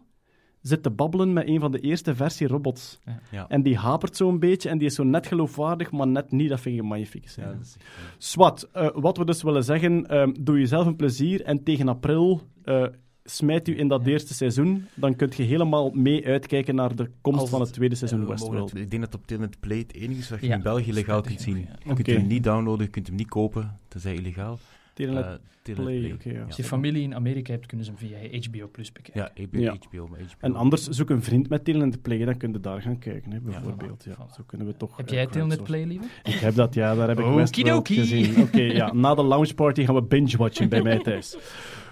zit 0.63 0.83
te 0.83 0.89
babbelen 0.89 1.33
met 1.33 1.47
een 1.47 1.59
van 1.59 1.71
de 1.71 1.79
eerste 1.79 2.15
versie 2.15 2.47
robots. 2.47 2.99
Ja. 3.31 3.47
En 3.47 3.63
die 3.63 3.77
hapert 3.77 4.17
zo'n 4.17 4.39
beetje 4.39 4.69
en 4.69 4.77
die 4.77 4.87
is 4.87 4.95
zo 4.95 5.03
net 5.03 5.27
geloofwaardig, 5.27 5.91
maar 5.91 6.07
net 6.07 6.31
niet. 6.31 6.49
Dat 6.49 6.59
vind 6.59 6.75
ik 6.75 6.81
een 6.81 6.87
magnifieke 6.87 7.29
scène. 7.29 7.47
Ja, 7.47 7.53
echt, 7.59 7.77
eh, 7.79 7.85
Swat, 8.17 8.69
eh, 8.73 8.89
wat 8.93 9.17
we 9.17 9.25
dus 9.25 9.43
willen 9.43 9.63
zeggen, 9.63 10.07
ehm, 10.07 10.31
doe 10.39 10.59
jezelf 10.59 10.85
een 10.85 10.95
plezier 10.95 11.41
en 11.43 11.63
tegen 11.63 11.87
april 11.87 12.41
eh, 12.63 12.85
smijt 13.23 13.67
u 13.67 13.79
in 13.79 13.87
dat 13.87 14.05
eerste 14.05 14.33
seizoen. 14.33 14.85
Dan 14.93 15.15
kunt 15.15 15.35
je 15.35 15.43
helemaal 15.43 15.89
mee 15.93 16.25
uitkijken 16.27 16.75
naar 16.75 16.95
de 16.95 17.09
komst 17.21 17.39
Als 17.39 17.49
van 17.49 17.61
het 17.61 17.73
tweede 17.73 17.93
eh, 17.93 17.99
seizoen 17.99 18.19
mogen 18.19 18.35
Westworld. 18.35 18.71
het- 18.71 18.79
ik 18.79 18.89
denk 18.91 19.03
dat 19.03 19.15
op 19.15 19.27
Telenet 19.27 19.59
Play 19.59 19.77
het 19.77 19.93
enige 19.93 20.19
is 20.19 20.29
wat 20.29 20.39
je 20.41 20.47
Ja, 20.47 20.55
in 20.55 20.61
België 20.61 20.93
legaal 20.93 21.21
kunt 21.21 21.41
zien. 21.41 21.67
Je 21.85 21.93
kunt 21.93 22.07
hem 22.07 22.27
niet 22.27 22.43
downloaden, 22.43 22.85
je 22.85 22.91
kunt 22.91 23.07
hem 23.07 23.15
niet 23.15 23.29
kopen, 23.29 23.79
tenzij 23.87 24.15
illegaal. 24.15 24.59
Telenet 24.93 25.25
Eh, 25.25 25.75
Play, 25.75 26.17
ja. 26.23 26.43
Als 26.45 26.55
je 26.55 26.63
familie 26.63 27.03
in 27.03 27.15
Amerika 27.15 27.51
hebt, 27.51 27.65
kunnen 27.65 27.85
ze 27.85 27.91
hem 27.97 28.09
via 28.29 28.39
HBO 28.49 28.67
Plus 28.67 28.91
bekijken. 28.91 29.31
Ja, 29.35 29.43
HBO, 29.45 29.59
Ja. 29.59 29.75
HBO, 29.89 30.07
maar 30.07 30.19
HBO. 30.19 30.33
En 30.39 30.55
anders 30.55 30.87
zoek 30.87 31.09
een 31.09 31.23
vriend 31.23 31.49
met 31.49 31.65
Telenet 31.65 32.01
Play, 32.01 32.25
dan 32.25 32.37
kun 32.37 32.51
je 32.51 32.59
daar 32.59 32.81
gaan 32.81 32.99
kijken, 32.99 33.31
hè, 33.31 33.39
bijvoorbeeld. 33.39 34.03
Ja, 34.03 34.13
voilà. 34.13 34.33
Zo 34.35 34.43
kunnen 34.45 34.67
we 34.67 34.77
toch... 34.77 34.97
Heb 34.97 35.07
eh, 35.07 35.13
jij 35.13 35.27
Telenet. 35.27 35.63
Play, 35.63 35.83
lieve? 35.85 36.05
Ik 36.23 36.33
heb 36.33 36.55
dat, 36.55 36.73
ja. 36.73 36.95
Daar 36.95 37.07
heb 37.07 37.19
ik 37.19 37.25
Okidoki. 37.25 37.95
gezien. 37.95 38.41
Oké, 38.41 38.61
ja. 38.61 38.93
Na 38.93 39.15
de 39.15 39.23
launchparty 39.23 39.85
gaan 39.85 39.95
we 39.95 40.03
binge-watchen 40.03 40.69
bij 40.69 40.81
mij 40.81 40.99
thuis. 40.99 41.35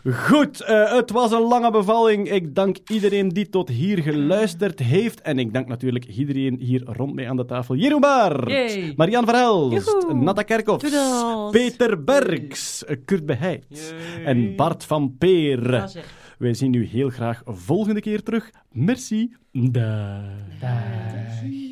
Goed, 0.10 0.62
eh, 0.62 0.94
het 0.94 1.12
was 1.12 1.32
een 1.32 1.42
lange 1.42 1.72
bevalling. 1.72 2.30
Ik 2.32 2.56
dank 2.56 2.78
iedereen 2.88 3.30
die 3.30 3.50
tot 3.50 3.70
hier 3.70 4.02
geluisterd 4.02 4.80
heeft. 4.80 5.22
En 5.22 5.40
ik 5.40 5.54
dank 5.54 5.68
natuurlijk 5.68 6.06
iedereen 6.06 6.60
hier 6.60 6.84
rond 6.86 7.14
mij 7.14 7.30
aan 7.30 7.36
de 7.36 7.46
tafel. 7.46 7.76
Jeroen 7.76 8.02
Baert, 8.02 8.50
Yay. 8.50 8.94
Marian 8.96 9.26
Verhelst. 9.26 10.06
Natta 10.14 10.42
Kerkhoffs, 10.42 10.84
Doedels. 10.84 11.52
Peter 11.52 12.04
Berks, 12.04 12.84
Kurt 13.06 13.26
Beheid 13.26 13.94
en 14.26 14.56
Bart 14.56 14.84
van 14.84 15.16
Peer. 15.18 15.92
Wij 16.38 16.54
zien 16.54 16.74
u 16.74 16.86
heel 16.86 17.10
graag 17.10 17.42
volgende 17.46 18.00
keer 18.00 18.24
terug. 18.24 18.50
Merci. 18.72 19.36
Dag. 19.52 20.24
Dag. 20.60 21.71